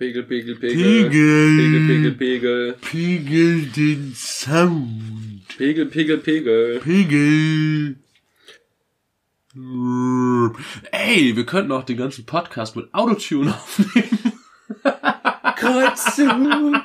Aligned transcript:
Pegel, 0.00 0.22
Pegel, 0.22 0.56
Pegel. 0.56 1.10
Pegel, 1.10 1.86
Pegel, 1.86 2.12
Pegel. 2.12 2.76
Pegel 2.80 3.66
den 3.66 4.14
Sound. 4.14 5.42
Pegel, 5.58 5.84
Pegel, 5.84 6.16
Pegel. 6.16 6.80
Pegel. 6.80 7.96
Ey, 10.90 11.36
wir 11.36 11.44
könnten 11.44 11.72
auch 11.72 11.84
den 11.84 11.98
ganzen 11.98 12.24
Podcast 12.24 12.76
mit 12.76 12.94
Autotune 12.94 13.50
aufnehmen. 13.54 14.32
Kreuzung, 15.56 16.80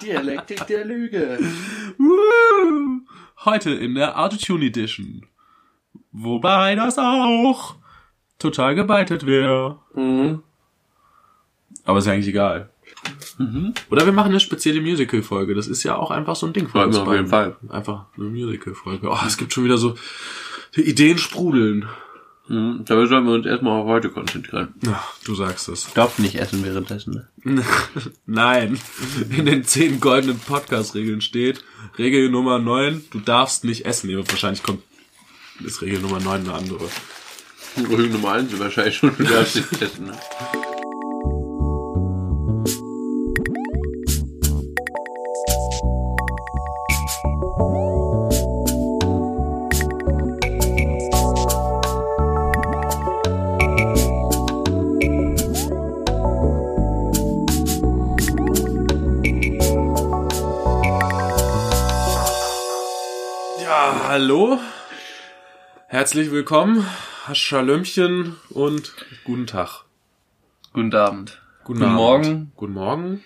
Dialektik 0.00 0.68
der 0.68 0.84
Lüge. 0.84 1.36
Heute 3.44 3.70
in 3.70 3.96
der 3.96 4.20
Autotune 4.20 4.66
Edition. 4.66 5.26
Wobei 6.12 6.76
das 6.76 6.96
auch 6.96 7.74
total 8.38 8.76
gebeitet 8.76 9.26
wäre. 9.26 9.80
Mhm. 9.96 10.44
Aber 11.84 11.98
ist 11.98 12.06
ja 12.06 12.12
eigentlich 12.12 12.28
egal. 12.28 12.70
Oder 13.90 14.04
wir 14.04 14.12
machen 14.12 14.30
eine 14.30 14.40
spezielle 14.40 14.80
Musical-Folge. 14.80 15.54
Das 15.54 15.66
ist 15.66 15.82
ja 15.82 15.96
auch 15.96 16.10
einfach 16.10 16.36
so 16.36 16.46
ein 16.46 16.52
Ding 16.52 16.68
von 16.68 16.80
Ja, 16.80 16.86
uns 16.86 16.96
auf 16.98 17.10
jeden. 17.10 17.28
Fall. 17.28 17.56
Einfach 17.68 18.06
eine 18.16 18.26
Musical-Folge. 18.26 19.08
Oh, 19.08 19.18
es 19.26 19.38
gibt 19.38 19.52
schon 19.52 19.64
wieder 19.64 19.78
so 19.78 19.94
die 20.76 20.82
Ideen 20.82 21.16
sprudeln. 21.16 21.88
Mhm. 22.48 22.84
Dabei 22.84 23.06
sollten 23.06 23.26
wir 23.26 23.34
uns 23.34 23.46
erstmal 23.46 23.80
auf 23.80 23.86
heute 23.86 24.10
konzentrieren. 24.10 24.74
Ach, 24.92 25.14
du 25.24 25.34
sagst 25.34 25.68
es. 25.68 25.90
Darf 25.94 26.18
nicht 26.18 26.34
essen 26.34 26.64
währenddessen. 26.64 27.28
Ne? 27.44 27.62
Nein. 28.26 28.78
In 29.30 29.46
den 29.46 29.64
zehn 29.64 30.00
goldenen 30.00 30.38
Podcast-Regeln 30.38 31.20
steht, 31.20 31.64
Regel 31.96 32.28
Nummer 32.28 32.58
9, 32.58 33.04
du 33.10 33.20
darfst 33.20 33.64
nicht 33.64 33.86
essen. 33.86 34.08
Nee, 34.08 34.16
wahrscheinlich 34.16 34.62
kommt, 34.62 34.82
ist 35.64 35.80
Regel 35.80 36.00
Nummer 36.00 36.20
9 36.20 36.40
eine 36.42 36.54
andere. 36.54 36.88
Regel 37.78 38.08
Nummer 38.10 38.32
eins 38.32 38.52
ist 38.52 38.58
wahrscheinlich 38.58 38.96
schon, 38.96 39.16
du 39.16 39.24
darfst 39.24 39.54
nicht 39.56 39.80
essen. 39.80 40.06
Ne? 40.06 40.18
Hallo. 64.20 64.58
Herzlich 65.86 66.30
willkommen. 66.30 66.86
Schalömchen 67.32 68.36
und 68.50 68.92
guten 69.24 69.46
Tag. 69.46 69.84
Guten 70.74 70.94
Abend. 70.94 71.40
Guten, 71.64 71.82
Abend. 71.82 71.96
Morgen. 71.96 72.52
Guten 72.54 72.72
Morgen. 72.74 73.24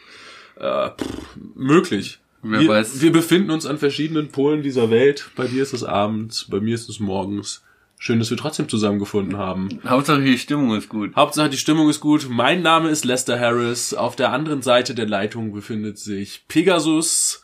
Äh, 0.54 0.90
pff, 0.90 1.36
möglich. 1.56 2.20
Wer 2.42 2.60
wir, 2.60 2.68
weiß. 2.68 3.00
wir 3.00 3.10
befinden 3.10 3.50
uns 3.50 3.66
an 3.66 3.78
verschiedenen 3.78 4.28
Polen 4.28 4.62
dieser 4.62 4.88
Welt. 4.88 5.32
Bei 5.34 5.48
dir 5.48 5.64
ist 5.64 5.72
es 5.72 5.82
abends, 5.82 6.46
bei 6.48 6.60
mir 6.60 6.76
ist 6.76 6.88
es 6.88 7.00
morgens. 7.00 7.64
Schön, 7.98 8.20
dass 8.20 8.30
wir 8.30 8.36
trotzdem 8.36 8.68
zusammengefunden 8.68 9.36
haben. 9.36 9.80
Hauptsache 9.84 10.22
die 10.22 10.38
Stimmung 10.38 10.76
ist 10.76 10.88
gut. 10.88 11.16
Hauptsache 11.16 11.50
die 11.50 11.56
Stimmung 11.56 11.88
ist 11.88 11.98
gut. 11.98 12.28
Mein 12.30 12.62
Name 12.62 12.90
ist 12.90 13.04
Lester 13.04 13.40
Harris. 13.40 13.94
Auf 13.94 14.14
der 14.14 14.30
anderen 14.30 14.62
Seite 14.62 14.94
der 14.94 15.08
Leitung 15.08 15.52
befindet 15.52 15.98
sich 15.98 16.44
Pegasus. 16.46 17.42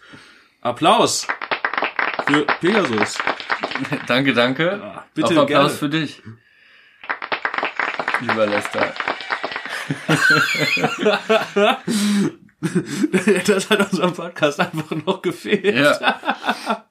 Applaus 0.61 1.27
für 2.31 2.47
Pegasus. 2.61 3.19
danke, 4.07 4.35
danke. 4.35 4.79
Ja, 4.83 5.05
bitte, 5.15 5.29
Auch 5.39 5.43
Applaus 5.43 5.47
gerne. 5.47 5.71
für 5.71 5.89
dich. 5.89 6.23
Lieber 8.21 8.47
Lester. 8.47 8.93
Das 13.47 13.71
hat 13.71 13.91
unserem 13.91 14.13
Podcast 14.13 14.61
einfach 14.61 14.91
noch 15.07 15.23
gefehlt. 15.23 15.77
Ja. 15.77 16.85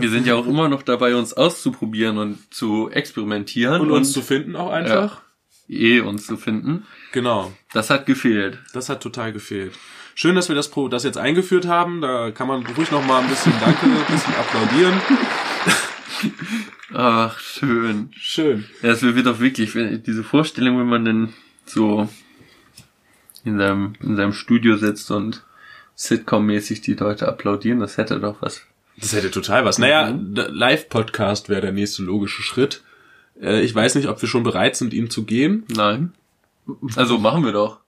Wir 0.00 0.10
sind 0.10 0.26
ja 0.26 0.34
auch 0.34 0.46
immer 0.46 0.68
noch 0.68 0.82
dabei, 0.82 1.14
uns 1.14 1.32
auszuprobieren 1.32 2.18
und 2.18 2.52
zu 2.52 2.90
experimentieren 2.90 3.80
Und 3.82 3.92
uns 3.92 4.12
zu 4.12 4.20
finden 4.20 4.56
auch 4.56 4.70
einfach. 4.70 5.22
eh 5.68 6.00
uns 6.00 6.26
zu 6.26 6.36
finden. 6.36 6.86
Genau. 7.12 7.52
Das 7.72 7.88
hat 7.90 8.06
gefehlt. 8.06 8.58
Das 8.72 8.88
hat 8.88 9.00
total 9.00 9.32
gefehlt. 9.32 9.74
Schön, 10.16 10.34
dass 10.34 10.48
wir 10.48 10.56
das, 10.56 10.72
das 10.90 11.04
jetzt 11.04 11.18
eingeführt 11.18 11.68
haben. 11.68 12.00
Da 12.00 12.32
kann 12.32 12.48
man 12.48 12.66
ruhig 12.66 12.90
noch 12.90 13.04
mal 13.06 13.22
ein 13.22 13.28
bisschen 13.28 13.52
Danke, 13.60 13.86
ein 13.86 14.12
bisschen 14.12 14.34
applaudieren. 14.34 15.00
Ach, 16.92 17.38
schön. 17.38 18.10
Schön. 18.16 18.64
Ja, 18.82 18.90
es 18.90 19.02
wird 19.02 19.26
doch 19.26 19.40
wirklich, 19.40 19.72
diese 20.02 20.24
Vorstellung, 20.24 20.78
wenn 20.78 20.86
man 20.86 21.04
denn 21.04 21.32
so 21.66 22.08
in 23.44 23.58
seinem, 23.58 23.94
in 24.00 24.16
seinem 24.16 24.32
Studio 24.32 24.76
sitzt 24.76 25.10
und 25.10 25.42
Sitcom-mäßig 25.96 26.80
die 26.82 26.94
Leute 26.94 27.28
applaudieren, 27.28 27.80
das 27.80 27.96
hätte 27.96 28.18
doch 28.20 28.40
was. 28.40 28.62
Das 28.96 29.12
hätte 29.12 29.30
total 29.30 29.64
was. 29.64 29.78
Naja, 29.78 30.12
der 30.12 30.50
Live-Podcast 30.50 31.48
wäre 31.48 31.60
der 31.60 31.72
nächste 31.72 32.02
logische 32.02 32.42
Schritt. 32.42 32.82
Äh, 33.40 33.62
Ich 33.62 33.74
weiß 33.74 33.94
nicht, 33.96 34.08
ob 34.08 34.20
wir 34.22 34.28
schon 34.28 34.42
bereit 34.44 34.76
sind, 34.76 34.92
ihn 34.94 35.10
zu 35.10 35.24
gehen. 35.24 35.64
Nein. 35.74 36.12
Also 36.96 37.18
machen 37.18 37.44
wir 37.44 37.52
doch. 37.52 37.80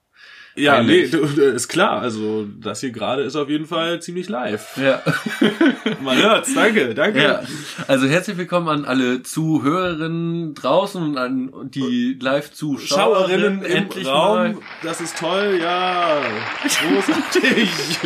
Ja, 0.57 0.81
nee, 0.81 1.03
Eigentlich. 1.03 1.11
du, 1.11 1.19
ist 1.43 1.67
klar. 1.67 2.01
Also, 2.01 2.47
das 2.59 2.79
hier 2.81 2.89
gerade 2.89 3.21
ist 3.21 3.35
auf 3.35 3.47
jeden 3.47 3.67
Fall 3.67 4.01
ziemlich 4.01 4.27
live. 4.27 4.75
Ja. 4.77 5.03
Man 6.01 6.17
hört's. 6.17 6.51
Danke, 6.55 6.95
danke. 6.95 7.21
ja. 7.21 7.43
Also 7.87 8.07
herzlich 8.07 8.37
willkommen 8.37 8.67
an 8.67 8.85
alle 8.85 9.21
Zuhörerinnen 9.21 10.55
draußen 10.55 11.03
und 11.03 11.17
an 11.17 11.69
die 11.69 12.17
Live-Zuschauerinnen 12.19 13.61
Schauerinnen 13.61 13.65
im 13.65 13.71
endlich 13.71 14.07
Raum. 14.07 14.53
mal. 14.53 14.57
Das 14.81 14.99
ist 14.99 15.19
toll, 15.19 15.59
ja. 15.61 16.23
Großartig. 16.63 17.69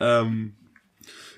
ähm, 0.00 0.54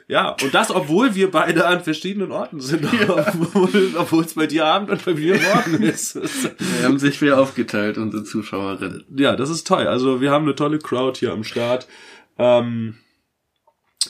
ja, 0.09 0.37
und 0.41 0.55
das, 0.55 0.71
obwohl 0.71 1.17
wir 1.17 1.33
beide 1.33 1.67
an 1.67 1.83
verschiedenen 1.83 2.31
Orten 2.31 2.61
sind. 2.61 2.87
Obwohl, 3.09 3.95
obwohl 3.97 4.25
es 4.25 4.35
bei 4.35 4.47
dir 4.47 4.65
Abend 4.65 4.91
und 4.91 5.05
bei 5.05 5.15
mir 5.15 5.41
Morgen 5.41 5.83
ist. 5.83 6.15
Wir 6.15 6.85
haben 6.85 6.99
sich 7.01 7.21
wieder 7.21 7.41
aufgeteilt, 7.41 7.99
unsere 7.99 8.23
Zuschauerinnen. 8.23 9.05
ja, 9.17 9.35
das 9.35 9.51
ist 9.51 9.67
toll. 9.67 9.89
Also 9.89 10.21
wir 10.21 10.31
haben 10.31 10.45
eine 10.45 10.55
tolle 10.55 10.79
Crowd 10.79 11.19
hier 11.19 11.33
am 11.33 11.43
Start. 11.43 11.89
Ähm, 12.39 12.99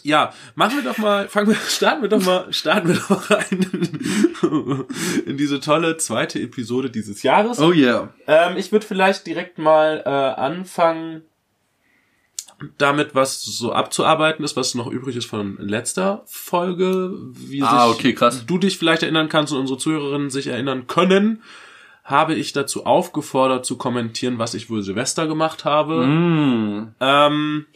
ja, 0.02 0.34
machen 0.54 0.76
wir 0.76 0.84
doch 0.84 0.98
mal, 0.98 1.28
fangen 1.28 1.48
wir, 1.48 1.54
starten 1.54 2.02
wir 2.02 2.08
doch 2.10 2.22
mal, 2.22 2.52
starten 2.52 2.88
wir 2.88 2.96
doch 2.96 3.30
rein 3.30 4.86
in 5.26 5.36
diese 5.38 5.60
tolle 5.60 5.96
zweite 5.96 6.38
Episode 6.40 6.90
dieses 6.90 7.22
Jahres. 7.22 7.58
Oh 7.58 7.72
yeah. 7.72 8.12
Ähm, 8.26 8.58
ich 8.58 8.70
würde 8.70 8.86
vielleicht 8.86 9.26
direkt 9.26 9.58
mal 9.58 10.02
äh, 10.04 10.08
anfangen 10.10 11.22
damit, 12.78 13.14
was 13.14 13.42
so 13.42 13.72
abzuarbeiten 13.72 14.44
ist, 14.44 14.56
was 14.56 14.74
noch 14.74 14.86
übrig 14.86 15.16
ist 15.16 15.26
von 15.26 15.56
letzter 15.58 16.22
Folge. 16.26 17.12
Wie 17.32 17.62
Ah, 17.62 17.88
sich 17.88 17.98
okay, 17.98 18.14
krass. 18.14 18.46
du 18.46 18.58
dich 18.58 18.78
vielleicht 18.78 19.02
erinnern 19.02 19.28
kannst 19.28 19.52
und 19.52 19.58
unsere 19.58 19.78
Zuhörerinnen 19.78 20.30
sich 20.30 20.46
erinnern 20.46 20.86
können, 20.86 21.42
habe 22.04 22.34
ich 22.34 22.52
dazu 22.52 22.86
aufgefordert 22.86 23.66
zu 23.66 23.76
kommentieren, 23.76 24.38
was 24.38 24.54
ich 24.54 24.70
wohl 24.70 24.82
Silvester 24.82 25.26
gemacht 25.26 25.64
habe. 25.64 26.06
Mm. 26.06 26.94
Ähm, 27.00 27.66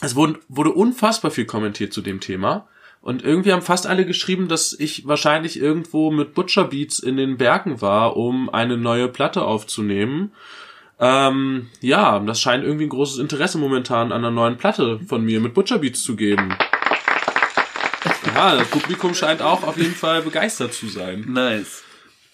es 0.00 0.16
wurde, 0.16 0.40
wurde 0.48 0.72
unfassbar 0.72 1.30
viel 1.30 1.44
kommentiert 1.44 1.92
zu 1.92 2.00
dem 2.00 2.20
Thema. 2.20 2.66
Und 3.02 3.22
irgendwie 3.22 3.52
haben 3.52 3.62
fast 3.62 3.86
alle 3.86 4.04
geschrieben, 4.04 4.48
dass 4.48 4.74
ich 4.78 5.06
wahrscheinlich 5.06 5.58
irgendwo 5.58 6.10
mit 6.10 6.34
Butcher 6.34 6.64
Beats 6.64 6.98
in 6.98 7.16
den 7.16 7.38
Bergen 7.38 7.80
war, 7.80 8.16
um 8.16 8.50
eine 8.50 8.76
neue 8.76 9.08
Platte 9.08 9.42
aufzunehmen. 9.42 10.32
Ähm, 11.00 11.68
ja, 11.80 12.18
das 12.18 12.40
scheint 12.40 12.62
irgendwie 12.62 12.84
ein 12.84 12.90
großes 12.90 13.18
Interesse 13.18 13.56
momentan 13.58 14.12
an 14.12 14.18
einer 14.18 14.30
neuen 14.30 14.58
Platte 14.58 15.00
von 15.06 15.24
mir 15.24 15.40
mit 15.40 15.54
Butcher 15.54 15.78
Beats 15.78 16.02
zu 16.02 16.14
geben. 16.14 16.54
Ja, 18.34 18.56
das 18.56 18.68
Publikum 18.68 19.14
scheint 19.14 19.40
auch 19.40 19.62
auf 19.62 19.76
jeden 19.78 19.94
Fall 19.94 20.22
begeistert 20.22 20.74
zu 20.74 20.88
sein. 20.88 21.24
Nice. 21.28 21.82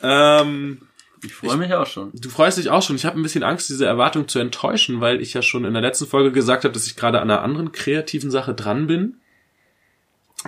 Ähm, 0.02 0.82
Ich 1.22 1.32
freue 1.32 1.56
mich 1.56 1.72
auch 1.74 1.86
schon. 1.86 2.10
Du 2.12 2.28
freust 2.28 2.58
dich 2.58 2.70
auch 2.70 2.82
schon. 2.82 2.96
Ich 2.96 3.04
habe 3.04 3.18
ein 3.18 3.22
bisschen 3.22 3.42
Angst, 3.42 3.68
diese 3.70 3.86
Erwartung 3.86 4.28
zu 4.28 4.38
enttäuschen, 4.38 5.00
weil 5.00 5.20
ich 5.20 5.32
ja 5.32 5.42
schon 5.42 5.64
in 5.64 5.72
der 5.72 5.82
letzten 5.82 6.06
Folge 6.06 6.32
gesagt 6.32 6.64
habe, 6.64 6.74
dass 6.74 6.86
ich 6.86 6.96
gerade 6.96 7.20
an 7.20 7.30
einer 7.30 7.42
anderen 7.42 7.72
kreativen 7.72 8.30
Sache 8.30 8.52
dran 8.54 8.86
bin. 8.86 9.16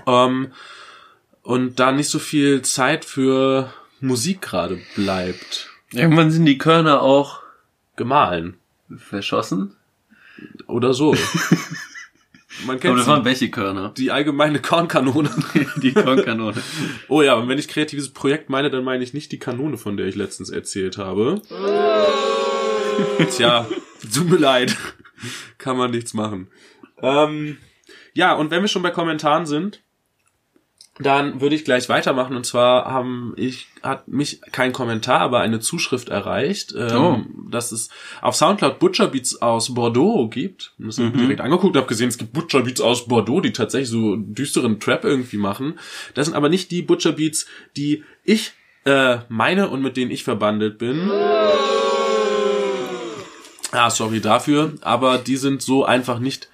Ähm, 0.06 0.52
und 1.43 1.81
da 1.81 1.93
nicht 1.93 2.10
so 2.10 2.19
viel 2.19 2.62
Zeit 2.62 3.04
für 3.04 3.72
Musik 4.00 4.43
gerade 4.43 4.81
bleibt. 4.94 5.70
Irgendwann 5.93 6.31
sind 6.31 6.44
die 6.44 6.58
Körner 6.58 7.00
auch 7.00 7.40
Gemahlen. 7.98 8.56
verschossen. 8.96 9.76
Oder 10.66 10.94
so. 10.94 11.14
Man 12.66 12.76
Aber 12.76 12.78
kennt 12.78 12.98
das 12.98 13.06
waren 13.06 13.24
welche 13.24 13.50
Körner? 13.50 13.92
Die 13.96 14.10
allgemeine 14.10 14.60
Kornkanone. 14.60 15.30
Die 15.82 15.92
Kornkanone. 15.92 16.60
Oh 17.08 17.22
ja, 17.22 17.34
und 17.34 17.48
wenn 17.48 17.58
ich 17.58 17.68
kreatives 17.68 18.12
Projekt 18.12 18.50
meine, 18.50 18.70
dann 18.70 18.82
meine 18.84 19.04
ich 19.04 19.14
nicht 19.14 19.30
die 19.30 19.38
Kanone, 19.38 19.76
von 19.76 19.96
der 19.96 20.06
ich 20.06 20.16
letztens 20.16 20.50
erzählt 20.50 20.98
habe. 20.98 21.40
Tja, 23.36 23.68
tut 24.12 24.28
mir 24.30 24.38
leid. 24.38 24.76
Kann 25.58 25.76
man 25.76 25.92
nichts 25.92 26.14
machen. 26.14 26.48
Ähm, 27.00 27.58
ja, 28.14 28.34
und 28.34 28.50
wenn 28.50 28.62
wir 28.62 28.68
schon 28.68 28.82
bei 28.82 28.90
Kommentaren 28.90 29.46
sind, 29.46 29.82
Dann 31.00 31.40
würde 31.40 31.54
ich 31.54 31.64
gleich 31.64 31.88
weitermachen 31.88 32.34
und 32.36 32.44
zwar 32.44 32.86
haben 32.86 33.32
ich 33.36 33.68
hat 33.82 34.08
mich 34.08 34.40
kein 34.50 34.72
Kommentar, 34.72 35.20
aber 35.20 35.40
eine 35.40 35.60
Zuschrift 35.60 36.08
erreicht, 36.08 36.74
ähm, 36.76 36.96
Oh. 36.96 37.20
dass 37.50 37.70
es 37.70 37.88
auf 38.20 38.34
Soundcloud 38.34 38.78
Butcher 38.80 39.06
Beats 39.08 39.40
aus 39.40 39.72
Bordeaux 39.74 40.28
gibt. 40.28 40.72
Und 40.78 40.86
das 40.88 40.98
habe 40.98 41.10
ich 41.10 41.14
direkt 41.20 41.40
angeguckt, 41.40 41.76
habe 41.76 41.86
gesehen, 41.86 42.08
es 42.08 42.18
gibt 42.18 42.32
Butcher 42.32 42.62
Beats 42.62 42.80
aus 42.80 43.06
Bordeaux, 43.06 43.40
die 43.40 43.52
tatsächlich 43.52 43.90
so 43.90 44.16
düsteren 44.16 44.80
Trap 44.80 45.04
irgendwie 45.04 45.36
machen. 45.36 45.78
Das 46.14 46.26
sind 46.26 46.34
aber 46.34 46.48
nicht 46.48 46.70
die 46.72 46.82
Butcher 46.82 47.12
Beats, 47.12 47.46
die 47.76 48.02
ich 48.24 48.52
äh, 48.84 49.18
meine 49.28 49.68
und 49.68 49.82
mit 49.82 49.96
denen 49.96 50.10
ich 50.10 50.24
verbandelt 50.24 50.78
bin. 50.78 51.08
Ah, 53.70 53.90
sorry 53.90 54.20
dafür, 54.20 54.72
aber 54.80 55.18
die 55.18 55.36
sind 55.36 55.60
so 55.62 55.84
einfach 55.84 56.18
nicht 56.18 56.48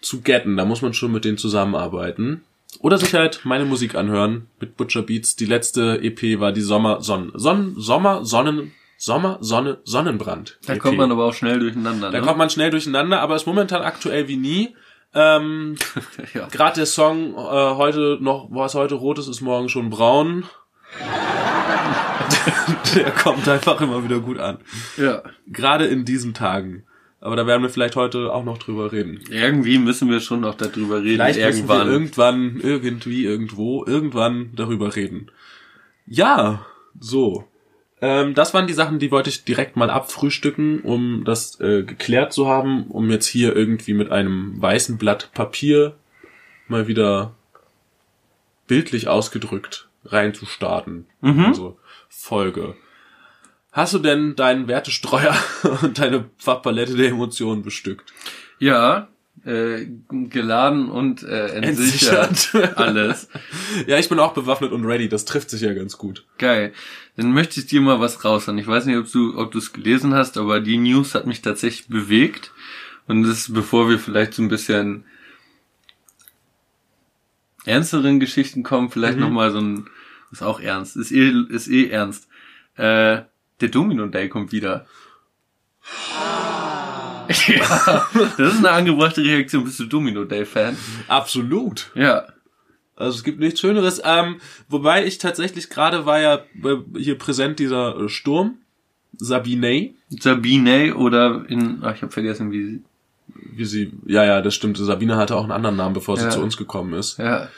zu 0.00 0.22
getten. 0.22 0.56
Da 0.56 0.64
muss 0.64 0.80
man 0.82 0.94
schon 0.94 1.12
mit 1.12 1.24
denen 1.24 1.36
zusammenarbeiten. 1.38 2.42
Oder 2.78 2.98
sich 2.98 3.14
halt 3.14 3.40
meine 3.44 3.64
Musik 3.64 3.94
anhören 3.94 4.46
mit 4.60 4.76
Butcher 4.76 5.02
Beats. 5.02 5.36
Die 5.36 5.46
letzte 5.46 6.00
EP 6.02 6.40
war 6.40 6.52
die 6.52 6.60
Sommer 6.60 7.02
Sonnen 7.02 7.32
Sonnen 7.34 7.74
Sommer 7.76 8.24
Sonnen 8.24 8.72
Sommer 8.96 9.38
Sonne 9.40 9.78
Sonnenbrand. 9.84 10.58
Da 10.66 10.74
EP. 10.74 10.78
kommt 10.80 10.98
man 10.98 11.10
aber 11.10 11.24
auch 11.24 11.34
schnell 11.34 11.58
durcheinander. 11.58 12.10
da 12.10 12.20
ne? 12.20 12.26
kommt 12.26 12.38
man 12.38 12.50
schnell 12.50 12.70
durcheinander, 12.70 13.20
aber 13.20 13.36
ist 13.36 13.46
momentan 13.46 13.82
aktuell 13.82 14.28
wie 14.28 14.36
nie. 14.36 14.76
Ähm, 15.14 15.76
ja. 16.34 16.46
Gerade 16.48 16.76
der 16.76 16.86
Song 16.86 17.34
äh, 17.34 17.36
heute 17.36 18.18
noch, 18.20 18.48
was 18.50 18.74
heute 18.74 18.94
rot 18.94 19.18
ist, 19.18 19.28
ist 19.28 19.40
morgen 19.40 19.68
schon 19.68 19.90
braun. 19.90 20.44
der 22.94 23.10
kommt 23.12 23.48
einfach 23.48 23.80
immer 23.80 24.04
wieder 24.04 24.20
gut 24.20 24.38
an. 24.38 24.58
ja. 24.96 25.22
Gerade 25.46 25.86
in 25.86 26.04
diesen 26.04 26.34
Tagen. 26.34 26.84
Aber 27.20 27.36
da 27.36 27.46
werden 27.46 27.62
wir 27.62 27.68
vielleicht 27.68 27.96
heute 27.96 28.32
auch 28.32 28.44
noch 28.44 28.58
drüber 28.58 28.92
reden. 28.92 29.20
Irgendwie 29.30 29.78
müssen 29.78 30.08
wir 30.08 30.20
schon 30.20 30.40
noch 30.40 30.54
darüber 30.54 31.02
reden. 31.02 31.16
Vielleicht 31.16 31.38
irgendwann. 31.38 31.88
irgendwann. 31.88 32.56
irgendwann, 32.56 32.84
irgendwie, 32.84 33.24
irgendwo, 33.26 33.84
irgendwann 33.84 34.50
darüber 34.54 34.96
reden. 34.96 35.30
Ja, 36.06 36.64
so. 36.98 37.44
Ähm, 38.00 38.34
das 38.34 38.54
waren 38.54 38.66
die 38.66 38.72
Sachen, 38.72 38.98
die 38.98 39.10
wollte 39.10 39.28
ich 39.28 39.44
direkt 39.44 39.76
mal 39.76 39.90
abfrühstücken, 39.90 40.80
um 40.80 41.24
das 41.24 41.60
äh, 41.60 41.82
geklärt 41.82 42.32
zu 42.32 42.48
haben, 42.48 42.86
um 42.86 43.10
jetzt 43.10 43.26
hier 43.26 43.54
irgendwie 43.54 43.92
mit 43.92 44.10
einem 44.10 44.60
weißen 44.60 44.96
Blatt 44.96 45.30
Papier 45.34 45.96
mal 46.68 46.88
wieder 46.88 47.34
bildlich 48.66 49.08
ausgedrückt 49.08 49.88
reinzustarten. 50.06 51.06
Mhm. 51.20 51.44
Also 51.46 51.76
Folge. 52.08 52.76
Hast 53.72 53.94
du 53.94 53.98
denn 53.98 54.34
deinen 54.36 54.66
Wertestreuer 54.68 55.36
und 55.82 55.98
deine 55.98 56.28
Farbpalette 56.38 56.96
der 56.96 57.10
Emotionen 57.10 57.62
bestückt? 57.62 58.12
Ja, 58.58 59.08
äh, 59.44 59.86
geladen 60.10 60.90
und 60.90 61.22
äh, 61.22 61.48
entsichert. 61.48 62.28
Entsichert. 62.30 62.76
Alles. 62.78 63.28
Ja, 63.86 63.96
ich 63.98 64.08
bin 64.08 64.18
auch 64.18 64.34
bewaffnet 64.34 64.72
und 64.72 64.84
ready. 64.84 65.08
Das 65.08 65.24
trifft 65.24 65.50
sich 65.50 65.62
ja 65.62 65.72
ganz 65.72 65.96
gut. 65.96 66.26
Geil. 66.38 66.72
Dann 67.16 67.32
möchte 67.32 67.60
ich 67.60 67.66
dir 67.66 67.80
mal 67.80 68.00
was 68.00 68.24
raushauen. 68.24 68.58
Ich 68.58 68.66
weiß 68.66 68.84
nicht, 68.86 68.98
ob 68.98 69.10
du 69.10 69.38
ob 69.38 69.50
du 69.52 69.58
es 69.58 69.72
gelesen 69.72 70.14
hast, 70.14 70.36
aber 70.36 70.60
die 70.60 70.76
News 70.76 71.14
hat 71.14 71.26
mich 71.26 71.40
tatsächlich 71.40 71.88
bewegt. 71.88 72.52
Und 73.06 73.22
das 73.22 73.38
ist, 73.38 73.54
bevor 73.54 73.88
wir 73.88 73.98
vielleicht 73.98 74.34
so 74.34 74.42
ein 74.42 74.48
bisschen 74.48 75.04
ernsteren 77.64 78.20
Geschichten 78.20 78.62
kommen, 78.62 78.90
vielleicht 78.90 79.16
Mhm. 79.16 79.22
noch 79.22 79.30
mal 79.30 79.50
so 79.52 79.58
ein, 79.60 79.88
ist 80.32 80.42
auch 80.42 80.60
ernst, 80.60 80.96
ist 80.96 81.12
eh, 81.12 81.32
ist 81.48 81.68
eh 81.68 81.88
ernst. 81.88 82.28
Äh, 82.76 83.22
der 83.60 83.68
Domino 83.68 84.06
Day 84.06 84.28
kommt 84.28 84.52
wieder. 84.52 84.86
ja, 87.46 88.06
das 88.36 88.54
ist 88.54 88.58
eine 88.58 88.70
angebrachte 88.70 89.22
Reaktion. 89.22 89.64
Bist 89.64 89.78
du 89.80 89.86
Domino 89.86 90.24
Day 90.24 90.44
Fan? 90.44 90.76
Absolut. 91.08 91.90
Ja. 91.94 92.26
Also 92.96 93.16
es 93.18 93.24
gibt 93.24 93.40
nichts 93.40 93.60
Schöneres. 93.60 94.00
Ähm, 94.04 94.36
wobei 94.68 95.06
ich 95.06 95.18
tatsächlich 95.18 95.70
gerade 95.70 96.04
war 96.06 96.20
ja 96.20 96.34
äh, 96.64 96.76
hier 96.98 97.16
präsent 97.18 97.58
dieser 97.58 97.98
äh, 97.98 98.08
Sturm. 98.08 98.58
Sabine, 99.16 99.90
Sabine 100.08 100.94
oder 100.94 101.44
in, 101.48 101.80
ach, 101.82 101.94
ich 101.94 102.02
habe 102.02 102.12
vergessen, 102.12 102.52
wie 102.52 102.64
sie, 102.64 102.82
wie 103.52 103.64
sie, 103.64 103.92
ja, 104.06 104.24
ja, 104.24 104.40
das 104.40 104.54
stimmt. 104.54 104.78
Sabine 104.78 105.16
hatte 105.16 105.36
auch 105.36 105.42
einen 105.42 105.52
anderen 105.52 105.76
Namen, 105.76 105.94
bevor 105.94 106.16
sie 106.16 106.24
Ja. 106.24 106.30
zu 106.30 106.40
uns 106.40 106.56
gekommen 106.56 106.94
ist. 106.94 107.18
ja, 107.18 107.48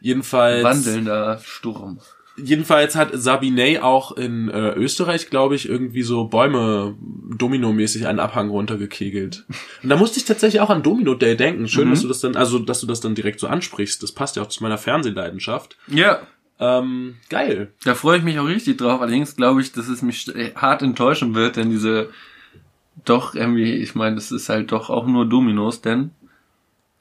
Jedenfalls, 0.00 0.64
wandelnder 0.64 1.38
Sturm. 1.44 2.00
Jedenfalls 2.42 2.94
hat 2.96 3.10
Sabine 3.12 3.82
auch 3.82 4.16
in 4.16 4.48
äh, 4.48 4.72
Österreich, 4.74 5.30
glaube 5.30 5.54
ich, 5.54 5.68
irgendwie 5.68 6.02
so 6.02 6.24
Bäume 6.24 6.94
dominomäßig 7.36 8.06
einen 8.06 8.20
Abhang 8.20 8.50
runtergekegelt. 8.50 9.44
Und 9.82 9.88
da 9.88 9.96
musste 9.96 10.18
ich 10.18 10.24
tatsächlich 10.24 10.60
auch 10.60 10.70
an 10.70 10.82
Domino 10.82 11.14
Day 11.14 11.36
denken. 11.36 11.68
Schön, 11.68 11.86
Mhm. 11.88 11.90
dass 11.92 12.02
du 12.02 12.08
das 12.08 12.20
dann, 12.20 12.36
also 12.36 12.58
dass 12.58 12.80
du 12.80 12.86
das 12.86 13.00
dann 13.00 13.14
direkt 13.14 13.40
so 13.40 13.46
ansprichst. 13.46 14.02
Das 14.02 14.12
passt 14.12 14.36
ja 14.36 14.42
auch 14.42 14.48
zu 14.48 14.62
meiner 14.62 14.78
Fernsehleidenschaft. 14.78 15.76
Ja, 15.88 16.20
Ähm, 16.60 17.16
geil. 17.28 17.72
da 17.84 17.94
freue 17.94 18.18
ich 18.18 18.22
mich 18.24 18.38
auch 18.38 18.46
richtig 18.46 18.78
drauf. 18.78 19.00
Allerdings 19.00 19.34
glaube 19.36 19.60
ich, 19.60 19.72
dass 19.72 19.88
es 19.88 20.02
mich 20.02 20.30
hart 20.54 20.82
enttäuschen 20.82 21.34
wird, 21.34 21.56
denn 21.56 21.70
diese 21.70 22.10
doch 23.04 23.34
irgendwie, 23.34 23.72
ich 23.72 23.94
meine, 23.94 24.14
das 24.16 24.30
ist 24.30 24.48
halt 24.48 24.70
doch 24.70 24.90
auch 24.90 25.06
nur 25.06 25.26
Dominos, 25.28 25.80
denn 25.80 26.10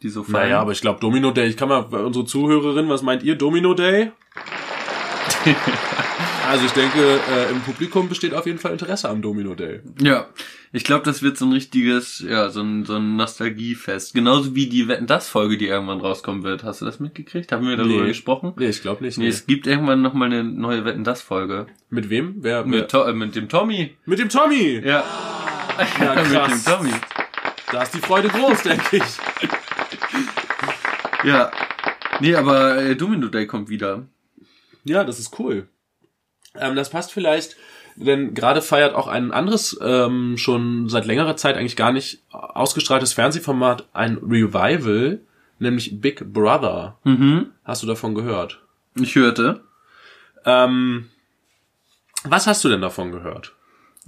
die 0.02 0.10
so 0.10 0.24
fallen. 0.24 0.46
Naja, 0.50 0.62
aber 0.62 0.72
ich 0.72 0.82
glaube 0.82 1.00
Domino 1.00 1.30
Day, 1.32 1.48
ich 1.48 1.58
kann 1.58 1.70
mal 1.70 1.82
unsere 1.84 2.26
Zuhörerin, 2.26 2.90
was 2.90 3.04
meint 3.04 3.22
ihr 3.24 3.36
Domino 3.36 3.74
Day? 3.76 4.12
also 6.50 6.66
ich 6.66 6.72
denke, 6.72 7.00
äh, 7.32 7.52
im 7.52 7.62
Publikum 7.62 8.10
besteht 8.10 8.34
auf 8.34 8.46
jeden 8.46 8.60
Fall 8.60 8.72
Interesse 8.74 9.10
am 9.10 9.22
Domino 9.22 9.56
Day. 9.56 9.82
ja, 10.02 10.28
ich 10.74 10.84
glaube, 10.86 11.04
das 11.04 11.22
wird 11.22 11.38
so 11.38 11.46
ein 11.46 11.52
richtiges, 11.52 12.24
ja, 12.26 12.50
so 12.50 12.62
ein, 12.62 12.86
so 12.86 12.96
ein 12.96 13.18
Nostalgiefest. 13.18 14.14
Genauso 14.14 14.56
wie 14.56 14.68
die 14.68 14.88
Wetten 14.88 15.06
das 15.06 15.28
Folge, 15.28 15.58
die 15.58 15.68
irgendwann 15.68 16.00
rauskommen 16.00 16.44
wird. 16.44 16.64
Hast 16.64 16.80
du 16.82 16.86
das 16.86 17.00
mitgekriegt? 17.02 17.52
Haben 17.52 17.68
wir 17.68 17.76
darüber 17.76 18.04
Nee. 18.04 18.08
gesprochen? 18.08 18.54
Nee, 18.56 18.68
ich 18.70 18.82
glaube 18.82 19.04
nicht. 19.04 19.18
Nee, 19.18 19.26
Nee. 19.26 19.30
es 19.32 19.46
gibt 19.46 19.68
irgendwann 19.68 20.02
noch 20.02 20.14
mal 20.14 20.26
eine 20.26 20.44
neue 20.46 20.86
Wetten 20.86 21.04
das 21.04 21.22
Folge. 21.22 21.66
Mit 21.90 22.10
wem? 22.10 22.36
Wer? 22.40 22.66
Mit, 22.66 22.90
to 22.90 23.04
äh, 23.04 23.14
mit 23.14 23.36
dem 23.36 23.50
Tommy. 23.50 23.98
mit 24.06 24.20
dem 24.20 24.30
Tommy! 24.30 24.82
Ja. 24.86 25.04
Ja, 26.00 26.16
mit 26.24 26.32
dem 26.32 26.64
Tommy. 26.66 26.92
Da 27.72 27.84
ist 27.84 27.94
die 27.94 28.00
Freude 28.00 28.30
groß, 28.30 28.64
denke 28.64 28.98
ich. 28.98 29.04
Ja. 31.24 31.52
Nee, 32.20 32.36
aber 32.36 32.78
äh, 32.78 32.96
Domino 32.96 33.28
Day 33.28 33.46
kommt 33.48 33.70
wieder. 33.70 34.08
Ja, 34.84 35.04
das 35.04 35.20
ist 35.20 35.38
cool. 35.40 35.68
Ähm, 36.56 36.76
das 36.76 36.90
passt 36.90 37.12
vielleicht, 37.12 37.56
denn 37.96 38.34
gerade 38.34 38.62
feiert 38.62 38.96
auch 38.96 39.08
ein 39.08 39.32
anderes, 39.32 39.78
ähm, 39.82 40.38
schon 40.38 40.90
seit 40.90 41.06
längerer 41.06 41.38
Zeit 41.38 41.56
eigentlich 41.56 41.76
gar 41.78 41.92
nicht 41.92 42.22
ausgestrahltes 42.32 43.14
Fernsehformat 43.14 43.88
ein 43.94 44.18
Revival, 44.18 45.22
nämlich 45.60 46.02
Big 46.02 46.34
Brother. 46.34 46.98
Mhm. 47.04 47.52
Hast 47.64 47.84
du 47.84 47.88
davon 47.88 48.16
gehört? 48.16 48.62
Ich 48.96 49.16
hörte. 49.16 49.62
Ähm, 50.46 51.10
was 52.24 52.48
hast 52.48 52.64
du 52.64 52.70
denn 52.70 52.82
davon 52.82 53.12
gehört? 53.12 53.54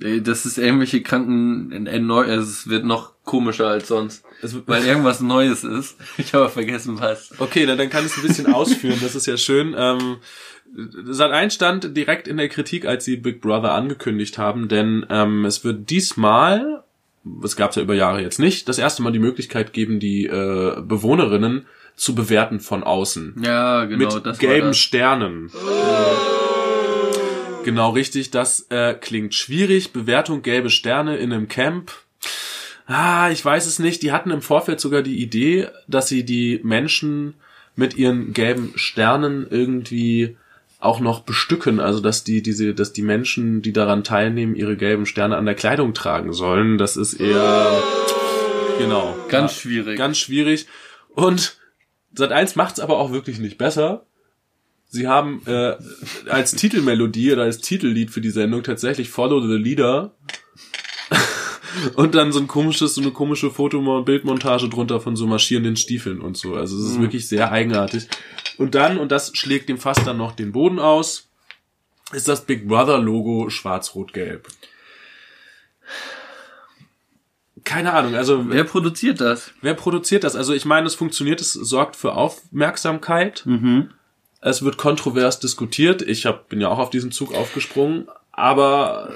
Äh, 0.02 0.22
Das 0.22 0.46
ist 0.46 0.58
irgendwelche 0.58 1.02
Kranken, 1.02 1.72
in 1.72 2.08
neu, 2.08 2.24
also 2.26 2.44
es 2.44 2.68
wird 2.68 2.86
noch 2.86 3.14
komischer 3.24 3.68
als 3.68 3.88
sonst. 3.88 4.26
Weil 4.66 4.86
irgendwas 4.86 5.22
Neues 5.22 5.64
ist. 5.64 5.98
Ich 6.18 6.34
habe 6.34 6.50
vergessen 6.50 7.00
was. 7.00 7.32
okay, 7.40 7.66
dann, 7.66 7.78
dann 7.78 7.90
kann 7.90 8.06
ich 8.06 8.12
es 8.12 8.18
ein 8.18 8.28
bisschen 8.28 8.54
ausführen, 8.54 9.00
das 9.02 9.16
ist 9.16 9.28
ja 9.28 9.38
schön. 9.38 9.74
Ähm, 9.78 10.18
Sat1 10.76 11.52
stand 11.52 11.96
direkt 11.96 12.28
in 12.28 12.38
der 12.38 12.50
Kritik, 12.50 12.86
als 12.86 13.06
sie 13.06 13.18
Big 13.18 13.42
Brother 13.42 13.74
angekündigt 13.74 14.38
haben, 14.38 14.68
denn 14.68 15.06
ähm, 15.10 15.46
es 15.46 15.64
wird 15.64 15.90
diesmal, 15.90 16.84
es 17.44 17.56
gab 17.56 17.72
es 17.72 17.76
ja 17.76 17.84
über 17.84 17.94
Jahre 17.94 18.22
jetzt 18.22 18.40
nicht, 18.40 18.68
das 18.68 18.80
erste 18.80 19.04
Mal 19.04 19.12
die 19.12 19.20
Möglichkeit 19.20 19.74
geben, 19.74 20.00
die 20.00 20.26
äh, 20.26 20.82
Bewohnerinnen 20.82 21.66
zu 21.96 22.16
bewerten 22.16 22.60
von 22.60 22.84
außen. 22.84 23.36
Ja, 23.44 23.86
genau, 23.86 24.16
mit 24.16 24.26
das 24.26 24.40
gelben. 24.40 24.74
Sternen. 24.74 25.52
Genau 27.64 27.92
richtig, 27.92 28.32
das 28.32 28.68
äh, 28.72 28.94
klingt 28.94 29.36
schwierig. 29.36 29.94
Bewertung 29.94 30.42
gelbe 30.42 30.70
Sterne 30.70 31.18
in 31.18 31.32
einem 31.32 31.48
Camp. 31.48 31.92
Ah, 32.88 33.30
ich 33.32 33.46
weiß 33.46 33.68
es 33.68 33.80
nicht. 33.80 34.02
Die 34.02 34.12
hatten 34.12 34.32
im 34.32 34.42
Vorfeld 34.42 34.80
sogar 34.80 35.02
die 35.02 35.22
Idee, 35.22 35.68
dass 35.88 36.10
sie 36.10 36.26
die 36.26 36.60
Menschen 36.64 37.36
mit 37.76 37.96
ihren 37.96 38.34
gelben 38.34 38.74
Sternen 38.76 39.48
irgendwie 39.50 40.36
auch 40.84 41.00
noch 41.00 41.22
bestücken, 41.22 41.80
also 41.80 42.00
dass 42.00 42.24
die 42.24 42.42
diese, 42.42 42.74
dass 42.74 42.94
die 42.94 43.02
Menschen, 43.04 43.62
die 43.62 43.74
daran 43.74 44.04
teilnehmen, 44.04 44.56
ihre 44.56 44.76
gelben 44.78 45.06
Sterne 45.06 45.38
an 45.38 45.46
der 45.46 45.56
Kleidung 45.56 45.94
tragen 45.94 46.34
sollen. 46.34 46.78
Das 46.78 46.98
ist 46.98 47.14
eher 47.14 47.72
genau 48.78 49.16
Ganz 49.30 49.52
ja. 49.54 49.62
schwierig. 49.62 49.98
Ganz 49.98 50.18
schwierig. 50.18 50.68
Und 51.10 51.58
Sat1 52.18 52.54
macht's 52.58 52.80
aber 52.80 52.98
auch 52.98 53.12
wirklich 53.12 53.40
nicht 53.40 53.58
besser. 53.58 54.06
Sie 54.90 55.08
haben 55.08 55.42
äh, 55.48 55.76
als 56.30 56.52
Titelmelodie 56.52 57.32
oder 57.34 57.44
als 57.44 57.60
Titellied 57.60 58.12
für 58.12 58.22
die 58.22 58.30
Sendung 58.30 58.62
tatsächlich 58.62 59.10
Follow 59.10 59.42
the 59.42 59.56
Leader 59.56 60.14
und 61.96 62.14
dann 62.14 62.32
so 62.32 62.40
ein 62.40 62.48
komisches, 62.48 62.94
so 62.94 63.02
eine 63.02 63.10
komische 63.12 63.50
Foto- 63.50 63.80
und 63.80 64.06
Bildmontage 64.06 64.70
drunter 64.70 65.00
von 65.02 65.16
so 65.16 65.26
marschierenden 65.26 65.76
Stiefeln 65.78 66.22
und 66.22 66.38
so. 66.38 66.54
Also 66.56 66.78
es 66.78 66.92
ist 66.92 66.98
Mhm. 66.98 67.04
wirklich 67.04 67.28
sehr 67.28 67.52
eigenartig. 67.52 68.08
Und 68.58 68.76
dann, 68.76 68.98
und 69.00 69.12
das 69.12 69.36
schlägt 69.36 69.70
dem 69.70 69.78
Fass 69.78 70.04
dann 70.04 70.18
noch 70.18 70.32
den 70.34 70.52
Boden 70.52 70.80
aus, 70.80 71.30
ist 72.12 72.28
das 72.28 72.46
Big 72.46 72.68
Brother 72.68 73.00
Logo 73.00 73.50
schwarz-rot-gelb. 73.50 74.48
Keine 77.64 77.94
Ahnung, 77.94 78.16
also 78.16 78.50
Wer 78.50 78.66
produziert 78.66 79.22
das? 79.22 79.52
Wer 79.62 79.74
produziert 79.74 80.24
das? 80.24 80.36
Also 80.36 80.54
ich 80.54 80.66
meine, 80.66 80.86
es 80.88 80.96
funktioniert, 80.96 81.40
es 81.40 81.54
sorgt 81.54 81.96
für 81.96 82.14
Aufmerksamkeit. 82.14 83.44
Mhm. 83.46 83.92
Es 84.42 84.64
wird 84.64 84.76
kontrovers 84.78 85.40
diskutiert. 85.40 86.02
Ich 86.02 86.26
hab, 86.26 86.50
bin 86.50 86.60
ja 86.60 86.68
auch 86.68 86.80
auf 86.80 86.90
diesen 86.90 87.12
Zug 87.14 87.34
aufgesprungen. 87.34 88.08
Aber 88.34 89.12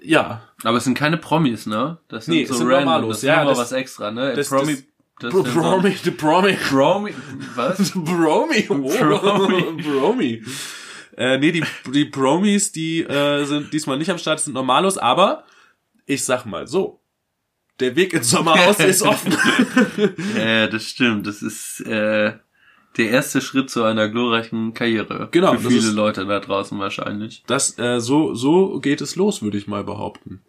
äh, 0.00 0.06
ja, 0.06 0.42
Aber 0.64 0.76
es 0.76 0.84
sind 0.84 0.98
keine 0.98 1.16
Promis, 1.16 1.64
ne? 1.66 1.96
Das 2.08 2.26
sind 2.26 2.34
Nee, 2.34 2.44
so 2.44 2.52
es 2.52 2.58
sind 2.58 2.66
random. 2.68 2.84
Normalos. 2.84 3.08
Das 3.16 3.18
ist 3.18 3.22
Ja, 3.28 3.44
das- 3.46 3.58
was 3.58 3.72
extra, 3.72 4.10
ne? 4.10 4.34
das- 4.34 4.48
Promi, 4.50 4.74
das 4.74 4.82
Bro 5.30 5.42
Bromi, 5.44 5.90
the 6.02 6.10
Bromi. 6.10 6.54
Promi, 6.56 7.12
was? 7.54 7.90
Bromi. 7.94 8.68
Wow. 8.68 9.48
Bromi. 9.48 9.82
Bromi. 9.82 10.42
Äh, 11.16 11.38
nee, 11.38 11.52
die, 11.52 11.62
die 11.92 12.04
Bromis, 12.06 12.72
die 12.72 13.02
äh, 13.02 13.44
sind 13.44 13.72
diesmal 13.72 13.98
nicht 13.98 14.10
am 14.10 14.18
Start, 14.18 14.40
sind 14.40 14.54
Normalos, 14.54 14.96
aber 14.98 15.44
ich 16.06 16.24
sag 16.24 16.46
mal 16.46 16.66
so. 16.66 17.00
Der 17.80 17.96
Weg 17.96 18.12
ins 18.12 18.30
Sommerhaus 18.30 18.78
ist 18.80 19.02
offen. 19.02 19.34
Ja, 20.36 20.66
das 20.68 20.84
stimmt. 20.84 21.26
Das 21.26 21.42
ist 21.42 21.80
äh, 21.80 22.32
der 22.96 23.10
erste 23.10 23.40
Schritt 23.40 23.70
zu 23.70 23.82
einer 23.84 24.08
glorreichen 24.08 24.74
Karriere. 24.74 25.28
Genau, 25.30 25.52
Für 25.56 25.68
viele 25.70 25.88
ist- 25.88 25.94
Leute 25.94 26.26
da 26.26 26.38
draußen 26.40 26.78
wahrscheinlich. 26.78 27.42
Das, 27.46 27.78
äh, 27.78 28.00
so, 28.00 28.34
so 28.34 28.78
geht 28.80 29.00
es 29.00 29.16
los, 29.16 29.42
würde 29.42 29.58
ich 29.58 29.66
mal 29.66 29.84
behaupten. 29.84 30.42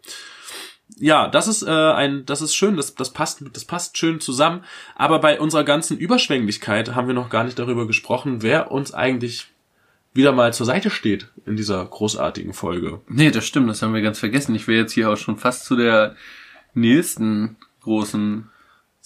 Ja, 0.98 1.28
das 1.28 1.48
ist 1.48 1.62
äh, 1.62 1.70
ein, 1.70 2.24
das 2.26 2.40
ist 2.40 2.54
schön, 2.54 2.76
das, 2.76 2.94
das 2.94 3.12
passt, 3.12 3.42
das 3.52 3.64
passt 3.64 3.98
schön 3.98 4.20
zusammen. 4.20 4.64
Aber 4.94 5.18
bei 5.18 5.40
unserer 5.40 5.64
ganzen 5.64 5.98
Überschwänglichkeit 5.98 6.94
haben 6.94 7.08
wir 7.08 7.14
noch 7.14 7.30
gar 7.30 7.44
nicht 7.44 7.58
darüber 7.58 7.86
gesprochen, 7.86 8.42
wer 8.42 8.70
uns 8.70 8.94
eigentlich 8.94 9.48
wieder 10.12 10.32
mal 10.32 10.52
zur 10.52 10.66
Seite 10.66 10.90
steht 10.90 11.28
in 11.44 11.56
dieser 11.56 11.84
großartigen 11.84 12.52
Folge. 12.52 13.00
Nee, 13.08 13.30
das 13.30 13.44
stimmt. 13.46 13.68
Das 13.68 13.82
haben 13.82 13.94
wir 13.94 14.02
ganz 14.02 14.20
vergessen. 14.20 14.54
Ich 14.54 14.68
wäre 14.68 14.82
jetzt 14.82 14.92
hier 14.92 15.10
auch 15.10 15.16
schon 15.16 15.36
fast 15.36 15.64
zu 15.64 15.76
der 15.76 16.14
nächsten 16.74 17.56
großen. 17.82 18.48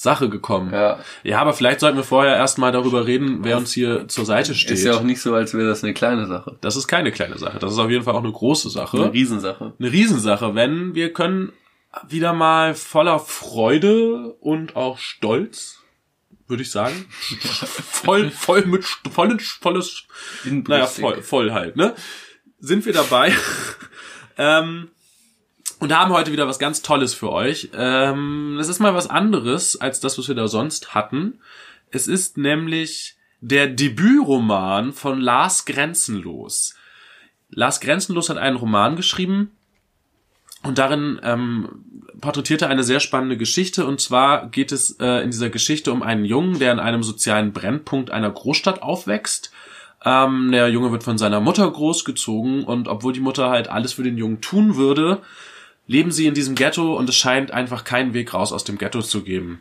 Sache 0.00 0.28
gekommen. 0.28 0.72
Ja. 0.72 1.00
Ja, 1.24 1.40
aber 1.40 1.54
vielleicht 1.54 1.80
sollten 1.80 1.96
wir 1.96 2.04
vorher 2.04 2.36
erstmal 2.36 2.70
darüber 2.70 3.08
reden, 3.08 3.40
wer 3.42 3.56
uns 3.56 3.72
hier 3.72 4.06
zur 4.06 4.24
Seite 4.24 4.54
steht. 4.54 4.70
Ist 4.74 4.84
ja 4.84 4.94
auch 4.94 5.02
nicht 5.02 5.20
so, 5.20 5.34
als 5.34 5.54
wäre 5.54 5.66
das 5.66 5.82
eine 5.82 5.92
kleine 5.92 6.28
Sache. 6.28 6.56
das 6.60 6.76
ist 6.76 6.86
keine 6.86 7.10
kleine 7.10 7.36
Sache. 7.36 7.58
Das 7.58 7.72
ist 7.72 7.80
auf 7.80 7.90
jeden 7.90 8.04
Fall 8.04 8.14
auch 8.14 8.22
eine 8.22 8.30
große 8.30 8.70
Sache. 8.70 8.96
Eine 8.96 9.12
Riesensache. 9.12 9.72
eine 9.76 9.90
Riesensache, 9.90 10.54
wenn 10.54 10.94
wir 10.94 11.12
können 11.12 11.52
wieder 12.08 12.32
mal 12.32 12.74
voller 12.74 13.18
Freude 13.18 14.34
und 14.40 14.76
auch 14.76 14.98
Stolz, 14.98 15.80
würde 16.46 16.62
ich 16.62 16.70
sagen, 16.70 17.06
voll, 17.10 18.30
voll 18.30 18.66
mit, 18.66 18.84
volles, 18.84 19.58
volles, 19.60 20.04
naja, 20.44 20.86
voll, 20.86 21.22
voll 21.22 21.52
halt, 21.52 21.76
ne, 21.76 21.94
sind 22.60 22.86
wir 22.86 22.92
dabei, 22.92 23.34
ähm, 24.38 24.90
und 25.80 25.96
haben 25.96 26.12
heute 26.12 26.32
wieder 26.32 26.48
was 26.48 26.58
ganz 26.58 26.82
Tolles 26.82 27.14
für 27.14 27.30
euch. 27.30 27.70
Ähm, 27.72 28.56
das 28.58 28.68
ist 28.68 28.80
mal 28.80 28.94
was 28.94 29.08
anderes 29.08 29.80
als 29.80 30.00
das, 30.00 30.18
was 30.18 30.28
wir 30.28 30.34
da 30.34 30.48
sonst 30.48 30.94
hatten. 30.94 31.40
Es 31.90 32.08
ist 32.08 32.36
nämlich 32.36 33.16
der 33.40 33.68
Debütroman 33.68 34.92
von 34.92 35.20
Lars 35.20 35.64
Grenzenlos. 35.64 36.74
Lars 37.50 37.80
Grenzenlos 37.80 38.28
hat 38.28 38.38
einen 38.38 38.56
Roman 38.56 38.96
geschrieben, 38.96 39.56
und 40.62 40.78
darin 40.78 41.20
ähm, 41.22 41.68
porträtiert 42.20 42.62
er 42.62 42.68
eine 42.68 42.82
sehr 42.82 43.00
spannende 43.00 43.36
Geschichte. 43.36 43.86
Und 43.86 44.00
zwar 44.00 44.48
geht 44.48 44.72
es 44.72 44.96
äh, 45.00 45.22
in 45.22 45.30
dieser 45.30 45.50
Geschichte 45.50 45.92
um 45.92 46.02
einen 46.02 46.24
Jungen, 46.24 46.58
der 46.58 46.72
in 46.72 46.80
einem 46.80 47.02
sozialen 47.02 47.52
Brennpunkt 47.52 48.10
einer 48.10 48.30
Großstadt 48.30 48.82
aufwächst. 48.82 49.52
Ähm, 50.04 50.50
der 50.50 50.68
Junge 50.68 50.90
wird 50.92 51.04
von 51.04 51.18
seiner 51.18 51.40
Mutter 51.40 51.70
großgezogen 51.70 52.64
und 52.64 52.88
obwohl 52.88 53.12
die 53.12 53.20
Mutter 53.20 53.50
halt 53.50 53.68
alles 53.68 53.94
für 53.94 54.02
den 54.02 54.18
Jungen 54.18 54.40
tun 54.40 54.76
würde, 54.76 55.20
leben 55.86 56.12
sie 56.12 56.26
in 56.26 56.34
diesem 56.34 56.54
Ghetto 56.54 56.96
und 56.96 57.08
es 57.08 57.16
scheint 57.16 57.50
einfach 57.50 57.84
keinen 57.84 58.14
Weg 58.14 58.34
raus 58.34 58.52
aus 58.52 58.64
dem 58.64 58.78
Ghetto 58.78 59.02
zu 59.02 59.22
geben. 59.22 59.60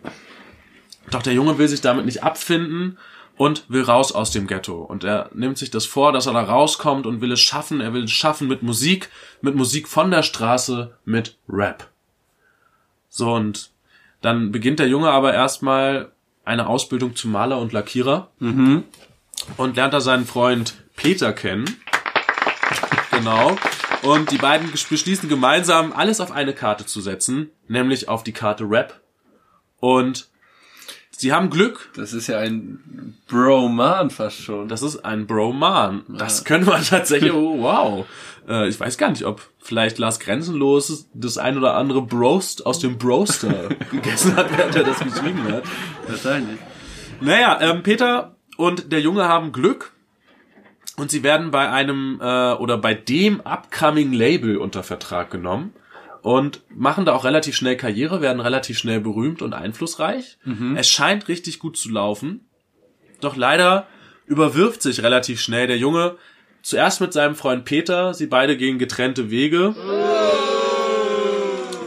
Doch 1.09 1.23
der 1.23 1.33
Junge 1.33 1.57
will 1.57 1.67
sich 1.67 1.81
damit 1.81 2.05
nicht 2.05 2.23
abfinden 2.23 2.97
und 3.37 3.69
will 3.69 3.83
raus 3.83 4.11
aus 4.11 4.31
dem 4.31 4.47
Ghetto. 4.47 4.81
Und 4.81 5.03
er 5.03 5.29
nimmt 5.33 5.57
sich 5.57 5.69
das 5.69 5.85
vor, 5.85 6.11
dass 6.11 6.25
er 6.25 6.33
da 6.33 6.41
rauskommt 6.41 7.05
und 7.05 7.21
will 7.21 7.31
es 7.31 7.39
schaffen. 7.41 7.81
Er 7.81 7.93
will 7.93 8.03
es 8.05 8.11
schaffen 8.11 8.47
mit 8.47 8.63
Musik, 8.63 9.09
mit 9.41 9.55
Musik 9.55 9.87
von 9.87 10.09
der 10.11 10.23
Straße, 10.23 10.97
mit 11.05 11.37
Rap. 11.47 11.87
So, 13.09 13.33
und 13.33 13.71
dann 14.21 14.51
beginnt 14.51 14.79
der 14.79 14.87
Junge 14.87 15.11
aber 15.11 15.33
erstmal 15.33 16.11
eine 16.43 16.67
Ausbildung 16.67 17.15
zum 17.15 17.31
Maler 17.31 17.59
und 17.59 17.73
Lackierer 17.73 18.31
Mhm. 18.39 18.83
und 19.57 19.75
lernt 19.75 19.93
da 19.93 20.01
seinen 20.01 20.25
Freund 20.25 20.73
Peter 20.95 21.33
kennen. 21.33 21.65
Genau. 23.11 23.55
Und 24.03 24.31
die 24.31 24.37
beiden 24.37 24.71
beschließen 24.71 25.27
gemeinsam, 25.27 25.91
alles 25.91 26.19
auf 26.21 26.31
eine 26.31 26.53
Karte 26.53 26.85
zu 26.85 27.01
setzen, 27.01 27.49
nämlich 27.67 28.07
auf 28.09 28.23
die 28.23 28.31
Karte 28.31 28.63
Rap. 28.63 29.01
Und 29.79 30.29
sie 31.17 31.33
haben 31.33 31.49
Glück, 31.49 31.89
Das 31.95 32.13
ist 32.13 32.27
ja 32.27 32.39
ein 32.39 33.15
Bro-Man 33.27 34.09
fast 34.09 34.41
schon. 34.41 34.67
das 34.69 34.83
ist 34.83 35.03
ein 35.03 35.27
Bro-Man. 35.27 36.03
Das 36.07 36.45
könnte 36.45 36.69
man 36.69 36.83
tatsächlich, 36.83 37.33
oh 37.33 37.61
wow. 37.61 38.05
Äh, 38.47 38.69
ich 38.69 38.79
weiß 38.79 38.97
gar 38.97 39.09
nicht, 39.09 39.25
ob 39.25 39.41
vielleicht 39.59 39.97
Lars 39.97 40.19
Grenzenlos 40.19 41.09
das 41.13 41.37
ein 41.37 41.57
oder 41.57 41.75
andere 41.75 42.01
Broast 42.01 42.65
aus 42.65 42.79
dem 42.79 42.97
Broaster 42.97 43.69
gegessen 43.91 44.35
hat, 44.35 44.55
während 44.57 44.75
er 44.75 44.83
das 44.83 44.99
geschrieben 44.99 45.43
hat. 45.51 45.63
Wahrscheinlich. 46.07 46.59
Naja, 47.19 47.59
ähm, 47.61 47.83
Peter 47.83 48.35
und 48.55 48.91
der 48.91 49.01
Junge 49.01 49.27
haben 49.27 49.51
Glück 49.51 49.91
und 50.97 51.11
sie 51.11 51.23
werden 51.23 51.51
bei 51.51 51.69
einem 51.69 52.19
äh, 52.21 52.53
oder 52.53 52.77
bei 52.77 52.93
dem 52.93 53.41
upcoming 53.41 54.13
Label 54.13 54.57
unter 54.57 54.83
Vertrag 54.83 55.31
genommen 55.31 55.73
und 56.27 56.61
machen 56.75 57.05
da 57.05 57.13
auch 57.13 57.23
relativ 57.23 57.55
schnell 57.55 57.77
Karriere, 57.77 58.19
werden 58.19 58.41
relativ 58.41 58.77
schnell 58.77 58.99
berühmt 58.99 59.41
und 59.41 59.53
einflussreich. 59.53 60.37
Es 60.75 60.89
scheint 60.89 61.29
richtig 61.29 61.57
gut 61.57 61.77
zu 61.77 61.89
laufen. 61.89 62.41
Doch 63.21 63.37
leider 63.37 63.87
überwirft 64.25 64.81
sich 64.81 65.03
relativ 65.03 65.39
schnell 65.39 65.67
der 65.67 65.77
Junge 65.77 66.17
zuerst 66.63 66.99
mit 66.99 67.13
seinem 67.13 67.35
Freund 67.35 67.63
Peter, 67.63 68.13
sie 68.13 68.27
beide 68.27 68.57
gehen 68.57 68.77
getrennte 68.77 69.31
Wege. 69.31 69.73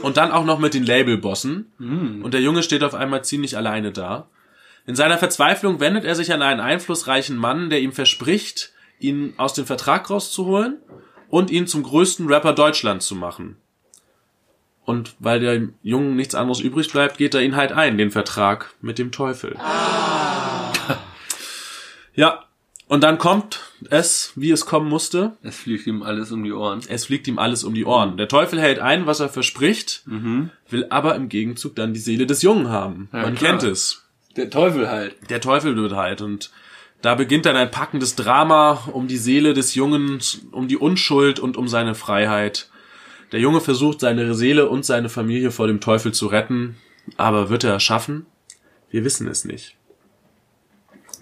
Und 0.01 0.17
dann 0.17 0.33
auch 0.33 0.47
noch 0.47 0.59
mit 0.59 0.73
den 0.73 0.87
Labelbossen. 0.87 1.71
Und 2.23 2.33
der 2.33 2.41
Junge 2.41 2.63
steht 2.63 2.83
auf 2.83 2.95
einmal 2.95 3.23
ziemlich 3.23 3.59
alleine 3.59 3.93
da. 3.93 4.31
In 4.87 4.97
seiner 4.97 5.19
Verzweiflung 5.19 5.81
wendet 5.81 6.07
er 6.07 6.15
sich 6.15 6.33
an 6.33 6.41
einen 6.41 6.61
einflussreichen 6.61 7.37
Mann, 7.37 7.69
der 7.69 7.83
ihm 7.83 7.93
verspricht, 7.93 8.73
ihn 8.99 9.35
aus 9.37 9.53
dem 9.53 9.67
Vertrag 9.67 10.09
rauszuholen 10.09 10.79
und 11.29 11.51
ihn 11.51 11.67
zum 11.67 11.83
größten 11.83 12.27
Rapper 12.27 12.55
Deutschlands 12.55 13.07
zu 13.07 13.15
machen. 13.15 13.59
Und 14.91 15.15
weil 15.21 15.39
dem 15.39 15.75
Jungen 15.85 16.17
nichts 16.17 16.35
anderes 16.35 16.59
übrig 16.59 16.91
bleibt, 16.91 17.17
geht 17.17 17.35
er 17.35 17.43
ihn 17.43 17.55
halt 17.55 17.71
ein, 17.71 17.97
den 17.97 18.11
Vertrag 18.11 18.75
mit 18.81 18.99
dem 18.99 19.13
Teufel. 19.13 19.57
Ja, 22.13 22.45
und 22.89 23.05
dann 23.05 23.19
kommt 23.19 23.61
es, 23.89 24.33
wie 24.35 24.51
es 24.51 24.67
kommen 24.67 24.89
musste. 24.89 25.37
Es 25.43 25.57
fliegt 25.57 25.87
ihm 25.87 26.03
alles 26.03 26.33
um 26.33 26.43
die 26.43 26.51
Ohren. 26.53 26.81
Es 26.89 27.05
fliegt 27.07 27.29
ihm 27.29 27.39
alles 27.39 27.63
um 27.63 27.73
die 27.73 27.85
Ohren. 27.85 28.17
Der 28.17 28.27
Teufel 28.27 28.61
hält 28.61 28.81
ein, 28.81 29.07
was 29.07 29.21
er 29.21 29.29
verspricht, 29.29 30.03
will 30.69 30.87
aber 30.91 31.15
im 31.15 31.29
Gegenzug 31.29 31.77
dann 31.77 31.95
die 31.95 32.01
Seele 32.01 32.27
des 32.27 32.43
Jungen 32.43 32.69
haben. 32.69 33.09
Ja, 33.13 33.23
Man 33.23 33.37
klar. 33.37 33.53
kennt 33.53 33.63
es. 33.63 34.03
Der 34.37 34.51
Teufel 34.51 34.91
halt. 34.91 35.15
Der 35.31 35.41
Teufel 35.41 35.77
wird 35.77 35.93
halt 35.93 36.21
und 36.21 36.51
da 37.01 37.15
beginnt 37.15 37.47
dann 37.47 37.57
ein 37.57 37.71
packendes 37.71 38.17
Drama 38.17 38.83
um 38.93 39.07
die 39.07 39.17
Seele 39.19 39.55
des 39.55 39.77
Jungen, 39.77 40.19
um 40.51 40.67
die 40.67 40.77
Unschuld 40.77 41.39
und 41.39 41.57
um 41.57 41.69
seine 41.69 41.95
Freiheit. 41.95 42.69
Der 43.33 43.41
Junge 43.41 43.61
versucht 43.61 44.01
seine 44.01 44.35
Seele 44.35 44.69
und 44.69 44.85
seine 44.85 45.09
Familie 45.09 45.51
vor 45.51 45.67
dem 45.67 45.81
Teufel 45.81 46.13
zu 46.13 46.27
retten, 46.27 46.77
aber 47.17 47.49
wird 47.49 47.65
er 47.65 47.77
es 47.77 47.83
schaffen? 47.83 48.27
Wir 48.91 49.05
wissen 49.05 49.29
es 49.29 49.45
nicht. 49.45 49.77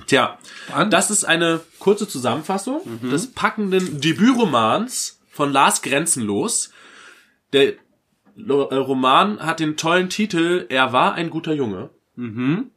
Tja, 0.06 0.38
das 0.90 1.10
ist 1.10 1.24
eine 1.24 1.60
kurze 1.78 2.08
Zusammenfassung 2.08 2.80
des 3.02 3.32
packenden 3.32 4.00
Debütromans 4.00 5.20
von 5.30 5.52
Lars 5.52 5.82
Grenzenlos. 5.82 6.72
Der 7.52 7.74
äh, 8.38 8.74
Roman 8.74 9.40
hat 9.40 9.60
den 9.60 9.76
tollen 9.76 10.08
Titel 10.08 10.66
Er 10.68 10.92
war 10.92 11.14
ein 11.14 11.30
guter 11.30 11.52
Junge. 11.52 11.90
Mhm. 12.16 12.70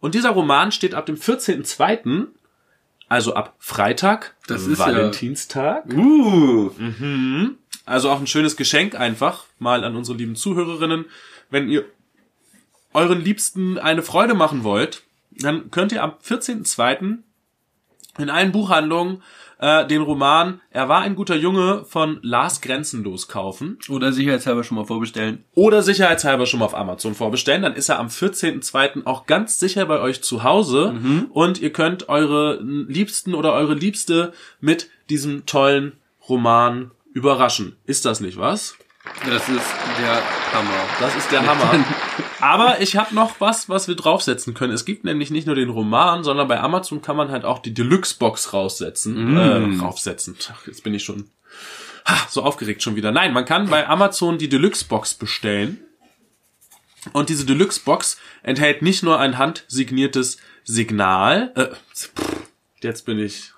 Und 0.00 0.14
dieser 0.14 0.30
Roman 0.30 0.72
steht 0.72 0.94
ab 0.94 1.06
dem 1.06 1.16
14.02., 1.16 2.26
also 3.14 3.34
ab 3.34 3.54
Freitag, 3.60 4.34
Das 4.48 4.66
ist 4.66 4.78
ja- 4.80 4.86
Valentinstag. 4.86 5.84
Uh. 5.94 6.70
Also 7.86 8.10
auch 8.10 8.18
ein 8.18 8.26
schönes 8.26 8.56
Geschenk 8.56 8.96
einfach 8.96 9.44
mal 9.60 9.84
an 9.84 9.94
unsere 9.94 10.18
lieben 10.18 10.34
Zuhörerinnen. 10.34 11.04
Wenn 11.48 11.68
ihr 11.68 11.84
euren 12.92 13.20
Liebsten 13.20 13.78
eine 13.78 14.02
Freude 14.02 14.34
machen 14.34 14.64
wollt, 14.64 15.02
dann 15.30 15.70
könnt 15.70 15.92
ihr 15.92 16.02
am 16.02 16.14
14.02. 16.22 17.18
in 18.18 18.30
allen 18.30 18.50
Buchhandlungen 18.50 19.22
äh, 19.58 19.86
den 19.86 20.02
Roman 20.02 20.60
Er 20.70 20.88
war 20.88 21.00
ein 21.02 21.14
guter 21.14 21.36
Junge 21.36 21.84
von 21.86 22.18
Lars 22.22 22.60
Grenzenlos 22.60 23.28
kaufen. 23.28 23.78
Oder 23.88 24.12
sicherheitshalber 24.12 24.64
schon 24.64 24.76
mal 24.76 24.84
vorbestellen. 24.84 25.44
oder 25.54 25.82
sicherheitshalber 25.82 26.46
schon 26.46 26.60
mal 26.60 26.66
auf 26.66 26.76
Amazon 26.76 27.14
vorbestellen. 27.14 27.62
Dann 27.62 27.74
ist 27.74 27.88
er 27.88 27.98
am 27.98 28.08
14.02. 28.08 29.06
auch 29.06 29.26
ganz 29.26 29.58
sicher 29.58 29.86
bei 29.86 30.00
euch 30.00 30.22
zu 30.22 30.42
Hause 30.42 30.94
und 31.32 31.60
ihr 31.60 31.72
könnt 31.72 32.08
eure 32.08 32.60
Liebsten 32.62 33.34
oder 33.34 33.52
eure 33.52 33.74
Liebste 33.74 34.32
mit 34.60 34.90
diesem 35.10 35.46
tollen 35.46 35.92
Roman 36.28 36.90
überraschen. 37.12 37.76
Ist 37.86 38.04
das 38.04 38.20
nicht 38.20 38.38
was? 38.38 38.76
Das 39.26 39.48
ist 39.48 39.66
der 40.00 40.22
Hammer. 40.52 40.88
Das 40.98 41.14
ist 41.16 41.30
der 41.30 41.46
Hammer. 41.46 41.84
Aber 42.40 42.80
ich 42.80 42.96
habe 42.96 43.14
noch 43.14 43.40
was, 43.40 43.68
was 43.68 43.86
wir 43.86 43.96
draufsetzen 43.96 44.54
können. 44.54 44.72
Es 44.72 44.84
gibt 44.84 45.04
nämlich 45.04 45.30
nicht 45.30 45.46
nur 45.46 45.54
den 45.54 45.70
Roman, 45.70 46.24
sondern 46.24 46.48
bei 46.48 46.60
Amazon 46.60 47.02
kann 47.02 47.16
man 47.16 47.30
halt 47.30 47.44
auch 47.44 47.58
die 47.58 47.74
Deluxe-Box 47.74 48.52
raussetzen. 48.52 49.34
Mm. 49.34 49.36
Äh, 49.36 49.80
raufsetzen. 49.80 50.36
Jetzt 50.66 50.84
bin 50.84 50.94
ich 50.94 51.04
schon 51.04 51.30
ha, 52.04 52.26
so 52.28 52.42
aufgeregt 52.42 52.82
schon 52.82 52.96
wieder. 52.96 53.12
Nein, 53.12 53.32
man 53.32 53.44
kann 53.44 53.68
bei 53.68 53.86
Amazon 53.86 54.38
die 54.38 54.48
Deluxe-Box 54.48 55.14
bestellen. 55.14 55.80
Und 57.12 57.28
diese 57.28 57.44
Deluxe-Box 57.44 58.18
enthält 58.42 58.82
nicht 58.82 59.02
nur 59.02 59.20
ein 59.20 59.36
handsigniertes 59.38 60.38
Signal. 60.64 61.52
Äh, 61.54 61.68
jetzt 62.80 63.04
bin 63.04 63.18
ich 63.18 63.53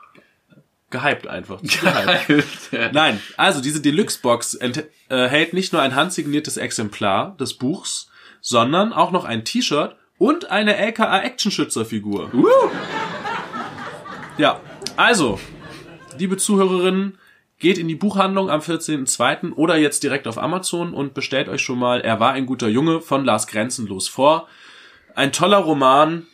gehypt 0.90 1.26
einfach. 1.26 1.60
Gehypt. 2.26 2.92
Nein, 2.92 3.20
also 3.36 3.60
diese 3.60 3.80
Deluxe-Box 3.80 4.54
enthält 4.54 5.52
nicht 5.52 5.72
nur 5.72 5.82
ein 5.82 5.94
handsigniertes 5.94 6.56
Exemplar 6.56 7.36
des 7.38 7.54
Buchs, 7.54 8.08
sondern 8.40 8.92
auch 8.92 9.10
noch 9.10 9.24
ein 9.24 9.44
T-Shirt 9.44 9.96
und 10.18 10.50
eine 10.50 10.76
LKA 10.76 11.22
Actionschützerfigur. 11.22 12.32
Uh. 12.32 12.46
Ja, 14.38 14.60
also, 14.96 15.40
liebe 16.18 16.36
Zuhörerinnen, 16.36 17.18
geht 17.58 17.78
in 17.78 17.88
die 17.88 17.94
Buchhandlung 17.94 18.50
am 18.50 18.60
14.02. 18.60 19.52
oder 19.54 19.76
jetzt 19.76 20.02
direkt 20.02 20.26
auf 20.26 20.38
Amazon 20.38 20.92
und 20.92 21.14
bestellt 21.14 21.48
euch 21.48 21.62
schon 21.62 21.78
mal 21.78 22.00
Er 22.00 22.20
war 22.20 22.32
ein 22.32 22.46
guter 22.46 22.68
Junge 22.68 23.00
von 23.00 23.24
Lars 23.24 23.46
Grenzenlos 23.46 24.08
vor. 24.08 24.46
Ein 25.14 25.32
toller 25.32 25.58
Roman, 25.58 26.26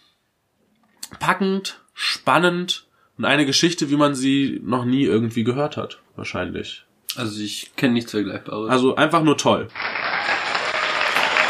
packend, 1.20 1.80
spannend 1.94 2.88
und 3.18 3.24
eine 3.24 3.46
Geschichte, 3.46 3.90
wie 3.90 3.96
man 3.96 4.14
sie 4.14 4.60
noch 4.64 4.84
nie 4.84 5.04
irgendwie 5.04 5.44
gehört 5.44 5.76
hat, 5.76 5.98
wahrscheinlich. 6.16 6.84
Also 7.16 7.40
ich 7.40 7.76
kenne 7.76 7.92
nichts 7.92 8.12
Vergleichbares. 8.12 8.70
Also 8.70 8.96
einfach 8.96 9.22
nur 9.22 9.36
toll. 9.36 9.68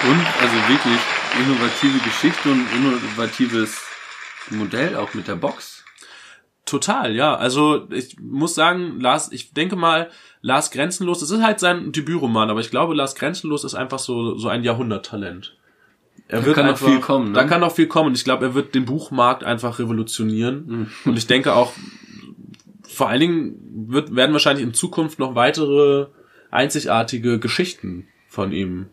Und 0.04 0.26
also 0.40 0.56
wirklich 0.68 0.98
innovative 1.38 1.98
Geschichte 2.04 2.50
und 2.50 2.66
innovatives 2.74 3.80
Modell 4.50 4.96
auch 4.96 5.14
mit 5.14 5.28
der 5.28 5.36
Box. 5.36 5.84
Total, 6.64 7.14
ja. 7.14 7.36
Also 7.36 7.88
ich 7.90 8.18
muss 8.18 8.54
sagen, 8.54 9.00
Lars, 9.00 9.30
ich 9.30 9.52
denke 9.52 9.76
mal, 9.76 10.10
Lars 10.40 10.70
Grenzenlos, 10.70 11.20
das 11.20 11.30
ist 11.30 11.42
halt 11.42 11.60
sein 11.60 11.92
Debütroman, 11.92 12.50
aber 12.50 12.60
ich 12.60 12.70
glaube, 12.70 12.94
Lars 12.94 13.14
Grenzenlos 13.14 13.64
ist 13.64 13.74
einfach 13.74 13.98
so 14.00 14.36
so 14.36 14.48
ein 14.48 14.64
Jahrhunderttalent. 14.64 15.56
Er 16.32 16.40
Da 16.40 16.46
wird 16.46 16.56
kann 16.56 16.64
noch 16.64 16.72
einfach, 16.72 16.86
viel 16.86 17.00
kommen, 17.00 17.32
ne? 17.32 17.34
Da 17.34 17.44
kann 17.44 17.60
noch 17.60 17.74
viel 17.74 17.86
kommen. 17.86 18.14
Ich 18.14 18.24
glaube, 18.24 18.46
er 18.46 18.54
wird 18.54 18.74
den 18.74 18.86
Buchmarkt 18.86 19.44
einfach 19.44 19.78
revolutionieren. 19.78 20.66
Mhm. 20.66 20.86
Und 21.04 21.18
ich 21.18 21.26
denke 21.26 21.54
auch, 21.54 21.74
vor 22.88 23.10
allen 23.10 23.20
Dingen 23.20 23.56
wird, 23.88 24.16
werden 24.16 24.32
wahrscheinlich 24.32 24.64
in 24.64 24.72
Zukunft 24.72 25.18
noch 25.18 25.34
weitere 25.34 26.06
einzigartige 26.50 27.38
Geschichten 27.38 28.08
von 28.28 28.50
ihm 28.50 28.86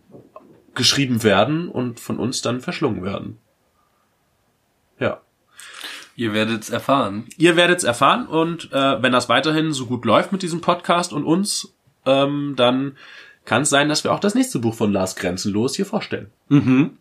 geschrieben 0.76 1.24
werden 1.24 1.70
und 1.70 2.02
von 2.02 2.20
uns 2.20 2.42
dann 2.42 2.60
verschlungen 2.60 3.06
werden. 3.06 3.38
Ja. 5.00 5.22
Ihr 6.18 6.34
werdet 6.34 6.64
es 6.64 6.70
erfahren. 6.70 7.26
Ihr 7.38 7.56
werdet's 7.56 7.86
erfahren 7.86 8.28
und 8.28 8.70
äh, 8.74 9.02
wenn 9.02 9.14
das 9.14 9.30
weiterhin 9.30 9.72
so 9.72 9.86
gut 9.86 10.04
läuft 10.04 10.34
mit 10.34 10.42
diesem 10.42 10.60
Podcast 10.60 11.14
und 11.14 11.24
uns, 11.24 11.74
ähm, 12.06 12.56
dann 12.58 12.98
kann 13.46 13.62
es 13.62 13.70
sein, 13.70 13.88
dass 13.88 14.04
wir 14.04 14.12
auch 14.12 14.20
das 14.20 14.36
nächste 14.36 14.60
Buch 14.60 14.74
von 14.74 14.92
Lars 14.92 15.16
Grenzenlos 15.16 15.78
hier 15.78 15.86
vorstellen. 15.86 16.32
Mhm. 16.50 16.98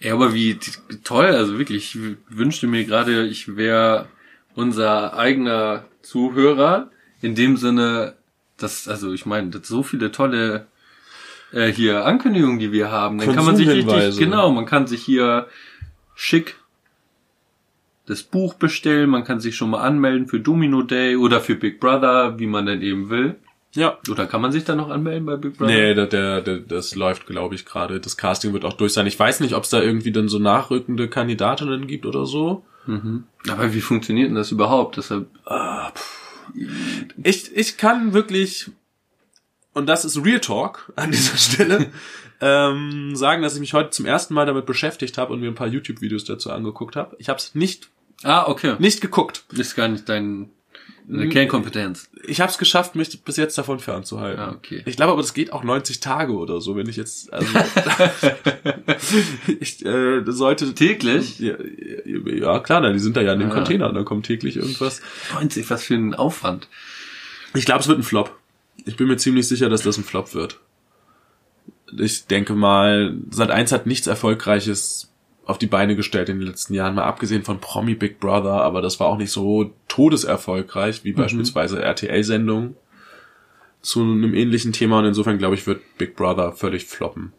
Ja, 0.00 0.14
aber 0.14 0.34
wie 0.34 0.58
toll, 1.04 1.26
also 1.26 1.58
wirklich, 1.58 1.96
ich 1.96 2.16
wünschte 2.28 2.66
mir 2.66 2.84
gerade, 2.84 3.26
ich 3.26 3.56
wäre 3.56 4.08
unser 4.54 5.16
eigener 5.16 5.84
Zuhörer, 6.02 6.90
in 7.20 7.34
dem 7.34 7.56
Sinne, 7.56 8.14
dass, 8.56 8.88
also 8.88 9.12
ich 9.12 9.26
meine, 9.26 9.50
das 9.50 9.68
so 9.68 9.82
viele 9.82 10.10
tolle 10.12 10.66
äh, 11.52 11.68
hier 11.68 12.04
Ankündigungen, 12.04 12.58
die 12.58 12.72
wir 12.72 12.90
haben, 12.90 13.18
dann 13.18 13.34
kann 13.34 13.44
man 13.44 13.56
sich 13.56 13.68
richtig, 13.68 14.18
genau, 14.18 14.50
man 14.50 14.66
kann 14.66 14.86
sich 14.86 15.02
hier 15.02 15.46
schick 16.14 16.56
das 18.06 18.22
Buch 18.22 18.54
bestellen, 18.54 19.10
man 19.10 19.24
kann 19.24 19.40
sich 19.40 19.56
schon 19.56 19.70
mal 19.70 19.82
anmelden 19.82 20.26
für 20.26 20.40
Domino 20.40 20.82
Day 20.82 21.16
oder 21.16 21.40
für 21.40 21.54
Big 21.54 21.80
Brother, 21.80 22.38
wie 22.38 22.46
man 22.46 22.66
denn 22.66 22.82
eben 22.82 23.10
will. 23.10 23.36
Ja. 23.74 23.98
Oder 24.10 24.26
kann 24.26 24.42
man 24.42 24.52
sich 24.52 24.64
da 24.64 24.74
noch 24.74 24.90
anmelden 24.90 25.24
bei 25.24 25.36
Big 25.36 25.56
Brother? 25.56 25.72
Nee, 25.72 25.94
der, 25.94 26.06
der, 26.06 26.42
der, 26.42 26.58
das 26.58 26.94
läuft, 26.94 27.26
glaube 27.26 27.54
ich, 27.54 27.64
gerade. 27.64 28.00
Das 28.00 28.16
Casting 28.16 28.52
wird 28.52 28.64
auch 28.64 28.74
durch 28.74 28.92
sein. 28.92 29.06
Ich 29.06 29.18
weiß 29.18 29.40
nicht, 29.40 29.54
ob 29.54 29.64
es 29.64 29.70
da 29.70 29.80
irgendwie 29.80 30.12
dann 30.12 30.28
so 30.28 30.38
nachrückende 30.38 31.08
Kandidatinnen 31.08 31.86
gibt 31.86 32.04
oder 32.04 32.26
so. 32.26 32.64
Aber 33.48 33.72
wie 33.74 33.80
funktioniert 33.80 34.28
denn 34.28 34.34
das 34.34 34.50
überhaupt? 34.50 34.96
Deshalb, 34.96 35.28
Ich, 37.22 37.56
ich 37.56 37.76
kann 37.76 38.12
wirklich, 38.12 38.70
und 39.72 39.86
das 39.86 40.04
ist 40.04 40.22
Real 40.24 40.40
Talk 40.40 40.92
an 40.96 41.10
dieser 41.10 41.36
Stelle, 41.38 41.90
ähm, 42.40 43.14
sagen, 43.14 43.42
dass 43.42 43.54
ich 43.54 43.60
mich 43.60 43.72
heute 43.72 43.90
zum 43.90 44.04
ersten 44.04 44.34
Mal 44.34 44.46
damit 44.46 44.66
beschäftigt 44.66 45.16
habe 45.16 45.32
und 45.32 45.40
mir 45.40 45.48
ein 45.48 45.54
paar 45.54 45.68
YouTube-Videos 45.68 46.24
dazu 46.24 46.50
angeguckt 46.50 46.96
habe. 46.96 47.16
Ich 47.18 47.28
habe 47.28 47.38
es 47.38 47.54
nicht, 47.54 47.88
ah, 48.24 48.48
okay. 48.48 48.74
nicht 48.80 49.00
geguckt. 49.00 49.44
Ist 49.52 49.76
gar 49.76 49.88
nicht 49.88 50.08
dein, 50.08 50.50
deine 51.06 51.28
Kernkompetenz. 51.28 52.08
Ich 52.26 52.40
habe 52.40 52.50
es 52.50 52.58
geschafft, 52.58 52.94
mich 52.94 53.22
bis 53.24 53.36
jetzt 53.36 53.56
davon 53.58 53.78
fernzuhalten. 53.78 54.40
Ah, 54.40 54.52
okay. 54.52 54.82
Ich 54.86 54.96
glaube 54.96 55.12
aber, 55.12 55.22
das 55.22 55.34
geht 55.34 55.52
auch 55.52 55.64
90 55.64 56.00
Tage 56.00 56.32
oder 56.32 56.60
so, 56.60 56.76
wenn 56.76 56.88
ich 56.88 56.96
jetzt, 56.96 57.32
also, 57.32 57.48
ich 59.60 59.84
äh, 59.84 60.22
sollte 60.26 60.74
Täglich? 60.74 61.38
Ja, 61.38 61.54
ja, 62.04 62.58
klar, 62.60 62.80
na, 62.80 62.92
die 62.92 62.98
sind 62.98 63.16
da 63.16 63.20
ja 63.20 63.32
in 63.32 63.40
den 63.40 63.50
Ah. 63.50 63.54
Containern, 63.54 63.94
da 63.94 64.02
kommt 64.02 64.26
täglich 64.26 64.56
irgendwas. 64.56 65.02
90, 65.34 65.68
was 65.70 65.84
für 65.84 65.94
ein 65.94 66.14
Aufwand. 66.14 66.68
Ich 67.54 67.64
glaube, 67.66 67.80
es 67.80 67.88
wird 67.88 67.98
ein 67.98 68.04
Flop. 68.04 68.36
Ich 68.84 68.96
bin 68.96 69.08
mir 69.08 69.16
ziemlich 69.16 69.46
sicher, 69.46 69.68
dass 69.68 69.82
das 69.82 69.98
ein 69.98 70.04
Flop 70.04 70.34
wird. 70.34 70.58
Ich 71.98 72.26
denke 72.26 72.54
mal, 72.54 73.16
Sat1 73.30 73.70
hat 73.72 73.86
nichts 73.86 74.06
Erfolgreiches 74.06 75.11
auf 75.44 75.58
die 75.58 75.66
Beine 75.66 75.96
gestellt 75.96 76.28
in 76.28 76.38
den 76.38 76.46
letzten 76.46 76.74
Jahren, 76.74 76.94
mal 76.94 77.04
abgesehen 77.04 77.42
von 77.42 77.60
Promi 77.60 77.94
Big 77.94 78.20
Brother, 78.20 78.62
aber 78.62 78.80
das 78.80 79.00
war 79.00 79.08
auch 79.08 79.18
nicht 79.18 79.32
so 79.32 79.72
todeserfolgreich 79.88 81.04
wie 81.04 81.12
beispielsweise 81.12 81.82
RTL-Sendungen 81.82 82.76
zu 83.80 84.02
einem 84.02 84.34
ähnlichen 84.34 84.72
Thema 84.72 85.00
und 85.00 85.06
insofern 85.06 85.38
glaube 85.38 85.56
ich, 85.56 85.66
wird 85.66 85.80
Big 85.98 86.14
Brother 86.14 86.52
völlig 86.52 86.86
floppen. 86.86 87.32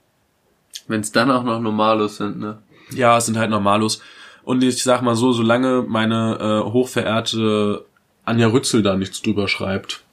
Wenn 0.87 0.99
es 0.99 1.13
dann 1.13 1.31
auch 1.31 1.43
noch 1.43 1.61
Normalos 1.61 2.17
sind, 2.17 2.39
ne? 2.39 2.61
Ja, 2.91 3.17
es 3.17 3.25
sind 3.25 3.37
halt 3.37 3.49
Normalos. 3.49 4.01
Und 4.43 4.61
ich 4.61 4.83
sag 4.83 5.01
mal 5.01 5.15
so, 5.15 5.31
solange 5.31 5.83
meine 5.87 6.63
äh, 6.67 6.69
hochverehrte 6.69 7.85
Anja 8.25 8.47
Rützel 8.47 8.83
da 8.83 8.97
nichts 8.97 9.21
drüber 9.21 9.47
schreibt, 9.47 10.03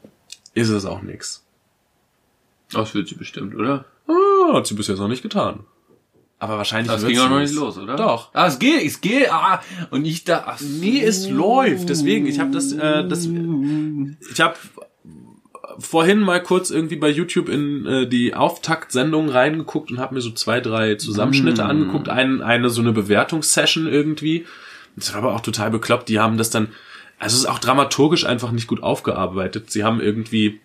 ist 0.55 0.69
es 0.69 0.85
auch 0.85 1.03
nix. 1.03 1.45
Das 2.73 2.95
wird 2.95 3.09
sie 3.09 3.17
bestimmt, 3.17 3.57
oder? 3.57 3.85
Ah, 4.07 4.55
hat 4.55 4.69
sie 4.69 4.75
bis 4.75 4.87
jetzt 4.87 4.99
noch 4.99 5.09
nicht 5.09 5.23
getan. 5.23 5.65
Aber 6.41 6.57
wahrscheinlich 6.57 6.91
Das 6.91 7.07
ging 7.07 7.19
auch 7.19 7.29
noch 7.29 7.39
nicht 7.39 7.55
los, 7.55 7.77
oder? 7.77 7.97
Doch. 7.97 8.31
Ah, 8.33 8.47
es 8.47 8.59
geht, 8.59 8.83
es 8.83 9.03
geht, 9.03 9.31
ah, 9.31 9.61
und 9.91 10.07
ich 10.07 10.25
da, 10.25 10.45
ach, 10.47 10.61
Nee, 10.61 11.03
es 11.03 11.29
läuft. 11.29 11.91
Deswegen, 11.91 12.27
ich 12.27 12.41
habe 12.41 12.51
das, 12.51 12.73
äh, 12.73 13.07
das, 13.07 13.27
ich 13.27 14.41
habe 14.41 14.55
vorhin 15.79 16.21
mal 16.21 16.43
kurz 16.43 16.71
irgendwie 16.71 16.97
bei 16.97 17.11
YouTube 17.11 17.51
in 17.51 17.85
äh, 17.85 18.07
die 18.09 18.35
Auftaktsendung 18.35 19.29
reingeguckt 19.29 19.91
und 19.91 19.99
habe 19.99 20.15
mir 20.15 20.23
so 20.23 20.31
zwei, 20.31 20.61
drei 20.61 20.95
Zusammenschnitte 20.95 21.65
angeguckt, 21.67 22.09
ein, 22.09 22.41
eine 22.41 22.71
so 22.71 22.81
eine 22.81 22.93
Bewertungssession 22.93 23.87
irgendwie. 23.87 24.47
Das 24.97 25.13
war 25.13 25.23
aber 25.23 25.35
auch 25.35 25.43
total 25.43 25.71
bekloppt. 25.71 26.09
Die 26.09 26.21
haben 26.21 26.39
das 26.39 26.49
dann, 26.49 26.69
also 27.19 27.35
es 27.35 27.43
ist 27.43 27.49
auch 27.49 27.59
dramaturgisch 27.59 28.25
einfach 28.25 28.51
nicht 28.51 28.67
gut 28.67 28.83
aufgearbeitet. 28.83 29.71
Sie 29.71 29.85
haben 29.85 30.01
irgendwie 30.01 30.61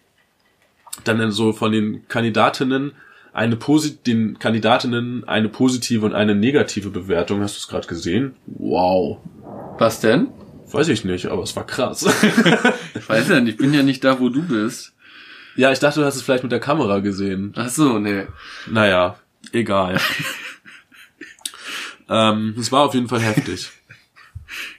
dann 1.04 1.32
so 1.32 1.52
von 1.52 1.74
den 1.74 2.08
Kandidatinnen 2.08 2.94
eine 3.36 3.58
posi 3.58 3.98
den 3.98 4.40
Kandidatinnen 4.40 5.28
eine 5.28 5.50
positive 5.50 6.06
und 6.06 6.16
eine 6.16 6.36
negative 6.36 6.90
Bewertung. 6.90 7.42
Hast 7.42 7.56
du 7.56 7.60
es 7.60 7.68
gerade 7.68 7.86
gesehen? 7.86 8.36
Wow. 8.46 9.18
Was 9.78 10.00
denn? 10.00 10.30
Weiß 10.72 10.88
ich 10.88 11.04
nicht, 11.04 11.28
aber 11.28 11.44
es 11.44 11.56
war 11.56 11.68
krass. 11.68 12.06
Ich 12.96 13.10
weiß 13.10 13.28
ja 13.28 13.42
nicht, 13.42 13.56
ich 13.56 13.58
bin 13.58 13.74
ja 13.74 13.84
nicht 13.84 14.04
da, 14.04 14.20
wo 14.20 14.30
du 14.30 14.42
bist. 14.42 14.94
ja, 15.58 15.72
ich 15.72 15.80
dachte, 15.80 16.00
du 16.00 16.06
hast 16.06 16.16
es 16.16 16.22
vielleicht 16.22 16.44
mit 16.44 16.52
der 16.52 16.62
Kamera 16.62 17.00
gesehen. 17.00 17.54
Ach 17.56 17.68
so, 17.70 18.00
nee. 18.00 18.26
Naja, 18.68 19.20
egal. 19.52 20.00
ähm, 22.10 22.56
es 22.58 22.72
war 22.72 22.86
auf 22.86 22.94
jeden 22.94 23.10
Fall 23.10 23.20
heftig. 23.20 23.70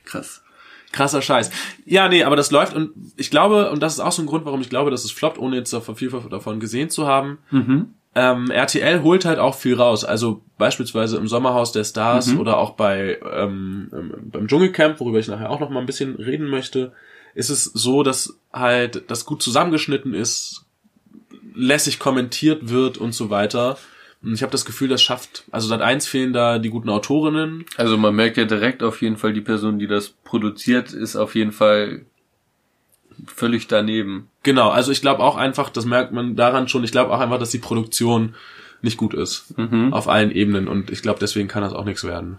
Krass. 0.04 0.42
Krasser 0.92 1.20
Scheiß. 1.20 1.50
Ja, 1.84 2.08
nee, 2.08 2.24
aber 2.24 2.36
das 2.36 2.50
läuft 2.50 2.74
und 2.74 2.92
ich 3.16 3.30
glaube, 3.30 3.70
und 3.70 3.82
das 3.82 3.92
ist 3.92 4.00
auch 4.00 4.12
so 4.12 4.22
ein 4.22 4.26
Grund, 4.26 4.46
warum 4.46 4.62
ich 4.62 4.70
glaube, 4.70 4.90
dass 4.90 5.04
es 5.04 5.12
floppt, 5.12 5.38
ohne 5.38 5.56
jetzt 5.56 5.72
davon 5.74 5.94
viel 5.94 6.10
davon 6.30 6.58
gesehen 6.58 6.88
zu 6.88 7.06
haben. 7.06 7.38
Mhm. 7.50 7.94
Ähm, 8.18 8.50
RTL 8.50 9.02
holt 9.02 9.26
halt 9.26 9.38
auch 9.38 9.54
viel 9.54 9.74
raus. 9.74 10.02
Also 10.04 10.40
beispielsweise 10.56 11.18
im 11.18 11.28
Sommerhaus 11.28 11.72
der 11.72 11.84
Stars 11.84 12.28
Mhm. 12.28 12.40
oder 12.40 12.56
auch 12.56 12.70
bei 12.70 13.18
ähm, 13.30 13.90
ähm, 13.92 14.12
beim 14.32 14.48
Dschungelcamp, 14.48 14.98
worüber 15.00 15.18
ich 15.18 15.28
nachher 15.28 15.50
auch 15.50 15.60
noch 15.60 15.68
mal 15.68 15.80
ein 15.80 15.86
bisschen 15.86 16.14
reden 16.16 16.48
möchte, 16.48 16.92
ist 17.34 17.50
es 17.50 17.64
so, 17.64 18.02
dass 18.02 18.38
halt 18.52 19.10
das 19.10 19.26
gut 19.26 19.42
zusammengeschnitten 19.42 20.14
ist, 20.14 20.64
lässig 21.54 21.98
kommentiert 21.98 22.70
wird 22.70 22.96
und 22.96 23.12
so 23.12 23.28
weiter. 23.28 23.76
Und 24.22 24.32
ich 24.32 24.40
habe 24.42 24.50
das 24.52 24.64
Gefühl, 24.64 24.88
das 24.88 25.02
schafft, 25.02 25.44
also 25.50 25.68
seit 25.68 25.82
eins 25.82 26.06
fehlen 26.06 26.32
da 26.32 26.58
die 26.58 26.70
guten 26.70 26.88
Autorinnen, 26.88 27.66
Also 27.76 27.98
man 27.98 28.14
merkt 28.16 28.38
ja 28.38 28.46
direkt 28.46 28.82
auf 28.82 29.02
jeden 29.02 29.18
Fall, 29.18 29.34
die 29.34 29.42
Person, 29.42 29.78
die 29.78 29.86
das 29.86 30.08
produziert, 30.24 30.92
ist 30.94 31.16
auf 31.16 31.34
jeden 31.34 31.52
Fall 31.52 32.06
völlig 33.26 33.66
daneben. 33.68 34.28
Genau, 34.42 34.70
also 34.70 34.92
ich 34.92 35.00
glaube 35.00 35.22
auch 35.22 35.36
einfach, 35.36 35.70
das 35.70 35.84
merkt 35.84 36.12
man 36.12 36.36
daran 36.36 36.68
schon, 36.68 36.84
ich 36.84 36.92
glaube 36.92 37.12
auch 37.12 37.20
einfach, 37.20 37.38
dass 37.38 37.50
die 37.50 37.58
Produktion 37.58 38.34
nicht 38.82 38.96
gut 38.98 39.14
ist. 39.14 39.54
Auf 39.90 40.06
allen 40.08 40.30
Ebenen. 40.30 40.68
Und 40.68 40.90
ich 40.90 41.02
glaube, 41.02 41.18
deswegen 41.18 41.48
kann 41.48 41.62
das 41.62 41.72
auch 41.72 41.84
nichts 41.84 42.04
werden. 42.04 42.38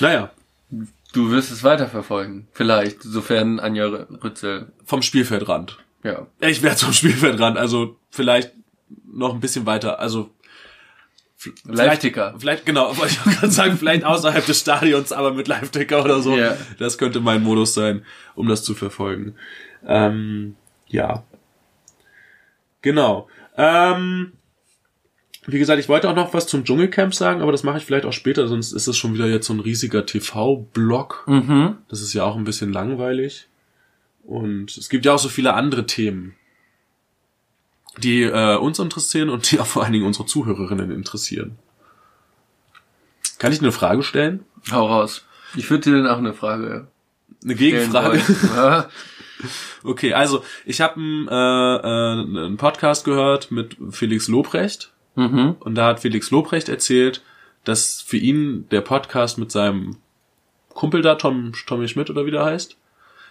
Naja, 0.00 0.30
Du 1.16 1.30
wirst 1.30 1.50
es 1.50 1.64
weiterverfolgen. 1.64 2.46
Vielleicht, 2.52 3.02
sofern 3.02 3.58
Anja 3.58 3.86
Rützel, 3.86 4.66
vom 4.84 5.00
Spielfeldrand. 5.00 5.78
ja. 6.02 6.26
Ich 6.40 6.62
werde 6.62 6.76
zum 6.76 6.92
Spielfeldrand, 6.92 7.56
also 7.56 7.96
vielleicht 8.10 8.52
noch 9.10 9.32
ein 9.32 9.40
bisschen 9.40 9.64
weiter. 9.64 9.98
Also 9.98 10.28
Live-Ticker. 11.64 12.34
Vielleicht, 12.38 12.66
genau, 12.66 12.96
wollte 12.96 13.14
ich 13.14 13.20
auch 13.20 13.40
gerade 13.40 13.50
sagen, 13.50 13.76
vielleicht 13.76 14.04
außerhalb 14.04 14.44
des 14.44 14.60
Stadions, 14.60 15.12
aber 15.12 15.32
mit 15.32 15.48
Live-Ticker 15.48 16.04
oder 16.04 16.20
so. 16.20 16.36
Ja. 16.36 16.56
Das 16.78 16.98
könnte 16.98 17.20
mein 17.20 17.42
Modus 17.42 17.74
sein, 17.74 18.04
um 18.34 18.48
das 18.48 18.64
zu 18.64 18.74
verfolgen. 18.74 19.34
Ähm, 19.86 20.56
ja. 20.86 21.24
Genau. 22.82 23.28
Ähm, 23.56 24.32
wie 25.46 25.58
gesagt, 25.58 25.78
ich 25.78 25.88
wollte 25.88 26.08
auch 26.08 26.16
noch 26.16 26.34
was 26.34 26.46
zum 26.46 26.64
Dschungelcamp 26.64 27.14
sagen, 27.14 27.40
aber 27.40 27.52
das 27.52 27.62
mache 27.62 27.78
ich 27.78 27.84
vielleicht 27.84 28.04
auch 28.04 28.12
später, 28.12 28.48
sonst 28.48 28.72
ist 28.72 28.88
es 28.88 28.96
schon 28.96 29.14
wieder 29.14 29.26
jetzt 29.26 29.46
so 29.46 29.54
ein 29.54 29.60
riesiger 29.60 30.04
TV-Block. 30.04 31.24
Mhm. 31.26 31.78
Das 31.88 32.00
ist 32.00 32.14
ja 32.14 32.24
auch 32.24 32.36
ein 32.36 32.44
bisschen 32.44 32.72
langweilig. 32.72 33.48
Und 34.24 34.76
es 34.76 34.88
gibt 34.88 35.04
ja 35.04 35.14
auch 35.14 35.20
so 35.20 35.28
viele 35.28 35.54
andere 35.54 35.86
Themen, 35.86 36.34
die 37.98 38.22
äh, 38.22 38.56
uns 38.56 38.78
interessieren 38.78 39.28
und 39.30 39.50
die 39.50 39.60
auch 39.60 39.66
vor 39.66 39.82
allen 39.84 39.92
Dingen 39.92 40.06
unsere 40.06 40.26
Zuhörerinnen 40.26 40.90
interessieren. 40.90 41.58
Kann 43.38 43.52
ich 43.52 43.60
eine 43.60 43.72
Frage 43.72 44.02
stellen? 44.02 44.44
Hau 44.70 44.86
raus. 44.86 45.24
Ich 45.56 45.68
würde 45.70 45.90
dir 45.90 45.96
dann 46.02 46.06
auch 46.08 46.18
eine 46.18 46.32
Frage 46.34 46.88
Eine 47.44 47.54
Gegenfrage? 47.54 48.20
Okay, 49.84 50.14
also 50.14 50.42
ich 50.64 50.80
habe 50.80 50.94
einen, 50.94 51.28
äh, 51.28 51.34
äh, 51.34 52.44
einen 52.46 52.56
Podcast 52.56 53.04
gehört 53.04 53.50
mit 53.50 53.76
Felix 53.90 54.28
Lobrecht 54.28 54.92
Mhm. 55.14 55.56
und 55.60 55.74
da 55.74 55.86
hat 55.88 56.00
Felix 56.00 56.30
Lobrecht 56.30 56.68
erzählt, 56.70 57.22
dass 57.64 58.00
für 58.00 58.16
ihn 58.16 58.66
der 58.70 58.80
Podcast 58.80 59.36
mit 59.38 59.52
seinem 59.52 59.96
Kumpel 60.70 61.02
da, 61.02 61.14
Tom, 61.16 61.52
Tommy 61.66 61.86
Schmidt 61.88 62.08
oder 62.10 62.24
wie 62.26 62.30
der 62.30 62.44
heißt, 62.46 62.76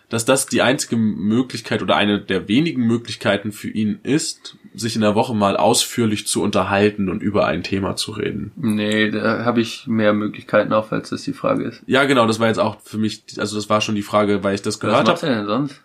dass 0.10 0.24
das 0.26 0.46
die 0.46 0.62
einzige 0.62 0.98
Möglichkeit 0.98 1.82
oder 1.82 1.96
eine 1.96 2.20
der 2.22 2.48
wenigen 2.48 2.86
Möglichkeiten 2.86 3.52
für 3.52 3.70
ihn 3.70 4.00
ist, 4.04 4.56
sich 4.74 4.96
in 4.96 5.02
der 5.02 5.16
Woche 5.16 5.34
mal 5.34 5.58
ausführlich 5.58 6.28
zu 6.28 6.44
unterhalten 6.44 7.10
und 7.10 7.24
über 7.24 7.48
ein 7.48 7.64
Thema 7.64 7.96
zu 7.96 8.12
reden. 8.12 8.52
Nee, 8.56 9.10
da 9.12 9.44
habe 9.46 9.62
ich 9.62 9.88
mehr 9.88 10.14
Möglichkeiten 10.14 10.74
auch, 10.74 10.88
falls 10.90 11.10
das 11.10 11.24
die 11.24 11.34
Frage 11.34 11.64
ist. 11.66 11.82
Ja, 11.88 12.04
genau, 12.06 12.28
das 12.28 12.40
war 12.40 12.48
jetzt 12.48 12.60
auch 12.60 12.80
für 12.82 12.98
mich, 12.98 13.24
also 13.38 13.56
das 13.56 13.70
war 13.70 13.82
schon 13.82 13.96
die 13.96 14.04
Frage, 14.04 14.44
weil 14.44 14.56
ich 14.56 14.62
das 14.62 14.76
Was 14.76 14.80
gehört 14.82 15.08
macht 15.08 15.24
habe. 15.24 15.28
er 15.32 15.38
denn 15.38 15.46
sonst? 15.48 15.82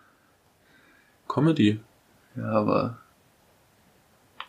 Comedy. 1.28 1.80
Ja, 2.36 2.50
aber 2.50 2.98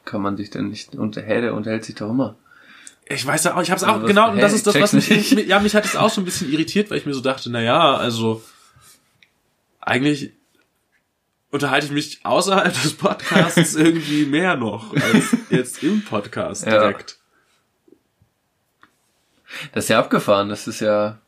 kann 0.06 0.22
man 0.22 0.36
sich 0.38 0.50
denn 0.50 0.70
nicht 0.70 0.96
unterhält, 0.96 1.44
er 1.44 1.54
unterhält 1.54 1.86
sich 1.86 1.96
doch 1.96 2.10
immer. 2.10 2.36
Ich 3.08 3.26
weiß 3.26 3.44
ja 3.46 3.56
auch, 3.56 3.62
ich 3.62 3.70
habe 3.70 3.78
es 3.78 3.84
Also 3.84 3.96
auch 3.98 4.02
was- 4.04 4.08
genau, 4.08 4.32
und 4.32 4.42
das 4.42 4.54
ist 4.54 4.66
das, 4.68 4.80
was 4.80 4.94
mich, 4.94 5.10
nicht. 5.10 5.48
ja, 5.48 5.60
mich 5.60 5.76
hat 5.76 5.86
es 5.86 5.96
auch 5.96 6.10
so 6.10 6.22
ein 6.22 6.26
bisschen 6.26 6.52
irritiert, 6.52 6.90
weil 6.90 6.98
ich 6.98 7.06
mir 7.06 7.14
so 7.14 7.22
dachte, 7.22 7.50
na 7.52 7.62
ja, 7.62 7.96
also 7.96 8.42
eigentlich 9.82 10.32
unterhalte 11.52 11.88
ich 11.88 11.92
mich 11.92 12.20
außerhalb 12.24 12.72
des 12.74 12.94
Podcasts 12.94 13.76
irgendwie 13.76 14.26
mehr 14.26 14.56
noch 14.56 14.94
als 14.94 15.36
jetzt 15.50 15.84
im 15.84 16.04
Podcast 16.04 16.66
Ja. 16.66 16.72
direkt. 16.80 17.18
Das 19.74 19.86
ist 19.86 19.90
ja 19.90 20.00
abgefahren, 20.00 20.50
das 20.50 20.68
ist 20.68 20.80
ja. 20.80 21.20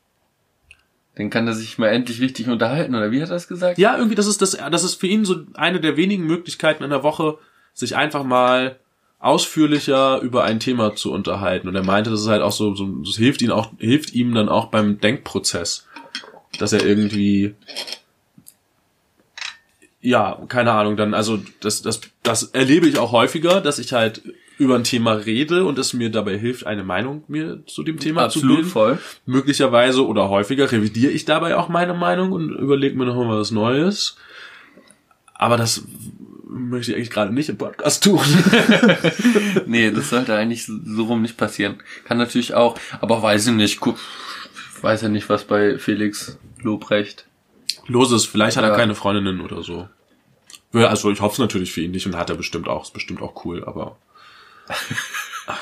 Dann 1.15 1.29
kann 1.29 1.45
er 1.45 1.53
sich 1.53 1.77
mal 1.77 1.89
endlich 1.89 2.21
richtig 2.21 2.47
unterhalten, 2.47 2.95
oder 2.95 3.11
wie 3.11 3.21
hat 3.21 3.29
er 3.29 3.35
das 3.35 3.47
gesagt? 3.47 3.77
Ja, 3.77 3.97
irgendwie, 3.97 4.15
das 4.15 4.25
ist 4.25 4.41
das, 4.41 4.51
das 4.71 4.83
ist 4.83 4.95
für 4.95 5.05
ihn 5.07 5.25
so 5.25 5.45
eine 5.53 5.79
der 5.79 5.95
wenigen 5.95 6.25
Möglichkeiten 6.25 6.83
in 6.83 6.89
der 6.89 7.03
Woche, 7.03 7.37
sich 7.73 7.95
einfach 7.95 8.23
mal 8.23 8.79
ausführlicher 9.19 10.19
über 10.21 10.43
ein 10.43 10.59
Thema 10.59 10.95
zu 10.95 11.11
unterhalten. 11.11 11.67
Und 11.67 11.75
er 11.75 11.83
meinte, 11.83 12.09
das 12.09 12.21
ist 12.21 12.27
halt 12.27 12.41
auch 12.41 12.51
so, 12.51 12.73
so 12.73 12.87
das 13.03 13.15
hilft 13.15 13.41
ihm 13.43 13.51
auch, 13.51 13.71
hilft 13.77 14.13
ihm 14.13 14.33
dann 14.33 14.49
auch 14.49 14.67
beim 14.67 14.99
Denkprozess, 14.99 15.85
dass 16.57 16.73
er 16.73 16.83
irgendwie, 16.83 17.53
ja, 20.03 20.37
keine 20.49 20.73
Ahnung, 20.73 20.97
dann, 20.97 21.13
also, 21.13 21.39
das, 21.61 21.81
das, 21.81 22.01
das 22.21 22.43
erlebe 22.43 22.87
ich 22.87 22.99
auch 22.99 23.13
häufiger, 23.13 23.61
dass 23.61 23.79
ich 23.79 23.93
halt 23.93 24.21
über 24.57 24.75
ein 24.75 24.83
Thema 24.83 25.13
rede 25.13 25.65
und 25.65 25.79
es 25.79 25.93
mir 25.93 26.11
dabei 26.11 26.37
hilft, 26.37 26.67
eine 26.67 26.83
Meinung 26.83 27.23
mir 27.27 27.65
zu 27.65 27.83
dem 27.83 27.99
Thema 27.99 28.29
zu 28.29 28.39
Absolut 28.39 28.55
bilden 28.57 28.69
voll. 28.69 28.99
möglicherweise 29.25 30.05
oder 30.05 30.29
häufiger 30.29 30.71
revidiere 30.71 31.11
ich 31.11 31.25
dabei 31.25 31.55
auch 31.55 31.69
meine 31.69 31.93
Meinung 31.93 32.33
und 32.33 32.51
überlege 32.51 32.95
mir 32.95 33.05
nochmal 33.05 33.39
was 33.39 33.51
Neues. 33.51 34.17
Aber 35.33 35.57
das 35.57 35.85
möchte 36.47 36.91
ich 36.91 36.97
eigentlich 36.97 37.09
gerade 37.09 37.33
nicht 37.33 37.49
im 37.49 37.57
Podcast 37.57 38.03
tun. 38.03 38.19
Nee, 39.65 39.91
das 39.91 40.09
sollte 40.09 40.35
eigentlich 40.35 40.65
so 40.65 41.03
rum 41.05 41.21
nicht 41.21 41.37
passieren. 41.37 41.77
Kann 42.03 42.17
natürlich 42.17 42.53
auch, 42.53 42.77
aber 43.01 43.21
weiß 43.23 43.47
ich 43.47 43.53
nicht. 43.53 43.79
Weiß 44.81 45.01
ja 45.01 45.09
nicht, 45.09 45.29
was 45.29 45.45
bei 45.45 45.79
Felix 45.79 46.37
Lobrecht. 46.61 47.25
Los 47.87 48.11
ist, 48.11 48.25
vielleicht 48.25 48.57
hat 48.57 48.63
er 48.63 48.71
Ja. 48.71 48.75
keine 48.77 48.95
Freundinnen 48.95 49.41
oder 49.41 49.63
so. 49.63 49.87
Also 50.73 51.11
ich 51.11 51.21
hoffe 51.21 51.33
es 51.33 51.39
natürlich 51.39 51.71
für 51.71 51.81
ihn 51.81 51.91
nicht 51.91 52.05
und 52.07 52.17
hat 52.17 52.29
er 52.29 52.35
bestimmt 52.35 52.67
auch. 52.67 52.83
Ist 52.83 52.93
bestimmt 52.93 53.21
auch 53.21 53.45
cool, 53.45 53.63
aber 53.63 53.97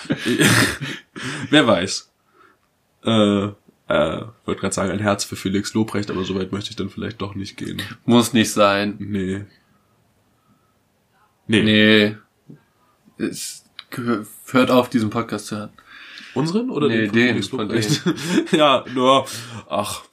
wer 1.50 1.67
weiß. 1.67 2.12
Äh, 3.04 3.45
äh, 3.88 4.21
wollte 4.45 4.62
gerade 4.62 4.74
sagen, 4.74 4.91
ein 4.91 5.00
Herz 5.00 5.24
für 5.26 5.36
Felix 5.36 5.74
Lobrecht, 5.74 6.10
aber 6.12 6.24
so 6.24 6.36
weit 6.36 6.52
möchte 6.52 6.69
ich 6.69 6.76
dann 6.76 6.89
vielleicht 6.89 7.21
doch 7.21 7.36
nicht 7.36 7.58
gehen. 7.58 7.82
Muss 8.06 8.34
nicht 8.34 8.52
sein. 8.52 8.95
Nee. 9.00 9.45
Nee. 11.47 11.63
Nee. 11.63 12.17
Es 13.17 13.65
hört 14.45 14.71
auf, 14.71 14.89
diesen 14.89 15.10
Podcast 15.10 15.47
zu 15.47 15.58
hören. 15.58 15.69
Unseren 16.34 16.69
oder 16.69 16.88
Nee, 16.88 17.08
den, 17.08 17.41
den, 17.41 17.50
Lobrecht? 17.52 18.02
ja, 18.54 18.86
nur, 18.93 19.28
ach. 19.69 20.04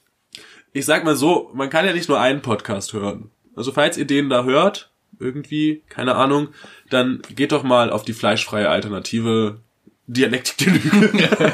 Ich 0.73 0.85
sag 0.87 1.05
mal 1.05 1.17
so, 1.17 1.51
man 1.55 1.71
kann 1.71 1.87
ja 1.87 1.93
nicht 1.93 2.09
nur 2.09 2.21
einen 2.21 2.43
Podcast 2.43 2.93
hören. 2.93 3.31
Also 3.57 3.73
falls 3.73 3.97
ihr 3.97 4.07
den 4.07 4.29
da 4.29 4.45
hört, 4.45 4.91
irgendwie, 5.19 5.83
keine 5.89 6.15
Ahnung, 6.15 6.49
dann 6.91 7.23
geht 7.35 7.53
doch 7.53 7.63
mal 7.65 7.91
auf 7.91 8.05
die 8.05 8.13
fleischfreie 8.13 8.69
Alternative 8.69 9.59
Dialektik 10.07 10.57
der 10.59 10.73
Lüge. 10.73 11.29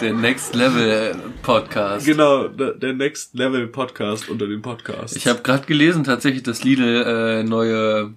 Der 0.00 0.12
Next 0.14 0.56
Level 0.56 1.14
Podcast. 1.42 2.04
genau, 2.04 2.48
der 2.48 2.92
Next 2.92 3.34
Level 3.34 3.68
Podcast 3.68 4.28
unter 4.28 4.48
den 4.48 4.60
Podcasts. 4.60 5.14
Ich 5.14 5.28
habe 5.28 5.42
gerade 5.42 5.64
gelesen 5.64 6.02
tatsächlich, 6.02 6.42
dass 6.42 6.64
Lidl 6.64 7.04
äh, 7.06 7.44
neue 7.44 8.12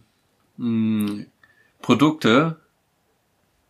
mh, 0.58 1.25
Produkte 1.84 2.56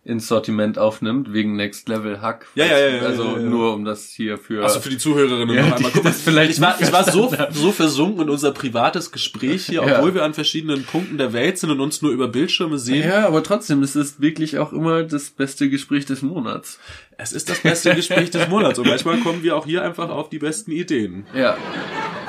ins 0.05 0.27
Sortiment 0.27 0.77
aufnimmt, 0.77 1.33
wegen 1.33 1.55
Next 1.55 1.89
Level 1.89 2.21
Hack. 2.21 2.45
Ja, 2.53 2.65
ja, 2.67 2.77
ja, 2.77 2.87
ja, 2.97 3.01
Also 3.01 3.23
ja, 3.23 3.31
ja. 3.39 3.39
nur 3.39 3.73
um 3.73 3.85
das 3.85 4.09
hier 4.11 4.37
für... 4.37 4.63
Achso, 4.63 4.79
für 4.79 4.89
die 4.89 4.99
Zuhörerinnen 4.99 5.55
Ja, 5.55 5.65
noch 5.67 5.75
einmal. 5.77 5.91
Guck 5.91 6.03
das 6.03 6.21
vielleicht 6.21 6.51
ich 6.51 6.61
war, 6.61 6.79
ich 6.79 6.91
war 6.93 7.03
so, 7.03 7.33
so 7.51 7.71
versunken 7.71 8.21
in 8.21 8.29
unser 8.29 8.51
privates 8.51 9.11
Gespräch 9.11 9.65
hier, 9.65 9.83
Ja. 9.87 9.97
obwohl 9.97 10.13
wir 10.13 10.23
an 10.23 10.35
verschiedenen 10.35 10.83
Punkten 10.83 11.17
der 11.17 11.33
Welt 11.33 11.57
sind 11.57 11.71
und 11.71 11.79
uns 11.79 12.03
nur 12.03 12.11
über 12.11 12.27
Bildschirme 12.27 12.77
sehen. 12.77 13.07
ja, 13.09 13.25
aber 13.25 13.41
trotzdem, 13.41 13.81
es 13.81 13.95
ist 13.95 14.21
wirklich 14.21 14.59
auch 14.59 14.71
immer 14.73 15.01
das 15.03 15.31
beste 15.31 15.69
Gespräch 15.71 16.05
des 16.05 16.21
Monats. 16.21 16.79
Es 17.17 17.33
ist 17.33 17.49
das 17.49 17.61
beste 17.61 17.95
Gespräch 17.95 18.29
des 18.29 18.47
Monats 18.47 18.77
und 18.77 18.87
manchmal 18.87 19.17
kommen 19.17 19.41
wir 19.41 19.55
auch 19.55 19.65
hier 19.65 19.81
einfach 19.83 20.09
auf 20.09 20.29
die 20.29 20.37
besten 20.39 20.69
Ideen. 20.71 21.25
Ja. 21.33 21.57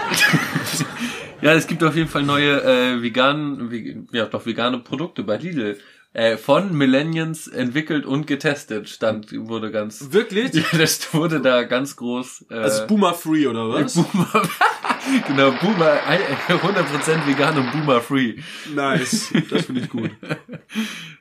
ja, 1.42 1.52
es 1.52 1.66
gibt 1.66 1.82
auf 1.84 1.94
jeden 1.96 2.08
Fall 2.08 2.22
neue 2.22 2.62
äh, 2.62 3.02
vegan, 3.02 3.70
ve- 3.70 4.04
ja 4.12 4.24
doch 4.26 4.46
vegane 4.46 4.78
Produkte 4.78 5.22
bei 5.22 5.36
Lidl. 5.36 5.78
Äh, 6.18 6.38
von 6.38 6.74
Millennials 6.74 7.46
entwickelt 7.46 8.06
und 8.06 8.26
getestet. 8.26 8.88
Stand 8.88 9.32
wurde 9.32 9.70
ganz. 9.70 10.12
Wirklich? 10.12 10.50
Ja, 10.72 10.78
das 10.78 11.12
wurde 11.12 11.42
da 11.42 11.64
ganz 11.64 11.94
groß. 11.96 12.46
Äh, 12.48 12.54
Also 12.54 12.86
Boomer 12.86 13.12
Free 13.12 13.46
oder 13.46 13.68
was? 13.68 13.92
Boomer. 14.02 14.42
genau, 15.28 15.50
Boomer, 15.60 16.00
ein- 16.06 16.20
100% 16.48 17.26
vegan 17.26 17.58
und 17.58 17.70
Boomer 17.70 18.00
free. 18.00 18.36
Nice, 18.74 19.30
das 19.50 19.66
finde 19.66 19.82
ich 19.82 19.90
gut. 19.90 20.10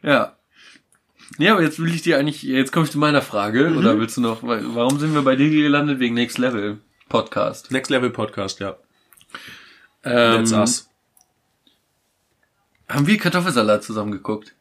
Ja. 0.02 0.38
Ja, 1.40 1.52
aber 1.56 1.64
jetzt 1.64 1.78
will 1.80 1.94
ich 1.94 2.02
dir 2.02 2.18
eigentlich, 2.18 2.44
jetzt 2.44 2.72
komme 2.72 2.86
ich 2.86 2.92
zu 2.92 2.98
meiner 2.98 3.22
Frage, 3.22 3.72
Mhm. 3.72 3.78
oder 3.78 4.00
willst 4.00 4.16
du 4.16 4.22
noch, 4.22 4.44
warum 4.44 4.98
sind 4.98 5.14
wir 5.14 5.24
bei 5.24 5.36
Lidl 5.36 5.62
gelandet? 5.64 6.00
Wegen 6.00 6.16
Next 6.16 6.38
Level 6.38 6.80
Podcast. 7.10 7.70
Next 7.70 7.92
Level 7.92 8.12
Podcast, 8.12 8.62
ja. 8.62 8.78
Ähm, 10.06 10.46
That's 10.46 10.54
us. 10.54 10.90
haben 12.88 13.08
wir 13.08 13.18
Kartoffelsalat 13.18 13.84
zusammen 13.84 14.14
geguckt? 14.14 14.55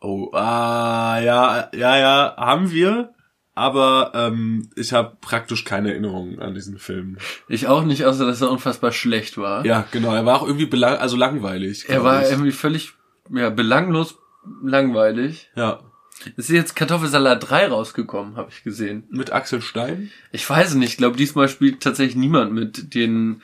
Oh, 0.00 0.30
ah, 0.32 1.18
ja, 1.20 1.70
ja, 1.74 1.96
ja, 1.98 2.34
haben 2.36 2.70
wir. 2.70 3.14
Aber 3.54 4.12
ähm, 4.14 4.70
ich 4.76 4.92
habe 4.92 5.16
praktisch 5.20 5.64
keine 5.64 5.90
Erinnerungen 5.90 6.38
an 6.38 6.54
diesen 6.54 6.78
Film. 6.78 7.18
Ich 7.48 7.66
auch 7.66 7.82
nicht, 7.82 8.04
außer 8.04 8.24
dass 8.24 8.40
er 8.40 8.52
unfassbar 8.52 8.92
schlecht 8.92 9.36
war. 9.36 9.66
Ja, 9.66 9.84
genau. 9.90 10.14
Er 10.14 10.24
war 10.24 10.40
auch 10.40 10.46
irgendwie 10.46 10.66
belang 10.66 10.96
also 10.98 11.16
langweilig. 11.16 11.88
er 11.88 12.04
war 12.04 12.22
ich. 12.22 12.30
irgendwie 12.30 12.52
völlig 12.52 12.92
ja, 13.32 13.50
belanglos 13.50 14.16
langweilig. 14.62 15.50
ja 15.56 15.80
Es 16.36 16.48
ist 16.48 16.54
jetzt 16.54 16.76
Kartoffelsalat 16.76 17.50
3 17.50 17.66
rausgekommen, 17.66 18.36
habe 18.36 18.50
ich 18.52 18.62
gesehen. 18.62 19.04
mit 19.10 19.32
Axel 19.32 19.60
Stein. 19.60 20.12
Ich 20.30 20.48
weiß 20.48 20.74
nicht, 20.74 20.90
ich 20.90 20.96
glaube, 20.96 21.16
diesmal 21.16 21.48
spielt 21.48 21.82
tatsächlich 21.82 22.14
niemand 22.14 22.52
mit, 22.52 22.94
den 22.94 23.42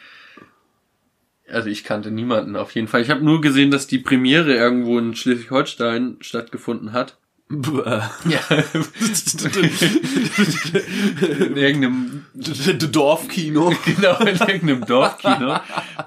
Also 1.50 1.68
ich 1.68 1.84
kannte 1.84 2.10
niemanden 2.10 2.56
auf 2.56 2.74
jeden 2.74 2.88
Fall. 2.88 3.02
Ich 3.02 3.10
habe 3.10 3.24
nur 3.24 3.40
gesehen, 3.40 3.70
dass 3.70 3.86
die 3.86 3.98
Premiere 3.98 4.54
irgendwo 4.54 4.98
in 4.98 5.14
Schleswig-Holstein 5.14 6.16
stattgefunden 6.20 6.92
hat. 6.92 7.18
Ja. 7.50 8.40
in 11.28 11.56
irgendeinem 11.56 12.24
Dorfkino. 12.90 13.72
Genau, 13.84 14.18
in 14.20 14.28
irgendeinem 14.28 14.86
Dorfkino. 14.86 15.58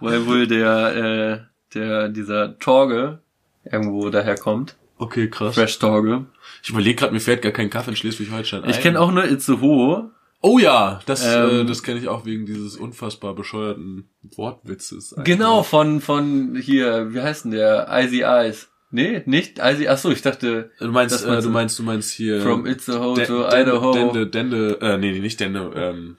Weil 0.01 0.25
wohl 0.25 0.47
der, 0.47 0.95
äh, 0.95 1.39
der, 1.75 2.09
dieser 2.09 2.57
Torge 2.57 3.19
irgendwo 3.63 4.09
daherkommt. 4.09 4.75
Okay, 4.97 5.29
krass. 5.29 5.53
Fresh 5.53 5.77
Torge. 5.77 6.25
Ich 6.63 6.69
überlege 6.69 6.95
gerade, 6.95 7.13
mir 7.13 7.19
fällt 7.19 7.43
gar 7.43 7.51
kein 7.51 7.69
Kaffee 7.69 7.91
in 7.91 7.97
Schleswig-Holstein 7.97 8.63
ein. 8.63 8.69
Ich 8.71 8.81
kenne 8.81 8.99
auch 8.99 9.11
nur 9.11 9.25
Itzehoe. 9.25 10.09
Oh 10.47 10.59
ja, 10.59 11.01
das, 11.05 11.25
äh, 11.25 11.59
Ähm, 11.61 11.67
das 11.67 11.83
kenne 11.83 11.99
ich 11.99 12.07
auch 12.07 12.25
wegen 12.25 12.45
dieses 12.45 12.77
unfassbar 12.77 13.35
bescheuerten 13.35 14.07
Wortwitzes. 14.35 15.13
Genau, 15.23 15.63
von, 15.63 15.99
von 16.01 16.55
hier, 16.55 17.13
wie 17.13 17.21
heißt 17.21 17.45
denn 17.45 17.51
der? 17.51 17.87
Icy 17.91 18.21
Eyes. 18.21 18.69
Nee, 18.89 19.21
nicht 19.25 19.59
Icy, 19.59 19.89
ach 19.89 19.97
so, 19.97 20.09
ich 20.11 20.21
dachte, 20.21 20.71
Du 20.79 20.87
meinst, 20.91 21.25
äh, 21.25 21.41
du 21.41 21.49
meinst, 21.49 21.77
du 21.77 21.83
meinst 21.83 22.11
hier. 22.11 22.41
from 22.41 22.65
Itzehoe 22.65 23.15
De- 23.15 23.25
to 23.25 23.45
Idaho. 23.45 23.91
Dende, 23.91 24.27
Dende, 24.27 24.79
äh, 24.81 24.97
nee, 24.97 25.19
nicht 25.19 25.39
Dende, 25.41 25.71
ähm, 25.75 26.15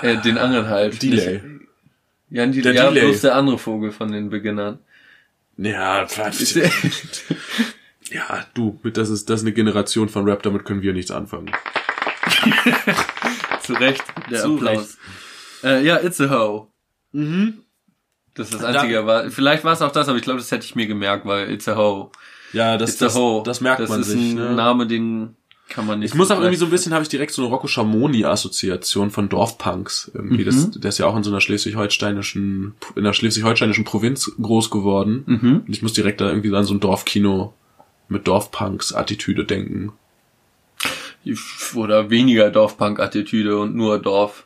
Äh, 0.00 0.16
den 0.22 0.38
anderen 0.38 0.68
halt. 0.68 1.02
Delay. 1.02 1.42
Ja, 2.30 2.46
die, 2.46 2.62
Der 2.62 2.72
ja 2.72 2.88
Delay. 2.88 3.04
bloß 3.04 3.20
der 3.20 3.34
andere 3.34 3.58
Vogel 3.58 3.90
von 3.92 4.10
den 4.12 4.30
Beginnern. 4.30 4.78
Ja, 5.58 6.06
Quatsch. 6.06 6.56
ja, 8.10 8.46
du, 8.54 8.80
mit 8.82 8.96
das 8.96 9.10
ist, 9.10 9.28
das 9.28 9.40
ist 9.40 9.46
eine 9.46 9.52
Generation 9.52 10.08
von 10.08 10.24
Rap, 10.26 10.42
damit 10.42 10.64
können 10.64 10.80
wir 10.80 10.94
nichts 10.94 11.10
anfangen. 11.10 11.50
Zu 13.62 13.72
Recht, 13.74 14.02
der 14.30 14.42
Zu 14.42 14.54
Applaus. 14.56 14.96
Äh, 15.62 15.84
ja, 15.84 15.96
Itzehoe. 16.02 16.66
Mhm. 17.12 17.62
Das 18.34 18.48
ist 18.50 18.54
das 18.62 18.64
Einzige. 18.64 19.06
War, 19.06 19.30
vielleicht 19.30 19.64
war 19.64 19.72
es 19.72 19.82
auch 19.82 19.92
das, 19.92 20.08
aber 20.08 20.16
ich 20.16 20.24
glaube, 20.24 20.38
das 20.38 20.50
hätte 20.50 20.64
ich 20.64 20.74
mir 20.76 20.86
gemerkt, 20.86 21.26
weil 21.26 21.50
Itzehoe. 21.50 22.10
Ja, 22.52 22.76
das, 22.78 22.96
das, 22.96 23.12
Itzehoe. 23.14 23.42
das 23.44 23.60
merkt 23.60 23.80
das 23.80 23.90
man 23.90 24.00
ist 24.00 24.06
sich. 24.08 24.18
ein 24.20 24.34
Ne? 24.34 24.54
Name, 24.54 24.86
den 24.86 25.36
kann 25.68 25.86
man 25.86 25.98
nicht. 26.00 26.10
Ich 26.12 26.14
muss 26.16 26.30
auch 26.30 26.38
irgendwie 26.38 26.56
so 26.56 26.64
ein 26.64 26.70
bisschen, 26.70 26.92
habe 26.94 27.02
ich 27.02 27.08
direkt 27.08 27.32
so 27.32 27.42
eine 27.42 27.50
Rocco 27.50 27.66
Schamoni-Assoziation 27.68 29.10
von 29.10 29.28
Dorfpunks. 29.28 30.10
Irgendwie, 30.14 30.44
das, 30.44 30.56
Mhm. 30.68 30.80
der 30.80 30.88
ist 30.88 30.98
ja 30.98 31.06
auch 31.06 31.16
in 31.16 31.22
so 31.22 31.30
einer 31.30 31.40
schleswig-holsteinischen, 31.40 32.74
in 32.96 33.02
einer 33.04 33.12
schleswig-holsteinischen 33.12 33.84
Provinz 33.84 34.32
groß 34.40 34.70
geworden. 34.70 35.22
Mhm. 35.26 35.56
Und 35.66 35.68
ich 35.70 35.82
muss 35.82 35.92
direkt 35.92 36.20
da 36.20 36.28
irgendwie 36.28 36.54
an 36.54 36.64
so 36.64 36.74
ein 36.74 36.80
Dorfkino 36.80 37.54
mit 38.08 38.26
Dorfpunks-Attitüde 38.26 39.44
denken. 39.44 39.92
Oder 41.74 42.10
weniger 42.10 42.50
Dorfpunk-Attitüde 42.50 43.58
und 43.58 43.74
nur 43.74 43.98
Dorf. 43.98 44.44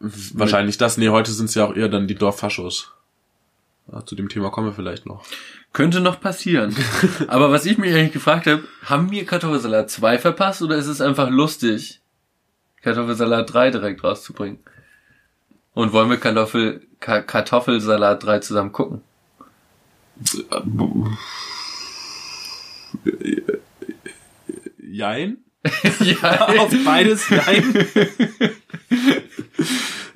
Wahrscheinlich 0.00 0.78
das. 0.78 0.96
Nee, 0.96 1.08
heute 1.08 1.32
sind 1.32 1.46
es 1.46 1.54
ja 1.54 1.64
auch 1.64 1.74
eher 1.74 1.88
dann 1.88 2.06
die 2.06 2.14
Dorffaschos. 2.14 2.92
Ja, 3.90 4.04
zu 4.04 4.14
dem 4.14 4.28
Thema 4.28 4.50
kommen 4.50 4.68
wir 4.68 4.74
vielleicht 4.74 5.06
noch. 5.06 5.24
Könnte 5.72 6.00
noch 6.00 6.20
passieren. 6.20 6.76
Aber 7.28 7.50
was 7.50 7.66
ich 7.66 7.78
mich 7.78 7.94
eigentlich 7.94 8.12
gefragt 8.12 8.46
habe, 8.46 8.64
haben 8.84 9.10
wir 9.10 9.24
Kartoffelsalat 9.24 9.90
2 9.90 10.18
verpasst 10.18 10.62
oder 10.62 10.76
ist 10.76 10.86
es 10.86 11.00
einfach 11.00 11.30
lustig, 11.30 12.00
Kartoffelsalat 12.82 13.52
3 13.52 13.70
direkt 13.70 14.04
rauszubringen? 14.04 14.60
Und 15.74 15.92
wollen 15.92 16.10
wir 16.10 16.18
Kartoffel, 16.18 16.86
Ka 17.00 17.22
Kartoffelsalat 17.22 18.22
3 18.24 18.38
zusammen 18.40 18.72
gucken? 18.72 19.02
Jein? 24.82 25.38
ja, 26.00 26.48
Auf 26.58 26.72
beides 26.84 27.28
Jein? 27.28 27.74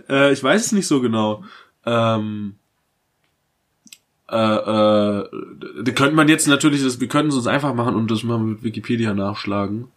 äh, 0.08 0.32
ich 0.32 0.42
weiß 0.42 0.66
es 0.66 0.72
nicht 0.72 0.86
so 0.86 1.00
genau. 1.00 1.44
Ähm, 1.84 2.56
äh, 4.30 4.36
äh, 4.36 5.28
könnte 5.94 6.14
man 6.14 6.28
jetzt 6.28 6.46
natürlich, 6.48 6.82
das, 6.82 7.00
wir 7.00 7.08
könnten 7.08 7.30
es 7.30 7.36
uns 7.36 7.46
einfach 7.46 7.74
machen 7.74 7.94
und 7.94 8.10
das 8.10 8.22
mal 8.22 8.38
mit 8.38 8.62
Wikipedia 8.62 9.14
nachschlagen. 9.14 9.88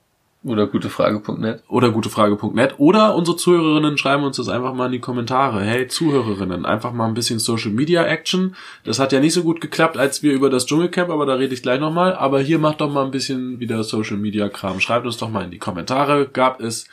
Oder 0.45 0.67
gutefrage.net. 0.67 1.63
Oder 1.67 1.89
gutefrage.net. 1.89 2.75
Oder 2.77 3.15
unsere 3.15 3.35
Zuhörerinnen 3.35 3.97
schreiben 3.97 4.23
uns 4.23 4.37
das 4.37 4.47
einfach 4.47 4.75
mal 4.75 4.85
in 4.85 4.91
die 4.91 4.99
Kommentare. 4.99 5.61
Hey, 5.61 5.87
Zuhörerinnen, 5.87 6.67
einfach 6.67 6.93
mal 6.93 7.07
ein 7.07 7.15
bisschen 7.15 7.39
Social 7.39 7.71
Media 7.71 8.05
Action. 8.05 8.55
Das 8.83 8.99
hat 8.99 9.11
ja 9.11 9.19
nicht 9.19 9.33
so 9.33 9.41
gut 9.41 9.59
geklappt, 9.59 9.97
als 9.97 10.21
wir 10.21 10.33
über 10.33 10.51
das 10.51 10.67
Dschungelcamp, 10.67 11.09
aber 11.09 11.25
da 11.25 11.33
rede 11.33 11.55
ich 11.55 11.63
gleich 11.63 11.79
nochmal. 11.79 12.13
Aber 12.13 12.39
hier 12.41 12.59
macht 12.59 12.79
doch 12.79 12.91
mal 12.91 13.03
ein 13.05 13.11
bisschen 13.11 13.59
wieder 13.59 13.83
Social 13.83 14.17
Media 14.17 14.47
Kram. 14.47 14.79
Schreibt 14.79 15.07
uns 15.07 15.17
doch 15.17 15.31
mal 15.31 15.43
in 15.43 15.49
die 15.49 15.57
Kommentare. 15.57 16.27
Gab 16.27 16.61
es, 16.61 16.87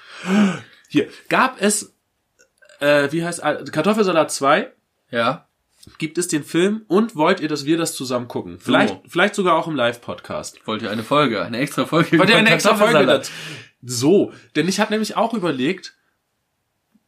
hier, 0.89 1.09
gab 1.29 1.61
es, 1.61 1.95
äh, 2.81 3.13
wie 3.13 3.23
heißt, 3.23 3.43
Kartoffelsalat 3.71 4.31
2? 4.31 4.73
Ja. 5.11 5.47
Gibt 5.99 6.17
es 6.17 6.29
den 6.29 6.45
Film 6.45 6.83
und 6.87 7.17
wollt 7.17 7.41
ihr, 7.41 7.49
dass 7.49 7.65
wir 7.67 7.77
das 7.77 7.95
zusammen 7.95 8.29
gucken? 8.29 8.59
Vielleicht, 8.61 9.01
vielleicht 9.07 9.35
sogar 9.35 9.57
auch 9.57 9.67
im 9.67 9.75
Live-Podcast. 9.75 10.61
Wollt 10.65 10.83
ihr 10.83 10.91
eine 10.91 11.03
Folge, 11.03 11.43
eine 11.43 11.59
extra 11.59 11.87
Folge? 11.87 12.19
Wollt 12.19 12.31
ihr 12.31 12.37
eine 12.37 12.51
extra 12.51 12.77
Folge 12.77 13.05
dazu? 13.05 13.33
So, 13.83 14.33
denn 14.55 14.69
ich 14.69 14.79
habe 14.79 14.93
nämlich 14.93 15.17
auch 15.17 15.35
überlegt, 15.35 15.97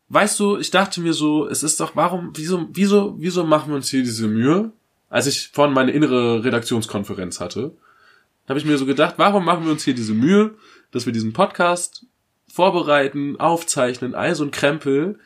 weißt 0.08 0.40
du, 0.40 0.58
ich 0.58 0.72
dachte 0.72 1.00
mir 1.00 1.12
so, 1.12 1.46
es 1.46 1.62
ist 1.62 1.78
doch, 1.78 1.94
warum, 1.94 2.32
wieso, 2.34 2.68
wieso, 2.72 3.14
wieso 3.18 3.44
machen 3.44 3.68
wir 3.68 3.76
uns 3.76 3.90
hier 3.90 4.02
diese 4.02 4.26
Mühe? 4.26 4.72
Als 5.08 5.28
ich 5.28 5.50
vorhin 5.52 5.72
meine 5.72 5.92
innere 5.92 6.42
Redaktionskonferenz 6.42 7.38
hatte, 7.38 7.76
habe 8.48 8.58
ich 8.58 8.64
mir 8.64 8.76
so 8.76 8.86
gedacht, 8.86 9.14
warum 9.18 9.44
machen 9.44 9.64
wir 9.64 9.72
uns 9.72 9.84
hier 9.84 9.94
diese 9.94 10.14
Mühe, 10.14 10.56
dass 10.90 11.06
wir 11.06 11.12
diesen 11.12 11.32
Podcast 11.32 12.06
vorbereiten, 12.48 13.38
aufzeichnen, 13.38 14.14
all 14.14 14.34
so 14.34 14.44
ein 14.44 14.50
Krempel. 14.50 15.18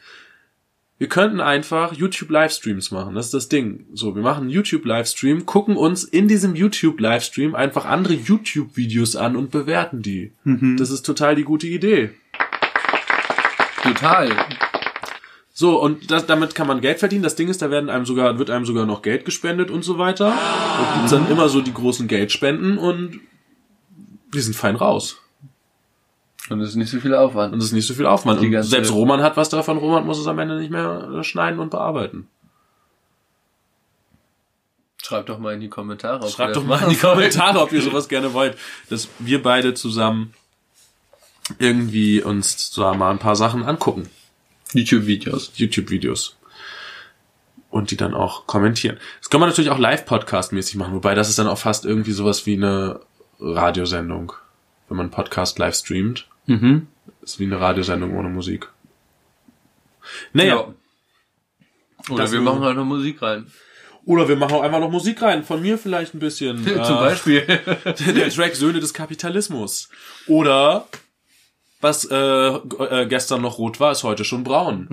Wir 0.98 1.08
könnten 1.08 1.40
einfach 1.40 1.92
YouTube 1.92 2.28
Livestreams 2.28 2.90
machen. 2.90 3.14
Das 3.14 3.26
ist 3.26 3.34
das 3.34 3.48
Ding. 3.48 3.86
So, 3.94 4.16
wir 4.16 4.22
machen 4.22 4.42
einen 4.42 4.50
YouTube 4.50 4.84
Livestream, 4.84 5.46
gucken 5.46 5.76
uns 5.76 6.02
in 6.02 6.26
diesem 6.26 6.56
YouTube 6.56 6.98
Livestream 6.98 7.54
einfach 7.54 7.84
andere 7.84 8.14
YouTube 8.14 8.76
Videos 8.76 9.14
an 9.14 9.36
und 9.36 9.52
bewerten 9.52 10.02
die. 10.02 10.32
Das 10.76 10.90
ist 10.90 11.06
total 11.06 11.36
die 11.36 11.44
gute 11.44 11.68
Idee. 11.68 12.10
Total. 13.80 14.28
So, 15.52 15.80
und 15.80 16.10
das, 16.10 16.26
damit 16.26 16.56
kann 16.56 16.66
man 16.66 16.80
Geld 16.80 16.98
verdienen. 16.98 17.22
Das 17.22 17.36
Ding 17.36 17.48
ist, 17.48 17.62
da 17.62 17.70
werden 17.70 17.90
einem 17.90 18.04
sogar, 18.04 18.38
wird 18.40 18.50
einem 18.50 18.66
sogar 18.66 18.84
noch 18.84 19.02
Geld 19.02 19.24
gespendet 19.24 19.70
und 19.70 19.84
so 19.84 19.98
weiter. 19.98 20.32
Und 20.32 20.94
gibt's 20.94 21.12
dann 21.12 21.30
immer 21.30 21.48
so 21.48 21.60
die 21.60 21.74
großen 21.74 22.08
Geldspenden 22.08 22.76
und 22.76 23.20
wir 24.32 24.42
sind 24.42 24.56
fein 24.56 24.74
raus. 24.74 25.20
Und 26.50 26.60
es 26.60 26.70
ist 26.70 26.76
nicht 26.76 26.90
so 26.90 27.00
viel 27.00 27.14
Aufwand. 27.14 27.52
Und 27.52 27.58
es 27.58 27.66
ist 27.66 27.72
nicht 27.72 27.86
so 27.86 27.94
viel 27.94 28.06
Aufwand. 28.06 28.40
Und 28.40 28.62
selbst 28.62 28.92
Roman 28.92 29.22
hat 29.22 29.36
was 29.36 29.48
davon. 29.48 29.78
Roman 29.78 30.06
muss 30.06 30.18
es 30.18 30.26
am 30.26 30.38
Ende 30.38 30.58
nicht 30.58 30.70
mehr 30.70 31.08
äh, 31.18 31.24
schneiden 31.24 31.60
und 31.60 31.70
bearbeiten. 31.70 32.28
Schreibt 35.02 35.28
doch 35.28 35.38
mal 35.38 35.54
in 35.54 35.60
die 35.60 35.68
Kommentare. 35.68 36.24
ob 36.24 36.30
Schreibt 36.30 36.56
doch 36.56 36.64
mal 36.64 36.82
in 36.82 36.90
die 36.90 36.96
Kommentare, 36.96 37.60
ob 37.60 37.72
ihr 37.72 37.82
sowas 37.82 38.08
gerne 38.08 38.32
wollt. 38.34 38.58
Dass 38.90 39.08
wir 39.18 39.42
beide 39.42 39.74
zusammen 39.74 40.34
irgendwie 41.58 42.22
uns 42.22 42.70
zwar 42.70 42.94
mal 42.94 43.10
ein 43.10 43.18
paar 43.18 43.36
Sachen 43.36 43.64
angucken. 43.64 44.08
YouTube-Videos. 44.74 45.52
YouTube-Videos. 45.56 46.36
Und 47.70 47.90
die 47.90 47.96
dann 47.96 48.14
auch 48.14 48.46
kommentieren. 48.46 48.98
Das 49.20 49.30
kann 49.30 49.40
man 49.40 49.48
natürlich 49.48 49.70
auch 49.70 49.78
live-Podcast-mäßig 49.78 50.76
machen, 50.76 50.94
wobei 50.94 51.14
das 51.14 51.28
ist 51.28 51.38
dann 51.38 51.48
auch 51.48 51.58
fast 51.58 51.84
irgendwie 51.84 52.12
sowas 52.12 52.46
wie 52.46 52.54
eine 52.54 53.00
Radiosendung. 53.40 54.32
Wenn 54.88 54.96
man 54.96 55.10
Podcast 55.10 55.58
live 55.58 55.74
streamt, 55.74 56.26
Mhm. 56.48 56.86
ist 57.22 57.38
wie 57.38 57.44
eine 57.44 57.60
Radiosendung 57.60 58.16
ohne 58.16 58.28
Musik. 58.28 58.68
Naja. 60.32 60.56
Ja. 60.56 60.74
Oder 62.10 62.22
Das 62.22 62.32
wir 62.32 62.40
machen 62.40 62.60
halt 62.60 62.76
noch 62.76 62.84
Musik 62.84 63.20
rein. 63.22 63.46
Oder 64.04 64.26
wir 64.26 64.36
machen 64.36 64.54
auch 64.54 64.62
einfach 64.62 64.80
noch 64.80 64.90
Musik 64.90 65.20
rein. 65.20 65.44
Von 65.44 65.60
mir 65.60 65.76
vielleicht 65.76 66.14
ein 66.14 66.18
bisschen. 66.18 66.64
Zum 66.64 66.76
äh, 66.76 66.80
Beispiel. 66.80 67.42
der 67.84 68.30
Track 68.30 68.56
Söhne 68.56 68.80
des 68.80 68.94
Kapitalismus. 68.94 69.90
Oder 70.26 70.86
was 71.80 72.06
äh, 72.10 72.16
äh, 72.16 73.06
gestern 73.06 73.42
noch 73.42 73.58
rot 73.58 73.78
war, 73.80 73.92
ist 73.92 74.04
heute 74.04 74.24
schon 74.24 74.44
braun. 74.44 74.88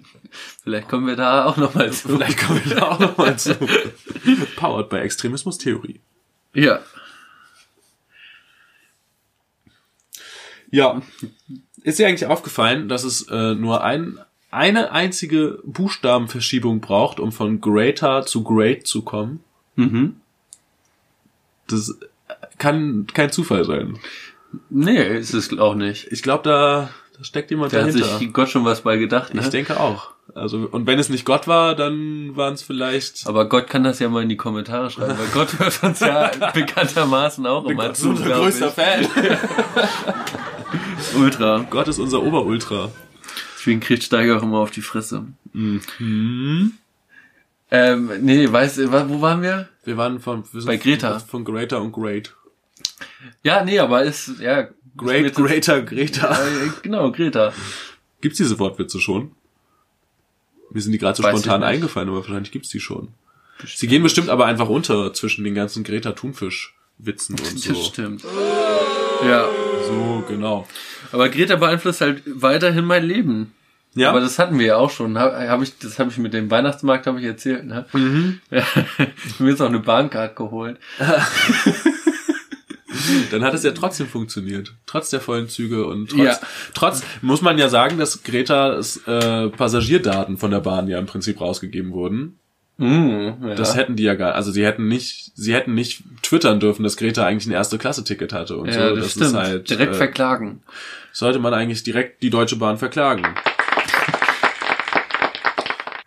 Vielleicht 0.64 0.88
kommen 0.88 1.06
wir 1.06 1.16
da 1.16 1.46
auch 1.46 1.56
noch 1.56 1.74
mal 1.74 1.90
zu. 1.92 2.08
Vielleicht 2.08 2.38
kommen 2.38 2.62
wir 2.64 2.74
da 2.74 2.88
auch 2.90 2.98
noch 2.98 3.16
mal 3.16 3.38
zu. 3.38 3.54
Powered 4.56 4.90
by 4.90 4.96
Extremismus-Theorie. 4.96 6.00
Ja. 6.52 6.80
Ja. 10.70 11.00
Ist 11.82 11.98
dir 11.98 12.08
eigentlich 12.08 12.26
aufgefallen, 12.26 12.88
dass 12.88 13.04
es 13.04 13.28
äh, 13.28 13.54
nur 13.54 13.84
ein, 13.84 14.18
eine 14.50 14.90
einzige 14.92 15.60
Buchstabenverschiebung 15.64 16.80
braucht, 16.80 17.20
um 17.20 17.30
von 17.32 17.60
greater 17.60 18.26
zu 18.26 18.42
great 18.42 18.86
zu 18.86 19.02
kommen? 19.02 19.40
Mhm. 19.76 20.16
Das 21.68 21.96
kann 22.58 23.06
kein 23.12 23.30
Zufall 23.30 23.64
sein. 23.64 23.98
Nee, 24.70 25.02
ist 25.18 25.34
es 25.34 25.56
auch 25.58 25.74
nicht. 25.74 26.10
Ich 26.10 26.22
glaube, 26.22 26.44
da, 26.44 26.90
da 27.16 27.24
steckt 27.24 27.50
jemand 27.50 27.72
Da 27.72 27.78
hat 27.78 27.88
dahinter. 27.88 28.18
sich 28.18 28.32
Gott 28.32 28.48
schon 28.48 28.64
was 28.64 28.82
bei 28.82 28.96
gedacht, 28.96 29.34
ne? 29.34 29.42
Ich 29.42 29.48
denke 29.48 29.78
auch. 29.78 30.12
Also, 30.34 30.68
und 30.70 30.86
wenn 30.86 30.98
es 30.98 31.08
nicht 31.08 31.24
Gott 31.24 31.46
war, 31.46 31.74
dann 31.74 32.34
waren 32.36 32.54
es 32.54 32.62
vielleicht 32.62 33.26
Aber 33.26 33.48
Gott 33.48 33.68
kann 33.68 33.84
das 33.84 34.00
ja 34.00 34.08
mal 34.08 34.22
in 34.22 34.28
die 34.28 34.36
Kommentare 34.36 34.90
schreiben, 34.90 35.16
weil 35.18 35.28
Gott 35.32 35.58
hört 35.58 35.82
uns 35.82 36.00
ja 36.00 36.30
bekanntermaßen 36.54 37.46
auch 37.46 37.64
immer 37.66 37.94
zu. 37.94 38.14
glaub 38.14 38.48
ich. 38.48 38.54
Fan. 38.56 39.06
Ultra. 41.16 41.66
Gott 41.70 41.88
ist 41.88 41.98
unser 41.98 42.22
Oberultra. 42.22 42.90
Deswegen 43.56 43.80
kriegt 43.80 44.04
Steiger 44.04 44.38
auch 44.38 44.42
immer 44.42 44.58
auf 44.58 44.70
die 44.70 44.82
Fresse. 44.82 45.24
Mhm. 45.52 46.72
Ähm, 47.70 48.10
nee, 48.20 48.50
weißt 48.50 48.78
du, 48.78 48.92
wo 49.08 49.20
waren 49.20 49.42
wir? 49.42 49.68
Wir 49.84 49.96
waren 49.96 50.20
von 50.20 50.44
wir 50.52 50.64
Bei 50.64 50.76
Greta. 50.76 51.18
Von 51.18 51.44
Greater 51.44 51.80
und 51.80 51.92
Great. 51.92 52.34
Ja, 53.42 53.64
nee, 53.64 53.78
aber 53.78 54.04
ist, 54.04 54.38
ja. 54.40 54.68
Great, 54.96 55.26
ist 55.26 55.34
Greater, 55.34 55.82
Greta. 55.82 56.32
Äh, 56.32 56.70
genau, 56.82 57.10
Greta. 57.10 57.52
Gibt's 58.20 58.38
diese 58.38 58.58
Wortwitze 58.58 59.00
schon? 59.00 59.32
Mir 60.70 60.80
sind 60.80 60.92
die 60.92 60.98
gerade 60.98 61.16
so 61.16 61.22
Weiß 61.22 61.32
spontan 61.40 61.62
eingefallen, 61.62 62.08
aber 62.08 62.18
wahrscheinlich 62.18 62.52
gibt's 62.52 62.68
die 62.68 62.80
schon. 62.80 63.08
Sie 63.64 63.86
gehen 63.88 64.02
bestimmt 64.02 64.28
aber 64.28 64.46
einfach 64.46 64.68
unter 64.68 65.12
zwischen 65.12 65.44
den 65.44 65.54
ganzen 65.54 65.84
Greta 65.84 66.12
Thunfisch 66.12 66.74
Witzen 66.98 67.38
und 67.38 67.58
so. 67.58 67.72
Das 67.72 67.86
stimmt. 67.86 68.24
Ja. 69.24 69.48
So, 69.86 70.24
genau. 70.28 70.66
Aber 71.12 71.28
Greta 71.28 71.56
beeinflusst 71.56 72.00
halt 72.00 72.22
weiterhin 72.26 72.84
mein 72.84 73.04
Leben. 73.04 73.52
Ja. 73.94 74.10
Aber 74.10 74.20
das 74.20 74.38
hatten 74.38 74.58
wir 74.58 74.66
ja 74.66 74.76
auch 74.76 74.90
schon. 74.90 75.18
Hab, 75.18 75.32
hab 75.34 75.62
ich, 75.62 75.78
das 75.78 75.98
habe 75.98 76.10
ich 76.10 76.18
mit 76.18 76.34
dem 76.34 76.50
Weihnachtsmarkt 76.50 77.06
habe 77.06 77.18
ich 77.18 77.24
erzählt. 77.24 77.64
Ne? 77.64 77.86
Mhm. 77.92 78.40
Ja, 78.50 78.62
ich 79.26 79.40
mir 79.40 79.50
jetzt 79.50 79.62
auch 79.62 79.68
eine 79.68 79.78
Bahncard 79.80 80.36
geholt. 80.36 80.78
Dann 83.30 83.44
hat 83.44 83.54
es 83.54 83.62
ja 83.62 83.72
trotzdem 83.72 84.06
funktioniert. 84.06 84.74
Trotz 84.86 85.10
der 85.10 85.20
vollen 85.20 85.48
Züge 85.48 85.86
und 85.86 86.10
trotz, 86.10 86.20
Ja. 86.20 86.38
trotz 86.74 87.02
muss 87.22 87.42
man 87.42 87.58
ja 87.58 87.68
sagen, 87.68 87.98
dass 87.98 88.22
Greta's 88.22 88.98
äh, 89.06 89.48
Passagierdaten 89.48 90.36
von 90.38 90.50
der 90.50 90.60
Bahn 90.60 90.88
ja 90.88 90.98
im 90.98 91.06
Prinzip 91.06 91.40
rausgegeben 91.40 91.92
wurden. 91.92 92.38
Mm, 92.78 93.28
ja. 93.42 93.54
Das 93.54 93.76
hätten 93.76 93.96
die 93.96 94.02
ja 94.02 94.14
gar, 94.14 94.34
also 94.34 94.50
sie 94.50 94.64
hätten 94.64 94.88
nicht, 94.88 95.32
sie 95.34 95.54
hätten 95.54 95.74
nicht 95.74 96.02
twittern 96.28 96.60
dürfen, 96.60 96.82
dass 96.82 96.96
Greta 96.96 97.24
eigentlich 97.24 97.46
ein 97.46 97.52
erste 97.52 97.78
Klasse 97.78 98.04
Ticket 98.04 98.32
hatte 98.32 98.56
und 98.56 98.68
ja, 98.68 98.90
so. 98.90 98.96
das, 98.96 99.12
stimmt. 99.12 99.34
halt 99.34 99.70
Direkt 99.70 99.92
äh, 99.94 99.96
verklagen. 99.96 100.62
sollte 101.12 101.38
man 101.38 101.54
eigentlich 101.54 101.82
direkt 101.82 102.22
die 102.22 102.30
Deutsche 102.30 102.56
Bahn 102.56 102.78
verklagen. 102.78 103.26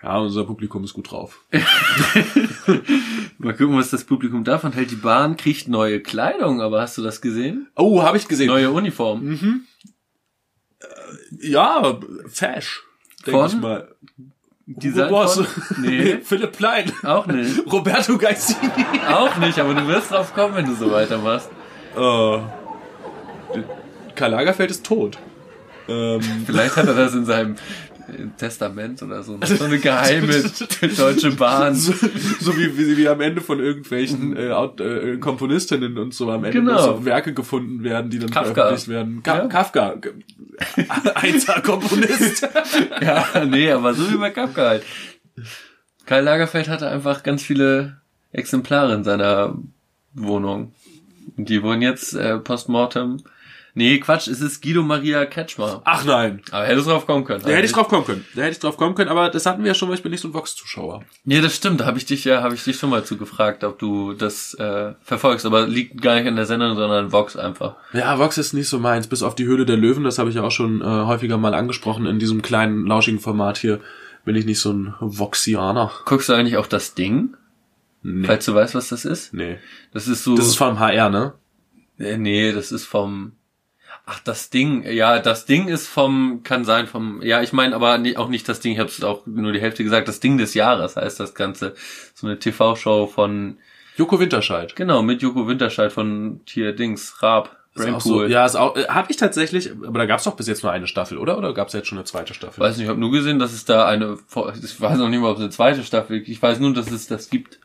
Ja, 0.02 0.18
unser 0.18 0.44
Publikum 0.44 0.84
ist 0.86 0.94
gut 0.94 1.12
drauf. 1.12 1.46
Mal 3.38 3.54
gucken, 3.54 3.78
was 3.78 3.92
das 3.92 4.06
Publikum 4.06 4.44
davon 4.44 4.72
hält. 4.72 4.90
Die 4.90 4.96
Bahn 4.96 5.38
kriegt 5.38 5.68
neue 5.68 6.00
Kleidung, 6.00 6.62
aber 6.62 6.82
hast 6.82 6.98
du 6.98 7.04
das 7.04 7.22
gesehen? 7.22 7.68
Oh, 7.76 8.02
habe 8.02 8.18
ich 8.18 8.28
gesehen. 8.28 8.48
Neue 8.48 8.72
Uniform. 8.72 9.66
Ja, 11.40 12.00
Fash. 12.28 12.82
Denke 13.28 13.46
ich 13.46 13.56
mal. 13.58 13.94
Design 14.78 15.10
Boss. 15.10 15.36
von- 15.36 15.48
Nee, 15.84 16.18
Philipp 16.24 16.52
Plein. 16.58 16.92
auch 17.04 17.26
nicht. 17.28 17.60
Roberto 17.72 18.18
Gaisini. 18.18 18.70
Auch 19.12 19.36
nicht, 19.38 19.58
aber 19.60 19.74
du 19.74 19.88
wirst 19.88 20.12
drauf 20.12 20.34
kommen, 20.34 20.56
wenn 20.56 20.66
du 20.66 20.76
so 20.76 20.92
weitermachst. 20.92 21.50
Äh, 21.96 22.40
Karl 24.16 24.32
Lagerfeld 24.32 24.72
ist 24.72 24.86
tot. 24.86 25.18
Ähm, 25.88 26.22
Vielleicht 26.46 26.76
hat 26.78 26.86
er 26.88 26.94
das 26.94 27.14
in 27.16 27.26
seinem 27.26 27.56
Testament 28.38 29.02
oder 29.04 29.24
so. 29.24 29.38
So 29.46 29.64
eine 29.64 29.80
geheime 29.80 30.44
deutsche 30.98 31.32
Bahn. 31.32 31.76
so, 31.76 31.94
so 32.40 32.58
wie, 32.58 32.78
wie, 32.78 32.98
wie 32.98 33.08
am 33.08 33.22
Ende 33.22 33.42
von 33.42 33.60
irgendwelchen 33.60 34.36
äh, 34.36 34.50
äh, 34.50 35.18
Komponistinnen 35.18 35.98
und 35.98 36.14
so 36.14 36.30
am 36.32 36.44
Ende 36.44 36.60
Genau. 36.60 36.82
so 36.98 37.06
Werke 37.06 37.34
gefunden 37.34 37.84
werden, 37.84 38.10
die 38.10 38.20
dann 38.20 38.30
Kafka. 38.30 38.54
veröffentlicht 38.54 38.88
werden. 38.90 39.24
Ka 39.24 39.38
Ja. 39.38 39.48
Kafka. 39.48 39.96
Einser 41.16 41.62
Komponist. 41.62 42.48
Ja, 43.02 43.46
nee, 43.46 43.72
aber 43.72 43.94
so 43.94 44.12
wie 44.12 44.18
bei 44.18 44.30
Kafka 44.32 44.62
halt. 44.70 44.84
Karl 46.06 46.24
Lagerfeld 46.24 46.68
hatte 46.70 46.90
einfach 46.90 47.24
ganz 47.24 47.44
viele 47.44 47.98
Exemplare 48.32 48.94
in 48.94 49.04
seiner 49.04 49.58
Wohnung. 50.14 50.74
Und 51.38 51.50
die 51.50 51.62
wurden 51.64 51.82
jetzt 51.82 52.14
äh, 52.14 52.38
postmortem. 52.40 53.18
Nee, 53.80 53.98
Quatsch, 54.00 54.28
es 54.28 54.42
ist 54.42 54.62
Guido 54.62 54.84
Maria 54.84 55.26
Kretschmer. 55.26 55.82
Ach 55.86 56.04
nein. 56.04 56.42
Aber 56.52 56.66
hättest 56.66 56.88
du 56.88 56.92
drauf 56.92 57.08
kommen 57.08 57.24
können. 57.24 57.42
Da 57.46 57.52
hätte 57.52 57.66
ich 57.66 57.72
drauf 57.72 57.88
kommen 57.88 58.04
können. 58.04 58.26
Da 58.36 58.42
hätte 58.42 58.52
ich 58.52 58.60
drauf 58.60 58.76
kommen 58.76 58.94
können, 58.94 59.10
aber 59.10 59.30
das 59.30 59.46
hatten 59.46 59.64
wir 59.64 59.70
ja 59.70 59.74
schon 59.74 59.88
mal, 59.88 59.96
ich 59.96 60.04
bin 60.04 60.12
nicht 60.12 60.20
so 60.20 60.28
ein 60.28 60.34
Vox-Zuschauer. 60.34 61.06
Nee, 61.24 61.40
das 61.40 61.56
stimmt. 61.56 61.80
Da 61.80 61.86
habe 61.86 61.98
ich 61.98 62.06
dich 62.06 62.26
ja, 62.26 62.44
habe 62.44 62.56
ich 62.56 62.64
dich 62.66 62.78
schon 62.78 62.90
mal 62.90 63.06
zugefragt, 63.06 63.64
ob 63.64 63.80
du 63.80 64.12
das 64.16 64.54
äh, 64.56 64.96
verfolgst. 65.02 65.46
Aber 65.46 65.66
liegt 65.66 66.02
gar 66.02 66.16
nicht 66.16 66.28
an 66.28 66.36
der 66.36 66.46
Sendung, 66.46 66.76
sondern 66.76 67.14
Vox 67.14 67.38
einfach. 67.38 67.76
Ja, 67.94 68.20
Vox 68.20 68.38
ist 68.38 68.52
nicht 68.52 68.68
so 68.68 68.80
meins, 68.80 69.08
bis 69.08 69.24
auf 69.24 69.34
die 69.34 69.46
Höhle 69.46 69.66
der 69.66 69.78
Löwen, 69.78 70.04
das 70.04 70.20
habe 70.20 70.30
ich 70.30 70.36
ja 70.36 70.44
auch 70.44 70.52
schon 70.52 70.82
äh, 70.82 70.84
häufiger 70.84 71.38
mal 71.38 71.54
angesprochen 71.54 72.06
in 72.06 72.20
diesem 72.20 72.42
kleinen, 72.42 72.86
lauschigen 72.86 73.22
Format 73.22 73.58
hier, 73.58 73.80
bin 74.26 74.36
ich 74.36 74.44
nicht 74.44 74.60
so 74.60 74.74
ein 74.74 74.94
Voxianer. 75.00 75.90
Guckst 76.04 76.28
du 76.28 76.34
eigentlich 76.34 76.58
auch 76.58 76.68
das 76.68 76.96
Ding? 76.96 77.38
Nee. 78.04 78.28
Falls 78.28 78.44
du 78.44 78.54
weißt, 78.54 78.76
was 78.76 78.90
das 78.90 79.06
ist? 79.06 79.34
nee. 79.34 79.58
Das 79.94 80.10
ist 80.10 80.26
so. 80.26 80.36
Das 80.36 80.48
ist 80.48 80.58
vom 80.58 80.80
HR, 80.80 81.10
ne? 81.10 81.34
Äh, 81.98 82.18
nee, 82.18 82.52
das 82.52 82.74
ist 82.74 82.86
vom. 82.86 83.34
Ach, 84.12 84.20
das 84.22 84.50
Ding, 84.50 84.84
ja, 84.90 85.20
das 85.20 85.46
Ding 85.46 85.68
ist 85.68 85.88
vom, 85.88 86.42
kann 86.44 86.66
sein 86.66 86.88
vom, 86.88 87.22
ja, 87.22 87.44
ich 87.44 87.54
meine 87.54 87.76
aber 87.76 88.02
auch 88.18 88.28
nicht 88.30 88.50
das 88.50 88.60
Ding, 88.60 88.74
ich 88.74 88.80
habe 88.80 88.90
es 88.90 89.04
auch 89.04 89.28
nur 89.28 89.52
die 89.52 89.62
Hälfte 89.62 89.84
gesagt, 89.84 90.08
das 90.08 90.20
Ding 90.20 90.40
des 90.40 90.56
Jahres 90.56 90.96
heißt 90.96 91.20
das 91.20 91.36
Ganze. 91.36 91.76
So 92.16 92.26
eine 92.26 92.40
TV-Show 92.40 93.06
von, 93.06 93.58
Joko 93.98 94.20
Winterscheid. 94.20 94.76
genau, 94.76 95.04
mit 95.04 95.22
Joko 95.22 95.48
Winterscheid 95.48 95.92
von 95.92 96.42
hier 96.46 96.74
Dings, 96.74 97.22
Raab, 97.22 97.58
Ist 97.76 97.82
auch 97.82 97.86
Brainpool. 97.86 98.02
so, 98.02 98.26
ja, 98.26 98.48
ist 98.48 98.56
auch, 98.56 98.76
äh, 98.76 98.88
habe 98.88 99.12
ich 99.12 99.18
tatsächlich, 99.18 99.72
aber 99.86 100.00
da 100.00 100.08
gab's 100.08 100.24
doch 100.24 100.36
bis 100.36 100.48
jetzt 100.48 100.64
nur 100.64 100.72
eine 100.72 100.88
Staffel, 100.88 101.20
oder? 101.20 101.38
Oder 101.38 101.54
gab's 101.54 101.74
jetzt 101.74 101.88
schon 101.88 102.00
eine 102.00 102.06
zweite 102.06 102.34
Staffel? 102.34 102.60
Weiß 102.62 102.78
nicht, 102.78 102.86
ich 102.86 102.90
habe 102.90 103.00
nur 103.00 103.12
gesehen, 103.12 103.38
dass 103.38 103.54
es 103.54 103.66
da 103.66 103.86
eine, 103.86 104.18
ich 104.64 104.82
weiß 104.82 104.98
noch 104.98 105.10
nicht 105.10 105.20
mal, 105.20 105.30
ob 105.30 105.38
es 105.38 105.44
eine 105.44 105.52
zweite 105.52 105.84
Staffel 105.84 106.18
gibt. 106.18 106.30
Ich 106.30 106.42
weiß 106.42 106.60
nur, 106.60 106.74
dass 106.74 106.90
es 106.90 107.06
das 107.06 107.30
gibt. 107.30 107.60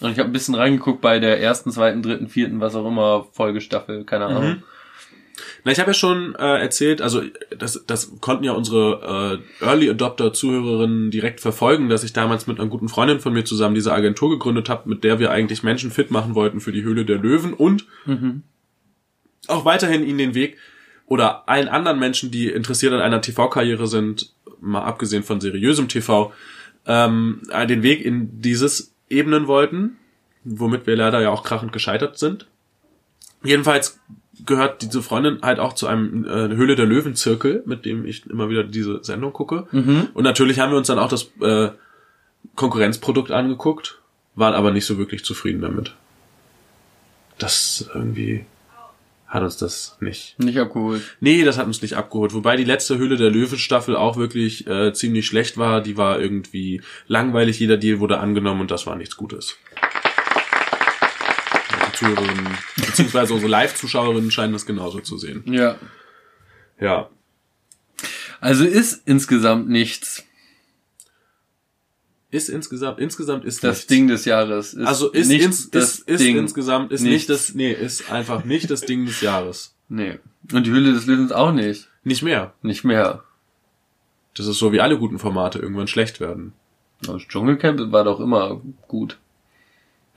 Und 0.00 0.12
ich 0.12 0.18
habe 0.20 0.30
ein 0.30 0.32
bisschen 0.32 0.54
reingeguckt 0.54 1.00
bei 1.00 1.18
der 1.18 1.40
ersten, 1.40 1.72
zweiten, 1.72 2.00
dritten, 2.02 2.28
vierten, 2.28 2.60
was 2.60 2.76
auch 2.76 2.86
immer, 2.86 3.26
Folgestaffel, 3.32 4.04
keine 4.04 4.26
Ahnung. 4.26 4.62
Na, 5.64 5.72
ich 5.72 5.78
habe 5.78 5.90
ja 5.90 5.94
schon 5.94 6.34
äh, 6.36 6.60
erzählt, 6.60 7.02
also 7.02 7.22
das, 7.56 7.84
das 7.86 8.20
konnten 8.20 8.44
ja 8.44 8.52
unsere 8.52 9.40
äh, 9.60 9.64
Early 9.64 9.90
Adopter 9.90 10.32
Zuhörerinnen 10.32 11.10
direkt 11.10 11.40
verfolgen, 11.40 11.88
dass 11.88 12.04
ich 12.04 12.12
damals 12.12 12.46
mit 12.46 12.58
einer 12.58 12.68
guten 12.68 12.88
Freundin 12.88 13.20
von 13.20 13.32
mir 13.32 13.44
zusammen 13.44 13.74
diese 13.74 13.92
Agentur 13.92 14.30
gegründet 14.30 14.68
habe, 14.68 14.88
mit 14.88 15.04
der 15.04 15.18
wir 15.18 15.30
eigentlich 15.30 15.62
Menschen 15.62 15.90
fit 15.90 16.10
machen 16.10 16.34
wollten 16.34 16.60
für 16.60 16.72
die 16.72 16.82
Höhle 16.82 17.04
der 17.04 17.18
Löwen 17.18 17.52
und 17.52 17.86
auch 19.48 19.64
weiterhin 19.64 20.04
ihnen 20.04 20.18
den 20.18 20.34
Weg 20.34 20.56
oder 21.06 21.48
allen 21.48 21.68
anderen 21.68 21.98
Menschen, 21.98 22.30
die 22.30 22.48
interessiert 22.48 22.92
an 22.92 23.00
einer 23.00 23.20
TV-Karriere 23.20 23.88
sind, 23.88 24.32
mal 24.60 24.84
abgesehen 24.84 25.24
von 25.24 25.40
seriösem 25.40 25.88
TV, 25.88 26.32
ähm, 26.86 27.42
äh, 27.50 27.66
den 27.66 27.82
Weg 27.82 28.04
in 28.04 28.40
dieses 28.40 28.94
ebnen 29.08 29.46
wollten, 29.48 29.96
womit 30.44 30.86
wir 30.86 30.96
leider 30.96 31.20
ja 31.20 31.30
auch 31.30 31.42
krachend 31.42 31.72
gescheitert 31.72 32.16
sind. 32.16 32.46
Jedenfalls 33.42 33.98
gehört 34.46 34.82
diese 34.82 35.02
Freundin 35.02 35.38
halt 35.42 35.58
auch 35.58 35.72
zu 35.72 35.86
einem 35.86 36.24
äh, 36.24 36.54
Höhle 36.54 36.76
der 36.76 36.86
Löwen 36.86 37.14
Zirkel, 37.14 37.62
mit 37.66 37.84
dem 37.84 38.04
ich 38.04 38.26
immer 38.26 38.48
wieder 38.48 38.64
diese 38.64 39.02
Sendung 39.02 39.32
gucke. 39.32 39.66
Und 40.14 40.24
natürlich 40.24 40.58
haben 40.58 40.70
wir 40.70 40.78
uns 40.78 40.88
dann 40.88 40.98
auch 40.98 41.08
das 41.08 41.30
äh, 41.40 41.70
Konkurrenzprodukt 42.56 43.30
angeguckt, 43.30 43.98
waren 44.34 44.54
aber 44.54 44.70
nicht 44.70 44.86
so 44.86 44.98
wirklich 44.98 45.24
zufrieden 45.24 45.60
damit. 45.60 45.94
Das 47.38 47.88
irgendwie 47.94 48.44
hat 49.30 49.44
uns 49.44 49.56
das 49.56 49.96
nicht. 50.00 50.38
Nicht 50.40 50.58
abgeholt. 50.58 51.02
Nee, 51.20 51.44
das 51.44 51.56
hat 51.56 51.66
uns 51.66 51.80
nicht 51.82 51.94
abgeholt. 51.96 52.34
Wobei 52.34 52.56
die 52.56 52.64
letzte 52.64 52.98
Höhle 52.98 53.16
der 53.16 53.30
Löwen 53.30 53.58
Staffel 53.58 53.94
auch 53.94 54.16
wirklich 54.16 54.66
äh, 54.66 54.92
ziemlich 54.92 55.26
schlecht 55.26 55.56
war. 55.56 55.80
Die 55.80 55.96
war 55.96 56.20
irgendwie 56.20 56.82
langweilig. 57.06 57.60
Jeder 57.60 57.76
Deal 57.76 58.00
wurde 58.00 58.18
angenommen 58.18 58.60
und 58.60 58.72
das 58.72 58.86
war 58.88 58.96
nichts 58.96 59.16
Gutes. 59.16 59.56
Zuhörerinnen, 62.00 62.48
beziehungsweise 62.76 63.34
unsere 63.34 63.50
Live-Zuschauerinnen 63.50 64.30
scheinen 64.30 64.52
das 64.54 64.66
genauso 64.66 65.00
zu 65.00 65.18
sehen. 65.18 65.44
Ja. 65.46 65.76
Ja. 66.80 67.10
Also 68.40 68.64
ist 68.64 69.02
insgesamt 69.06 69.68
nichts. 69.68 70.24
Ist 72.30 72.48
insgesamt, 72.48 73.00
insgesamt 73.00 73.44
ist 73.44 73.62
Das 73.64 73.78
nichts. 73.78 73.86
Ding 73.88 74.06
des 74.08 74.24
Jahres 74.24 74.72
ist 74.74 74.86
Also 74.86 75.10
ist, 75.10 75.28
nicht 75.28 75.42
ins, 75.44 75.70
das 75.70 75.98
ist, 75.98 76.08
ist 76.08 76.20
Ding. 76.20 76.38
insgesamt, 76.38 76.92
ist 76.92 77.02
Nichts. 77.02 77.12
nicht 77.14 77.28
das, 77.28 77.54
nee, 77.54 77.72
ist 77.72 78.10
einfach 78.10 78.44
nicht 78.44 78.70
das 78.70 78.82
Ding 78.82 79.04
des 79.04 79.20
Jahres. 79.20 79.74
Nee. 79.88 80.20
Und 80.52 80.64
die 80.66 80.70
Hülle 80.70 80.92
des 80.92 81.06
Löwens 81.06 81.32
auch 81.32 81.52
nicht. 81.52 81.88
Nicht 82.04 82.22
mehr. 82.22 82.54
Nicht 82.62 82.84
mehr. 82.84 83.24
Das 84.36 84.46
ist 84.46 84.58
so 84.58 84.72
wie 84.72 84.80
alle 84.80 84.96
guten 84.98 85.18
Formate 85.18 85.58
irgendwann 85.58 85.88
schlecht 85.88 86.20
werden. 86.20 86.52
Das 87.02 87.22
Dschungelcamp 87.22 87.90
war 87.92 88.04
doch 88.04 88.20
immer 88.20 88.60
gut. 88.88 89.18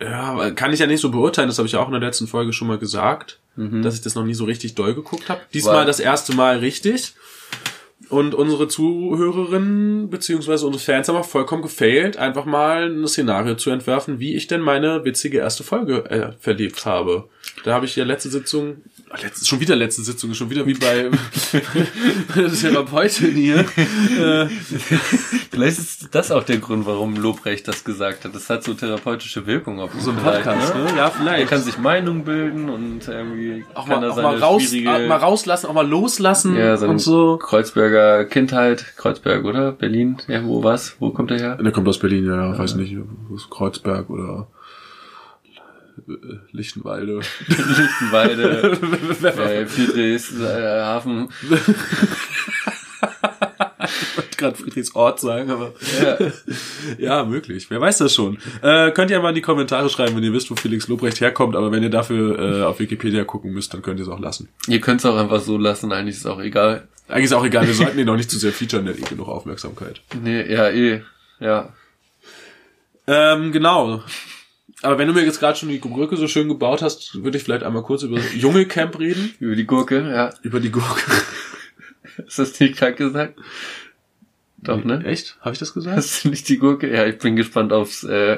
Ja, 0.03 0.51
kann 0.51 0.73
ich 0.73 0.79
ja 0.79 0.87
nicht 0.87 1.01
so 1.01 1.09
beurteilen, 1.11 1.47
das 1.47 1.57
habe 1.57 1.65
ich 1.67 1.73
ja 1.73 1.79
auch 1.79 1.87
in 1.87 1.93
der 1.93 2.01
letzten 2.01 2.27
Folge 2.27 2.53
schon 2.53 2.67
mal 2.67 2.77
gesagt, 2.77 3.39
dass 3.83 3.95
ich 3.95 4.01
das 4.01 4.15
noch 4.15 4.25
nie 4.25 4.33
so 4.33 4.45
richtig 4.45 4.75
doll 4.75 4.93
geguckt 4.95 5.29
habe. 5.29 5.41
Diesmal 5.53 5.77
Weil- 5.77 5.85
das 5.85 5.99
erste 5.99 6.35
Mal 6.35 6.57
richtig. 6.57 7.13
Und 8.09 8.35
unsere 8.35 8.67
Zuhörerinnen 8.67 10.09
beziehungsweise 10.09 10.65
unsere 10.65 10.83
Fans 10.83 11.07
haben 11.07 11.15
auch 11.15 11.25
vollkommen 11.25 11.61
gefailt, 11.61 12.17
einfach 12.17 12.45
mal 12.45 12.89
ein 12.89 13.07
Szenario 13.07 13.55
zu 13.55 13.69
entwerfen, 13.69 14.19
wie 14.19 14.35
ich 14.35 14.47
denn 14.47 14.61
meine 14.61 15.05
witzige 15.05 15.37
erste 15.39 15.63
Folge 15.63 16.05
äh, 16.09 16.31
verlebt 16.39 16.85
habe. 16.85 17.29
Da 17.63 17.73
habe 17.73 17.85
ich 17.85 17.95
ja 17.95 18.03
letzte 18.03 18.29
Sitzung 18.29 18.77
Letzte, 19.21 19.45
schon 19.45 19.59
wieder 19.59 19.75
letzte 19.75 20.01
Sitzung, 20.01 20.33
schon 20.33 20.49
wieder 20.49 20.65
wie 20.65 20.73
bei 20.73 21.09
der 22.35 22.51
Therapeutin 22.51 23.35
hier. 23.35 23.63
Vielleicht 25.51 25.77
ist 25.77 26.15
das 26.15 26.31
auch 26.31 26.43
der 26.43 26.57
Grund, 26.57 26.87
warum 26.87 27.15
Lobrecht 27.15 27.67
das 27.67 27.83
gesagt 27.83 28.25
hat. 28.25 28.33
Das 28.33 28.49
hat 28.49 28.63
so 28.63 28.73
therapeutische 28.73 29.45
Wirkung 29.45 29.79
auf 29.79 29.91
so 29.99 30.11
ein 30.11 30.17
vielleicht, 30.17 30.45
Podcast, 30.45 30.75
ne? 30.75 30.87
Ja, 30.97 31.05
Er 31.05 31.11
vielleicht. 31.11 31.47
kann 31.47 31.61
sich 31.61 31.77
Meinung 31.77 32.23
bilden 32.23 32.69
und 32.69 33.07
irgendwie 33.07 33.63
auch 33.75 33.87
kann 33.87 34.01
mal, 34.01 34.07
er 34.07 34.11
auch 34.11 34.15
seine 34.15 34.27
mal, 34.29 34.37
raus, 34.39 34.63
schwierige 34.63 34.89
äh, 34.89 35.07
mal 35.07 35.17
rauslassen, 35.17 35.67
auch 35.67 35.73
mal 35.73 35.87
loslassen 35.87 36.55
ja, 36.55 36.73
und 36.75 36.99
so. 36.99 37.37
Kreuzberger 37.37 38.25
Kindheit, 38.25 38.95
Kreuzberg, 38.97 39.45
oder? 39.45 39.73
Berlin, 39.73 40.17
ja, 40.27 40.43
wo 40.43 40.63
was? 40.63 40.95
Wo 40.99 41.11
kommt 41.11 41.29
er 41.29 41.39
her? 41.39 41.55
Der 41.57 41.71
kommt 41.71 41.87
aus 41.87 41.99
Berlin, 41.99 42.25
ja, 42.25 42.51
ja. 42.51 42.57
weiß 42.57 42.75
nicht, 42.75 42.97
Kreuzberg 43.51 44.09
oder 44.09 44.47
Lichtenwalde. 46.51 47.19
Lichtenwalde, 47.47 48.77
äh, 49.23 49.65
Friedrichshafen. 49.65 51.29
Ich 53.85 54.17
wollte 54.17 54.37
gerade 54.37 54.55
Friedrichsort 54.55 55.19
sagen, 55.19 55.49
aber 55.49 55.73
Ja. 56.01 56.17
ja, 56.97 57.25
möglich. 57.25 57.69
Wer 57.69 57.81
weiß 57.81 57.99
das 57.99 58.13
schon. 58.13 58.37
Äh, 58.61 58.91
könnt 58.91 59.11
ihr 59.11 59.19
mal 59.19 59.29
in 59.29 59.35
die 59.35 59.41
Kommentare 59.41 59.89
schreiben, 59.89 60.15
wenn 60.15 60.23
ihr 60.23 60.33
wisst, 60.33 60.51
wo 60.51 60.55
Felix 60.55 60.87
Lobrecht 60.87 61.21
herkommt, 61.21 61.55
aber 61.55 61.71
wenn 61.71 61.83
ihr 61.83 61.89
dafür 61.89 62.39
äh, 62.39 62.63
auf 62.63 62.79
Wikipedia 62.79 63.23
gucken 63.23 63.51
müsst, 63.51 63.73
dann 63.73 63.81
könnt 63.81 63.99
ihr 63.99 64.03
es 64.03 64.09
auch 64.09 64.19
lassen. 64.19 64.49
Ihr 64.67 64.81
könnt 64.81 64.99
es 65.01 65.05
auch 65.05 65.17
einfach 65.17 65.41
so 65.41 65.57
lassen, 65.57 65.91
eigentlich 65.91 66.17
ist 66.17 66.25
auch 66.25 66.39
egal. 66.39 66.87
Eigentlich 67.07 67.25
ist 67.25 67.33
auch 67.33 67.45
egal, 67.45 67.67
wir 67.67 67.73
sollten 67.73 67.99
ihn 67.99 68.09
auch 68.09 68.15
nicht 68.15 68.31
zu 68.31 68.39
sehr 68.39 68.53
featuren, 68.53 68.85
der 68.85 68.95
hat 68.95 69.01
eh 69.01 69.05
genug 69.05 69.27
Aufmerksamkeit. 69.27 70.01
Nee, 70.21 70.51
ja, 70.51 70.69
eh. 70.69 71.01
Ja. 71.39 71.73
Ähm, 73.05 73.51
genau. 73.51 74.01
Aber 74.83 74.97
wenn 74.97 75.07
du 75.07 75.13
mir 75.13 75.23
jetzt 75.23 75.39
gerade 75.39 75.57
schon 75.57 75.69
die 75.69 75.77
Brücke 75.77 76.17
so 76.17 76.27
schön 76.27 76.49
gebaut 76.49 76.81
hast, 76.81 77.23
würde 77.23 77.37
ich 77.37 77.43
vielleicht 77.43 77.63
einmal 77.63 77.83
kurz 77.83 78.03
über 78.03 78.17
das 78.17 78.35
junge 78.35 78.65
Camp 78.65 78.99
reden. 78.99 79.33
Über 79.39 79.55
die 79.55 79.65
Gurke, 79.65 80.01
ja. 80.01 80.33
Über 80.41 80.59
die 80.59 80.71
Gurke. 80.71 81.11
Ist 82.27 82.37
das 82.37 82.59
nicht 82.59 82.77
gerade 82.77 82.93
gesagt? 82.95 83.39
Doch, 84.57 84.83
ne? 84.83 85.03
Echt? 85.05 85.37
Habe 85.41 85.53
ich 85.53 85.59
das 85.59 85.73
gesagt? 85.73 85.97
Hast 85.97 86.25
du 86.25 86.29
nicht 86.29 86.47
die 86.49 86.57
Gurke? 86.57 86.93
Ja, 86.93 87.05
ich 87.05 87.17
bin 87.17 87.35
gespannt 87.35 87.71
aufs 87.73 88.03
äh, 88.03 88.37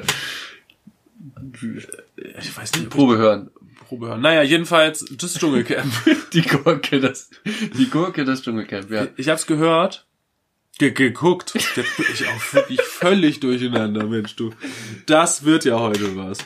Ich 2.38 2.56
weiß 2.56 2.74
nicht. 2.74 2.90
Probe 2.90 3.18
hören. 3.18 3.50
Probe 3.86 4.08
hören. 4.08 4.20
Naja, 4.20 4.42
jedenfalls 4.42 5.04
das 5.18 5.34
Dschungelcamp. 5.34 5.92
Die 6.32 6.42
Gurke, 6.42 7.00
das, 7.00 7.30
die 7.78 7.88
Gurke, 7.88 8.24
das 8.24 8.42
Dschungelcamp, 8.42 8.90
ja. 8.90 9.06
Ich 9.16 9.28
hab's 9.28 9.46
gehört. 9.46 10.06
Ge 10.78 10.90
geguckt. 10.90 11.54
Jetzt 11.54 11.96
bin 11.96 12.06
ich 12.12 12.26
auch 12.28 12.52
wirklich 12.52 12.82
völlig 12.82 13.40
durcheinander, 13.40 14.04
Mensch, 14.04 14.36
du. 14.36 14.50
Das 15.06 15.44
wird 15.44 15.64
ja 15.64 15.78
heute 15.78 16.16
was. 16.16 16.38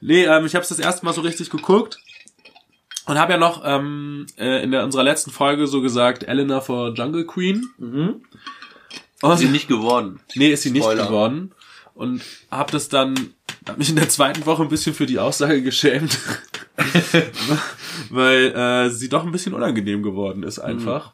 Nee, 0.00 0.24
ähm, 0.24 0.46
ich 0.46 0.54
hab's 0.54 0.68
das 0.68 0.78
erste 0.78 1.04
Mal 1.04 1.12
so 1.12 1.20
richtig 1.20 1.50
geguckt. 1.50 1.98
Und 3.06 3.18
habe 3.18 3.32
ja 3.32 3.38
noch 3.38 3.62
ähm, 3.64 4.26
äh, 4.38 4.62
in 4.62 4.70
der, 4.70 4.84
unserer 4.84 5.02
letzten 5.02 5.30
Folge 5.30 5.66
so 5.66 5.82
gesagt, 5.82 6.22
Eleanor 6.22 6.62
for 6.62 6.94
Jungle 6.94 7.26
Queen. 7.26 7.68
Mhm. 7.76 8.22
Und, 9.20 9.38
Sie 9.38 9.48
nicht 9.48 9.68
geworden. 9.68 10.20
nee, 10.34 10.48
ist 10.48 10.62
sie 10.62 10.70
nicht 10.70 10.82
Spoiler. 10.82 11.06
geworden. 11.06 11.52
Und 11.94 12.22
hab 12.50 12.70
das 12.70 12.88
dann, 12.88 13.34
hab 13.68 13.78
mich 13.78 13.88
in 13.90 13.96
der 13.96 14.08
zweiten 14.08 14.44
Woche 14.46 14.62
ein 14.62 14.68
bisschen 14.68 14.94
für 14.94 15.06
die 15.06 15.18
Aussage 15.18 15.62
geschämt. 15.62 16.18
weil 18.10 18.52
äh, 18.54 18.90
sie 18.90 19.08
doch 19.08 19.24
ein 19.24 19.32
bisschen 19.32 19.54
unangenehm 19.54 20.02
geworden 20.02 20.42
ist 20.42 20.58
einfach. 20.58 21.12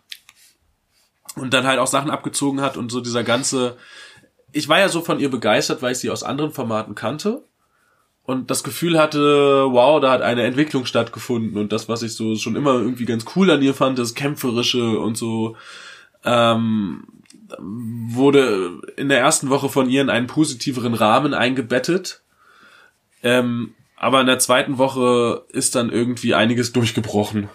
Und 1.36 1.54
dann 1.54 1.66
halt 1.66 1.78
auch 1.78 1.86
Sachen 1.86 2.10
abgezogen 2.10 2.60
hat 2.60 2.76
und 2.76 2.90
so 2.90 3.00
dieser 3.00 3.22
ganze. 3.22 3.76
Ich 4.52 4.68
war 4.68 4.80
ja 4.80 4.88
so 4.88 5.00
von 5.00 5.20
ihr 5.20 5.30
begeistert, 5.30 5.80
weil 5.80 5.92
ich 5.92 5.98
sie 5.98 6.10
aus 6.10 6.24
anderen 6.24 6.50
Formaten 6.50 6.94
kannte 6.94 7.44
und 8.30 8.50
das 8.50 8.62
Gefühl 8.62 8.98
hatte, 8.98 9.66
wow, 9.70 10.00
da 10.00 10.12
hat 10.12 10.22
eine 10.22 10.44
Entwicklung 10.44 10.86
stattgefunden 10.86 11.58
und 11.58 11.72
das, 11.72 11.88
was 11.88 12.02
ich 12.02 12.14
so 12.14 12.36
schon 12.36 12.54
immer 12.54 12.74
irgendwie 12.74 13.04
ganz 13.04 13.24
cool 13.34 13.50
an 13.50 13.62
ihr 13.62 13.74
fand, 13.74 13.98
das 13.98 14.14
Kämpferische 14.14 15.00
und 15.00 15.16
so, 15.16 15.56
ähm, 16.24 17.04
wurde 17.58 18.80
in 18.96 19.08
der 19.08 19.18
ersten 19.18 19.50
Woche 19.50 19.68
von 19.68 19.90
ihr 19.90 20.00
in 20.00 20.10
einen 20.10 20.28
positiveren 20.28 20.94
Rahmen 20.94 21.34
eingebettet. 21.34 22.22
Ähm, 23.22 23.74
aber 23.96 24.20
in 24.20 24.28
der 24.28 24.38
zweiten 24.38 24.78
Woche 24.78 25.44
ist 25.48 25.74
dann 25.74 25.90
irgendwie 25.90 26.34
einiges 26.34 26.72
durchgebrochen, 26.72 27.48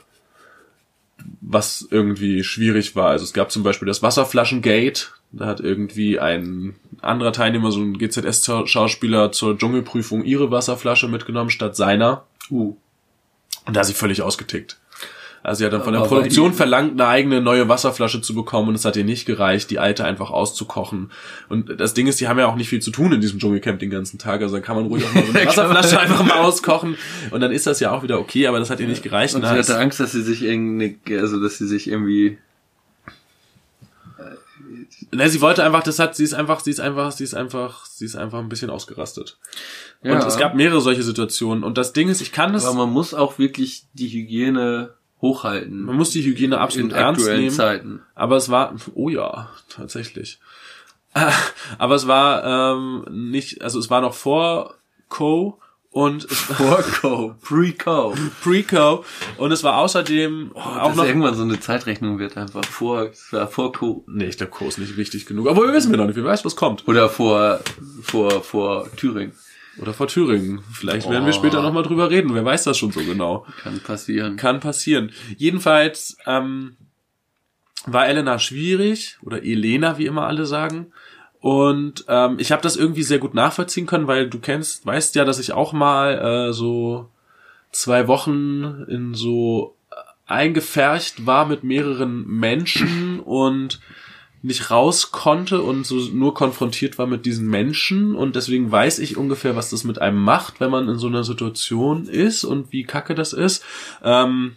was 1.41 1.88
irgendwie 1.89 2.43
schwierig 2.43 2.95
war. 2.95 3.09
Also 3.09 3.23
es 3.23 3.34
gab 3.34 3.51
zum 3.51 3.63
Beispiel 3.63 3.88
das 3.88 4.01
Wasserflaschengate. 4.01 5.07
Da 5.32 5.45
hat 5.45 5.59
irgendwie 5.59 6.19
ein 6.19 6.76
anderer 7.01 7.34
Teilnehmer, 7.34 7.71
so 7.71 7.82
ein 7.82 7.97
GZS-Schauspieler, 7.97 9.32
zur 9.32 9.57
Dschungelprüfung 9.57 10.23
ihre 10.23 10.51
Wasserflasche 10.51 11.07
mitgenommen 11.07 11.49
statt 11.49 11.76
seiner. 11.76 12.26
Uh. 12.49 12.76
Und 13.65 13.76
da 13.76 13.82
ist 13.82 13.88
sie 13.88 13.93
völlig 13.93 14.21
ausgetickt. 14.21 14.80
Also 15.46 15.60
sie 15.60 15.66
hat 15.66 15.74
dann 15.74 15.84
von 15.84 15.93
der 15.93 16.02
Aber 16.02 16.10
Produktion 16.10 16.54
verlangt, 16.54 16.93
eine 17.00 17.08
eigene 17.08 17.39
neue 17.39 17.70
Wasserflasche 17.70 18.20
zu 18.22 18.34
bekommen 18.34 18.70
und 18.70 18.76
es 18.76 18.84
hat 18.84 18.96
ihr 18.98 19.04
nicht 19.04 19.26
gereicht, 19.26 19.70
die 19.70 19.78
alte 19.78 20.04
einfach 20.04 20.32
auszukochen. 20.32 21.12
Und 21.50 21.80
das 21.80 21.93
Ding 21.93 22.08
ist, 22.08 22.20
die 22.20 22.28
haben 22.28 22.39
ja 22.39 22.48
auch 22.48 22.56
nicht 22.56 22.70
viel 22.70 22.82
zu 22.82 22.89
tun 22.89 23.12
in 23.14 23.22
diesem 23.22 23.39
Dschungelcamp 23.39 23.80
den 23.80 23.91
ganzen 23.91 24.18
Tag, 24.18 24.41
also 24.41 24.56
dann 24.56 24.64
kann 24.64 24.76
man 24.76 24.88
ruhig 24.88 25.06
auch 25.06 25.14
mal 25.14 25.24
so 25.26 25.34
eine 25.38 25.48
Wasserflasche 25.48 26.00
einfach 26.00 26.26
mal 26.26 26.39
auskochen 26.39 26.98
und 27.32 27.41
dann 27.41 27.52
ist 27.52 27.68
das 27.68 27.80
ja 27.80 27.91
auch 27.91 28.02
wieder 28.02 28.20
okay, 28.20 28.48
aber 28.48 28.60
das 28.60 28.70
hat 28.70 28.80
ihr 28.80 28.88
nicht 28.88 29.04
gereicht. 29.04 29.36
Und 29.36 29.43
Und 29.43 29.50
sie 29.50 29.56
hatte 29.56 29.78
Angst, 29.78 30.00
dass 30.00 30.12
sie 30.14 30.24
sich 30.24 30.41
irgendwie, 30.41 30.98
also 31.12 31.39
dass 31.39 31.58
sie 31.60 31.68
sich 31.68 31.88
irgendwie. 31.89 32.38
ne, 35.12 35.30
sie 35.30 35.41
wollte 35.41 35.64
einfach, 35.64 35.84
das 35.84 36.00
hat, 36.00 36.16
sie 36.16 36.24
ist 36.24 36.34
einfach, 36.34 36.60
sie 36.60 36.72
ist 36.72 36.80
einfach, 36.80 37.12
sie 37.12 37.24
ist 37.24 37.34
einfach, 37.36 37.86
sie 37.86 38.06
ist 38.06 38.16
einfach 38.16 38.39
ein 38.39 38.50
bisschen 38.50 38.70
ausgerastet. 38.70 39.38
Und 40.02 40.10
Ja. 40.10 40.26
es 40.28 40.38
gab 40.38 40.56
mehrere 40.56 40.82
solche 40.82 41.04
Situationen 41.04 41.64
und 41.64 41.78
das 41.78 41.93
Ding 41.93 42.10
ist, 42.10 42.22
ich 42.22 42.32
kann 42.32 42.54
das, 42.54 42.66
Aber 42.66 42.86
man 42.86 42.89
muss 42.89 43.14
auch 43.14 43.38
wirklich 43.38 43.86
die 43.93 44.08
Hygiene 44.08 44.93
hochhalten. 45.26 45.84
man 45.84 45.95
muss 45.95 46.11
die 46.11 46.23
Hygiene 46.23 46.59
absolut 46.59 46.91
in 46.91 46.97
ernst 46.97 47.28
nehmen. 47.28 47.49
Zeiten. 47.51 48.01
Aber 48.13 48.36
es 48.38 48.49
war, 48.49 48.76
oh 48.93 49.09
ja, 49.09 49.49
tatsächlich. 49.69 50.39
Aber 51.78 51.95
es 51.95 52.07
war 52.07 52.76
ähm, 52.76 53.05
nicht, 53.09 53.61
also 53.61 53.80
es 53.80 53.89
war 53.89 54.01
noch 54.01 54.13
vor 54.13 54.76
Co 55.09 55.59
und 55.95 56.26
es 56.26 56.49
war 56.49 56.84
Vor-Co, 56.84 57.36
Pre-Co. 57.41 58.13
Pre-Co 58.43 59.05
und 59.38 59.51
es 59.53 59.63
war 59.63 59.78
außerdem 59.78 60.51
auch 60.53 60.76
Auch 60.78 60.95
noch. 60.95 61.05
irgendwann 61.05 61.36
so 61.36 61.43
eine 61.43 61.57
Zeitrechnung 61.57 62.19
wird 62.19 62.36
einfach 62.36 62.65
vor, 62.65 63.11
vor 63.13 63.71
Co. 63.71 64.03
Nee, 64.05 64.26
ich 64.26 64.38
glaube, 64.38 64.51
Co 64.51 64.67
ist 64.67 64.78
nicht 64.78 64.97
wichtig 64.97 65.26
genug. 65.26 65.47
Aber 65.47 65.65
wir 65.65 65.73
wissen 65.73 65.91
wir 65.91 65.97
noch 65.97 66.07
nicht, 66.07 66.17
wer 66.17 66.26
weiß, 66.26 66.43
was 66.43 66.57
kommt. 66.57 66.86
Oder 66.86 67.07
vor, 67.07 67.61
vor, 68.01 68.43
vor 68.43 68.89
Thüringen. 68.97 69.32
Oder 69.80 69.93
vor 69.93 70.07
Thüringen. 70.07 70.63
Vielleicht 70.71 71.09
werden 71.09 71.26
wir 71.26 71.34
Oh. 71.34 71.38
später 71.38 71.61
nochmal 71.61 71.84
drüber 71.84 72.09
reden. 72.09 72.34
Wer 72.34 72.45
weiß 72.45 72.63
das 72.63 72.78
schon 72.78 72.91
so 72.91 73.01
genau. 73.03 73.45
Kann 73.61 73.80
passieren. 73.80 74.38
Kann 74.38 74.59
passieren. 74.59 75.11
Jedenfalls 75.38 76.17
ähm, 76.26 76.78
war 77.86 78.07
Elena 78.07 78.39
schwierig 78.39 79.17
oder 79.21 79.43
Elena, 79.43 79.97
wie 79.97 80.05
immer 80.05 80.28
alle 80.28 80.45
sagen. 80.45 80.88
Und 81.39 82.05
ähm, 82.07 82.38
ich 82.39 82.51
habe 82.51 82.61
das 82.61 82.76
irgendwie 82.76 83.03
sehr 83.03 83.19
gut 83.19 83.34
nachvollziehen 83.36 83.86
können, 83.86 84.07
weil 84.07 84.30
du 84.30 84.39
kennst, 84.39 84.86
weißt 84.86 85.13
ja, 85.15 85.26
dass 85.26 85.39
ich 85.39 85.51
auch 85.51 85.73
mal 85.73 86.49
äh, 86.49 86.53
so 86.53 87.09
zwei 87.71 88.07
Wochen 88.07 88.86
in 88.88 89.13
so 89.13 89.76
eingefärcht 90.28 91.26
war 91.28 91.45
mit 91.45 91.63
mehreren 91.63 92.26
Menschen 92.28 93.19
und 93.19 93.80
nicht 94.46 94.70
raus 94.70 95.12
konnte 95.12 95.62
und 95.64 95.86
so 95.86 95.96
nur 95.96 96.34
konfrontiert 96.36 96.98
war 97.00 97.08
mit 97.08 97.26
diesen 97.26 97.48
Menschen 97.48 98.16
und 98.16 98.36
deswegen 98.36 98.72
weiß 98.72 99.00
ich 99.00 99.18
ungefähr, 99.18 99.56
was 99.56 99.72
das 99.72 99.84
mit 99.84 100.00
einem 100.00 100.22
macht, 100.22 100.60
wenn 100.60 100.70
man 100.70 100.88
in 100.88 101.00
so 101.00 101.08
einer 101.08 101.24
Situation 101.24 102.08
ist 102.08 102.43
und 102.43 102.72
wie 102.72 102.84
kacke 102.84 103.16
das 103.16 103.34
ist. 103.34 103.64
Ähm, 104.04 104.56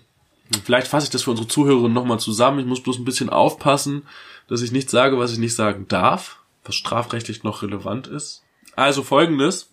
vielleicht 0.65 0.89
fasse 0.89 1.05
ich 1.05 1.11
das 1.11 1.23
für 1.23 1.31
unsere 1.31 1.49
Zuhörerinnen 1.49 1.95
nochmal 1.95 2.21
zusammen. 2.21 2.59
Ich 2.59 2.67
muss 2.67 2.83
bloß 2.83 2.99
ein 2.99 3.07
bisschen 3.07 3.31
aufpassen, 3.31 4.03
dass 4.47 4.61
ich 4.61 4.73
nicht 4.73 4.91
sage, 4.91 5.19
was 5.19 5.33
ich 5.33 5.39
nicht 5.39 5.55
sagen 5.55 5.87
darf, 5.89 6.37
was 6.65 6.75
strafrechtlich 6.75 7.43
noch 7.43 7.63
relevant 7.63 8.09
ist. 8.09 8.43
Also 8.77 9.03
folgendes. 9.03 9.71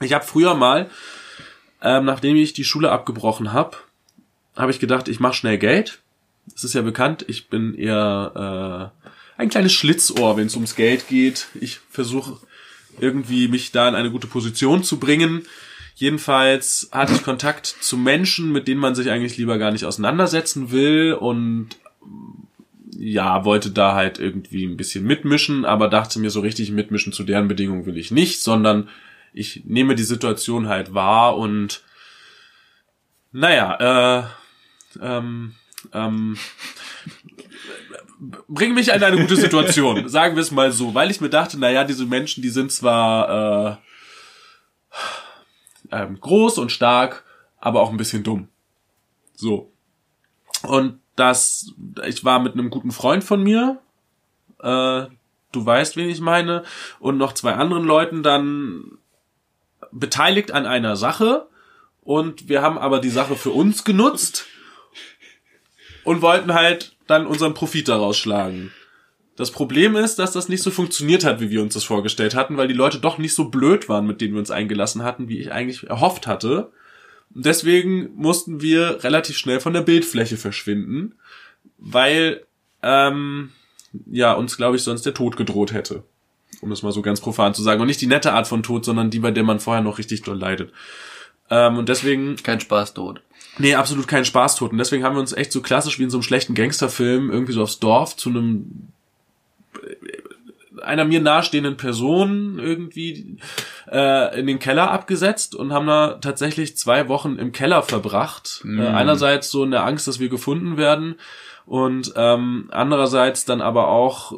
Ich 0.00 0.14
habe 0.14 0.24
früher 0.24 0.54
mal, 0.54 0.88
ähm, 1.82 2.06
nachdem 2.06 2.36
ich 2.36 2.54
die 2.54 2.64
Schule 2.64 2.90
abgebrochen 2.90 3.52
habe, 3.52 3.76
habe 4.56 4.70
ich 4.70 4.80
gedacht, 4.80 5.08
ich 5.08 5.20
mache 5.20 5.34
schnell 5.34 5.58
Geld. 5.58 6.00
Es 6.54 6.64
ist 6.64 6.74
ja 6.74 6.82
bekannt, 6.82 7.24
ich 7.28 7.48
bin 7.48 7.74
eher 7.74 8.92
äh, 8.96 9.40
ein 9.40 9.48
kleines 9.48 9.72
Schlitzohr, 9.72 10.36
wenn 10.36 10.46
es 10.46 10.54
ums 10.54 10.76
Geld 10.76 11.08
geht. 11.08 11.48
Ich 11.60 11.78
versuche 11.90 12.38
irgendwie 12.98 13.48
mich 13.48 13.72
da 13.72 13.88
in 13.88 13.94
eine 13.94 14.10
gute 14.10 14.26
Position 14.26 14.82
zu 14.82 14.98
bringen. 14.98 15.42
Jedenfalls 15.94 16.88
hatte 16.92 17.12
ich 17.12 17.22
Kontakt 17.22 17.66
zu 17.66 17.96
Menschen, 17.96 18.52
mit 18.52 18.68
denen 18.68 18.80
man 18.80 18.94
sich 18.94 19.10
eigentlich 19.10 19.36
lieber 19.36 19.58
gar 19.58 19.70
nicht 19.70 19.84
auseinandersetzen 19.84 20.70
will 20.70 21.12
und 21.12 21.76
ja, 22.96 23.44
wollte 23.44 23.70
da 23.70 23.94
halt 23.94 24.18
irgendwie 24.18 24.64
ein 24.64 24.76
bisschen 24.76 25.04
mitmischen, 25.04 25.64
aber 25.64 25.88
dachte 25.88 26.18
mir 26.18 26.30
so 26.30 26.40
richtig 26.40 26.70
mitmischen 26.70 27.12
zu 27.12 27.24
deren 27.24 27.48
Bedingungen 27.48 27.86
will 27.86 27.96
ich 27.96 28.10
nicht, 28.10 28.42
sondern 28.42 28.88
ich 29.32 29.62
nehme 29.64 29.94
die 29.94 30.02
Situation 30.02 30.68
halt 30.68 30.92
wahr 30.92 31.36
und 31.36 31.82
naja, 33.32 34.24
äh, 34.24 34.24
ähm, 35.00 35.54
ähm, 35.92 36.36
bring 38.48 38.74
mich 38.74 38.88
in 38.88 39.02
eine 39.02 39.16
gute 39.16 39.36
Situation, 39.36 40.08
sagen 40.08 40.36
wir 40.36 40.42
es 40.42 40.50
mal 40.50 40.72
so, 40.72 40.94
weil 40.94 41.10
ich 41.10 41.20
mir 41.20 41.30
dachte, 41.30 41.58
naja, 41.58 41.84
diese 41.84 42.06
Menschen, 42.06 42.42
die 42.42 42.50
sind 42.50 42.72
zwar 42.72 43.78
äh, 45.92 45.96
ähm, 46.02 46.20
groß 46.20 46.58
und 46.58 46.72
stark, 46.72 47.24
aber 47.58 47.80
auch 47.80 47.90
ein 47.90 47.96
bisschen 47.96 48.22
dumm. 48.22 48.48
So. 49.34 49.72
Und 50.62 51.00
das, 51.16 51.72
ich 52.06 52.24
war 52.24 52.40
mit 52.40 52.54
einem 52.54 52.70
guten 52.70 52.90
Freund 52.90 53.24
von 53.24 53.42
mir, 53.42 53.80
äh, 54.60 55.06
du 55.52 55.66
weißt, 55.66 55.96
wen 55.96 56.10
ich 56.10 56.20
meine, 56.20 56.64
und 56.98 57.18
noch 57.18 57.32
zwei 57.32 57.54
anderen 57.54 57.84
Leuten 57.84 58.22
dann 58.22 58.98
beteiligt 59.92 60.52
an 60.52 60.66
einer 60.66 60.96
Sache. 60.96 61.48
Und 62.02 62.48
wir 62.48 62.62
haben 62.62 62.78
aber 62.78 63.00
die 63.00 63.10
Sache 63.10 63.36
für 63.36 63.50
uns 63.50 63.84
genutzt 63.84 64.46
und 66.04 66.22
wollten 66.22 66.54
halt 66.54 66.96
dann 67.06 67.26
unseren 67.26 67.54
Profit 67.54 67.88
daraus 67.88 68.16
schlagen. 68.16 68.72
Das 69.36 69.50
Problem 69.50 69.96
ist, 69.96 70.18
dass 70.18 70.32
das 70.32 70.48
nicht 70.48 70.62
so 70.62 70.70
funktioniert 70.70 71.24
hat, 71.24 71.40
wie 71.40 71.50
wir 71.50 71.62
uns 71.62 71.74
das 71.74 71.84
vorgestellt 71.84 72.34
hatten, 72.34 72.56
weil 72.56 72.68
die 72.68 72.74
Leute 72.74 72.98
doch 72.98 73.16
nicht 73.16 73.34
so 73.34 73.48
blöd 73.48 73.88
waren, 73.88 74.06
mit 74.06 74.20
denen 74.20 74.34
wir 74.34 74.40
uns 74.40 74.50
eingelassen 74.50 75.02
hatten, 75.02 75.28
wie 75.28 75.38
ich 75.38 75.50
eigentlich 75.50 75.88
erhofft 75.88 76.26
hatte. 76.26 76.70
Deswegen 77.30 78.10
mussten 78.16 78.60
wir 78.60 79.02
relativ 79.02 79.38
schnell 79.38 79.60
von 79.60 79.72
der 79.72 79.80
Bildfläche 79.80 80.36
verschwinden, 80.36 81.14
weil 81.78 82.44
ähm, 82.82 83.50
ja 84.10 84.32
uns, 84.32 84.56
glaube 84.56 84.76
ich, 84.76 84.82
sonst 84.82 85.06
der 85.06 85.14
Tod 85.14 85.36
gedroht 85.36 85.72
hätte. 85.72 86.02
Um 86.60 86.72
es 86.72 86.82
mal 86.82 86.92
so 86.92 87.00
ganz 87.00 87.20
profan 87.20 87.54
zu 87.54 87.62
sagen. 87.62 87.80
Und 87.80 87.86
nicht 87.86 88.00
die 88.00 88.06
nette 88.06 88.32
Art 88.32 88.46
von 88.46 88.62
Tod, 88.62 88.84
sondern 88.84 89.10
die, 89.10 89.20
bei 89.20 89.30
der 89.30 89.44
man 89.44 89.60
vorher 89.60 89.82
noch 89.82 89.98
richtig 89.98 90.22
doll 90.22 90.38
leidet. 90.38 90.72
Ähm, 91.48 91.78
und 91.78 91.88
deswegen. 91.88 92.36
Kein 92.36 92.60
Spaß 92.60 92.94
tot. 92.94 93.22
Nee, 93.58 93.74
absolut 93.74 94.08
kein 94.08 94.24
Spaßtod. 94.24 94.72
Und 94.72 94.78
deswegen 94.78 95.04
haben 95.04 95.16
wir 95.16 95.20
uns 95.20 95.32
echt 95.32 95.52
so 95.52 95.60
klassisch 95.60 95.98
wie 95.98 96.04
in 96.04 96.10
so 96.10 96.18
einem 96.18 96.22
schlechten 96.22 96.54
Gangsterfilm 96.54 97.30
irgendwie 97.30 97.52
so 97.52 97.62
aufs 97.62 97.78
Dorf 97.78 98.16
zu 98.16 98.30
einem 98.30 98.88
einer 100.82 101.04
mir 101.04 101.20
nahestehenden 101.20 101.76
Person 101.76 102.58
irgendwie 102.58 103.36
äh, 103.90 104.38
in 104.38 104.46
den 104.46 104.58
Keller 104.58 104.90
abgesetzt 104.90 105.54
und 105.54 105.72
haben 105.72 105.86
da 105.86 106.14
tatsächlich 106.14 106.76
zwei 106.76 107.08
Wochen 107.08 107.36
im 107.36 107.52
Keller 107.52 107.82
verbracht. 107.82 108.60
Mm. 108.64 108.80
Äh, 108.80 108.86
einerseits 108.86 109.50
so 109.50 109.64
in 109.64 109.72
der 109.72 109.84
Angst, 109.84 110.08
dass 110.08 110.20
wir 110.20 110.28
gefunden 110.28 110.76
werden 110.76 111.16
und 111.66 112.12
ähm, 112.16 112.68
andererseits 112.70 113.44
dann 113.44 113.60
aber 113.60 113.88
auch 113.88 114.32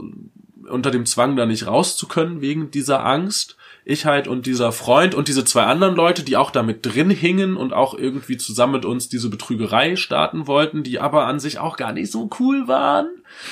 unter 0.68 0.90
dem 0.90 1.06
Zwang, 1.06 1.36
da 1.36 1.46
nicht 1.46 1.66
raus 1.66 1.96
zu 1.96 2.06
können 2.08 2.40
wegen 2.40 2.70
dieser 2.70 3.04
Angst 3.04 3.56
ich 3.84 4.06
halt 4.06 4.28
und 4.28 4.46
dieser 4.46 4.70
Freund 4.70 5.14
und 5.14 5.28
diese 5.28 5.44
zwei 5.44 5.64
anderen 5.64 5.96
Leute, 5.96 6.22
die 6.22 6.36
auch 6.36 6.50
damit 6.50 6.86
drin 6.86 7.10
hingen 7.10 7.56
und 7.56 7.72
auch 7.72 7.94
irgendwie 7.94 8.36
zusammen 8.36 8.74
mit 8.74 8.84
uns 8.84 9.08
diese 9.08 9.28
Betrügerei 9.28 9.96
starten 9.96 10.46
wollten, 10.46 10.82
die 10.84 11.00
aber 11.00 11.26
an 11.26 11.40
sich 11.40 11.58
auch 11.58 11.76
gar 11.76 11.92
nicht 11.92 12.12
so 12.12 12.30
cool 12.38 12.68
waren. 12.68 13.08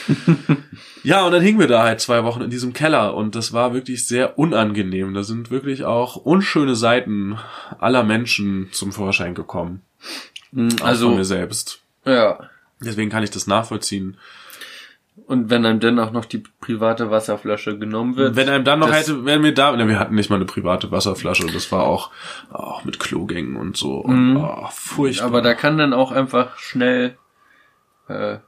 ja, 1.02 1.24
und 1.24 1.32
dann 1.32 1.42
hingen 1.42 1.58
wir 1.58 1.66
da 1.66 1.82
halt 1.82 2.00
zwei 2.00 2.22
Wochen 2.24 2.42
in 2.42 2.50
diesem 2.50 2.72
Keller 2.72 3.14
und 3.14 3.34
das 3.34 3.52
war 3.52 3.74
wirklich 3.74 4.06
sehr 4.06 4.38
unangenehm. 4.38 5.14
Da 5.14 5.24
sind 5.24 5.50
wirklich 5.50 5.84
auch 5.84 6.16
unschöne 6.16 6.76
Seiten 6.76 7.38
aller 7.78 8.04
Menschen 8.04 8.68
zum 8.70 8.92
Vorschein 8.92 9.34
gekommen. 9.34 9.82
Also 10.82 11.08
von 11.08 11.16
mir 11.16 11.24
selbst. 11.24 11.80
Ja. 12.04 12.50
Deswegen 12.80 13.10
kann 13.10 13.22
ich 13.22 13.30
das 13.30 13.46
nachvollziehen. 13.46 14.16
Und 15.26 15.50
wenn 15.50 15.64
einem 15.64 15.80
dann 15.80 15.98
auch 15.98 16.12
noch 16.12 16.24
die 16.24 16.42
private 16.60 17.10
Wasserflasche 17.10 17.78
genommen 17.78 18.16
wird. 18.16 18.36
Wenn 18.36 18.48
einem 18.48 18.64
dann 18.64 18.80
noch 18.80 18.92
hätte, 18.92 19.24
wenn 19.24 19.42
wir 19.42 19.54
da, 19.54 19.76
ne, 19.76 19.86
wir 19.86 19.98
hatten 19.98 20.14
nicht 20.14 20.30
mal 20.30 20.36
eine 20.36 20.44
private 20.44 20.90
Wasserflasche 20.90 21.44
und 21.44 21.54
das 21.54 21.70
war 21.70 21.84
auch, 21.84 22.10
auch 22.50 22.84
mit 22.84 22.98
Klogängen 22.98 23.56
und 23.56 23.76
so. 23.76 23.98
Und, 23.98 24.36
oh, 24.36 24.68
furchtbar. 24.72 25.26
Aber 25.26 25.42
da 25.42 25.54
kann 25.54 25.78
dann 25.78 25.92
auch 25.92 26.10
einfach 26.10 26.58
schnell, 26.58 27.16
äh, 28.08 28.38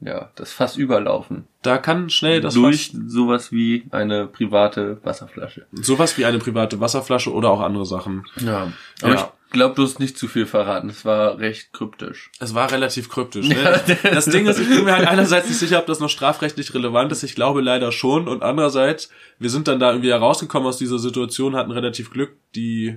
ja, 0.00 0.30
das 0.34 0.52
Fass 0.52 0.76
überlaufen. 0.76 1.46
Da 1.62 1.78
kann 1.78 2.10
schnell 2.10 2.40
das 2.40 2.54
Durch 2.54 2.90
Fass 2.90 3.00
sowas 3.06 3.52
wie 3.52 3.86
eine 3.90 4.26
private 4.26 5.00
Wasserflasche. 5.04 5.66
Sowas 5.72 6.18
wie 6.18 6.24
eine 6.24 6.38
private 6.38 6.80
Wasserflasche 6.80 7.32
oder 7.32 7.50
auch 7.50 7.60
andere 7.60 7.86
Sachen. 7.86 8.26
Ja. 8.36 8.72
Aber 9.02 9.14
ja. 9.14 9.32
Glaube, 9.50 9.74
du 9.74 9.82
hast 9.82 9.98
nicht 9.98 10.18
zu 10.18 10.28
viel 10.28 10.46
verraten. 10.46 10.90
Es 10.90 11.04
war 11.04 11.38
recht 11.38 11.72
kryptisch. 11.72 12.30
Es 12.38 12.54
war 12.54 12.70
relativ 12.70 13.08
kryptisch. 13.08 13.48
Ne? 13.58 13.98
das 14.02 14.26
Ding 14.26 14.46
ist, 14.46 14.58
ich 14.58 14.68
bin 14.68 14.84
mir 14.84 14.96
halt 14.96 15.08
einerseits 15.08 15.48
nicht 15.48 15.58
sicher, 15.58 15.78
ob 15.78 15.86
das 15.86 16.00
noch 16.00 16.10
strafrechtlich 16.10 16.74
relevant 16.74 17.12
ist. 17.12 17.22
Ich 17.22 17.34
glaube 17.34 17.60
leider 17.60 17.92
schon. 17.92 18.28
Und 18.28 18.42
andererseits, 18.42 19.10
wir 19.38 19.50
sind 19.50 19.68
dann 19.68 19.80
da 19.80 19.90
irgendwie 19.90 20.10
herausgekommen 20.10 20.68
aus 20.68 20.78
dieser 20.78 20.98
Situation, 20.98 21.56
hatten 21.56 21.70
relativ 21.70 22.10
Glück. 22.10 22.36
Die 22.54 22.96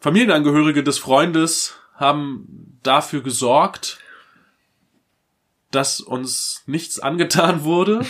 Familienangehörige 0.00 0.82
des 0.82 0.98
Freundes 0.98 1.74
haben 1.94 2.78
dafür 2.82 3.22
gesorgt, 3.22 3.98
dass 5.70 6.00
uns 6.00 6.62
nichts 6.66 7.00
angetan 7.00 7.64
wurde. 7.64 8.06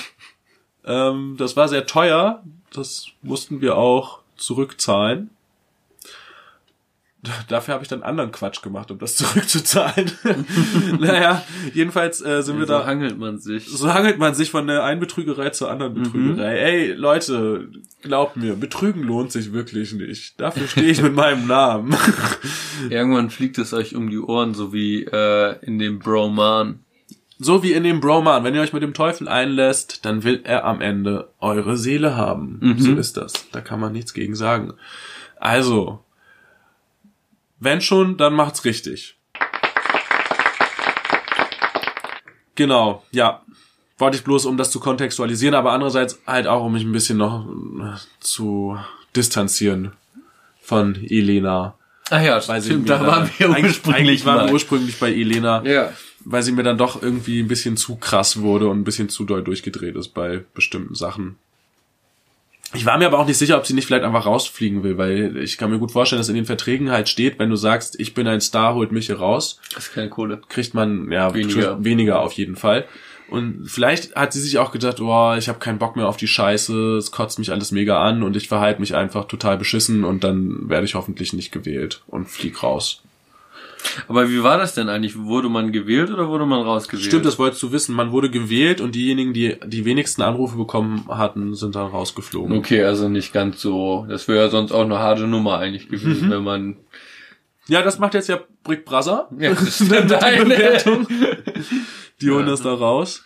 ähm, 0.84 1.36
das 1.38 1.56
war 1.56 1.68
sehr 1.68 1.86
teuer. 1.86 2.42
Das 2.72 3.06
mussten 3.22 3.60
wir 3.60 3.76
auch 3.76 4.20
zurückzahlen. 4.36 5.30
Dafür 7.48 7.74
habe 7.74 7.82
ich 7.82 7.88
dann 7.88 8.02
anderen 8.02 8.32
Quatsch 8.32 8.62
gemacht, 8.62 8.90
um 8.90 8.98
das 8.98 9.16
zurückzuzahlen. 9.16 10.10
naja, 11.00 11.42
jedenfalls 11.72 12.20
äh, 12.20 12.42
sind 12.42 12.56
ja, 12.56 12.60
wir 12.60 12.66
so 12.66 12.72
da. 12.72 12.80
So 12.80 12.86
hangelt 12.86 13.18
man 13.18 13.38
sich. 13.38 13.66
So 13.66 13.92
hangelt 13.92 14.18
man 14.18 14.34
sich 14.34 14.50
von 14.50 14.66
der 14.66 14.84
einen 14.84 15.00
Betrügerei 15.00 15.50
zur 15.50 15.70
anderen 15.70 15.94
mhm. 15.94 16.02
Betrügerei. 16.02 16.52
Mhm. 16.52 16.58
Ey, 16.58 16.92
Leute, 16.92 17.68
glaubt 18.02 18.36
mir, 18.36 18.56
Betrügen 18.56 19.02
lohnt 19.02 19.32
sich 19.32 19.52
wirklich 19.52 19.92
nicht. 19.92 20.40
Dafür 20.40 20.68
stehe 20.68 20.90
ich 20.90 21.02
mit 21.02 21.14
meinem 21.14 21.46
Namen. 21.46 21.96
Irgendwann 22.90 23.30
fliegt 23.30 23.58
es 23.58 23.72
euch 23.72 23.94
um 23.94 24.10
die 24.10 24.18
Ohren, 24.18 24.54
so 24.54 24.72
wie 24.72 25.04
äh, 25.04 25.56
in 25.62 25.78
dem 25.78 25.98
Broman. 25.98 26.80
So 27.38 27.62
wie 27.62 27.72
in 27.72 27.82
dem 27.82 28.00
Broman, 28.00 28.44
wenn 28.44 28.54
ihr 28.54 28.60
euch 28.60 28.72
mit 28.72 28.82
dem 28.82 28.94
Teufel 28.94 29.28
einlässt, 29.28 30.04
dann 30.04 30.22
will 30.22 30.40
er 30.44 30.64
am 30.64 30.80
Ende 30.80 31.30
eure 31.40 31.76
Seele 31.76 32.16
haben. 32.16 32.58
Mhm. 32.60 32.78
So 32.78 32.94
ist 32.94 33.16
das. 33.16 33.32
Da 33.50 33.60
kann 33.60 33.80
man 33.80 33.92
nichts 33.92 34.14
gegen 34.14 34.36
sagen. 34.36 34.74
Also, 35.36 36.04
wenn 37.64 37.80
schon, 37.80 38.16
dann 38.16 38.34
macht's 38.34 38.64
richtig. 38.64 39.16
Genau, 42.54 43.02
ja. 43.10 43.42
Wollte 43.98 44.16
ich 44.16 44.24
bloß, 44.24 44.46
um 44.46 44.56
das 44.56 44.70
zu 44.70 44.80
kontextualisieren, 44.80 45.54
aber 45.54 45.72
andererseits 45.72 46.20
halt 46.26 46.46
auch, 46.46 46.64
um 46.64 46.72
mich 46.72 46.84
ein 46.84 46.92
bisschen 46.92 47.18
noch 47.18 47.46
äh, 47.46 47.96
zu 48.20 48.76
distanzieren 49.14 49.92
von 50.60 50.96
Elena. 51.08 51.74
Ah 52.10 52.20
ja, 52.20 52.40
stimmt, 52.40 52.88
da 52.88 53.06
waren 53.06 53.30
wir 53.38 53.48
ursprünglich 53.50 53.86
eigentlich 53.86 54.26
waren 54.26 54.46
wir 54.46 54.52
ursprünglich 54.52 54.98
bei 54.98 55.12
Elena. 55.12 55.62
Ja 55.64 55.92
weil 56.24 56.42
sie 56.42 56.52
mir 56.52 56.62
dann 56.62 56.78
doch 56.78 57.00
irgendwie 57.00 57.40
ein 57.40 57.48
bisschen 57.48 57.76
zu 57.76 57.96
krass 57.96 58.40
wurde 58.40 58.68
und 58.68 58.80
ein 58.80 58.84
bisschen 58.84 59.08
zu 59.08 59.24
doll 59.24 59.44
durchgedreht 59.44 59.94
ist 59.94 60.08
bei 60.08 60.44
bestimmten 60.54 60.94
Sachen. 60.94 61.36
Ich 62.74 62.86
war 62.86 62.98
mir 62.98 63.06
aber 63.06 63.18
auch 63.18 63.26
nicht 63.26 63.38
sicher, 63.38 63.56
ob 63.56 63.66
sie 63.66 63.74
nicht 63.74 63.86
vielleicht 63.86 64.04
einfach 64.04 64.26
rausfliegen 64.26 64.82
will, 64.82 64.98
weil 64.98 65.36
ich 65.36 65.58
kann 65.58 65.70
mir 65.70 65.78
gut 65.78 65.92
vorstellen, 65.92 66.20
dass 66.20 66.28
in 66.28 66.34
den 66.34 66.44
Verträgen 66.44 66.90
halt 66.90 67.08
steht, 67.08 67.38
wenn 67.38 67.50
du 67.50 67.56
sagst, 67.56 67.98
ich 68.00 68.14
bin 68.14 68.26
ein 68.26 68.40
Star, 68.40 68.74
holt 68.74 68.92
mich 68.92 69.06
hier 69.06 69.18
raus. 69.18 69.60
Das 69.74 69.86
ist 69.86 69.94
keine 69.94 70.08
Kohle. 70.08 70.42
Kriegt 70.48 70.74
man 70.74 71.10
ja 71.10 71.32
weniger, 71.34 71.82
weniger 71.84 72.20
auf 72.20 72.32
jeden 72.32 72.56
Fall. 72.56 72.84
Und 73.28 73.66
vielleicht 73.66 74.14
hat 74.16 74.32
sie 74.32 74.40
sich 74.40 74.58
auch 74.58 74.70
gedacht, 74.70 75.00
oh, 75.00 75.34
ich 75.36 75.48
habe 75.48 75.58
keinen 75.58 75.78
Bock 75.78 75.96
mehr 75.96 76.08
auf 76.08 76.16
die 76.16 76.28
Scheiße, 76.28 76.96
es 76.96 77.10
kotzt 77.10 77.38
mich 77.38 77.52
alles 77.52 77.72
mega 77.72 78.02
an 78.02 78.22
und 78.22 78.36
ich 78.36 78.48
verhalte 78.48 78.80
mich 78.80 78.94
einfach 78.94 79.24
total 79.24 79.56
beschissen 79.56 80.04
und 80.04 80.24
dann 80.24 80.68
werde 80.68 80.84
ich 80.84 80.94
hoffentlich 80.94 81.32
nicht 81.32 81.50
gewählt 81.50 82.02
und 82.06 82.28
flieg 82.28 82.62
raus. 82.62 83.02
Aber 84.08 84.30
wie 84.30 84.42
war 84.42 84.58
das 84.58 84.74
denn 84.74 84.88
eigentlich? 84.88 85.18
Wurde 85.18 85.48
man 85.48 85.72
gewählt 85.72 86.10
oder 86.10 86.28
wurde 86.28 86.46
man 86.46 86.62
rausgewählt? 86.62 87.06
Stimmt, 87.06 87.26
das 87.26 87.38
wolltest 87.38 87.62
du 87.62 87.72
wissen. 87.72 87.94
Man 87.94 88.12
wurde 88.12 88.30
gewählt 88.30 88.80
und 88.80 88.94
diejenigen, 88.94 89.32
die 89.32 89.56
die 89.66 89.84
wenigsten 89.84 90.22
Anrufe 90.22 90.56
bekommen 90.56 91.06
hatten, 91.08 91.54
sind 91.54 91.74
dann 91.74 91.88
rausgeflogen. 91.88 92.56
Okay, 92.56 92.82
also 92.84 93.08
nicht 93.08 93.32
ganz 93.32 93.60
so. 93.60 94.06
Das 94.08 94.28
wäre 94.28 94.44
ja 94.44 94.48
sonst 94.48 94.72
auch 94.72 94.84
eine 94.84 94.98
harte 94.98 95.26
Nummer 95.26 95.58
eigentlich 95.58 95.88
gewesen, 95.88 96.28
mhm. 96.28 96.30
wenn 96.30 96.44
man. 96.44 96.76
Ja, 97.66 97.82
das 97.82 97.98
macht 97.98 98.14
jetzt 98.14 98.28
ja 98.28 98.40
Brick 98.62 98.84
Brother. 98.84 99.28
Ja, 99.38 99.50
das 99.50 99.62
ist 99.80 99.92
eine 99.92 100.02
Bewertung. 100.44 101.06
Die 102.20 102.30
holen 102.30 102.46
ja. 102.46 102.50
das 102.50 102.62
da 102.62 102.72
raus. 102.72 103.24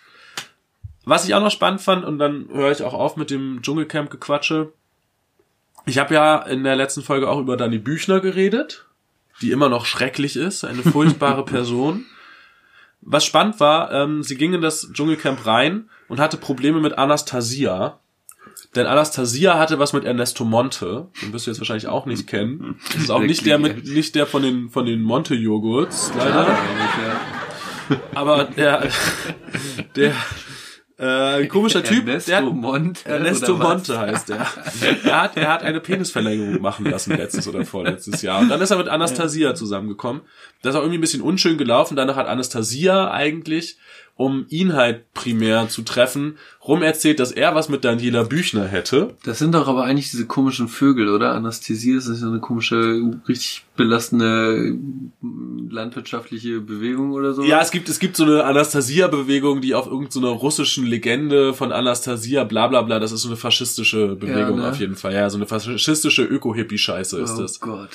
Was 1.04 1.26
ich 1.26 1.34
auch 1.34 1.42
noch 1.42 1.50
spannend 1.50 1.80
fand, 1.80 2.04
und 2.04 2.18
dann 2.18 2.48
höre 2.52 2.70
ich 2.70 2.82
auch 2.82 2.94
auf 2.94 3.16
mit 3.16 3.30
dem 3.30 3.62
Dschungelcamp-Gequatsche. 3.62 4.72
Ich 5.86 5.98
habe 5.98 6.14
ja 6.14 6.42
in 6.42 6.64
der 6.64 6.76
letzten 6.76 7.02
Folge 7.02 7.30
auch 7.30 7.38
über 7.38 7.56
Dani 7.56 7.78
Büchner 7.78 8.20
geredet 8.20 8.87
die 9.42 9.50
immer 9.50 9.68
noch 9.68 9.86
schrecklich 9.86 10.36
ist, 10.36 10.64
eine 10.64 10.82
furchtbare 10.82 11.44
Person. 11.46 12.06
Was 13.00 13.24
spannend 13.24 13.60
war, 13.60 13.92
ähm, 13.92 14.22
sie 14.22 14.36
ging 14.36 14.54
in 14.54 14.60
das 14.60 14.90
Dschungelcamp 14.92 15.46
rein 15.46 15.88
und 16.08 16.20
hatte 16.20 16.36
Probleme 16.36 16.80
mit 16.80 16.98
Anastasia. 16.98 18.00
Denn 18.74 18.86
Anastasia 18.86 19.58
hatte 19.58 19.78
was 19.78 19.92
mit 19.92 20.04
Ernesto 20.04 20.44
Monte, 20.44 21.08
den 21.22 21.32
wirst 21.32 21.46
du 21.46 21.50
jetzt 21.50 21.60
wahrscheinlich 21.60 21.86
auch 21.86 22.06
nicht 22.06 22.26
kennen. 22.26 22.80
Das 22.92 23.02
ist 23.02 23.10
auch 23.10 23.20
nicht 23.20 23.46
der 23.46 23.58
mit, 23.58 23.84
nicht 23.86 24.14
der 24.14 24.26
von 24.26 24.42
den, 24.42 24.68
von 24.68 24.84
den 24.84 25.00
Monte-Joghurts, 25.02 26.12
leider. 26.18 26.58
Aber 28.14 28.44
der, 28.44 28.88
der, 29.96 30.12
äh, 30.98 31.46
komischer 31.46 31.84
Typ. 31.84 32.08
Ernesto 32.08 32.30
der, 32.30 32.42
Monte. 32.42 33.08
Ernesto 33.08 33.56
Monte 33.56 33.98
heißt 33.98 34.30
er. 34.30 34.46
er, 35.04 35.22
hat, 35.22 35.36
er 35.36 35.48
hat 35.48 35.62
eine 35.62 35.80
Penisverlängerung 35.80 36.60
machen 36.60 36.86
lassen 36.86 37.16
letztes 37.16 37.46
oder 37.46 37.64
vorletztes 37.64 38.22
Jahr. 38.22 38.40
Und 38.40 38.48
dann 38.48 38.60
ist 38.60 38.72
er 38.72 38.78
mit 38.78 38.88
Anastasia 38.88 39.54
zusammengekommen. 39.54 40.22
Das 40.62 40.74
ist 40.74 40.76
auch 40.76 40.82
irgendwie 40.82 40.98
ein 40.98 41.02
bisschen 41.02 41.22
unschön 41.22 41.56
gelaufen. 41.56 41.94
Danach 41.96 42.16
hat 42.16 42.26
Anastasia 42.26 43.12
eigentlich 43.12 43.78
um 44.18 44.46
ihn 44.48 44.72
halt 44.72 45.14
primär 45.14 45.68
zu 45.68 45.82
treffen, 45.82 46.38
rum 46.66 46.82
erzählt, 46.82 47.20
dass 47.20 47.30
er 47.30 47.54
was 47.54 47.68
mit 47.68 47.84
Daniela 47.84 48.24
Büchner 48.24 48.66
hätte. 48.66 49.14
Das 49.24 49.38
sind 49.38 49.54
doch 49.54 49.68
aber 49.68 49.84
eigentlich 49.84 50.10
diese 50.10 50.26
komischen 50.26 50.66
Vögel, 50.66 51.08
oder? 51.08 51.34
Anästhesie, 51.34 51.92
ist 51.92 52.06
so 52.06 52.26
eine 52.26 52.40
komische, 52.40 53.00
richtig 53.28 53.64
belastende 53.76 54.76
landwirtschaftliche 55.70 56.60
Bewegung 56.60 57.12
oder 57.12 57.32
so. 57.32 57.44
Ja, 57.44 57.60
es 57.60 57.70
gibt, 57.70 57.88
es 57.88 58.00
gibt 58.00 58.16
so 58.16 58.24
eine 58.24 58.42
Anastasia-Bewegung, 58.42 59.60
die 59.60 59.76
auf 59.76 59.86
irgendeiner 59.86 60.30
so 60.30 60.32
russischen 60.32 60.84
Legende 60.84 61.54
von 61.54 61.70
Anastasia, 61.70 62.42
bla 62.42 62.66
bla 62.66 62.82
bla, 62.82 62.98
das 62.98 63.12
ist 63.12 63.22
so 63.22 63.28
eine 63.28 63.36
faschistische 63.36 64.16
Bewegung 64.16 64.58
Ja, 64.58 64.64
ne? 64.64 64.70
auf 64.70 64.80
jeden 64.80 64.96
Fall. 64.96 65.14
Ja, 65.14 65.30
so 65.30 65.36
eine 65.38 65.46
faschistische 65.46 66.24
Öko-Hippie-Scheiße 66.24 67.20
ist 67.20 67.38
oh 67.38 67.42
das. 67.42 67.60
Gott. 67.60 67.90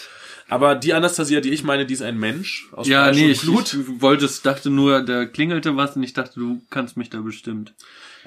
Aber 0.50 0.76
die 0.76 0.94
Anastasia, 0.94 1.39
die 1.41 1.52
ich 1.52 1.64
meine, 1.64 1.86
die 1.86 1.94
ist 1.94 2.02
ein 2.02 2.18
Mensch 2.18 2.68
aus 2.74 2.88
Ja, 2.88 3.06
Fleisch 3.06 3.18
nee, 3.18 3.26
und 3.26 3.32
ich, 3.32 3.41
Blut. 3.41 3.74
ich 3.74 4.02
wollte 4.02 4.26
es, 4.26 4.41
dachte 4.41 4.70
nur, 4.70 5.02
da 5.02 5.26
klingelte 5.26 5.76
was 5.78 5.96
und 5.96 6.04
ich 6.04 6.14
dachte, 6.14 6.39
du 6.39 6.62
kannst 6.70 6.98
mich 6.98 7.10
da 7.10 7.22
bestimmt. 7.22 7.74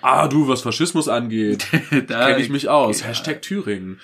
Ah, 0.03 0.29
du, 0.29 0.49
was 0.49 0.63
Faschismus 0.63 1.09
angeht, 1.09 1.67
da 2.09 2.29
kenne 2.29 2.43
ich 2.43 2.51
mich 2.51 2.69
aus. 2.69 3.01
Ja. 3.01 3.07
Hashtag 3.07 3.43
Thüringen. 3.43 4.01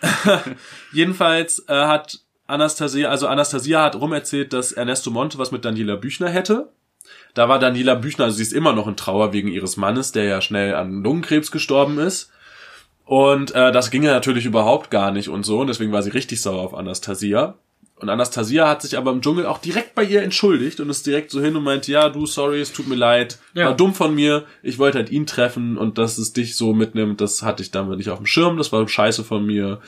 Jedenfalls 0.92 1.64
äh, 1.68 1.72
hat 1.74 2.20
Anastasia, 2.46 3.08
also 3.08 3.26
Anastasia 3.26 3.82
hat 3.82 3.96
rumerzählt, 3.96 4.52
dass 4.52 4.72
Ernesto 4.72 5.10
Monte 5.10 5.38
was 5.38 5.50
mit 5.52 5.64
Daniela 5.64 5.96
Büchner 5.96 6.28
hätte. 6.28 6.70
Da 7.34 7.48
war 7.48 7.58
Daniela 7.58 7.94
Büchner, 7.94 8.26
also 8.26 8.36
sie 8.36 8.42
ist 8.42 8.52
immer 8.52 8.72
noch 8.72 8.86
in 8.86 8.96
Trauer 8.96 9.32
wegen 9.32 9.48
ihres 9.48 9.76
Mannes, 9.76 10.12
der 10.12 10.24
ja 10.24 10.40
schnell 10.40 10.74
an 10.74 11.02
Lungenkrebs 11.02 11.50
gestorben 11.50 11.98
ist. 11.98 12.30
Und 13.06 13.54
äh, 13.54 13.70
das 13.72 13.90
ging 13.90 14.02
ja 14.02 14.12
natürlich 14.12 14.46
überhaupt 14.46 14.90
gar 14.90 15.10
nicht 15.10 15.28
und 15.28 15.44
so, 15.44 15.60
und 15.60 15.66
deswegen 15.66 15.92
war 15.92 16.02
sie 16.02 16.10
richtig 16.10 16.40
sauer 16.40 16.62
auf 16.62 16.74
Anastasia. 16.74 17.54
Und 17.96 18.08
Anastasia 18.08 18.68
hat 18.68 18.82
sich 18.82 18.96
aber 18.98 19.12
im 19.12 19.20
Dschungel 19.20 19.46
auch 19.46 19.58
direkt 19.58 19.94
bei 19.94 20.02
ihr 20.02 20.22
entschuldigt 20.22 20.80
und 20.80 20.90
ist 20.90 21.06
direkt 21.06 21.30
so 21.30 21.40
hin 21.40 21.54
und 21.54 21.62
meinte, 21.62 21.92
ja, 21.92 22.08
du, 22.08 22.26
sorry, 22.26 22.60
es 22.60 22.72
tut 22.72 22.88
mir 22.88 22.96
leid, 22.96 23.38
Ja. 23.54 23.66
war 23.66 23.76
dumm 23.76 23.94
von 23.94 24.14
mir, 24.14 24.44
ich 24.62 24.78
wollte 24.78 24.98
halt 24.98 25.10
ihn 25.10 25.26
treffen 25.26 25.76
und 25.78 25.96
dass 25.98 26.18
es 26.18 26.32
dich 26.32 26.56
so 26.56 26.72
mitnimmt, 26.74 27.20
das 27.20 27.42
hatte 27.42 27.62
ich 27.62 27.70
damals 27.70 27.98
nicht 27.98 28.10
auf 28.10 28.18
dem 28.18 28.26
Schirm, 28.26 28.56
das 28.56 28.72
war 28.72 28.86
scheiße 28.88 29.22
von 29.22 29.46
mir. 29.46 29.80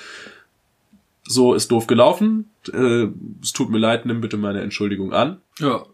So 1.25 1.55
ist 1.55 1.73
doof 1.73 1.87
gelaufen, 1.89 2.49
äh, 2.73 3.09
es 3.43 3.53
tut 3.53 3.71
mir 3.71 3.79
leid, 3.79 4.07
nimm 4.07 4.21
bitte 4.21 4.37
meine 4.37 4.61
Entschuldigung 4.61 5.13
an 5.13 5.41
Ja. 5.59 5.85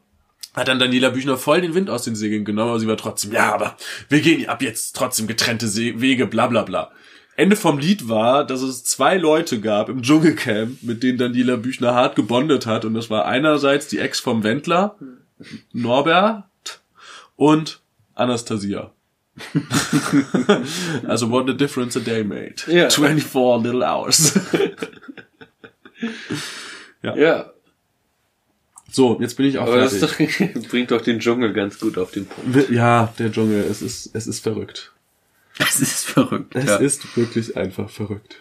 hat 0.55 0.68
dann 0.68 0.79
Daniela 0.79 1.09
Büchner 1.11 1.39
voll 1.39 1.62
den 1.62 1.75
Wind 1.75 1.89
aus 1.89 2.03
den 2.03 2.14
Segeln 2.14 2.45
genommen, 2.45 2.68
aber 2.70 2.81
sie 2.81 2.87
war 2.89 2.99
trotzdem, 2.99 3.33
ja, 3.33 3.55
aber 3.55 3.77
wir 4.11 4.20
gehen 4.20 4.47
ab 4.51 4.61
jetzt 4.61 4.95
trotzdem 4.95 5.27
getrennte 5.27 5.66
Wege, 5.75 6.27
bla 6.27 6.47
bla 6.49 6.62
bla. 6.62 6.91
Ende 7.37 7.57
vom 7.57 7.78
Lied 7.78 8.09
war, 8.09 8.47
dass 8.47 8.62
es 8.62 8.85
zwei 8.85 9.16
Leute 9.16 9.61
gab 9.61 9.89
im 9.89 10.03
Dschungelcamp, 10.03 10.83
mit 10.83 11.03
denen 11.03 11.18
Daniela 11.18 11.57
Büchner 11.57 11.95
hart 11.95 12.14
gebondet 12.14 12.66
hat. 12.66 12.85
Und 12.85 12.95
das 12.95 13.09
war 13.11 13.24
einerseits 13.26 13.89
die 13.89 13.99
Ex 13.99 14.20
vom 14.20 14.43
Wendler, 14.43 14.97
Norbert 15.72 16.45
und 17.37 17.80
Anastasia. 18.14 18.93
also 21.07 21.30
what 21.30 21.49
a 21.49 21.55
difference 21.55 21.97
a 21.97 22.01
day 22.01 22.22
made. 22.22 22.57
Ja. 22.66 22.91
24 22.91 23.64
little 23.64 23.83
hours. 23.83 24.39
Ja. 27.03 27.51
So, 28.91 29.18
jetzt 29.20 29.37
bin 29.37 29.47
ich 29.47 29.59
auch 29.59 29.66
Aber 29.66 29.78
das 29.78 29.97
fertig. 29.97 30.41
ist 30.41 30.57
doch, 30.57 30.70
bringt 30.70 30.91
doch 30.91 31.01
den 31.01 31.18
Dschungel 31.18 31.53
ganz 31.53 31.80
gut 31.80 31.97
auf 31.97 32.11
den 32.11 32.26
Punkt. 32.26 32.70
Ja, 32.70 33.12
der 33.18 33.33
Dschungel, 33.33 33.64
es 33.64 33.80
ist, 33.80 34.14
es 34.14 34.26
ist 34.26 34.41
verrückt. 34.41 34.93
Das 35.59 35.80
ist 35.80 36.05
verrückt. 36.07 36.55
Es 36.55 36.66
ja. 36.66 36.76
ist 36.76 37.16
wirklich 37.16 37.57
einfach 37.57 37.90
verrückt. 37.90 38.40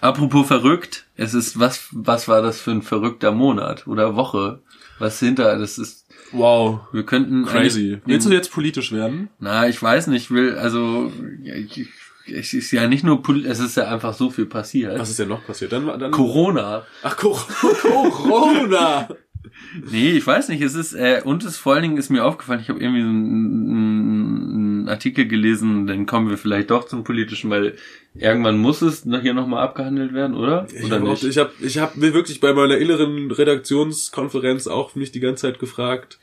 Apropos 0.00 0.46
verrückt, 0.46 1.06
es 1.16 1.34
ist, 1.34 1.58
was, 1.58 1.88
was 1.90 2.28
war 2.28 2.42
das 2.42 2.60
für 2.60 2.70
ein 2.70 2.82
verrückter 2.82 3.32
Monat 3.32 3.86
oder 3.86 4.14
Woche? 4.14 4.60
Was 4.98 5.18
hinter, 5.18 5.58
das 5.58 5.78
ist, 5.78 6.06
Wow. 6.32 6.80
wir 6.92 7.04
könnten. 7.04 7.46
Crazy. 7.46 8.00
Willst 8.04 8.26
du 8.26 8.32
jetzt 8.32 8.52
politisch 8.52 8.92
werden? 8.92 9.30
Na, 9.38 9.68
ich 9.68 9.82
weiß 9.82 10.08
nicht, 10.08 10.24
ich 10.24 10.30
will, 10.30 10.56
also, 10.56 11.12
ich, 11.42 11.88
es 12.26 12.52
ist 12.52 12.70
ja 12.72 12.88
nicht 12.88 13.04
nur, 13.04 13.22
es 13.46 13.60
ist 13.60 13.76
ja 13.76 13.88
einfach 13.88 14.14
so 14.14 14.30
viel 14.30 14.46
passiert. 14.46 14.98
Was 14.98 15.10
ist 15.10 15.18
denn 15.18 15.28
noch 15.28 15.44
passiert? 15.46 15.72
Dann, 15.72 15.86
dann 15.98 16.10
Corona. 16.10 16.84
Ach, 17.02 17.16
Co 17.16 17.38
Corona. 18.10 19.08
Nee, 19.90 20.10
ich 20.10 20.26
weiß 20.26 20.48
nicht, 20.48 20.60
es 20.60 20.74
ist, 20.74 20.92
äh, 20.92 21.22
und 21.24 21.44
es 21.44 21.56
vor 21.56 21.74
allen 21.74 21.82
Dingen 21.82 21.96
ist 21.96 22.10
mir 22.10 22.24
aufgefallen, 22.24 22.60
ich 22.60 22.68
habe 22.68 22.80
irgendwie 22.80 23.02
so 23.02 23.08
einen, 23.08 23.95
einen 24.86 24.94
Artikel 24.94 25.26
gelesen, 25.26 25.86
dann 25.86 26.06
kommen 26.06 26.30
wir 26.30 26.38
vielleicht 26.38 26.70
doch 26.70 26.86
zum 26.86 27.04
Politischen, 27.04 27.50
weil 27.50 27.76
irgendwann 28.14 28.58
muss 28.58 28.82
es 28.82 29.04
noch 29.04 29.20
hier 29.20 29.34
nochmal 29.34 29.64
abgehandelt 29.64 30.14
werden, 30.14 30.36
oder? 30.36 30.66
Ich 30.72 30.84
oder 30.84 30.96
habe 30.96 31.10
nicht? 31.10 31.24
ich 31.24 31.38
hab, 31.38 31.52
ich 31.60 31.78
hab 31.78 31.96
mir 31.96 32.14
wirklich 32.14 32.40
bei 32.40 32.52
meiner 32.52 32.78
inneren 32.78 33.30
Redaktionskonferenz 33.30 34.66
auch 34.68 34.94
mich 34.94 35.12
die 35.12 35.20
ganze 35.20 35.42
Zeit 35.42 35.58
gefragt, 35.58 36.18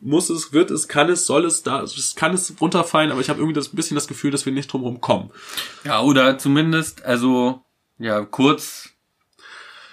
muss 0.00 0.30
es, 0.30 0.52
wird 0.52 0.70
es, 0.70 0.86
kann 0.86 1.08
es, 1.08 1.26
soll 1.26 1.44
es, 1.44 1.62
da, 1.62 1.82
es 1.82 2.14
kann 2.14 2.34
es 2.34 2.54
runterfallen, 2.60 3.10
aber 3.10 3.20
ich 3.20 3.28
habe 3.28 3.40
irgendwie 3.40 3.54
das 3.54 3.72
ein 3.72 3.76
bisschen 3.76 3.94
das 3.94 4.06
Gefühl, 4.06 4.30
dass 4.30 4.46
wir 4.46 4.52
nicht 4.52 4.72
drumherum 4.72 5.00
kommen. 5.00 5.30
Ja, 5.84 6.00
oder 6.02 6.38
zumindest, 6.38 7.04
also, 7.04 7.62
ja, 7.98 8.24
kurz, 8.24 8.90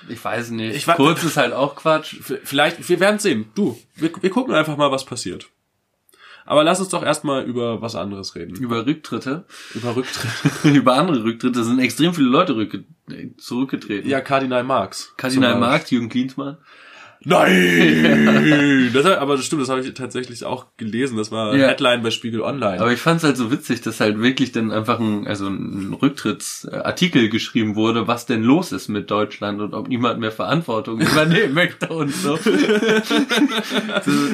ich 0.10 0.24
weiß 0.24 0.50
nicht, 0.52 0.76
Ich 0.76 0.86
kurz 0.96 1.24
ist 1.24 1.38
halt 1.38 1.54
auch 1.54 1.76
Quatsch. 1.76 2.16
Vielleicht, 2.44 2.90
wir 2.90 3.00
werden 3.00 3.20
sehen. 3.20 3.52
Du, 3.54 3.80
wir, 3.96 4.12
wir 4.20 4.30
gucken 4.32 4.54
einfach 4.54 4.76
mal, 4.76 4.92
was 4.92 5.06
passiert. 5.06 5.48
Aber 6.52 6.66
lass 6.66 6.82
uns 6.82 6.90
doch 6.90 7.02
erstmal 7.02 7.46
über 7.46 7.82
was 7.82 7.96
anderes 7.96 8.36
reden. 8.36 8.58
Über 8.58 8.86
Rücktritte, 8.86 9.46
Über 9.74 9.96
Rücktritt. 9.96 10.66
über 10.76 10.96
andere 10.96 11.24
Rücktritte 11.24 11.64
sind 11.64 11.80
extrem 11.80 12.14
viele 12.14 12.28
Leute 12.28 12.58
rückge 12.58 12.84
zurückgetreten. 13.38 14.10
Ja, 14.10 14.20
Kardinal 14.20 14.66
Marx. 14.66 15.14
Kardinal. 15.16 15.58
Marx, 15.58 15.92
Jürgen 15.92 16.10
Klinsmann. 16.10 16.58
Nein! 17.24 18.90
das, 18.94 19.06
aber 19.06 19.36
das 19.38 19.46
stimmt, 19.46 19.62
das 19.62 19.70
habe 19.70 19.82
ich 19.82 19.94
tatsächlich 19.94 20.44
auch 20.44 20.66
gelesen. 20.78 21.18
Das 21.18 21.32
war 21.32 21.56
Ja. 21.56 21.68
Headline 21.68 22.02
bei 22.02 22.10
Spiegel 22.10 22.42
Online. 22.42 22.82
Aber 22.82 22.92
ich 22.92 23.00
fand's 23.00 23.24
halt 23.24 23.38
so 23.38 23.52
witzig, 23.52 23.82
dass 23.82 24.00
halt 24.00 24.20
wirklich 24.20 24.52
dann 24.52 24.72
einfach 24.72 25.00
ein, 25.00 25.28
also 25.28 25.48
ein 25.48 25.94
Rücktrittsartikel 26.02 27.30
geschrieben 27.30 27.76
wurde, 27.76 28.08
was 28.08 28.26
denn 28.26 28.42
los 28.42 28.72
ist 28.72 28.88
mit 28.88 29.12
Deutschland 29.12 29.62
und 29.62 29.76
ob 29.76 29.88
niemand 29.88 30.20
mehr 30.20 30.32
Verantwortung 30.32 31.00
übernehmen 31.02 31.54
möchte 31.54 31.90
und 31.90 32.12
so. 32.12 32.38
so 32.38 32.52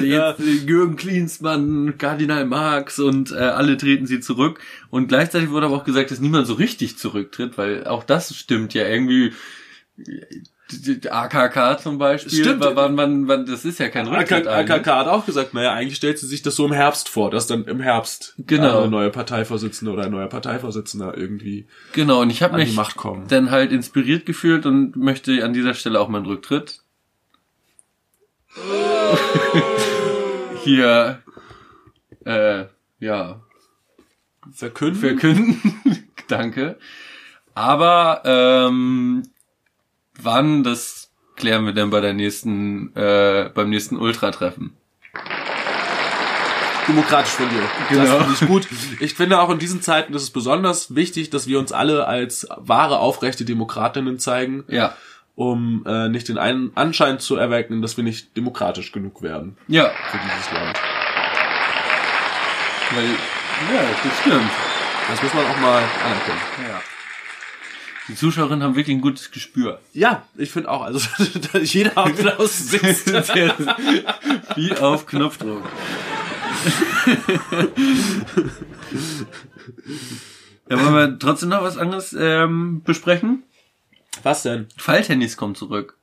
jetzt 0.02 0.40
äh, 0.40 0.66
Jürgen 0.66 0.96
Klinsmann, 0.96 1.98
Kardinal 1.98 2.46
Marx 2.46 2.98
und 2.98 3.32
äh, 3.32 3.34
alle 3.34 3.76
treten 3.76 4.06
sie 4.06 4.20
zurück. 4.20 4.60
Und 4.88 5.08
gleichzeitig 5.08 5.50
wurde 5.50 5.66
aber 5.66 5.76
auch 5.76 5.84
gesagt, 5.84 6.10
dass 6.10 6.20
niemand 6.20 6.46
so 6.46 6.54
richtig 6.54 6.96
zurücktritt, 6.96 7.58
weil 7.58 7.86
auch 7.86 8.02
das 8.02 8.34
stimmt 8.34 8.72
ja 8.72 8.88
irgendwie. 8.88 9.32
Die 10.70 11.10
AKK 11.10 11.78
zum 11.80 11.96
Beispiel, 11.98 12.32
Stimmt. 12.44 12.62
Wann, 12.62 12.96
wann, 12.96 13.28
wann, 13.28 13.46
das 13.46 13.64
ist 13.64 13.78
ja 13.78 13.88
kein 13.88 14.06
Rücktritt. 14.06 14.46
AKK 14.46 14.50
eigentlich. 14.70 14.86
hat 14.86 15.06
auch 15.08 15.24
gesagt, 15.24 15.54
naja, 15.54 15.72
eigentlich 15.72 15.96
stellt 15.96 16.18
sie 16.18 16.26
sich 16.26 16.42
das 16.42 16.56
so 16.56 16.66
im 16.66 16.72
Herbst 16.72 17.08
vor, 17.08 17.30
dass 17.30 17.46
dann 17.46 17.64
im 17.64 17.80
Herbst 17.80 18.34
Genau. 18.38 18.80
eine 18.82 18.90
neue 18.90 19.10
Parteivorsitzende 19.10 19.92
oder 19.92 20.04
ein 20.04 20.10
neuer 20.10 20.28
Parteivorsitzender 20.28 21.16
irgendwie 21.16 21.66
Genau, 21.92 22.20
und 22.20 22.30
ich 22.30 22.42
habe 22.42 22.54
an 22.54 22.60
die 22.60 22.66
mich 22.66 22.76
Macht 22.76 22.96
kommen. 22.96 23.26
dann 23.28 23.50
halt 23.50 23.72
inspiriert 23.72 24.26
gefühlt 24.26 24.66
und 24.66 24.96
möchte 24.96 25.42
an 25.44 25.52
dieser 25.54 25.72
Stelle 25.74 26.00
auch 26.00 26.08
meinen 26.08 26.26
Rücktritt 26.26 26.82
hier 30.64 31.22
äh, 32.24 32.64
ja 32.98 33.40
Verkünden? 34.52 35.00
verkünden. 35.00 36.08
Danke. 36.28 36.78
Aber 37.54 38.22
ähm, 38.24 39.22
wann 40.22 40.62
das 40.64 41.10
klären 41.36 41.66
wir 41.66 41.72
dann 41.72 41.90
bei 41.90 42.00
der 42.00 42.12
nächsten 42.14 42.94
äh, 42.96 43.50
beim 43.54 43.70
nächsten 43.70 43.96
Ultratreffen. 43.96 44.74
Demokratisch 46.86 47.32
von 47.32 47.48
dir. 47.50 47.62
Genau. 47.90 48.04
Das 48.04 48.16
finde 48.18 48.34
ich 48.40 48.46
gut. 48.48 48.68
Ich 49.00 49.14
finde 49.14 49.40
auch 49.40 49.50
in 49.50 49.58
diesen 49.58 49.82
Zeiten 49.82 50.14
ist 50.14 50.22
es 50.22 50.30
besonders 50.30 50.94
wichtig, 50.94 51.28
dass 51.28 51.46
wir 51.46 51.58
uns 51.58 51.70
alle 51.70 52.06
als 52.06 52.48
wahre, 52.56 52.98
aufrechte 52.98 53.44
Demokratinnen 53.44 54.18
zeigen, 54.18 54.64
Ja, 54.68 54.94
um 55.34 55.84
äh, 55.86 56.08
nicht 56.08 56.28
den 56.28 56.38
einen 56.38 56.72
Anschein 56.76 57.18
zu 57.20 57.36
erwecken, 57.36 57.82
dass 57.82 57.96
wir 57.98 58.04
nicht 58.04 58.36
demokratisch 58.36 58.90
genug 58.90 59.22
werden 59.22 59.56
ja, 59.68 59.90
für 60.10 60.18
dieses 60.18 60.50
Land. 60.50 60.78
weil 62.94 63.04
ja, 63.04 63.82
das 64.02 64.18
stimmt. 64.20 64.50
Das 65.10 65.22
muss 65.22 65.34
man 65.34 65.44
auch 65.44 65.58
mal 65.60 65.82
anerkennen. 66.04 66.40
Ja. 66.68 66.80
Die 68.08 68.14
Zuschauerinnen 68.14 68.62
haben 68.62 68.74
wirklich 68.74 68.96
ein 68.96 69.02
gutes 69.02 69.30
Gespür. 69.30 69.80
Ja, 69.92 70.26
ich 70.36 70.50
finde 70.50 70.70
auch, 70.70 70.82
also 70.82 71.06
jeder 71.62 71.96
Applaus 71.98 72.58
sitzt. 72.70 73.08
Wie 74.56 74.74
auf 74.76 75.06
Knopfdruck. 75.06 75.62
ja, 80.70 80.84
wollen 80.84 80.94
wir 80.94 81.18
trotzdem 81.18 81.50
noch 81.50 81.62
was 81.62 81.76
anderes 81.76 82.16
ähm, 82.18 82.82
besprechen? 82.82 83.42
Was 84.22 84.42
denn? 84.42 84.68
Falltennis 84.76 85.36
kommt 85.36 85.58
zurück. 85.58 85.98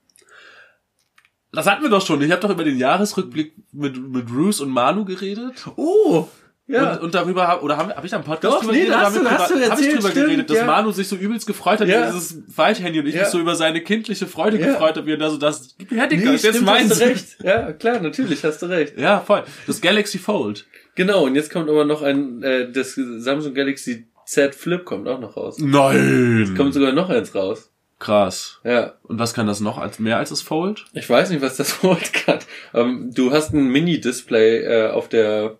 Das 1.51 1.65
hatten 1.67 1.83
wir 1.83 1.89
doch 1.89 2.05
schon. 2.05 2.21
Ich 2.21 2.31
habe 2.31 2.41
doch 2.41 2.49
über 2.49 2.63
den 2.63 2.77
Jahresrückblick 2.77 3.53
mit, 3.71 3.97
mit 3.97 4.27
Bruce 4.27 4.59
und 4.59 4.69
Manu 4.69 5.05
geredet. 5.05 5.67
Oh! 5.75 6.27
Ja. 6.67 6.93
Und, 6.93 7.01
und 7.03 7.13
darüber 7.15 7.47
hab, 7.47 7.61
oder 7.61 7.77
habe 7.77 7.95
hab 7.95 8.03
ich 8.03 8.09
da 8.09 8.17
einen 8.17 8.25
Podcast 8.25 8.55
Doch, 8.55 8.59
drüber 8.61 8.73
nee, 8.73 8.79
geredet? 8.85 8.97
hast 8.97 9.15
du- 9.17 9.23
hast 9.29 9.49
du 9.51 9.53
drüber- 9.53 9.65
hab 9.69 9.79
ich 9.79 9.85
erzählt, 9.85 9.97
drüber 9.99 10.09
stimmt, 10.09 10.25
geredet, 10.25 10.49
dass 10.49 10.57
ja. 10.57 10.65
Manu 10.65 10.91
sich 10.91 11.07
so 11.07 11.15
übelst 11.15 11.45
gefreut 11.45 11.79
hat 11.79 11.87
Ja. 11.87 11.97
über 11.97 12.05
dieses 12.07 12.41
Falthandy 12.55 12.99
und 13.01 13.05
ich 13.07 13.13
Ja. 13.13 13.21
mich 13.21 13.29
so 13.29 13.39
über 13.39 13.55
seine 13.55 13.81
kindliche 13.81 14.25
Freude 14.25 14.57
Ja. 14.59 14.65
gefreut 14.67 14.97
habe, 14.97 15.05
wie 15.05 15.11
er 15.11 15.17
da 15.17 15.29
so 15.29 15.37
das, 15.37 15.75
her, 15.89 16.07
Digga, 16.07 16.25
Nee, 16.25 16.31
jetzt 16.31 16.47
stimmt, 16.47 16.67
hast 16.69 16.99
du 17.01 17.05
recht. 17.05 17.25
Ja, 17.43 17.71
klar, 17.73 17.99
natürlich, 17.99 18.43
hast 18.43 18.61
du 18.63 18.65
recht. 18.65 18.97
Ja, 18.97 19.19
voll. 19.19 19.43
Das 19.67 19.79
Galaxy 19.79 20.17
Fold. 20.17 20.65
Genau, 20.95 21.23
und 21.25 21.35
jetzt 21.35 21.51
kommt 21.51 21.69
aber 21.69 21.85
noch 21.85 22.01
ein, 22.01 22.41
äh, 22.41 22.71
das 22.71 22.95
Samsung 22.95 23.53
Galaxy 23.53 24.07
Z 24.25 24.55
Flip 24.55 24.83
kommt 24.85 25.07
auch 25.07 25.19
noch 25.19 25.37
raus. 25.37 25.57
Nein. 25.59 26.55
Kommt 26.57 26.73
sogar 26.73 26.93
noch 26.93 27.09
eins 27.11 27.35
raus. 27.35 27.69
Krass. 27.99 28.59
Ja. 28.63 28.93
Und 29.03 29.19
was 29.19 29.33
kann 29.33 29.45
das 29.47 29.59
noch 29.61 29.77
als 29.77 29.99
mehr 29.99 30.17
als 30.17 30.29
das 30.29 30.41
Fold? 30.41 30.85
Ich 30.93 31.09
weiß 31.09 31.29
nicht, 31.29 31.41
was 31.41 31.57
das 31.57 31.71
Fold 31.73 32.11
kann. 32.13 32.39
Ähm, 32.73 33.11
du 33.13 33.31
hast 33.31 33.53
ein 33.53 33.67
Mini-Display 33.67 34.63
äh, 34.63 34.89
auf 34.89 35.09
der 35.09 35.57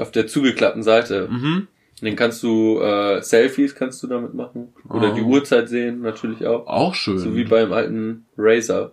auf 0.00 0.10
der 0.10 0.26
zugeklappten 0.26 0.82
Seite. 0.82 1.28
Mhm. 1.30 1.68
Den 2.02 2.16
kannst 2.16 2.42
du 2.42 2.80
äh, 2.80 3.20
Selfies 3.22 3.74
kannst 3.74 4.02
du 4.02 4.06
damit 4.06 4.32
machen 4.32 4.72
oder 4.88 5.12
Oh. 5.12 5.14
die 5.14 5.20
Uhrzeit 5.20 5.68
sehen 5.68 6.00
natürlich 6.00 6.46
auch, 6.46 6.66
Auch 6.66 6.94
schön. 6.94 7.18
so 7.18 7.36
wie 7.36 7.44
beim 7.44 7.72
alten 7.72 8.24
Razer. 8.38 8.92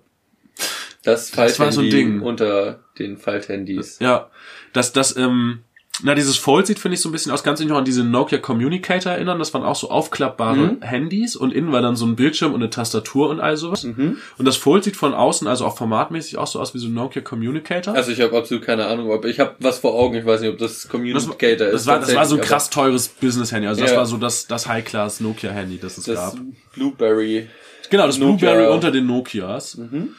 Das 1.04 1.32
Das 1.32 1.38
war 1.38 1.72
so 1.72 1.82
ein 1.82 1.90
Falthandy 1.90 1.90
Ding. 1.90 2.22
unter 2.22 2.80
den 3.00 3.16
Falthandys. 3.18 4.00
Ja, 4.00 4.30
das, 4.74 4.92
das, 4.92 5.16
ähm, 5.16 5.60
na, 6.04 6.14
dieses 6.14 6.38
Fold 6.38 6.68
sieht, 6.68 6.78
finde 6.78 6.94
ich, 6.96 7.02
so 7.02 7.10
ein 7.10 7.12
bisschen 7.12 7.32
aus. 7.32 7.44
Kannst 7.44 7.60
du 7.60 7.64
dich 7.64 7.72
noch 7.72 7.78
an 7.80 7.86
diese 7.86 8.04
Nokia 8.04 8.38
Communicator 8.38 9.14
erinnern? 9.14 9.40
Das 9.40 9.54
waren 9.54 9.64
auch 9.64 9.76
so 9.76 9.90
aufklappbare 9.90 10.56
Mhm. 10.58 10.82
Handys 10.82 11.36
und 11.36 11.52
innen 11.54 11.72
war 11.72 11.82
dann 11.82 11.96
so 11.96 12.06
ein 12.06 12.16
Bildschirm 12.16 12.54
und 12.54 12.62
eine 12.62 12.70
Tastatur 12.70 13.30
und 13.30 13.40
all 13.40 13.58
sowas. 13.58 13.84
Mhm. 13.84 14.18
Und 14.38 14.46
das 14.46 14.58
Fold 14.58 14.84
sieht 14.84 14.96
von 14.96 15.14
außen, 15.16 15.48
also 15.48 15.66
auch 15.66 15.76
formatmäßig, 15.76 16.38
auch 16.38 16.46
so 16.48 16.60
aus 16.60 16.74
wie 16.76 16.78
so 16.80 16.88
ein 16.88 16.94
Nokia 16.94 17.22
Communicator. 17.24 17.96
Also 17.96 18.12
ich 18.12 18.22
habe 18.22 18.38
absolut 18.38 18.64
keine 18.64 18.86
Ahnung, 18.86 19.10
ob 19.10 19.26
ich 19.26 19.40
habe 19.40 19.56
was 19.60 19.80
vor 19.80 19.96
Augen. 19.96 20.16
Ich 20.18 20.26
weiß 20.26 20.42
nicht, 20.42 20.52
ob 20.52 20.60
das 20.60 20.82
das, 20.84 20.88
Communicator 20.90 21.68
das, 21.72 21.82
ist. 21.82 21.88
war, 21.88 22.00
das 22.00 22.14
war 22.14 22.26
so 22.26 22.36
ein 22.36 22.42
krass 22.42 22.70
teures 22.70 23.08
Business-Handy. 23.08 23.68
Also 23.68 23.82
das 23.82 23.92
Ja. 23.92 23.98
war 23.98 24.06
so 24.06 24.18
das, 24.18 24.46
das 24.46 24.68
High-Class 24.68 25.20
Nokia-Handy, 25.22 25.80
das 25.80 25.98
es 25.98 26.08
aber 26.08 26.16
gab. 26.18 26.34
Das 26.34 26.42
Blueberry. 26.74 27.48
Genau, 27.90 28.06
das 28.06 28.18
Nokia. 28.20 28.52
Blueberry 28.54 28.74
unter 28.74 28.92
den 28.92 29.08
Nokias. 29.08 29.78
Mhm. 29.78 30.10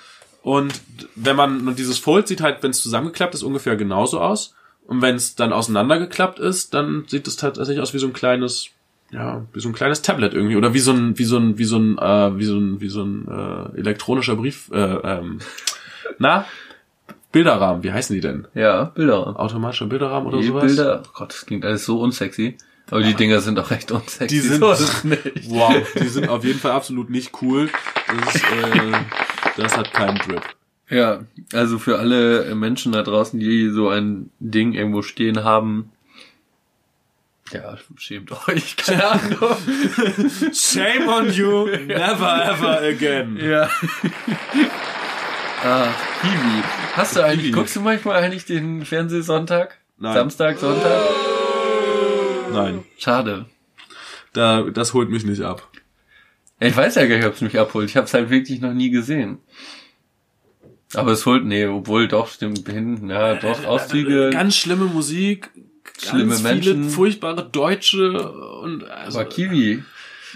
Und 0.43 0.73
wenn 1.15 1.37
man, 1.37 1.69
und 1.69 1.79
dieses 1.79 1.99
Fold 1.99 2.27
sieht 2.27 2.41
halt, 2.41 2.63
wenn 2.63 2.71
es 2.71 2.83
zusammengeklappt 2.83 3.35
ist, 3.35 3.43
ungefähr 3.43 3.77
genauso 3.77 4.21
aus. 4.21 4.55
Und 4.89 5.03
wenn 5.03 5.17
es 5.17 5.35
dann 5.35 5.53
auseinandergeklappt 5.53 6.39
ist, 6.39 6.73
dann 6.73 7.05
sieht 7.07 7.29
es 7.29 7.37
tatsächlich 7.37 7.79
aus 7.81 7.93
wie 7.93 7.99
so 7.99 8.07
ein 8.07 8.15
kleines, 8.15 8.71
ja, 9.11 9.45
wie 9.53 9.61
so 9.61 9.69
ein 9.69 9.75
kleines 9.75 10.01
Tablet 10.01 10.33
irgendwie. 10.33 10.57
Oder 10.57 10.73
wie 10.73 10.79
so 10.79 10.93
ein, 10.93 11.19
wie 11.19 11.25
so 11.25 11.37
ein, 11.37 11.59
wie 11.59 11.65
so 11.65 11.77
ein, 11.77 11.99
äh, 11.99 12.39
wie 12.39 12.45
so 12.47 12.57
ein, 12.57 12.81
wie 12.81 12.89
so 12.89 13.03
ein 13.03 13.29
äh, 13.29 13.79
elektronischer 13.79 14.35
Brief, 14.37 14.71
äh, 14.73 14.79
ähm, 14.79 15.41
na, 16.19 16.47
Bilderrahmen, 17.33 17.83
wie 17.83 17.93
heißen 17.93 18.15
die 18.15 18.23
denn? 18.23 18.49
Ja, 18.55 18.85
Bilder. 18.85 19.39
Automatischer 19.39 19.85
Bilderrahmen 19.85 20.27
oder 20.27 20.39
Die 20.39 20.47
sowas? 20.47 20.65
Bilder. 20.65 21.03
Oh 21.05 21.11
Gott, 21.13 21.35
das 21.35 21.45
klingt 21.45 21.67
alles 21.67 21.85
so 21.85 22.01
unsexy. 22.01 22.57
Aber 22.91 23.03
die 23.03 23.13
Dinger 23.13 23.43
sind 23.43 23.59
auch 23.59 23.71
recht 23.71 23.93
unsexy. 23.93 24.27
Die 24.35 24.41
sind-. 24.41 24.63
Wow, 25.51 25.87
die 26.01 26.09
sind 26.09 26.31
auf 26.31 26.43
jeden 26.45 26.59
Fall 26.59 26.73
absolut 26.73 27.11
nicht 27.11 27.33
cool. 27.43 27.69
Das, 28.25 28.35
ist, 28.35 28.43
äh, 28.45 28.93
das 29.59 29.77
hat 29.77 29.93
keinen 29.93 30.17
Drip. 30.17 30.41
Ja, 30.91 31.25
also 31.53 31.79
für 31.79 31.99
alle 31.99 32.55
Menschen 32.55 32.93
da 32.93 33.03
draußen, 33.03 33.39
die 33.39 33.69
so 33.69 33.89
ein 33.89 34.31
Ding 34.41 34.73
irgendwo 34.73 35.03
stehen 35.03 35.45
haben, 35.45 35.93
ja, 37.53 37.79
schämt 37.97 38.31
euch, 38.49 38.77
keine 38.77 39.07
Ahnung. 39.07 39.57
Shame 40.53 41.09
on 41.09 41.33
you, 41.33 41.67
never 41.67 42.45
ever 42.45 42.83
again. 42.83 43.39
ja. 43.39 43.63
ah, 45.65 45.89
Kiwi. 46.21 46.63
Hast 46.95 47.17
du 47.17 47.25
eigentlich, 47.25 47.47
Kiwi. 47.47 47.53
guckst 47.53 47.77
du 47.77 47.81
manchmal 47.81 48.23
eigentlich 48.23 48.45
den 48.45 48.85
Fernsehsonntag? 48.85 49.79
Nein. 49.97 50.15
Samstag, 50.15 50.59
Sonntag? 50.59 51.01
Nein, 52.53 52.85
Schade. 52.99 53.47
da, 54.33 54.63
das 54.63 54.93
holt 54.93 55.09
mich 55.09 55.25
nicht 55.25 55.43
ab. 55.43 55.67
Ich 56.61 56.77
weiß 56.77 56.97
ja 56.97 57.07
gar 57.07 57.17
nicht, 57.17 57.27
ob 57.27 57.35
es 57.35 57.41
mich 57.41 57.59
abholt. 57.59 57.89
Ich 57.89 57.97
habe 57.97 58.07
es 58.07 58.15
halt 58.15 58.31
wirklich 58.31 58.61
noch 58.61 58.75
nie 58.75 58.91
gesehen. 58.91 59.39
Aber 60.95 61.13
es 61.13 61.27
holt, 61.27 61.45
nee, 61.45 61.67
obwohl 61.67 62.09
doch, 62.09 62.29
stimmt, 62.29 62.67
hinten, 62.69 63.11
ja, 63.11 63.35
doch, 63.35 63.65
Auszüge. 63.65 64.31
Ganz 64.33 64.57
schlimme 64.57 64.87
Musik, 64.87 65.51
Schlimme 65.99 66.31
ganz 66.31 66.43
Menschen. 66.43 66.75
viele 66.75 66.91
furchtbare 66.91 67.49
Deutsche 67.51 68.31
und 68.63 68.85
also, 68.85 69.21
aber 69.21 69.29
Kiwi. 69.29 69.83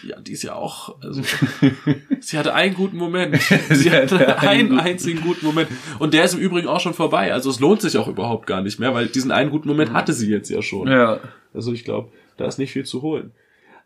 ja, 0.03 0.21
die 0.21 0.33
ist 0.33 0.43
ja 0.43 0.55
auch, 0.55 1.01
also, 1.01 1.23
sie 2.21 2.39
hatte 2.39 2.55
einen 2.55 2.75
guten 2.75 2.97
Moment. 2.97 3.41
Sie 3.71 3.91
hatte 3.91 4.39
einen 4.41 4.79
einzigen 4.79 5.21
guten 5.23 5.47
Moment. 5.47 5.69
Und 5.99 6.13
der 6.15 6.25
ist 6.25 6.35
im 6.35 6.41
Übrigen 6.41 6.69
auch 6.69 6.81
schon 6.81 6.95
vorbei. 6.95 7.33
Also 7.33 7.49
es 7.51 7.61
lohnt 7.61 7.81
sich 7.81 7.97
auch 7.97 8.09
überhaupt 8.09 8.47
gar 8.47 8.61
nicht 8.61 8.79
mehr, 8.79 8.93
weil 8.95 9.07
diesen 9.07 9.31
einen 9.31 9.51
guten 9.51 9.69
Moment 9.69 9.93
hatte 9.93 10.13
sie 10.13 10.31
jetzt 10.31 10.51
ja 10.51 10.61
schon. 10.61 10.89
Ja. 10.89 11.21
Also 11.55 11.73
ich 11.73 11.85
glaube, 11.85 12.11
da 12.37 12.47
ist 12.47 12.59
nicht 12.59 12.73
viel 12.73 12.85
zu 12.85 13.03
holen. 13.03 13.33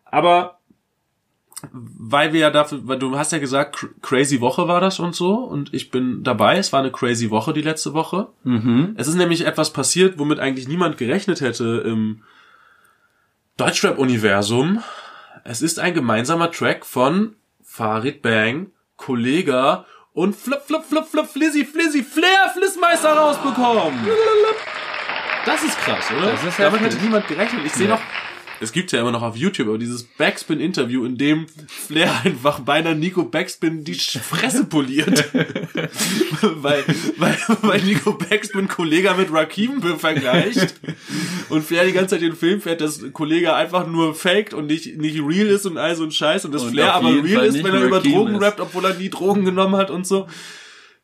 Aber 0.04 0.58
weil 1.72 2.32
wir 2.32 2.40
ja 2.40 2.50
dafür, 2.50 2.80
weil 2.84 2.98
du 2.98 3.16
hast 3.18 3.32
ja 3.32 3.38
gesagt, 3.38 3.76
cr- 3.76 3.88
crazy 4.02 4.40
Woche 4.40 4.68
war 4.68 4.80
das 4.80 4.98
und 5.00 5.14
so 5.14 5.34
und 5.36 5.72
ich 5.72 5.90
bin 5.90 6.22
dabei. 6.22 6.58
Es 6.58 6.72
war 6.72 6.80
eine 6.80 6.92
crazy 6.92 7.30
Woche 7.30 7.52
die 7.54 7.62
letzte 7.62 7.94
Woche. 7.94 8.28
Mhm. 8.44 8.94
Es 8.98 9.08
ist 9.08 9.14
nämlich 9.14 9.46
etwas 9.46 9.72
passiert, 9.72 10.18
womit 10.18 10.38
eigentlich 10.38 10.68
niemand 10.68 10.98
gerechnet 10.98 11.40
hätte 11.40 11.82
im 11.86 12.22
Deutschrap-Universum. 13.56 14.82
Es 15.44 15.62
ist 15.62 15.78
ein 15.78 15.94
gemeinsamer 15.94 16.50
Track 16.50 16.84
von 16.84 17.36
Farid 17.64 18.20
Bang, 18.22 18.68
Kollega 18.96 19.86
und 20.12 20.34
Flip, 20.36 20.60
Flip, 20.60 20.82
Flip, 20.84 21.04
Flip, 21.06 21.26
Flizzy, 21.26 21.64
Flizzy, 21.64 22.02
Flair, 22.02 22.50
Flissmeister 22.54 23.12
rausbekommen. 23.12 24.06
Das 25.44 25.62
ist 25.62 25.78
krass, 25.78 26.10
oder? 26.16 26.32
Das 26.32 26.44
ist 26.44 26.58
Damit 26.58 26.80
heftig. 26.80 26.94
hätte 26.96 27.04
niemand 27.04 27.28
gerechnet. 27.28 27.62
Ich 27.64 27.72
sehe 27.72 27.88
Ja. 27.88 27.94
noch, 27.94 28.00
es 28.60 28.72
gibt 28.72 28.92
ja 28.92 29.00
immer 29.00 29.12
noch 29.12 29.22
auf 29.22 29.36
YouTube, 29.36 29.68
aber 29.68 29.78
dieses 29.78 30.04
Backspin-Interview, 30.04 31.04
in 31.04 31.16
dem 31.16 31.46
Flair 31.68 32.12
einfach 32.24 32.60
beinahe 32.60 32.94
Nico 32.94 33.24
Backspin 33.24 33.84
die 33.84 33.94
Fresse 33.94 34.64
poliert. 34.64 35.24
weil, 36.40 36.84
weil, 37.18 37.36
weil 37.62 37.80
Nico 37.82 38.12
Backspin 38.12 38.68
Kollege 38.68 39.14
mit 39.16 39.32
Rakim 39.32 39.82
vergleicht. 39.98 40.74
Und 41.48 41.62
Flair 41.62 41.84
die 41.84 41.92
ganze 41.92 42.16
Zeit 42.16 42.22
den 42.22 42.36
Film 42.36 42.60
fährt, 42.60 42.80
dass 42.80 43.12
Kollege 43.12 43.54
einfach 43.54 43.86
nur 43.86 44.14
faked 44.14 44.54
und 44.54 44.66
nicht, 44.66 44.96
nicht 44.98 45.20
real 45.20 45.46
ist 45.46 45.66
und 45.66 45.78
all 45.78 45.94
so 45.94 46.04
ein 46.04 46.10
Scheiß. 46.10 46.44
Und 46.44 46.52
dass 46.52 46.62
Und 46.62 46.70
Flair 46.70 46.94
aber 46.94 47.08
real 47.08 47.38
Fall 47.38 47.46
ist, 47.46 47.64
wenn 47.64 47.74
er 47.74 47.84
über 47.84 47.98
Rakim 47.98 48.12
Drogen 48.12 48.34
ist. 48.36 48.42
rappt, 48.42 48.60
obwohl 48.60 48.84
er 48.84 48.94
nie 48.94 49.10
Drogen 49.10 49.44
genommen 49.44 49.76
hat 49.76 49.90
und 49.90 50.06
so. 50.06 50.26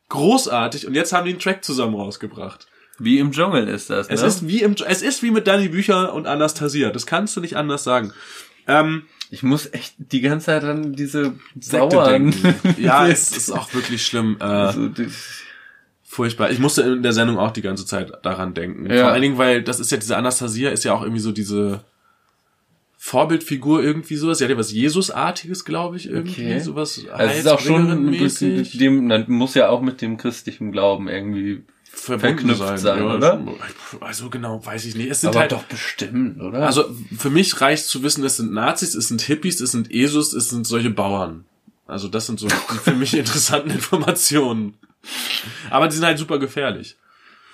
Großartig. 0.09 0.87
Und 0.87 0.95
jetzt 0.95 1.13
haben 1.13 1.25
die 1.25 1.31
einen 1.31 1.39
Track 1.39 1.63
zusammen 1.63 1.95
rausgebracht. 1.95 2.67
Wie 2.99 3.19
im 3.19 3.31
Dschungel 3.31 3.67
ist 3.67 3.89
das, 3.89 4.07
ne? 4.07 4.13
Es 4.15 4.21
ist 4.21 4.47
wie 4.47 4.61
im, 4.61 4.75
es 4.87 5.01
ist 5.01 5.23
wie 5.23 5.31
mit 5.31 5.47
Danny 5.47 5.69
Bücher 5.69 6.13
und 6.13 6.27
Anastasia. 6.27 6.91
Das 6.91 7.05
kannst 7.05 7.35
du 7.35 7.41
nicht 7.41 7.57
anders 7.57 7.83
sagen. 7.83 8.13
Ähm, 8.67 9.03
ich 9.31 9.41
muss 9.43 9.73
echt 9.73 9.95
die 9.97 10.21
ganze 10.21 10.45
Zeit 10.47 10.63
an 10.63 10.93
diese 10.93 11.33
Sekte 11.59 11.95
Bauern. 11.95 12.31
denken. 12.31 12.55
Ja, 12.81 13.07
es 13.07 13.35
ist 13.35 13.51
auch 13.51 13.73
wirklich 13.73 14.05
schlimm. 14.05 14.37
Äh, 14.39 14.43
also, 14.43 14.89
furchtbar. 16.03 16.51
Ich 16.51 16.59
musste 16.59 16.83
in 16.83 17.01
der 17.03 17.13
Sendung 17.13 17.39
auch 17.39 17.51
die 17.51 17.63
ganze 17.63 17.85
Zeit 17.85 18.11
daran 18.21 18.53
denken. 18.53 18.89
Ja. 18.89 19.01
Vor 19.05 19.11
allen 19.11 19.21
Dingen, 19.23 19.37
weil 19.39 19.63
das 19.63 19.79
ist 19.79 19.91
ja 19.91 19.97
diese 19.97 20.15
Anastasia 20.15 20.69
ist 20.69 20.83
ja 20.83 20.93
auch 20.93 21.01
irgendwie 21.01 21.19
so 21.21 21.31
diese 21.31 21.83
Vorbildfigur 22.97 23.83
irgendwie 23.83 24.15
sowas. 24.15 24.37
Sie 24.37 24.45
hat 24.45 24.51
ja 24.51 24.57
was 24.57 24.71
Jesusartiges, 24.71 25.65
glaube 25.65 25.97
ich, 25.97 26.07
irgendwie 26.07 26.43
Okay. 26.45 26.59
sowas. 26.59 27.01
also 27.11 27.31
es 27.33 27.39
ist 27.39 27.47
auch 27.47 27.59
schon 27.59 27.89
ein 27.91 28.11
bisschen 28.11 28.55
mit 28.55 28.79
dem, 28.79 29.09
dann 29.09 29.25
muss 29.27 29.55
ja 29.55 29.67
auch 29.67 29.81
mit 29.81 30.01
dem 30.01 30.15
christlichen 30.17 30.71
Glauben 30.71 31.09
irgendwie, 31.09 31.63
verbunden 31.95 32.55
verknüpft 32.55 32.79
sein, 32.79 33.01
oder? 33.03 33.41
schon. 33.89 34.01
Also 34.01 34.29
genau, 34.29 34.65
weiß 34.65 34.85
ich 34.85 34.95
nicht. 34.95 35.09
Es 35.09 35.21
sind 35.21 35.29
aber 35.29 35.39
halt 35.41 35.51
doch 35.53 35.63
bestimmt, 35.63 36.41
oder? 36.41 36.65
Also 36.65 36.85
für 37.17 37.29
mich 37.29 37.61
reicht 37.61 37.85
zu 37.85 38.03
wissen, 38.03 38.23
es 38.25 38.37
sind 38.37 38.51
Nazis, 38.51 38.95
es 38.95 39.07
sind 39.07 39.21
Hippies, 39.21 39.61
es 39.61 39.71
sind 39.71 39.91
Jesus, 39.93 40.33
es 40.33 40.49
sind 40.49 40.67
solche 40.67 40.89
Bauern. 40.89 41.45
Also 41.87 42.07
das 42.07 42.25
sind 42.25 42.39
so 42.39 42.49
für 42.49 42.93
mich 42.95 43.13
interessanten 43.17 43.71
Informationen. 43.71 44.73
Aber 45.69 45.87
die 45.87 45.95
sind 45.95 46.05
halt 46.05 46.17
super 46.17 46.39
gefährlich. 46.39 46.95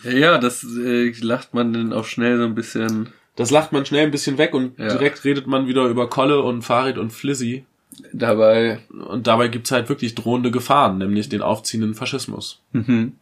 ja, 0.04 0.12
ja, 0.12 0.38
das 0.38 0.64
äh, 0.64 1.12
lacht 1.22 1.54
man 1.54 1.74
dann 1.74 1.94
auch 1.94 2.06
schnell 2.06 2.38
so 2.38 2.46
ein 2.46 2.56
bisschen 2.56 3.10
Das 3.36 3.52
lacht 3.52 3.72
man 3.72 3.86
schnell 3.86 4.06
ein 4.06 4.12
bisschen 4.12 4.38
weg 4.38 4.54
und 4.54 4.78
Ja. 4.80 4.90
direkt 4.90 5.24
redet 5.26 5.48
man 5.48 5.68
wieder 5.68 5.86
über 5.88 6.10
Kolle 6.10 6.42
und 6.42 6.62
Farid 6.62 6.98
und 6.98 7.12
Flizzy. 7.12 7.66
dabei. 8.14 8.80
Und 9.08 9.28
dabei 9.28 9.48
gibt's 9.48 9.72
halt 9.72 9.90
wirklich 9.90 10.16
drohende 10.16 10.52
Gefahren, 10.52 11.00
nämlich 11.00 11.28
den 11.30 11.42
aufziehenden 11.42 11.96
Faschismus. 11.96 12.62
Mhm. 12.72 13.14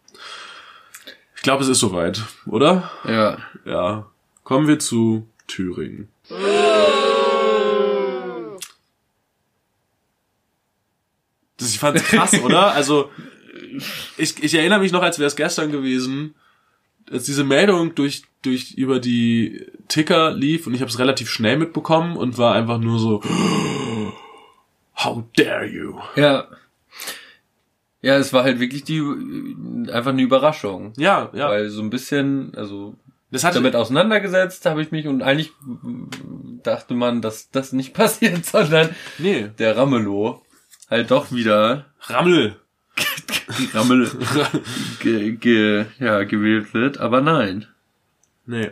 Ich 1.38 1.44
glaube, 1.44 1.64
es 1.64 1.70
ist 1.70 1.80
soweit, 1.80 2.24
oder? 2.48 2.92
Ja. 3.06 3.38
Ja. 3.64 4.08
Kommen 4.44 4.68
wir 4.68 4.80
zu 4.80 5.30
Thüringen. 5.48 6.10
Das, 11.58 11.70
ich 11.70 11.80
fand's 11.80 12.04
krass, 12.04 12.34
oder? 12.44 12.72
Also, 12.72 13.12
ich, 14.18 14.44
ich 14.44 14.54
erinnere 14.56 14.80
mich 14.80 14.92
noch, 14.92 15.04
als 15.04 15.20
wäre 15.20 15.28
es 15.28 15.36
gestern 15.36 15.72
gewesen, 15.72 16.34
als 17.10 17.26
diese 17.26 17.44
Meldung 17.44 17.96
durch, 17.96 18.24
durch 18.42 18.74
über 18.74 19.00
die 19.00 19.66
Ticker 19.88 20.32
lief 20.32 20.68
und 20.68 20.74
ich 20.74 20.82
habe 20.82 20.90
es 20.90 21.00
relativ 21.00 21.30
schnell 21.30 21.58
mitbekommen 21.58 22.18
und 22.18 22.38
war 22.38 22.56
einfach 22.56 22.80
nur 22.80 23.00
so, 23.00 23.22
how 24.96 25.24
dare 25.36 25.66
you? 25.66 26.00
Ja. 26.16 26.48
Ja, 28.08 28.16
es 28.16 28.32
war 28.32 28.46
halt 28.46 28.62
wirklich 28.62 28.86
die 28.86 29.02
einfach 29.92 30.12
eine 30.12 30.22
Überraschung. 30.22 30.94
Ja, 30.96 31.30
ja. 31.34 31.50
Weil 31.50 31.68
so 31.68 31.82
ein 31.82 31.90
bisschen, 31.90 32.56
also 32.56 32.96
Das 33.32 33.44
hat 33.44 33.54
damit 33.54 33.76
auseinandergesetzt, 33.76 34.66
habe 34.66 34.82
ich 34.82 34.92
mich 34.92 35.08
und 35.08 35.24
eigentlich 35.24 35.52
dachte 36.64 36.94
man, 36.94 37.22
dass 37.22 37.52
das 37.52 37.74
nicht 37.74 37.94
passiert, 37.94 38.46
sondern 38.46 38.96
nee. 39.18 39.50
der 39.60 39.76
Ramelow 39.76 40.42
halt 40.90 41.12
doch 41.12 41.34
wieder 41.34 41.88
Rammel. 42.00 42.56
Rammel 43.74 44.10
ge, 45.02 45.34
ge, 45.34 45.86
ja, 46.00 46.24
gewählt 46.24 46.74
wird, 46.74 47.00
aber 47.00 47.20
nein. 47.20 47.66
Nee. 48.46 48.72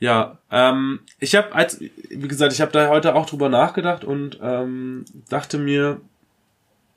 Ja, 0.00 0.38
ähm, 0.50 0.98
ich 1.20 1.36
habe 1.36 1.54
als 1.54 1.78
wie 1.78 2.26
gesagt, 2.26 2.52
ich 2.52 2.60
habe 2.60 2.72
da 2.72 2.88
heute 2.88 3.14
auch 3.14 3.26
drüber 3.26 3.48
nachgedacht 3.48 4.02
und 4.02 4.40
ähm, 4.42 5.04
dachte 5.28 5.58
mir, 5.58 6.00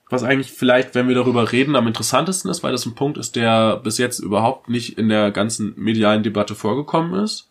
was 0.10 0.24
eigentlich 0.24 0.52
vielleicht, 0.52 0.96
wenn 0.96 1.08
wir 1.08 1.16
darüber 1.16 1.52
reden, 1.52 1.76
am 1.76 1.88
interessantesten 1.88 2.52
ist, 2.52 2.64
weil 2.64 2.72
das 2.72 2.86
ein 2.86 2.96
Punkt 2.96 3.18
ist, 3.18 3.36
der 3.36 3.78
bis 3.78 3.98
jetzt 3.98 4.20
überhaupt 4.20 4.70
nicht 4.70 4.98
in 4.98 5.10
der 5.10 5.32
ganzen 5.32 5.74
medialen 5.76 6.24
Debatte 6.24 6.56
vorgekommen 6.56 7.24
ist. 7.24 7.50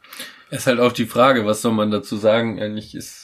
Ist 0.50 0.66
halt 0.66 0.80
auch 0.80 0.92
die 0.92 1.06
Frage, 1.06 1.46
was 1.46 1.62
soll 1.62 1.72
man 1.72 1.90
dazu 1.90 2.16
sagen? 2.16 2.60
Eigentlich 2.60 2.94
ist 2.94 3.22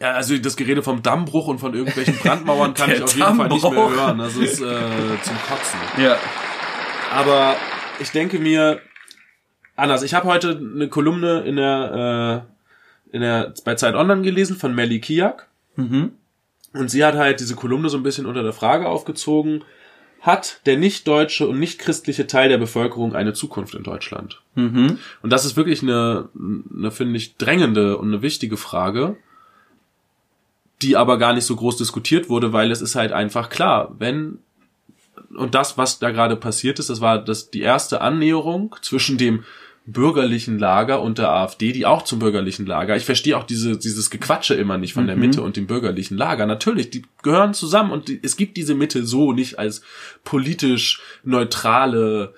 ja, 0.00 0.12
also 0.12 0.36
das 0.38 0.56
Gerede 0.56 0.82
vom 0.82 1.02
Dammbruch 1.02 1.48
und 1.48 1.58
von 1.58 1.74
irgendwelchen 1.74 2.16
Brandmauern 2.16 2.74
kann 2.74 2.90
ich 2.90 3.02
auf 3.02 3.14
jeden 3.14 3.36
Fall 3.36 3.48
nicht 3.48 3.62
mehr 3.62 3.90
hören. 3.90 4.18
Das 4.18 4.36
ist 4.36 4.60
äh, 4.60 5.20
zum 5.22 5.36
Kotzen. 5.48 5.80
ja 5.98 6.16
Aber 7.12 7.56
ich 8.00 8.10
denke 8.10 8.38
mir 8.38 8.80
anders. 9.76 10.02
Ich 10.02 10.14
habe 10.14 10.28
heute 10.28 10.58
eine 10.58 10.88
Kolumne 10.88 11.40
in 11.40 11.56
der 11.56 12.44
äh, 13.12 13.16
in 13.16 13.20
der 13.20 13.52
bei 13.64 13.74
Zeit 13.74 13.94
Online 13.94 14.22
gelesen 14.22 14.56
von 14.56 14.74
Melly 14.74 15.00
Kiak 15.00 15.48
mhm. 15.76 16.12
Und 16.72 16.90
sie 16.90 17.04
hat 17.04 17.14
halt 17.14 17.40
diese 17.40 17.54
Kolumne 17.54 17.88
so 17.88 17.96
ein 17.96 18.02
bisschen 18.02 18.26
unter 18.26 18.42
der 18.42 18.52
Frage 18.52 18.88
aufgezogen: 18.88 19.64
Hat 20.20 20.60
der 20.66 20.76
nicht 20.76 21.06
deutsche 21.06 21.46
und 21.48 21.58
nicht 21.58 21.78
christliche 21.78 22.26
Teil 22.26 22.48
der 22.48 22.58
Bevölkerung 22.58 23.14
eine 23.14 23.32
Zukunft 23.32 23.74
in 23.74 23.82
Deutschland? 23.82 24.40
Mhm. 24.54 24.98
Und 25.22 25.30
das 25.30 25.44
ist 25.44 25.56
wirklich 25.56 25.82
eine, 25.82 26.28
eine 26.34 26.90
finde 26.90 27.16
ich 27.16 27.36
drängende 27.36 27.98
und 27.98 28.08
eine 28.08 28.22
wichtige 28.22 28.56
Frage, 28.56 29.16
die 30.80 30.96
aber 30.96 31.18
gar 31.18 31.32
nicht 31.32 31.44
so 31.44 31.56
groß 31.56 31.76
diskutiert 31.76 32.28
wurde, 32.28 32.52
weil 32.52 32.70
es 32.70 32.82
ist 32.82 32.94
halt 32.94 33.12
einfach 33.12 33.48
klar, 33.48 33.94
wenn 33.98 34.38
und 35.34 35.54
das, 35.54 35.78
was 35.78 35.98
da 35.98 36.10
gerade 36.10 36.36
passiert 36.36 36.78
ist, 36.78 36.90
das 36.90 37.00
war 37.00 37.18
das 37.18 37.50
die 37.50 37.60
erste 37.60 38.00
Annäherung 38.00 38.76
zwischen 38.82 39.18
dem 39.18 39.44
bürgerlichen 39.84 40.58
Lager 40.58 41.02
und 41.02 41.18
der 41.18 41.30
AfD, 41.30 41.72
die 41.72 41.86
auch 41.86 42.02
zum 42.02 42.20
bürgerlichen 42.20 42.66
Lager. 42.66 42.96
Ich 42.96 43.04
verstehe 43.04 43.36
auch 43.36 43.44
diese, 43.44 43.76
dieses 43.76 44.10
Gequatsche 44.10 44.54
immer 44.54 44.78
nicht 44.78 44.94
von 44.94 45.06
der 45.06 45.16
Mitte 45.16 45.42
und 45.42 45.56
dem 45.56 45.66
bürgerlichen 45.66 46.16
Lager. 46.16 46.46
Natürlich, 46.46 46.90
die 46.90 47.02
gehören 47.22 47.52
zusammen 47.52 47.90
und 47.90 48.08
die, 48.08 48.20
es 48.22 48.36
gibt 48.36 48.56
diese 48.56 48.74
Mitte 48.74 49.04
so 49.04 49.32
nicht 49.32 49.58
als 49.58 49.82
politisch 50.24 51.02
neutrale 51.24 52.34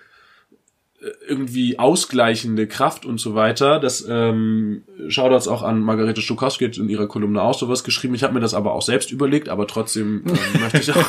irgendwie 1.27 1.79
ausgleichende 1.79 2.67
Kraft 2.67 3.05
und 3.05 3.19
so 3.19 3.35
weiter. 3.35 3.79
Das 3.79 4.05
ähm, 4.09 4.85
Shoutouts 5.09 5.49
auch 5.49 5.63
an 5.63 5.81
Margarete 5.81 6.23
Stokowski 6.23 6.67
hat 6.67 6.79
in 6.79 6.89
ihrer 6.89 7.07
Kolumne 7.07 7.43
auch 7.43 7.59
sowas 7.59 7.85
geschrieben. 7.85 8.15
Ich 8.15 8.23
habe 8.23 8.35
mir 8.35 8.41
das 8.41 8.55
aber 8.55 8.73
auch 8.73 8.83
selbst 8.83 9.11
überlegt, 9.11 9.49
aber 9.49 9.67
trotzdem 9.67 10.25
ähm, 10.27 10.39
möchte 10.61 10.79
ich 10.79 10.93
auch 10.93 11.05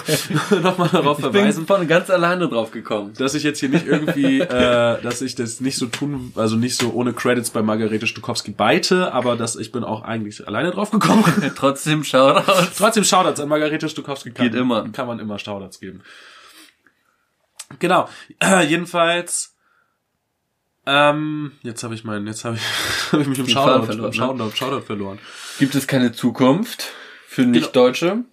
nochmal 0.62 0.90
darauf 0.90 1.20
Ich 1.20 1.24
bin 1.24 1.34
verweisen 1.34 1.66
von 1.66 1.88
ganz 1.88 2.10
alleine 2.10 2.48
drauf 2.50 2.72
gekommen. 2.72 3.14
dass 3.18 3.36
ich 3.36 3.44
jetzt 3.44 3.60
hier 3.60 3.70
nicht 3.70 3.86
irgendwie, 3.86 4.40
äh, 4.42 5.02
dass 5.02 5.22
ich 5.22 5.36
das 5.36 5.62
nicht 5.62 5.78
so 5.78 5.86
tun, 5.86 6.34
also 6.36 6.56
nicht 6.56 6.76
so 6.78 6.92
ohne 6.92 7.14
Credits 7.14 7.52
bei 7.52 7.62
Margarete 7.62 8.08
Stukowski 8.08 8.52
beite, 8.52 9.14
aber 9.14 9.36
dass 9.36 9.56
ich 9.56 9.72
bin 9.72 9.84
auch 9.84 10.04
eigentlich 10.04 10.48
alleine 10.48 10.72
drauf 10.72 10.92
gekommen. 10.92 11.24
Trotzdem 11.56 12.04
Shoutout. 12.04 12.52
Trotzdem 12.78 13.04
Shoutouts 13.04 13.40
an 13.40 13.50
Margarete 13.50 13.88
Stukowski. 13.88 14.32
Kann, 14.32 14.46
Geht 14.46 14.60
immer. 14.60 14.90
Kann 14.90 15.08
man 15.08 15.20
immer 15.20 15.40
Shoutouts 15.40 15.80
geben. 15.80 16.02
Genau. 17.80 18.08
Äh, 18.40 18.66
jedenfalls, 18.66 19.55
ähm, 20.86 21.52
jetzt 21.64 21.84
habe 21.84 21.96
ich 21.96 22.04
meinen, 22.04 22.28
jetzt 22.28 22.46
habe 22.46 22.58
ich, 22.58 22.62
hab 23.12 23.20
ich 23.20 23.28
mich 23.28 23.40
im 23.40 23.48
Shoutout, 23.48 23.86
verloren, 23.86 24.10
ne? 24.10 24.14
Shoutout, 24.16 24.56
Shoutout 24.56 24.82
verloren. 24.82 25.20
Gibt 25.60 25.76
es 25.76 25.88
keine 25.88 26.12
Zukunft 26.12 26.92
für 27.28 27.46
Nicht-Deutsche? 27.46 28.24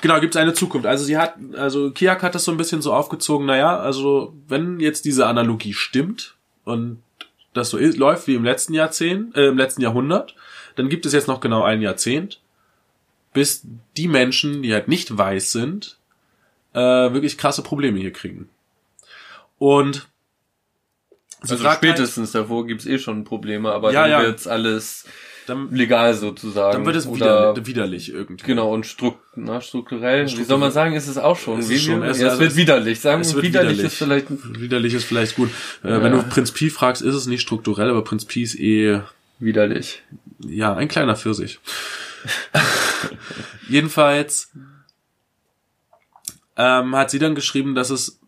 Genau, 0.00 0.20
gibt 0.20 0.34
es 0.34 0.40
eine 0.40 0.54
Zukunft. 0.54 0.86
Also 0.86 1.04
sie 1.04 1.16
hat, 1.16 1.36
also 1.56 1.90
Kiak 1.90 2.22
hat 2.22 2.34
das 2.34 2.44
so 2.44 2.52
ein 2.52 2.58
bisschen 2.58 2.82
so 2.82 2.92
aufgezogen, 2.92 3.46
naja, 3.46 3.78
also 3.78 4.34
wenn 4.46 4.78
jetzt 4.78 5.04
diese 5.04 5.26
Analogie 5.26 5.72
stimmt 5.72 6.34
und 6.64 7.02
das 7.54 7.70
so 7.70 7.78
ist, 7.78 7.96
läuft 7.96 8.26
wie 8.26 8.34
im 8.34 8.44
letzten 8.44 8.74
Jahrzehnt, 8.74 9.34
äh, 9.34 9.46
im 9.46 9.56
letzten 9.56 9.80
Jahrhundert, 9.80 10.36
dann 10.76 10.88
gibt 10.88 11.06
es 11.06 11.12
jetzt 11.12 11.28
noch 11.28 11.40
genau 11.40 11.62
ein 11.62 11.80
Jahrzehnt, 11.80 12.40
bis 13.32 13.66
die 13.96 14.08
Menschen, 14.08 14.62
die 14.62 14.72
halt 14.72 14.88
nicht 14.88 15.16
weiß 15.16 15.52
sind, 15.52 15.98
äh, 16.74 16.78
wirklich 16.78 17.38
krasse 17.38 17.62
Probleme 17.62 17.98
hier 17.98 18.12
kriegen. 18.12 18.50
Und 19.58 20.08
sie 21.42 21.52
Also 21.52 21.64
halt- 21.64 21.76
spätestens 21.78 22.32
davor 22.32 22.66
gibt's 22.66 22.86
eh 22.86 22.98
schon 22.98 23.24
Probleme, 23.24 23.70
aber 23.72 23.92
Ja, 23.92 24.02
dann 24.02 24.10
ja. 24.10 24.22
wird's 24.22 24.46
alles 24.46 25.04
dann, 25.46 25.70
legal 25.72 26.12
sozusagen. 26.14 26.72
dann 26.72 26.86
wird 26.86 26.96
es 26.96 27.06
Oder, 27.06 27.54
wieder, 27.54 27.66
widerlich 27.66 28.12
irgendwie. 28.12 28.44
Genau, 28.46 28.72
und 28.74 28.84
struk 28.86 29.18
na, 29.36 29.60
strukturell, 29.60 30.24
wie 30.24 30.28
soll 30.28 30.34
Strukturell. 30.34 30.58
man 30.60 30.72
sagen, 30.72 30.94
ist 30.96 31.06
es 31.06 31.18
auch 31.18 31.36
schon. 31.38 31.60
Es 31.60 31.68
Wie, 31.68 31.74
ist 31.74 31.84
schon- 31.84 32.02
wie, 32.02 32.06
es- 32.06 32.18
ja, 32.18 32.24
es 32.26 32.30
also 32.30 32.40
wird 32.42 32.50
es- 32.52 32.56
widerlich. 32.56 33.00
Sagen 33.00 33.20
es 33.20 33.28
wir, 33.28 33.36
wird 33.36 33.44
widerlich, 33.46 33.72
widerlich. 33.78 33.92
ist 33.92 33.98
vielleicht 33.98 34.26
Widerlich 34.60 34.94
ist 34.94 35.04
vielleicht 35.04 35.36
gut. 35.36 35.50
Äh, 35.84 36.02
Wenn 36.02 36.12
du 36.12 36.22
Prinz 36.24 36.50
Pi 36.50 36.68
fragst, 36.70 37.02
ist 37.02 37.14
es 37.14 37.26
nicht 37.26 37.42
strukturell, 37.42 37.90
aber 37.90 38.02
Prinz 38.02 38.24
Pi 38.24 38.42
ist 38.42 38.58
eh 38.58 39.00
widerlich. 39.38 40.02
Ja, 40.40 40.74
ein 40.74 40.88
kleiner 40.88 41.14
Pfirsich. 41.16 41.60
Jedenfalls 43.68 44.50
ähm, 46.56 46.96
hat 46.96 47.10
sie 47.10 47.18
dann 47.18 47.34
geschrieben, 47.34 47.74
dass 47.74 47.90
es 47.90 48.18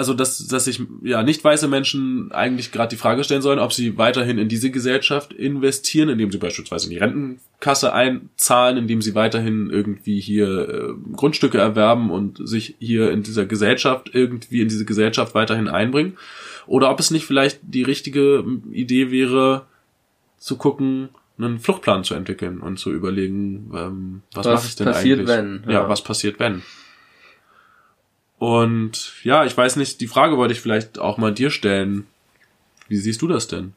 also 0.00 0.14
dass, 0.14 0.46
dass 0.46 0.64
sich 0.64 0.80
ja 1.02 1.22
nicht 1.22 1.44
weiße 1.44 1.68
Menschen 1.68 2.32
eigentlich 2.32 2.72
gerade 2.72 2.88
die 2.88 2.96
Frage 2.96 3.22
stellen 3.22 3.42
sollen, 3.42 3.58
ob 3.58 3.74
sie 3.74 3.98
weiterhin 3.98 4.38
in 4.38 4.48
diese 4.48 4.70
Gesellschaft 4.70 5.34
investieren, 5.34 6.08
indem 6.08 6.32
sie 6.32 6.38
beispielsweise 6.38 6.86
in 6.86 6.92
die 6.92 6.96
Rentenkasse 6.96 7.92
einzahlen, 7.92 8.78
indem 8.78 9.02
sie 9.02 9.14
weiterhin 9.14 9.68
irgendwie 9.68 10.18
hier 10.18 10.68
äh, 10.70 11.14
Grundstücke 11.14 11.58
erwerben 11.58 12.10
und 12.10 12.48
sich 12.48 12.76
hier 12.78 13.10
in 13.10 13.22
dieser 13.22 13.44
Gesellschaft 13.44 14.08
irgendwie 14.14 14.62
in 14.62 14.70
diese 14.70 14.86
Gesellschaft 14.86 15.34
weiterhin 15.34 15.68
einbringen, 15.68 16.16
oder 16.66 16.90
ob 16.90 16.98
es 16.98 17.10
nicht 17.10 17.26
vielleicht 17.26 17.60
die 17.60 17.82
richtige 17.82 18.42
Idee 18.72 19.10
wäre, 19.10 19.66
zu 20.38 20.56
gucken, 20.56 21.10
einen 21.36 21.58
Fluchtplan 21.58 22.04
zu 22.04 22.14
entwickeln 22.14 22.60
und 22.60 22.78
zu 22.78 22.90
überlegen, 22.90 23.70
ähm, 23.74 24.22
was, 24.32 24.46
Was 24.46 24.54
mache 24.54 24.66
ich 24.66 24.76
denn 24.76 24.86
passiert, 24.86 25.18
eigentlich? 25.18 25.36
wenn, 25.36 25.64
Ja. 25.66 25.82
ja. 25.82 25.88
was 25.90 26.02
passiert, 26.02 26.38
wenn? 26.38 26.62
Und 28.40 29.12
ja, 29.22 29.44
ich 29.44 29.54
weiß 29.54 29.76
nicht, 29.76 30.00
die 30.00 30.06
Frage 30.08 30.38
wollte 30.38 30.54
ich 30.54 30.62
vielleicht 30.62 30.98
auch 30.98 31.18
mal 31.18 31.32
dir 31.34 31.50
stellen. 31.50 32.06
Wie 32.88 32.96
siehst 32.96 33.20
du 33.20 33.28
das 33.28 33.48
denn? 33.48 33.74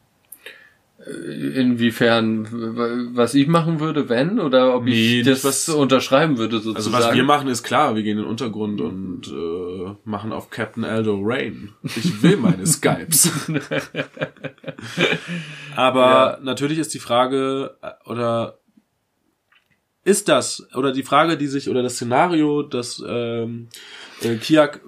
Inwiefern, 1.06 2.46
w- 2.50 3.08
was 3.14 3.34
ich 3.34 3.46
machen 3.46 3.78
würde, 3.78 4.08
wenn, 4.08 4.40
oder 4.40 4.74
ob 4.74 4.84
Nee, 4.84 5.20
ich 5.20 5.26
das 5.26 5.44
was- 5.44 5.68
unterschreiben 5.68 6.38
würde 6.38 6.56
Also 6.56 6.72
sozusagen. 6.72 7.04
was 7.08 7.14
wir 7.14 7.24
machen 7.24 7.48
ist 7.48 7.62
klar, 7.62 7.94
wir 7.94 8.02
gehen 8.02 8.16
in 8.16 8.24
den 8.24 8.30
Untergrund 8.30 8.80
und 8.80 9.26
äh, 9.28 9.94
machen 10.08 10.32
auf 10.32 10.48
Captain 10.48 10.82
Aldo 10.84 11.20
Rain. 11.22 11.72
Ich 11.82 12.22
will 12.22 12.38
meine 12.38 12.66
Skypes. 12.66 13.30
Aber 15.76 16.00
Ja. 16.00 16.38
natürlich 16.42 16.78
ist 16.78 16.94
die 16.94 16.98
Frage, 17.00 17.76
äh, 17.82 17.90
oder 18.08 18.58
ist 20.04 20.28
das, 20.28 20.66
oder 20.74 20.90
die 20.92 21.02
Frage, 21.02 21.36
die 21.36 21.48
sich, 21.48 21.68
oder 21.68 21.82
das 21.82 21.96
Szenario, 21.96 22.62
das 22.62 23.02
ähm, 23.06 23.68
äh, 24.22 24.36
Kiak 24.36 24.80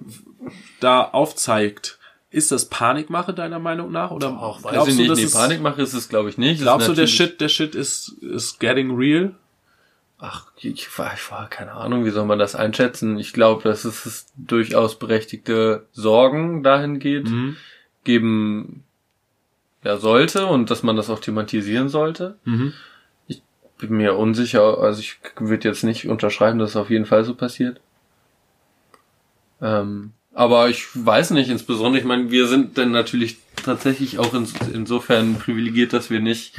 da 0.79 1.01
aufzeigt, 1.03 1.97
ist 2.29 2.51
das 2.51 2.65
Panikmache 2.65 3.33
deiner 3.33 3.59
Meinung 3.59 3.91
nach? 3.91 4.11
Oder 4.11 4.29
Auch 4.41 4.63
weiß 4.63 4.87
ich 4.89 4.95
nicht, 4.97 5.09
dass 5.09 5.17
nee, 5.19 5.25
es- 5.25 5.33
Panikmache 5.33 5.81
ist 5.81 5.93
es 5.93 6.09
glaube 6.09 6.29
ich 6.29 6.37
nicht. 6.37 6.61
Glaubst 6.61 6.87
du, 6.87 6.93
der 6.93 7.07
Shit, 7.07 7.39
der 7.41 7.49
Shit 7.49 7.73
ist, 7.75 8.09
ist 8.21 8.59
getting 8.59 8.95
real? 8.95 9.33
Ach, 10.19 10.47
ich 10.57 10.97
war, 10.97 11.13
ich 11.13 11.31
war, 11.31 11.47
keine 11.47 11.73
Ahnung, 11.73 12.03
wie 12.03 12.09
soll 12.09 12.25
man 12.25 12.39
das 12.39 12.55
einschätzen? 12.55 13.19
Ich 13.19 13.33
glaube, 13.33 13.63
dass 13.63 13.85
es, 13.85 14.25
durchaus 14.35 14.97
berechtigte 14.97 15.85
Sorgen 15.91 16.63
dahin 16.63 16.97
geht, 16.99 17.29
Mhm. 17.29 17.55
geben 18.03 18.83
ja 19.83 19.97
sollte 19.97 20.47
und 20.47 20.71
dass 20.71 20.81
man 20.83 20.95
das 20.95 21.09
auch 21.11 21.19
thematisieren 21.19 21.87
sollte. 21.89 22.37
Mhm. 22.45 22.73
Bin 23.79 23.95
mir 23.95 24.15
unsicher, 24.17 24.79
also 24.79 24.99
ich 25.01 25.19
würde 25.39 25.67
jetzt 25.67 25.83
nicht 25.83 26.07
unterschreiben, 26.09 26.57
dass 26.57 26.71
es 26.71 26.75
auf 26.77 26.89
jeden 26.89 27.05
Fall 27.05 27.23
so 27.23 27.35
passiert. 27.35 27.79
Ähm, 29.61 30.11
aber 30.33 30.69
ich 30.69 30.85
weiß 30.93 31.31
nicht, 31.31 31.49
insbesondere, 31.49 31.99
ich 31.99 32.05
meine, 32.05 32.29
wir 32.29 32.47
sind 32.47 32.77
dann 32.77 32.91
natürlich 32.91 33.37
tatsächlich 33.63 34.19
auch 34.19 34.33
ins, 34.33 34.53
insofern 34.71 35.39
privilegiert, 35.39 35.93
dass 35.93 36.09
wir 36.09 36.19
nicht 36.19 36.55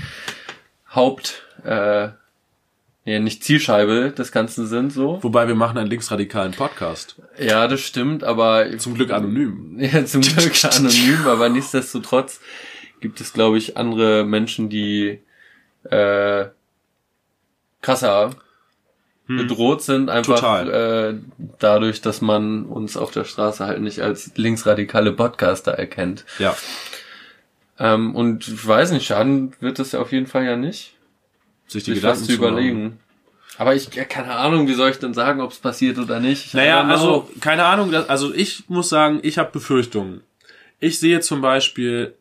Haupt, 0.92 1.44
äh, 1.64 2.09
ja, 3.05 3.20
nicht 3.20 3.44
Zielscheibe 3.44 4.11
des 4.11 4.32
Ganzen 4.32 4.66
sind, 4.66 4.92
so. 4.92 5.22
Wobei 5.22 5.49
wir 5.49 5.55
machen 5.55 5.78
einen 5.78 5.90
linksradikalen 5.90 6.53
Podcast. 6.53 7.16
Ja, 7.38 7.68
das 7.68 7.80
stimmt, 7.80 8.24
aber 8.24 8.66
Zum 8.78 8.94
Glück 8.94 9.12
anonym. 9.12 9.76
ja, 9.80 10.05
zum 10.05 10.22
Glück 10.22 10.64
anonym, 10.64 11.26
aber 11.26 11.49
nichtsdestotrotz 11.49 12.40
gibt 13.01 13.20
es, 13.20 13.32
glaube 13.32 13.59
ich, 13.59 13.76
andere 13.76 14.24
Menschen, 14.24 14.68
die 14.68 15.20
äh, 15.84 16.46
krasser 17.80 18.32
bedroht 19.36 19.82
sind, 19.82 20.08
einfach 20.08 20.66
äh, 20.66 21.14
dadurch, 21.58 22.00
dass 22.00 22.20
man 22.22 22.64
uns 22.64 22.96
auf 22.96 23.10
der 23.10 23.24
Straße 23.24 23.66
halt 23.66 23.80
nicht 23.82 24.00
als 24.00 24.32
linksradikale 24.36 25.12
Podcaster 25.12 25.72
erkennt. 25.72 26.24
Ja. 26.38 26.56
Ähm, 27.78 28.14
und 28.14 28.48
ich 28.48 28.66
weiß 28.66 28.90
nicht, 28.92 29.06
schaden 29.06 29.52
wird 29.60 29.78
das 29.78 29.92
ja 29.92 30.00
auf 30.00 30.12
jeden 30.12 30.26
Fall 30.26 30.44
ja 30.44 30.56
nicht. 30.56 30.94
Sich 31.66 31.84
die 31.84 31.92
Sich 31.92 32.00
Gedanken 32.00 32.24
zu 32.24 32.32
zu 32.32 32.40
machen. 32.40 32.52
überlegen. 32.52 33.00
Aber 33.58 33.74
ich, 33.74 33.92
ja, 33.94 34.04
keine 34.04 34.34
Ahnung, 34.34 34.68
wie 34.68 34.74
soll 34.74 34.90
ich 34.90 34.98
denn 34.98 35.14
sagen, 35.14 35.40
ob 35.40 35.50
es 35.50 35.58
passiert 35.58 35.98
oder 35.98 36.20
nicht? 36.20 36.46
Ich 36.46 36.54
Naja, 36.54 36.82
also 36.84 37.28
keine 37.40 37.64
Ahnung, 37.64 37.90
das, 37.90 38.08
also 38.08 38.32
ich 38.32 38.68
muss 38.68 38.88
sagen, 38.88 39.18
ich 39.22 39.36
habe 39.36 39.50
Befürchtungen. 39.50 40.22
Ich 40.80 41.00
sehe 41.00 41.20
zum 41.20 41.40
Beispiel, 41.40 42.14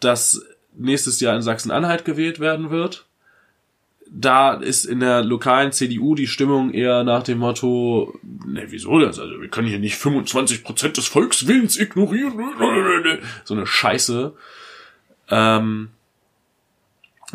dass 0.00 0.44
nächstes 0.76 1.20
Jahr 1.20 1.36
in 1.36 1.42
Sachsen-Anhalt 1.42 2.04
gewählt 2.04 2.40
werden 2.40 2.70
wird. 2.70 3.06
Da 4.10 4.54
ist 4.54 4.84
in 4.84 5.00
der 5.00 5.24
lokalen 5.24 5.72
CDU 5.72 6.14
die 6.14 6.26
Stimmung 6.26 6.72
eher 6.72 7.04
nach 7.04 7.22
dem 7.22 7.38
Motto, 7.38 8.14
ne, 8.46 8.66
wieso 8.68 8.98
das? 8.98 9.18
Also 9.18 9.40
wir 9.40 9.48
können 9.48 9.68
hier 9.68 9.78
nicht 9.78 10.00
25% 10.00 10.94
des 10.94 11.08
Volkswillens 11.08 11.78
ignorieren. 11.78 12.38
So 13.44 13.54
eine 13.54 13.66
Scheiße. 13.66 14.34
Ähm, 15.30 15.88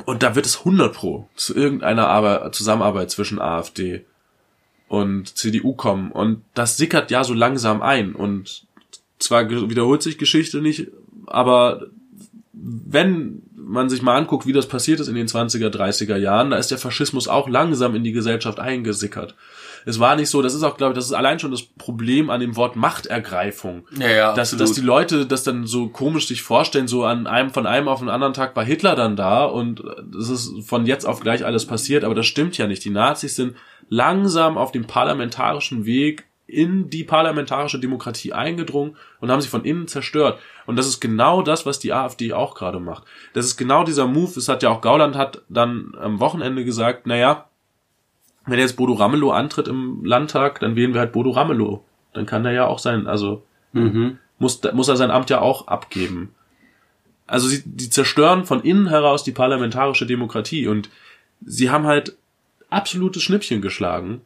und 0.06 0.24
da 0.24 0.36
wird 0.36 0.46
es 0.46 0.60
100 0.60 0.94
pro 0.94 1.28
zu 1.36 1.56
irgendeiner 1.56 2.08
Arbeit, 2.08 2.56
Zusammenarbeit 2.56 3.12
zwischen 3.12 3.40
AfD 3.40 4.06
und 4.88 5.38
CDU 5.38 5.74
kommen. 5.74 6.12
Und 6.12 6.44
das 6.54 6.78
sickert 6.78 7.12
ja 7.12 7.24
so 7.24 7.34
langsam 7.34 7.82
ein. 7.82 8.16
Und 8.16 8.66
zwar 9.20 9.50
wiederholt 9.50 10.02
sich 10.02 10.18
Geschichte 10.18 10.62
nicht, 10.62 10.88
aber 11.26 11.88
wenn 12.54 13.44
man 13.62 13.90
sich 13.90 14.02
mal 14.02 14.18
anguckt, 14.18 14.46
wie 14.46 14.54
das 14.54 14.68
passiert 14.68 15.00
ist 15.00 15.08
in 15.08 15.16
den 15.16 15.28
20er, 15.28 15.70
30er 15.70 16.18
Jahren, 16.18 16.52
da 16.52 16.58
ist 16.58 16.72
der 16.72 16.78
Faschismus 16.78 17.28
auch 17.28 17.50
langsam 17.50 17.96
in 17.96 18.04
die 18.04 18.12
Gesellschaft 18.12 18.60
eingesickert. 18.60 19.36
Es 19.86 20.00
war 20.00 20.16
nicht 20.16 20.30
so, 20.30 20.42
das 20.42 20.54
ist 20.54 20.64
auch, 20.64 20.78
glaube 20.78 20.94
ich, 20.94 20.96
das 20.96 21.06
ist 21.06 21.14
allein 21.14 21.40
schon 21.40 21.52
das 21.52 21.64
Problem 21.64 22.30
an 22.30 22.40
dem 22.40 22.56
Wort 22.56 22.76
Machtergreifung. 22.76 23.88
ja, 23.98 24.10
ja, 24.10 24.34
Dass, 24.34 24.54
absolut. 24.54 24.62
dass 24.62 24.74
die 24.74 24.82
Leute 24.82 25.26
das 25.26 25.44
dann 25.44 25.66
so 25.66 25.88
komisch 25.88 26.28
sich 26.28 26.42
vorstellen, 26.42 26.88
so 26.88 27.06
an 27.06 27.28
einem, 27.28 27.52
von 27.52 27.66
einem 27.66 27.88
auf 27.88 28.00
den 28.00 28.10
anderen 28.10 28.34
Tag 28.34 28.56
war 28.56 28.64
Hitler 28.64 28.96
dann 28.96 29.16
da 29.16 29.46
und 29.46 29.82
es 30.18 30.30
ist 30.30 30.68
von 30.68 30.86
jetzt 30.86 31.06
auf 31.06 31.22
gleich 31.22 31.46
alles 31.46 31.66
passiert, 31.66 32.04
aber 32.04 32.16
das 32.16 32.28
stimmt 32.28 32.58
ja 32.58 32.68
nicht. 32.68 32.84
Die 32.84 32.90
Nazis 32.90 33.36
sind 33.36 33.56
langsam 33.90 34.58
auf 34.58 34.72
dem 34.72 34.86
parlamentarischen 34.86 35.86
Weg 35.86 36.29
in 36.50 36.90
die 36.90 37.04
parlamentarische 37.04 37.80
Demokratie 37.80 38.34
eingedrungen 38.34 38.98
und 39.20 39.32
haben 39.32 39.42
sie 39.42 39.48
von 39.48 39.66
innen 39.66 39.88
zerstört. 39.88 40.40
Und 40.66 40.76
das 40.76 40.88
ist 40.88 41.00
genau 41.00 41.42
das, 41.42 41.66
was 41.66 41.80
die 41.80 41.94
AfD 41.94 42.34
auch 42.34 42.56
gerade 42.56 42.80
macht. 42.80 43.04
Das 43.34 43.46
ist 43.46 43.58
genau 43.58 43.84
dieser 43.84 44.08
Move, 44.08 44.38
es 44.38 44.50
hat 44.50 44.64
ja 44.64 44.70
auch 44.70 44.82
Gauland 44.82 45.16
hat 45.16 45.44
dann 45.50 45.94
am 46.00 46.20
Wochenende 46.20 46.66
gesagt, 46.66 47.08
naja, 47.08 47.46
wenn 48.46 48.60
jetzt 48.60 48.78
Bodo 48.78 48.94
Ramelow 48.94 49.32
antritt 49.32 49.68
im 49.68 50.04
Landtag, 50.04 50.60
dann 50.60 50.76
wählen 50.76 50.94
wir 50.94 51.02
halt 51.02 51.12
Bodo 51.12 51.32
Ramelow. 51.32 51.84
Dann 52.14 52.26
kann 52.26 52.46
er 52.46 52.52
ja 52.52 52.68
auch 52.68 52.80
sein, 52.80 53.08
also 53.08 53.44
mhm. 53.74 54.18
muss, 54.40 54.62
muss 54.74 54.88
er 54.88 54.98
sein 54.98 55.12
Amt 55.12 55.30
ja 55.30 55.42
auch 55.42 55.68
abgeben. 55.68 56.34
Also 57.28 57.48
sie, 57.48 57.62
die 57.64 57.90
zerstören 57.90 58.46
von 58.46 58.62
innen 58.62 58.88
heraus 58.88 59.24
die 59.24 59.32
parlamentarische 59.32 60.08
Demokratie 60.08 60.68
und 60.68 60.90
sie 61.46 61.70
haben 61.70 61.86
halt 61.86 62.18
absolutes 62.70 63.22
Schnippchen 63.22 63.62
geschlagen. 63.62 64.22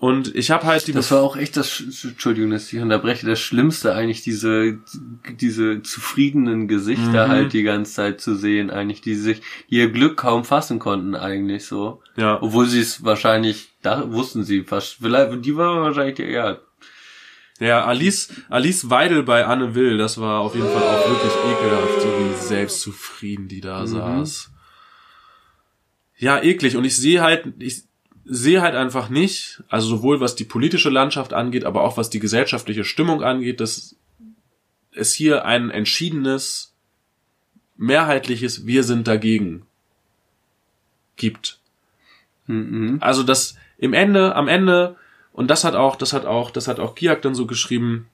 Und 0.00 0.34
ich 0.34 0.50
habe 0.50 0.64
halt 0.64 0.86
die 0.86 0.92
Das 0.92 1.10
war 1.10 1.20
auch 1.20 1.36
echt 1.36 1.58
das, 1.58 1.70
Sch- 1.70 2.08
Entschuldigung, 2.08 2.50
dass 2.50 2.72
ich 2.72 2.80
unterbreche, 2.80 3.26
das 3.26 3.38
Schlimmste 3.38 3.94
eigentlich, 3.94 4.22
diese, 4.22 4.78
diese 5.38 5.82
zufriedenen 5.82 6.68
Gesichter 6.68 7.26
Mhm. 7.26 7.30
halt 7.30 7.52
die 7.52 7.62
ganze 7.62 7.92
Zeit 7.92 8.18
zu 8.18 8.34
sehen, 8.34 8.70
eigentlich, 8.70 9.02
die 9.02 9.14
sich, 9.14 9.42
die 9.68 9.76
ihr 9.76 9.90
Glück 9.92 10.16
kaum 10.16 10.44
fassen 10.46 10.78
konnten, 10.78 11.14
eigentlich 11.14 11.66
so. 11.66 12.02
ja, 12.16 12.38
Obwohl 12.40 12.66
sie 12.66 12.80
es 12.80 13.04
wahrscheinlich, 13.04 13.72
da 13.82 14.10
wussten 14.10 14.42
sie 14.42 14.62
fast, 14.64 14.94
vielleicht, 15.02 15.44
die 15.44 15.54
waren 15.56 15.82
wahrscheinlich, 15.82 16.18
ja, 16.18 16.56
ja 17.58 17.84
Alice, 17.84 18.32
Alice 18.48 18.88
Weidel 18.88 19.22
bei 19.22 19.44
Anne 19.44 19.74
Will, 19.74 19.98
das 19.98 20.18
war 20.18 20.40
auf 20.40 20.54
jeden 20.54 20.66
Fall 20.68 20.82
auch 20.82 21.10
wirklich 21.10 21.32
ekelhaft, 21.58 22.00
so 22.00 22.08
wie 22.08 22.46
selbstzufrieden 22.48 23.48
die 23.48 23.60
da 23.60 23.86
saß. 23.86 24.50
Ja, 26.16 26.42
eklig. 26.42 26.76
Und 26.78 26.84
ich 26.84 26.96
sehe 26.96 27.20
halt, 27.22 27.52
ich 27.58 27.82
sehe 28.32 28.62
halt 28.62 28.76
einfach 28.76 29.08
nicht, 29.08 29.60
also 29.68 29.88
sowohl 29.88 30.20
was 30.20 30.36
die 30.36 30.44
politische 30.44 30.88
Landschaft 30.88 31.32
angeht, 31.32 31.64
aber 31.64 31.82
auch 31.82 31.96
was 31.96 32.10
die 32.10 32.20
gesellschaftliche 32.20 32.84
Stimmung 32.84 33.24
angeht, 33.24 33.58
dass 33.58 33.96
es 34.92 35.12
hier 35.12 35.44
ein 35.44 35.70
entschiedenes, 35.70 36.72
mehrheitliches 37.76 38.66
Wir 38.66 38.84
sind 38.84 39.08
dagegen 39.08 39.66
gibt. 41.16 41.58
mhm. 42.46 42.98
Also 43.00 43.24
das 43.24 43.56
im 43.78 43.94
Ende, 43.94 44.36
am 44.36 44.46
Ende, 44.46 44.96
und 45.32 45.48
das 45.48 45.64
hat 45.64 45.74
auch, 45.74 45.96
das 45.96 46.12
hat 46.12 46.24
auch, 46.24 46.52
das 46.52 46.68
hat 46.68 46.78
auch 46.78 46.94
Kiak 46.94 47.22
dann 47.22 47.34
so 47.34 47.46
geschrieben, 47.46 48.06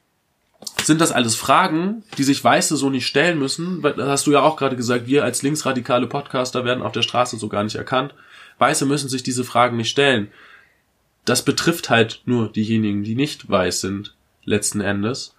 sind 0.82 1.02
das 1.02 1.12
alles 1.12 1.36
Fragen, 1.36 2.04
die 2.16 2.24
sich 2.24 2.42
Weiße 2.42 2.76
so 2.76 2.88
nicht 2.88 3.06
stellen 3.06 3.38
müssen? 3.38 3.82
Weil, 3.82 3.92
Das 3.92 4.08
hast 4.08 4.26
du 4.26 4.32
ja 4.32 4.40
auch 4.40 4.56
gerade 4.56 4.76
gesagt, 4.76 5.06
wir 5.06 5.24
als 5.24 5.42
linksradikale 5.42 6.06
Podcaster 6.06 6.64
werden 6.64 6.82
auf 6.82 6.92
der 6.92 7.02
Straße 7.02 7.36
so 7.36 7.48
gar 7.48 7.64
nicht 7.64 7.76
erkannt. 7.76 8.14
Weiße 8.58 8.86
müssen 8.86 9.08
sich 9.08 9.22
diese 9.22 9.44
Fragen 9.44 9.76
nicht 9.76 9.90
stellen. 9.90 10.28
Das 11.24 11.44
betrifft 11.44 11.90
halt 11.90 12.22
nur 12.24 12.48
diejenigen, 12.48 13.02
die 13.02 13.14
nicht 13.14 13.50
weiß 13.50 13.80
sind, 13.80 14.14
letzten 14.44 14.80
Endes. 14.80 15.34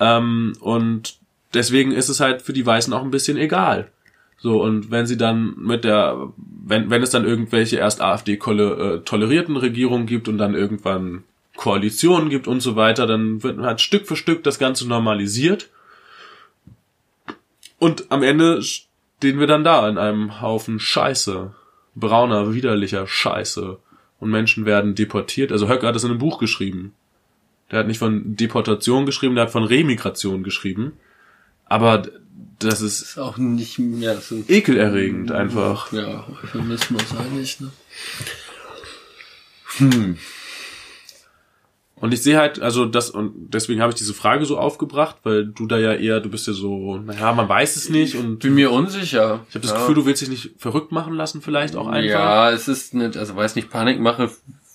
Ähm, 0.00 0.54
und 0.60 1.18
deswegen 1.54 1.92
ist 1.92 2.08
es 2.08 2.20
halt 2.20 2.42
für 2.42 2.52
die 2.52 2.66
Weißen 2.66 2.92
auch 2.92 3.02
ein 3.02 3.10
bisschen 3.10 3.36
egal. 3.36 3.90
So, 4.38 4.62
und 4.62 4.90
wenn 4.90 5.06
sie 5.06 5.16
dann 5.16 5.54
mit 5.56 5.84
der, 5.84 6.32
wenn, 6.36 6.90
wenn 6.90 7.02
es 7.02 7.10
dann 7.10 7.24
irgendwelche 7.24 7.76
erst 7.76 8.00
AfD-tolerierten 8.00 9.56
Regierungen 9.56 10.06
gibt 10.06 10.28
und 10.28 10.36
dann 10.36 10.54
irgendwann 10.54 11.24
Koalitionen 11.56 12.28
gibt 12.28 12.48
und 12.48 12.60
so 12.60 12.76
weiter, 12.76 13.06
dann 13.06 13.42
wird 13.42 13.58
halt 13.60 13.80
Stück 13.80 14.06
für 14.06 14.16
Stück 14.16 14.42
das 14.42 14.58
Ganze 14.58 14.86
normalisiert. 14.88 15.70
Und 17.78 18.10
am 18.10 18.22
Ende 18.22 18.62
stehen 18.62 19.38
wir 19.38 19.46
dann 19.46 19.64
da 19.64 19.88
in 19.88 19.98
einem 19.98 20.40
Haufen 20.40 20.78
Scheiße. 20.78 21.54
Brauner, 21.94 22.54
widerlicher 22.54 23.06
Scheiße. 23.06 23.78
Und 24.20 24.30
Menschen 24.30 24.64
werden 24.64 24.94
deportiert. 24.94 25.52
Also 25.52 25.68
Höcke 25.68 25.86
hat 25.86 25.94
das 25.94 26.04
in 26.04 26.10
einem 26.10 26.18
Buch 26.18 26.38
geschrieben. 26.38 26.94
Der 27.70 27.80
hat 27.80 27.86
nicht 27.86 27.98
von 27.98 28.36
Deportation 28.36 29.06
geschrieben, 29.06 29.34
der 29.34 29.44
hat 29.44 29.50
von 29.50 29.64
Remigration 29.64 30.42
geschrieben. 30.42 30.94
Aber 31.66 32.02
das 32.58 32.80
ist 32.80 33.02
ist 33.02 33.18
auch 33.18 33.36
nicht 33.36 33.78
mehr, 33.78 34.14
ist, 34.14 34.32
ekelerregend 34.48 35.32
einfach. 35.32 35.92
ja, 35.92 36.26
Euphemismus 36.42 37.04
eigentlich, 37.16 37.58
ne? 37.60 37.70
Und 41.96 42.12
ich 42.12 42.22
sehe 42.22 42.36
halt, 42.38 42.60
also 42.60 42.86
das, 42.86 43.10
und 43.10 43.50
deswegen 43.50 43.80
habe 43.80 43.90
ich 43.92 43.98
diese 43.98 44.14
Frage 44.14 44.44
so 44.46 44.58
aufgebracht, 44.58 45.16
weil 45.22 45.46
du 45.46 45.66
da 45.66 45.78
ja 45.78 45.92
eher, 45.94 46.20
du 46.20 46.28
bist 46.28 46.46
ja 46.46 46.52
so, 46.52 46.96
naja, 46.98 47.32
man 47.32 47.48
weiß 47.48 47.76
es 47.76 47.88
nicht 47.88 48.16
und 48.16 48.40
Bin 48.40 48.54
mir 48.54 48.72
unsicher. 48.72 49.44
ich 49.48 49.54
habe 49.54 49.62
das 49.62 49.70
ja. 49.70 49.78
Gefühl, 49.78 49.94
du 49.94 50.04
willst 50.04 50.20
dich 50.20 50.28
nicht 50.28 50.50
verrückt 50.58 50.90
machen 50.90 51.14
lassen, 51.14 51.40
vielleicht 51.40 51.76
auch 51.76 51.86
einfach. 51.86 52.10
Ja, 52.10 52.50
es 52.50 52.66
ist 52.68 52.94
nicht, 52.94 53.16
also 53.16 53.36
weiß 53.36 53.54
nicht, 53.54 53.70
Panikmache 53.70 54.30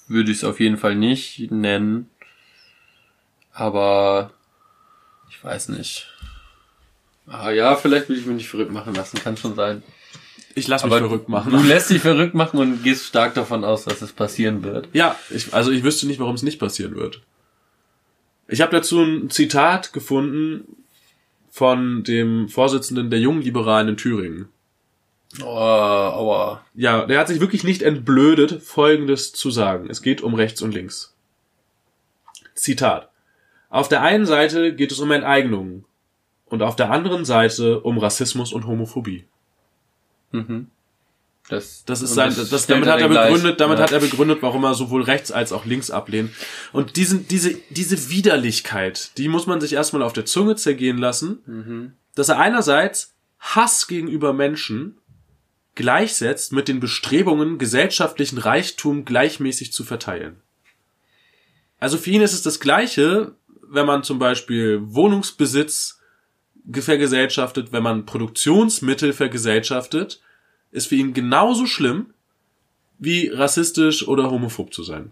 würde 0.08 0.32
ich 0.32 0.38
es 0.38 0.44
auf 0.44 0.60
jeden 0.60 0.78
Fall 0.78 0.96
nicht 0.96 1.52
nennen. 1.52 2.10
Aber 3.54 4.32
ich 5.30 5.44
weiß 5.44 5.70
nicht. 5.70 6.08
Ah 7.28 7.52
ja, 7.52 7.76
vielleicht 7.76 8.10
will 8.10 8.18
ich 8.18 8.26
mich 8.26 8.38
nicht 8.38 8.50
verrückt 8.50 8.72
machen 8.72 8.96
lassen, 8.96 9.20
kann 9.20 9.38
schon 9.38 9.56
sein. 9.56 9.84
Ich 10.60 10.68
lasse 10.68 10.86
mich 10.86 10.94
Aber 10.94 11.08
verrückt 11.08 11.28
du 11.28 11.32
machen. 11.32 11.68
lässt 11.68 11.90
dich 11.90 12.02
verrückt 12.02 12.36
machen 12.36 12.60
und 12.60 12.84
gehst 12.84 13.06
stark 13.06 13.34
davon 13.34 13.64
aus, 13.64 13.86
dass 13.86 14.02
es 14.02 14.12
passieren 14.12 14.64
wird. 14.64 14.90
Ja, 14.94 15.16
ich, 15.30 15.54
also 15.54 15.72
ich 15.72 15.84
wüsste 15.84 16.06
nicht, 16.06 16.20
warum 16.20 16.36
es 16.36 16.44
nicht 16.44 16.60
passieren 16.60 16.96
wird. 16.96 17.22
Ich 18.48 18.62
habe 18.62 18.72
dazu 18.72 19.02
ein 19.02 19.30
Zitat 19.30 19.94
gefunden 19.94 20.84
von 21.50 22.04
dem 22.04 22.50
Vorsitzenden 22.50 23.10
der 23.10 23.20
Jungen 23.20 23.42
Liberalen 23.42 23.90
in 23.90 23.98
Thüringen. 23.98 24.50
Oh, 25.42 25.46
aua. 25.46 26.66
Ja, 26.74 27.06
der 27.06 27.20
hat 27.20 27.28
sich 27.28 27.40
wirklich 27.40 27.64
nicht 27.64 27.82
entblödet, 27.82 28.62
Folgendes 28.64 29.32
zu 29.32 29.52
sagen. 29.52 29.88
Es 29.90 30.02
geht 30.02 30.22
um 30.22 30.34
rechts 30.34 30.62
und 30.62 30.74
links. 30.74 31.16
Zitat. 32.56 33.10
Auf 33.70 33.88
der 33.88 34.02
einen 34.02 34.26
Seite 34.26 34.76
geht 34.76 34.92
es 34.92 35.00
um 35.00 35.12
Enteignungen 35.12 35.86
und 36.46 36.64
auf 36.64 36.76
der 36.76 36.92
anderen 36.92 37.24
Seite 37.26 37.80
um 37.80 37.98
Rassismus 38.00 38.52
und 38.52 38.66
Homophobie. 38.66 39.26
Mhm. 40.32 40.68
Das, 41.48 41.84
Das 41.86 42.04
ist 42.04 42.14
sein, 42.14 42.34
das, 42.36 42.48
stellt 42.48 42.70
damit 42.70 42.90
hat 42.90 43.02
er 43.02 43.10
begründet, 43.10 43.60
damit 43.60 43.80
ja. 43.80 43.86
hat 43.86 43.92
er 43.92 44.00
begründet, 44.00 44.38
warum 44.42 44.64
er 44.64 44.76
sowohl 44.76 45.02
rechts 45.02 45.32
als 45.32 45.52
auch 45.52 45.66
links 45.66 45.90
ablehnt. 45.90 46.32
Und 46.74 46.96
diesen, 46.96 47.28
diese, 47.28 47.56
diese 47.72 48.10
Widerlichkeit, 48.12 49.18
die 49.18 49.28
muss 49.30 49.48
man 49.48 49.60
sich 49.60 49.74
erstmal 49.74 50.04
auf 50.04 50.14
der 50.14 50.26
Zunge 50.26 50.56
zergehen 50.56 51.00
lassen, 51.00 51.40
Mhm. 51.48 51.94
dass 52.14 52.30
er 52.30 52.38
einerseits 52.38 53.16
Hass 53.40 53.88
gegenüber 53.88 54.32
Menschen 54.34 54.98
gleichsetzt 55.74 56.52
mit 56.52 56.68
den 56.68 56.80
Bestrebungen, 56.80 57.58
gesellschaftlichen 57.58 58.38
Reichtum 58.38 59.06
gleichmäßig 59.06 59.72
zu 59.74 59.84
verteilen. 59.84 60.42
Also 61.80 61.98
für 61.98 62.10
ihn 62.12 62.22
ist 62.22 62.34
es 62.34 62.42
das 62.42 62.60
Gleiche, 62.60 63.34
wenn 63.62 63.86
man 63.86 64.04
zum 64.04 64.20
Beispiel 64.20 64.82
Wohnungsbesitz 64.84 65.99
vergesellschaftet, 66.74 67.72
wenn 67.72 67.84
man 67.84 68.06
Produktionsmittel 68.06 69.14
vergesellschaftet, 69.14 70.22
ist 70.72 70.88
für 70.88 70.96
ihn 70.96 71.14
genauso 71.14 71.66
schlimm, 71.66 72.14
wie 73.00 73.30
rassistisch 73.30 74.08
oder 74.08 74.30
homophob 74.30 74.74
zu 74.74 74.84
sein. 74.84 75.12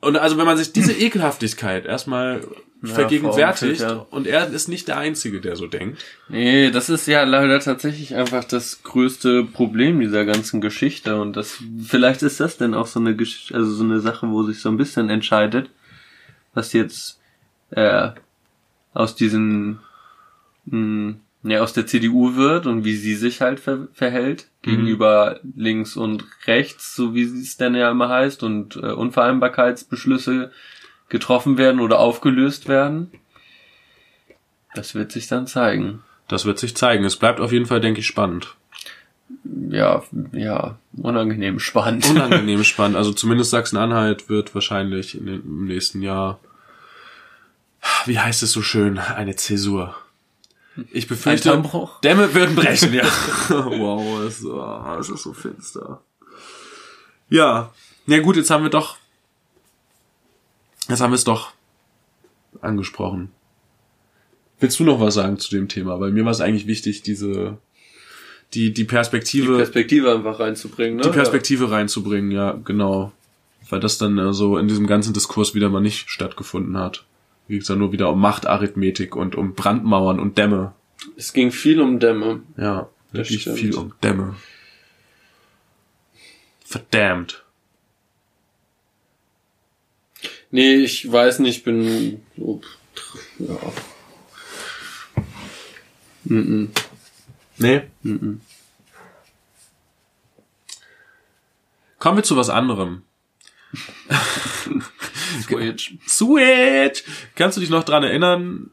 Und 0.00 0.16
also 0.16 0.36
wenn 0.36 0.46
man 0.46 0.58
sich 0.58 0.72
diese 0.72 0.92
Ekelhaftigkeit 0.98 1.86
erstmal 1.86 2.42
vergegenwärtigt 2.82 3.80
vor 3.80 3.90
Augen 3.90 3.98
führt, 4.00 4.12
und 4.12 4.26
er 4.26 4.48
ist 4.48 4.68
nicht 4.68 4.88
der 4.88 4.98
Einzige, 4.98 5.40
der 5.40 5.56
so 5.56 5.66
denkt. 5.66 6.04
Nee, 6.28 6.70
das 6.70 6.90
ist 6.90 7.06
ja 7.06 7.24
leider 7.24 7.58
tatsächlich 7.60 8.14
einfach 8.14 8.44
das 8.44 8.82
größte 8.82 9.44
Problem 9.44 10.00
dieser 10.00 10.26
ganzen 10.26 10.60
Geschichte 10.60 11.18
und 11.18 11.34
das 11.34 11.58
vielleicht 11.82 12.22
ist 12.22 12.40
das 12.40 12.58
denn 12.58 12.74
auch 12.74 12.86
so 12.86 13.00
eine 13.00 13.16
Gesch 13.16 13.52
also 13.52 13.70
so 13.70 13.84
eine 13.84 14.00
Sache, 14.00 14.28
wo 14.28 14.42
sich 14.42 14.60
so 14.60 14.68
ein 14.68 14.76
bisschen 14.76 15.08
entscheidet, 15.08 15.70
was 16.52 16.74
jetzt 16.74 17.18
äh, 17.70 18.10
aus 18.94 19.14
diesen 19.14 19.80
mh, 20.64 21.16
ja, 21.44 21.60
aus 21.60 21.74
der 21.74 21.86
CDU 21.86 22.36
wird 22.36 22.66
und 22.66 22.84
wie 22.84 22.96
sie 22.96 23.14
sich 23.14 23.42
halt 23.42 23.60
ver 23.60 23.88
verhält 23.92 24.48
gegenüber 24.62 25.40
links 25.54 25.94
und 25.96 26.24
rechts, 26.46 26.94
so 26.96 27.14
wie 27.14 27.22
es 27.22 27.58
denn 27.58 27.74
ja 27.74 27.90
immer 27.90 28.08
heißt 28.08 28.42
und 28.42 28.76
äh, 28.76 28.92
Unvereinbarkeitsbeschlüsse 28.92 30.50
getroffen 31.10 31.58
werden 31.58 31.80
oder 31.80 31.98
aufgelöst 31.98 32.66
werden. 32.66 33.10
Das 34.74 34.94
wird 34.94 35.12
sich 35.12 35.26
dann 35.26 35.46
zeigen. 35.46 36.02
Das 36.28 36.46
wird 36.46 36.58
sich 36.58 36.74
zeigen. 36.74 37.04
Es 37.04 37.16
bleibt 37.16 37.40
auf 37.40 37.52
jeden 37.52 37.66
Fall, 37.66 37.80
denke 37.80 38.00
ich, 38.00 38.06
spannend. 38.06 38.56
Ja, 39.68 40.02
ja, 40.32 40.78
unangenehm 40.96 41.58
spannend. 41.58 42.08
Unangenehm 42.08 42.64
spannend. 42.64 42.96
Also 42.96 43.12
zumindest 43.12 43.50
Sachsen-Anhalt 43.50 44.30
wird 44.30 44.54
wahrscheinlich 44.54 45.16
in 45.16 45.26
den, 45.26 45.42
im 45.42 45.64
nächsten 45.66 46.00
Jahr, 46.00 46.40
wie 48.06 48.18
heißt 48.18 48.42
es 48.42 48.52
so 48.52 48.62
schön, 48.62 48.98
eine 48.98 49.36
Zäsur. 49.36 49.94
Ich 50.90 51.06
befürchte, 51.06 51.50
Ein 51.50 51.62
Dammbruch? 51.62 52.00
Dämme 52.00 52.34
würden 52.34 52.56
brechen, 52.56 52.92
ja. 52.92 53.04
wow, 53.48 54.20
es, 54.22 54.44
oh, 54.44 54.96
es 54.98 55.08
ist 55.08 55.22
so 55.22 55.32
finster. 55.32 56.02
Ja, 57.28 57.72
ja 58.06 58.20
gut, 58.20 58.36
jetzt 58.36 58.50
haben 58.50 58.64
wir 58.64 58.70
doch, 58.70 58.96
jetzt 60.88 61.00
haben 61.00 61.12
wir 61.12 61.16
es 61.16 61.24
doch 61.24 61.52
angesprochen. 62.60 63.30
Willst 64.60 64.78
du 64.78 64.84
noch 64.84 65.00
was 65.00 65.14
sagen 65.14 65.38
zu 65.38 65.50
dem 65.50 65.68
Thema? 65.68 66.00
Weil 66.00 66.10
mir 66.10 66.24
war 66.24 66.32
es 66.32 66.40
eigentlich 66.40 66.66
wichtig, 66.66 67.02
diese, 67.02 67.58
die, 68.52 68.66
die 68.68 68.72
die 68.72 68.84
Perspektive, 68.84 69.56
Perspektive 69.56 70.12
einfach 70.12 70.40
reinzubringen, 70.40 70.96
ne? 70.96 71.02
die 71.02 71.10
Perspektive 71.10 71.70
reinzubringen, 71.70 72.30
ja, 72.30 72.52
genau. 72.64 73.12
Weil 73.70 73.80
das 73.80 73.98
dann 73.98 74.18
äh, 74.18 74.32
so 74.32 74.58
in 74.58 74.68
diesem 74.68 74.86
ganzen 74.86 75.14
Diskurs 75.14 75.54
wieder 75.54 75.70
mal 75.70 75.80
nicht 75.80 76.10
stattgefunden 76.10 76.76
hat. 76.76 77.04
Wie 77.46 77.58
gesagt, 77.58 77.78
nur 77.78 77.92
wieder 77.92 78.10
um 78.10 78.20
Machtarithmetik 78.20 79.14
und 79.16 79.34
um 79.34 79.54
Brandmauern 79.54 80.18
und 80.18 80.38
Dämme. 80.38 80.74
Es 81.16 81.32
ging 81.32 81.52
viel 81.52 81.80
um 81.80 81.98
Dämme. 82.00 82.42
Ja, 82.56 82.88
Das 83.12 83.28
wirklich 83.28 83.42
stimmt. 83.42 83.58
viel 83.58 83.74
um 83.74 83.92
Dämme. 84.02 84.34
Verdammt. 86.64 87.44
Nee, 90.50 90.74
ich 90.76 91.10
weiß 91.10 91.40
nicht, 91.40 91.64
bin 91.64 92.22
so, 92.36 92.60
ja. 93.38 93.56
Mhm. 96.24 96.70
Nee. 97.58 97.82
Mhm. 98.02 98.40
Kommen 101.98 102.16
wir 102.18 102.22
zu 102.24 102.36
was 102.36 102.50
anderem. 102.50 103.02
Switch. 105.42 105.94
Switch! 106.06 107.04
Kannst 107.36 107.56
du 107.56 107.60
dich 107.60 107.70
noch 107.70 107.84
dran 107.84 108.02
erinnern, 108.02 108.70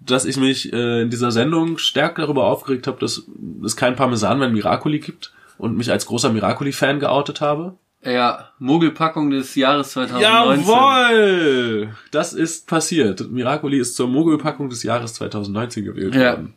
dass 0.00 0.24
ich 0.24 0.36
mich 0.36 0.72
äh, 0.72 1.02
in 1.02 1.10
dieser 1.10 1.30
Sendung 1.30 1.78
stark 1.78 2.16
darüber 2.16 2.44
aufgeregt 2.44 2.86
habe, 2.86 2.98
dass 3.00 3.22
es 3.64 3.76
kein 3.76 3.96
Parmesan 3.96 4.38
mehr 4.38 4.48
in 4.48 4.54
Miracoli 4.54 4.98
gibt 4.98 5.32
und 5.58 5.76
mich 5.76 5.90
als 5.90 6.06
großer 6.06 6.32
Miracoli-Fan 6.32 7.00
geoutet 7.00 7.40
habe? 7.40 7.76
Ja, 8.02 8.50
Mogelpackung 8.58 9.30
des 9.30 9.54
Jahres 9.54 9.92
2019. 9.92 10.68
Jawohl! 10.68 11.94
Das 12.10 12.34
ist 12.34 12.66
passiert. 12.66 13.30
Miracoli 13.30 13.78
ist 13.78 13.96
zur 13.96 14.08
Mogelpackung 14.08 14.68
des 14.68 14.82
Jahres 14.82 15.14
2019 15.14 15.84
gewählt 15.86 16.14
Ja. 16.14 16.32
worden. 16.32 16.54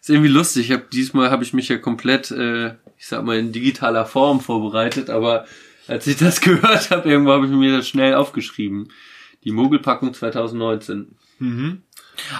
Ist 0.00 0.10
irgendwie 0.10 0.30
lustig. 0.30 0.68
Ich 0.68 0.72
hab, 0.76 0.90
diesmal 0.90 1.30
habe 1.30 1.44
ich 1.44 1.52
mich 1.52 1.68
ja 1.68 1.78
komplett, 1.78 2.32
äh, 2.32 2.70
ich 2.98 3.06
sag 3.06 3.24
mal, 3.24 3.38
in 3.38 3.52
digitaler 3.52 4.04
Form 4.04 4.40
vorbereitet, 4.40 5.10
aber 5.10 5.44
als 5.88 6.06
ich 6.06 6.16
das 6.16 6.40
gehört 6.40 6.90
habe, 6.90 7.08
irgendwo 7.10 7.32
habe 7.32 7.44
ich 7.46 7.52
mir 7.52 7.76
das 7.76 7.88
schnell 7.88 8.14
aufgeschrieben. 8.14 8.88
Die 9.44 9.52
Mogelpackung 9.52 10.14
2019. 10.14 11.16
Mhm. 11.38 11.82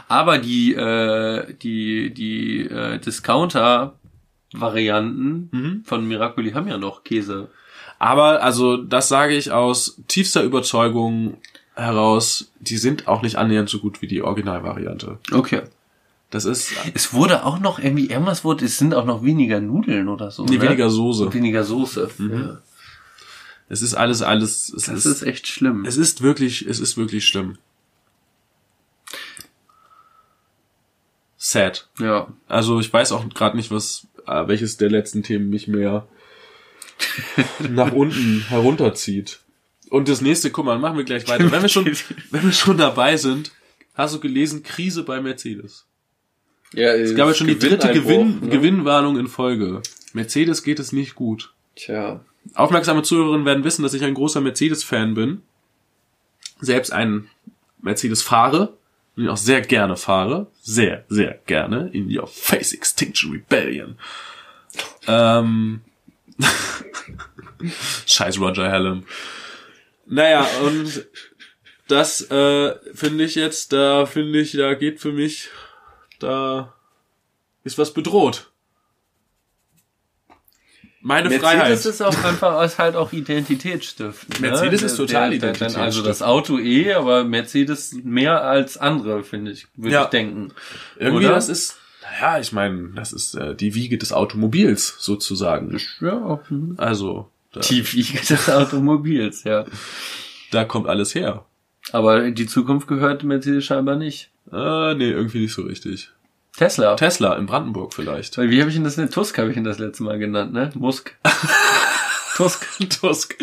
Aber 0.09 0.39
die, 0.39 0.75
äh, 0.75 1.53
die, 1.55 2.13
die 2.15 2.61
äh, 2.67 2.99
Discounter-Varianten 2.99 5.49
Mhm. 5.53 5.83
von 5.85 6.07
Miracoli 6.07 6.53
haben 6.53 6.69
ja 6.69 6.79
noch 6.79 7.05
Käse. 7.05 7.49
Aber, 7.99 8.43
also, 8.43 8.77
das 8.77 9.09
sage 9.09 9.35
ich 9.35 9.53
aus 9.53 10.01
tiefster 10.09 10.43
Überzeugung 10.43 11.39
heraus, 11.75 12.53
die 12.61 12.77
sind 12.77 13.09
auch 13.09 13.23
nicht 13.23 13.37
annähernd 13.37 13.69
so 13.69 13.79
gut 13.79 14.03
wie 14.03 14.07
die 14.09 14.23
Originalvariante. 14.23 15.19
Okay. 15.33 15.63
Das 16.31 16.45
ist 16.45 16.73
Es 16.95 17.13
wurde 17.13 17.45
auch 17.45 17.61
noch 17.61 17.79
irgendwie, 17.79 18.07
irgendwas 18.07 18.45
wurde, 18.45 18.65
es 18.65 18.79
sind 18.79 18.95
auch 18.95 19.05
noch 19.05 19.23
weniger 19.23 19.61
Nudeln 19.61 20.09
oder 20.09 20.31
so. 20.31 20.45
nee, 20.45 20.57
ne? 20.57 20.63
weniger 20.63 20.91
Soße. 20.91 21.33
Weniger 21.33 21.65
Soße. 21.65 22.09
Ja. 22.19 22.59
Es 23.73 23.81
ist 23.81 23.95
alles, 23.95 24.21
alles, 24.21 24.69
es 24.69 24.85
Das 24.85 25.07
ist, 25.07 25.07
ist 25.07 25.23
echt 25.23 25.47
schlimm. 25.47 25.87
es 25.87 25.97
ist 25.97 26.21
wirklich, 26.21 26.67
es 26.67 26.79
ist 26.79 26.99
wirklich 26.99 27.27
schlimm. 27.27 27.57
Sad. 31.39 31.89
ja. 31.99 32.29
Also 32.49 32.81
ich 32.81 32.93
weiß 32.93 33.13
auch 33.13 33.27
gerade 33.31 33.57
nicht, 33.57 33.71
was, 33.71 34.07
äh, 34.27 34.47
welches 34.47 34.77
der 34.77 34.91
letzten 34.91 35.23
Themen 35.23 35.49
mich 35.49 35.69
mehr 35.69 36.07
nach 37.71 37.93
unten 37.93 38.45
herunterzieht. 38.49 39.41
Und 39.89 40.07
das 40.11 40.21
nächste, 40.21 40.51
guck 40.51 40.67
mal, 40.67 40.79
machen 40.79 40.99
wir 40.99 41.05
gleich 41.05 41.27
weiter. 41.27 41.51
Wenn 41.51 41.63
wir 41.63 41.71
schon, 41.71 41.87
wenn 42.31 42.43
wir 42.43 42.53
schon 42.53 42.77
dabei 42.77 43.17
sind, 43.17 43.53
hast 43.95 44.15
du 44.15 44.21
gelesen, 44.21 44.63
Krise 44.63 45.03
bei 45.03 45.19
Mercedes. 45.23 45.87
Ja, 46.75 46.93
Es 46.93 47.15
gab 47.15 47.27
ja 47.29 47.33
schon 47.35 47.47
die 47.47 47.59
dritte 47.59 47.91
Gewinn, 47.91 48.41
ne? 48.41 48.49
Gewinnwarnung 48.51 49.19
in 49.19 49.29
Folge. 49.29 49.81
Mercedes 50.13 50.63
geht 50.63 50.79
es 50.79 50.93
nicht 50.93 51.15
gut. 51.15 51.55
Tja. 51.75 52.23
Aufmerksame 52.55 53.03
Zuhörerinnen 53.03 53.47
werden 53.47 53.65
wissen, 53.65 53.83
dass 53.83 53.95
ich 53.95 54.05
ein 54.05 54.15
großer 54.15 54.41
Mercedes-Fan 54.41 55.15
bin. 55.15 55.43
Selbst 56.61 56.93
einen 56.93 57.29
Mercedes 57.81 58.23
fahre. 58.23 58.77
Und 59.17 59.25
ihn 59.25 59.29
auch 59.29 59.37
sehr 59.37 59.61
gerne 59.61 59.97
fahre. 59.97 60.47
Sehr, 60.63 61.05
sehr 61.09 61.39
gerne. 61.47 61.91
In 61.93 62.15
your 62.17 62.27
face 62.27 62.73
Extinction 62.73 63.33
Rebellion. 63.33 63.99
Ähm. 65.07 65.83
Scheiß 68.07 68.41
Roger 68.41 68.71
Hallam. 68.71 69.05
Naja, 70.07 70.47
und 70.65 71.07
das 71.89 72.23
äh, 72.31 72.75
finde 72.95 73.25
ich 73.25 73.35
jetzt, 73.35 73.73
da 73.73 74.07
finde 74.07 74.41
ich, 74.41 74.53
da 74.53 74.75
geht 74.75 75.01
für 75.01 75.13
mich, 75.13 75.49
da 76.19 76.75
ist 77.65 77.79
was 77.79 77.93
bedroht. 77.93 78.52
Meine 81.05 81.29
Mercedes 81.29 81.51
Freiheit. 81.51 81.73
ist 81.87 82.01
auch 82.01 82.25
einfach 82.25 82.63
ist 82.65 82.79
halt 82.79 82.95
auch 82.97 83.13
identitätsstiftend. 83.13 84.41
ne? 84.41 84.49
Mercedes 84.51 84.83
ist 84.83 84.97
total 84.97 85.37
der- 85.39 85.53
der- 85.53 85.77
Also 85.79 86.03
das 86.03 86.23
Auto 86.23 86.59
eh, 86.59 86.93
aber 86.95 87.25
Mercedes 87.25 87.93
mehr 88.05 88.43
als 88.45 88.77
andere, 88.79 89.25
finde 89.25 89.51
ich, 89.51 89.67
würde 89.77 89.95
Ja. 89.95 90.03
ich 90.05 90.11
denken. 90.11 90.53
Irgendwie 90.99 91.27
Oder? 91.27 91.35
das 91.35 91.49
ist, 91.49 91.77
naja, 92.03 92.39
ich 92.41 92.53
meine, 92.53 92.91
das 92.95 93.13
ist 93.13 93.35
äh, 93.35 93.55
die 93.57 93.75
Wiege 93.75 93.99
des 93.99 94.13
Automobils 94.13 94.97
sozusagen. 95.01 95.77
Ja, 96.01 96.41
mhm. 96.49 96.75
Also, 96.79 97.29
da, 97.53 97.61
die 97.61 97.93
Wiege 97.93 98.19
des 98.25 98.49
Automobils, 98.49 99.45
ja. 99.45 99.65
da 100.53 100.65
kommt 100.65 100.87
alles 100.87 101.15
her. 101.15 101.45
Aber 101.91 102.31
die 102.31 102.47
Zukunft 102.47 102.87
gehört 102.87 103.25
Mercedes 103.25 103.65
scheinbar 103.65 103.97
nicht. 103.97 104.31
Äh, 104.53 104.95
nee, 104.95 105.11
irgendwie 105.11 105.41
nicht 105.41 105.53
so 105.55 105.63
richtig. 105.63 106.11
Tesla. 106.57 106.97
Tesla 106.97 107.35
in 107.37 107.47
Brandenburg 107.47 107.95
vielleicht. 107.95 108.37
Wie 108.39 108.61
habe 108.61 108.71
ich 108.71 108.77
ihn 108.77 108.85
das 108.85 108.97
denn? 108.97 109.11
Tusk 109.11 109.39
habe 109.39 109.51
ich 109.51 109.57
ihn 109.57 109.65
das 109.65 109.79
letzte 109.79 110.03
Mal 110.03 110.19
genannt, 110.19 110.53
ne? 110.53 110.71
Musk. 110.75 111.17
Tusk. 112.37 112.67
Tusk. 113.01 113.37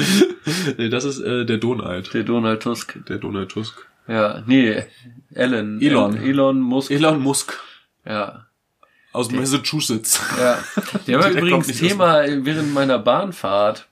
nee, 0.77 0.89
das 0.89 1.05
ist 1.05 1.19
äh, 1.19 1.45
der 1.45 1.57
Donald. 1.57 2.13
Der 2.13 2.23
Donald 2.23 2.61
Tusk. 2.63 2.99
Der 3.07 3.17
Donald 3.17 3.49
Tusk. 3.51 3.85
Ja, 4.07 4.41
nee, 4.47 4.83
Elon. 5.35 5.79
Elon. 5.81 6.17
Elon 6.17 6.59
Musk. 6.61 6.89
Elon 6.91 7.19
Musk 7.19 7.59
Ja. 8.05 8.47
aus 9.11 9.29
Massachusetts. 9.31 10.19
Ja. 10.39 10.57
Der 11.05 11.19
war 11.19 11.29
Der 11.29 11.37
übrigens 11.41 11.67
Thema 11.67 12.23
während 12.25 12.73
meiner 12.73 12.97
Bahnfahrt, 12.97 13.87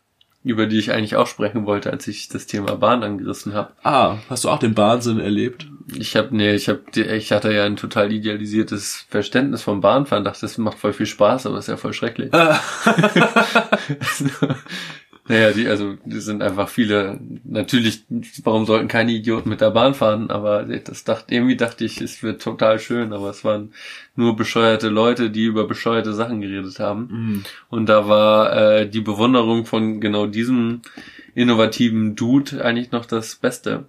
über 0.49 0.65
die 0.65 0.79
ich 0.79 0.91
eigentlich 0.91 1.15
auch 1.15 1.27
sprechen 1.27 1.65
wollte, 1.65 1.91
als 1.91 2.07
ich 2.07 2.29
das 2.29 2.47
Thema 2.47 2.75
Bahn 2.75 3.03
angerissen 3.03 3.53
habe. 3.53 3.71
Ah, 3.83 4.17
hast 4.29 4.43
du 4.43 4.49
auch 4.49 4.59
den 4.59 4.77
Wahnsinn 4.77 5.19
erlebt? 5.19 5.67
Ich 5.95 6.15
habe 6.17 6.35
nee, 6.35 6.53
ich 6.53 6.67
habe 6.67 6.81
ich 6.93 7.31
hatte 7.31 7.53
ja 7.53 7.63
ein 7.63 7.77
total 7.77 8.11
idealisiertes 8.11 9.05
Verständnis 9.09 9.61
vom 9.61 9.79
Bahnfahren, 9.79 10.25
dachte, 10.25 10.41
das 10.41 10.57
macht 10.57 10.77
voll 10.77 10.93
viel 10.93 11.05
Spaß, 11.05 11.45
aber 11.45 11.59
ist 11.59 11.67
ja 11.67 11.77
voll 11.77 11.93
schrecklich. 11.93 12.31
Naja, 15.27 15.51
die, 15.51 15.67
also, 15.67 15.95
die 16.05 16.19
sind 16.19 16.41
einfach 16.41 16.69
viele, 16.69 17.19
natürlich, 17.43 18.05
warum 18.43 18.65
sollten 18.65 18.87
keine 18.87 19.11
Idioten 19.11 19.49
mit 19.49 19.59
der 19.59 19.71
Bahn 19.71 19.93
fahren, 19.93 20.29
aber 20.29 20.63
das 20.63 21.03
dachte, 21.03 21.33
irgendwie 21.33 21.57
dachte 21.57 21.83
ich, 21.83 21.99
es 21.99 22.23
wird 22.23 22.41
total 22.41 22.79
schön, 22.79 23.11
aber 23.11 23.29
es 23.29 23.43
waren 23.43 23.73
nur 24.15 24.35
bescheuerte 24.35 24.87
Leute, 24.89 25.29
die 25.29 25.43
über 25.43 25.67
bescheuerte 25.67 26.13
Sachen 26.13 26.39
geredet 26.39 26.79
haben. 26.79 27.07
Mhm. 27.11 27.43
Und 27.69 27.87
da 27.87 28.07
war 28.07 28.55
äh, 28.55 28.89
die 28.89 29.01
Bewunderung 29.01 29.65
von 29.65 29.99
genau 29.99 30.27
diesem 30.27 30.81
innovativen 31.35 32.15
Dude 32.15 32.63
eigentlich 32.63 32.91
noch 32.91 33.05
das 33.05 33.35
Beste. 33.35 33.85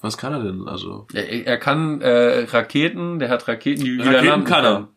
Was 0.00 0.16
kann 0.16 0.32
er 0.32 0.42
denn? 0.42 0.68
Also. 0.68 1.06
Er, 1.12 1.46
er 1.46 1.58
kann 1.58 2.00
äh, 2.00 2.44
Raketen, 2.44 3.18
der 3.18 3.28
hat 3.28 3.46
Raketen, 3.46 3.84
die 3.84 3.98
wieder 3.98 4.18
Raketen 4.18 4.44
kann 4.44 4.64
er. 4.64 4.88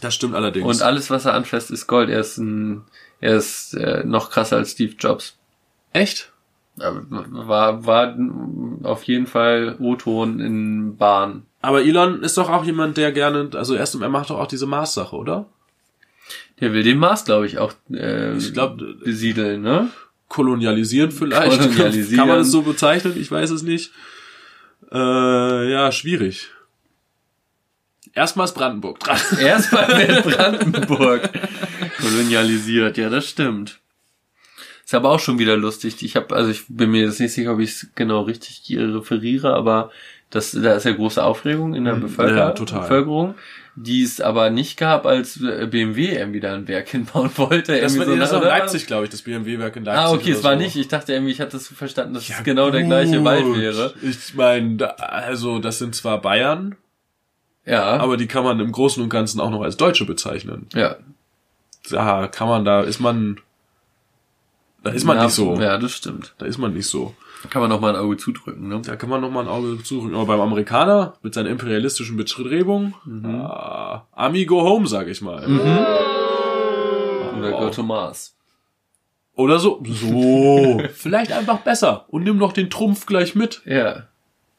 Das 0.00 0.14
stimmt 0.14 0.34
allerdings. 0.34 0.66
Und 0.66 0.82
alles, 0.82 1.10
was 1.10 1.24
er 1.24 1.34
anfasst, 1.34 1.70
ist 1.70 1.86
Gold. 1.86 2.10
Er 2.10 2.20
ist 2.20 2.36
ein, 2.38 2.82
er 3.20 3.36
ist 3.36 3.74
äh, 3.74 4.04
noch 4.04 4.30
krasser 4.30 4.56
als 4.56 4.72
Steve 4.72 4.94
Jobs. 4.98 5.36
Echt? 5.92 6.32
Aber 6.78 7.02
War, 7.08 7.86
war 7.86 8.16
auf 8.82 9.04
jeden 9.04 9.26
Fall 9.26 9.76
O-Ton 9.78 10.40
in 10.40 10.96
Bahn. 10.96 11.46
Aber 11.62 11.82
Elon 11.82 12.22
ist 12.22 12.36
doch 12.36 12.50
auch 12.50 12.64
jemand, 12.64 12.96
der 12.96 13.12
gerne, 13.12 13.50
also 13.54 13.74
erst 13.74 13.94
er 13.94 14.08
macht 14.08 14.30
doch 14.30 14.38
auch 14.38 14.46
diese 14.46 14.66
Mars-Sache, 14.66 15.16
oder? 15.16 15.46
Der 16.60 16.72
will 16.72 16.82
den 16.82 16.98
Mars, 16.98 17.24
glaube 17.24 17.46
ich, 17.46 17.58
auch 17.58 17.72
äh, 17.90 18.36
Ich 18.36 18.52
glaub, 18.52 18.78
besiedeln, 18.78 19.62
ne? 19.62 19.88
Kolonialisieren 20.28 21.10
vielleicht. 21.12 21.58
Kolonialisieren. 21.58 22.16
Kann 22.18 22.28
man 22.28 22.40
es 22.40 22.50
so 22.50 22.62
bezeichnen? 22.62 23.14
Ich 23.16 23.30
weiß 23.30 23.50
es 23.50 23.62
nicht. 23.62 23.92
Äh, 24.92 25.70
ja, 25.70 25.92
schwierig. 25.92 26.50
Erstmals 28.12 28.54
Brandenburg 28.54 28.98
dran. 29.00 29.18
Erstmal 29.38 29.88
wird 29.88 30.24
Brandenburg 30.24 31.30
kolonialisiert, 32.00 32.96
ja, 32.98 33.08
das 33.10 33.28
stimmt. 33.28 33.80
Ist 34.84 34.94
aber 34.94 35.10
auch 35.10 35.20
schon 35.20 35.38
wieder 35.38 35.56
lustig. 35.56 36.02
Ich 36.02 36.14
habe, 36.16 36.34
also 36.34 36.50
ich 36.50 36.62
bin 36.68 36.90
mir 36.92 37.02
jetzt 37.02 37.18
nicht 37.20 37.32
sicher, 37.32 37.52
ob 37.54 37.58
ich 37.60 37.70
es 37.70 37.88
genau 37.96 38.22
richtig 38.22 38.60
hier 38.62 38.94
referiere, 38.94 39.52
aber 39.54 39.90
das, 40.30 40.52
da 40.52 40.74
ist 40.74 40.84
ja 40.84 40.92
große 40.92 41.22
Aufregung 41.22 41.74
in 41.74 41.84
der 41.84 41.94
Bevölker 41.94 42.32
Mhm. 42.32 42.38
ja, 42.38 42.50
total. 42.52 42.80
Bevölkerung, 42.82 43.34
die 43.74 44.02
es 44.02 44.20
aber 44.20 44.50
nicht 44.50 44.76
gab, 44.78 45.04
als 45.06 45.40
äh, 45.40 45.66
BMW 45.70 46.16
irgendwie 46.16 46.40
da 46.40 46.54
ein 46.54 46.68
Werk 46.68 46.88
hinbauen 46.90 47.30
wollte. 47.36 47.80
Das, 47.80 47.98
war, 47.98 48.06
das 48.06 48.30
so, 48.30 48.36
war 48.36 48.42
in? 48.42 48.48
Leipzig, 48.48 48.86
glaube 48.86 49.04
ich, 49.04 49.10
das 49.10 49.22
BMW-Werk 49.22 49.74
in 49.76 49.84
Leipzig. 49.84 50.04
Ah, 50.04 50.12
okay, 50.12 50.30
es 50.32 50.44
war 50.44 50.52
so. 50.54 50.58
nicht. 50.60 50.76
Ich 50.76 50.86
dachte 50.88 51.12
irgendwie, 51.12 51.32
ich 51.32 51.40
hatte 51.40 51.52
das 51.52 51.66
so 51.66 51.74
verstanden, 51.74 52.14
dass 52.14 52.28
es 52.28 52.44
genau 52.44 52.70
der 52.70 52.84
gleiche 52.84 53.24
Wald 53.24 53.44
wäre. 53.56 53.92
Ich 54.02 54.34
meine, 54.34 54.98
also 55.00 55.58
das 55.58 55.78
sind 55.78 55.94
zwar 55.96 56.20
Bayern, 56.20 56.76
Ja, 57.64 57.84
aber 57.96 58.16
die 58.16 58.26
kann 58.28 58.44
man 58.44 58.60
im 58.60 58.70
Großen 58.72 59.02
und 59.02 59.08
Ganzen 59.08 59.40
auch 59.40 59.50
noch 59.50 59.62
als 59.62 59.76
Deutsche 59.76 60.04
bezeichnen. 60.06 60.66
ja. 60.74 60.96
Da 61.90 62.28
kann 62.28 62.48
man, 62.48 62.64
da 62.64 62.82
ist 62.82 63.00
man, 63.00 63.38
da 64.82 64.90
ist 64.90 65.04
man 65.04 65.16
ja, 65.16 65.24
nicht 65.24 65.34
so. 65.34 65.54
Ja, 65.60 65.78
das 65.78 65.92
stimmt. 65.92 66.34
Da 66.38 66.46
ist 66.46 66.58
man 66.58 66.72
nicht 66.72 66.86
so. 66.86 67.14
Da 67.42 67.48
kann 67.48 67.60
man 67.60 67.70
noch 67.70 67.80
mal 67.80 67.94
ein 67.94 68.00
Auge 68.00 68.16
zudrücken, 68.16 68.68
ne? 68.68 68.80
Da 68.84 68.96
kann 68.96 69.10
man 69.10 69.20
noch 69.20 69.30
mal 69.30 69.42
ein 69.42 69.48
Auge 69.48 69.82
zudrücken. 69.82 70.14
Aber 70.14 70.26
beim 70.26 70.40
Amerikaner 70.40 71.14
mit 71.22 71.34
seinen 71.34 71.46
imperialistischen 71.46 72.16
Bestrebungen, 72.16 72.94
ah, 73.24 74.06
Ami 74.12 74.46
go 74.46 74.62
home, 74.62 74.86
sag 74.86 75.08
ich 75.08 75.20
mal. 75.20 75.44
Oder 77.38 77.50
Go 77.52 77.70
to 77.70 77.82
Mars. 77.82 78.36
Oder 79.34 79.58
so. 79.58 79.82
So. 79.84 80.80
Vielleicht 80.94 81.32
einfach 81.32 81.58
besser. 81.58 82.06
Und 82.08 82.24
nimm 82.24 82.38
noch 82.38 82.52
den 82.52 82.70
Trumpf 82.70 83.06
gleich 83.06 83.34
mit. 83.34 83.62
Ja. 83.66 84.08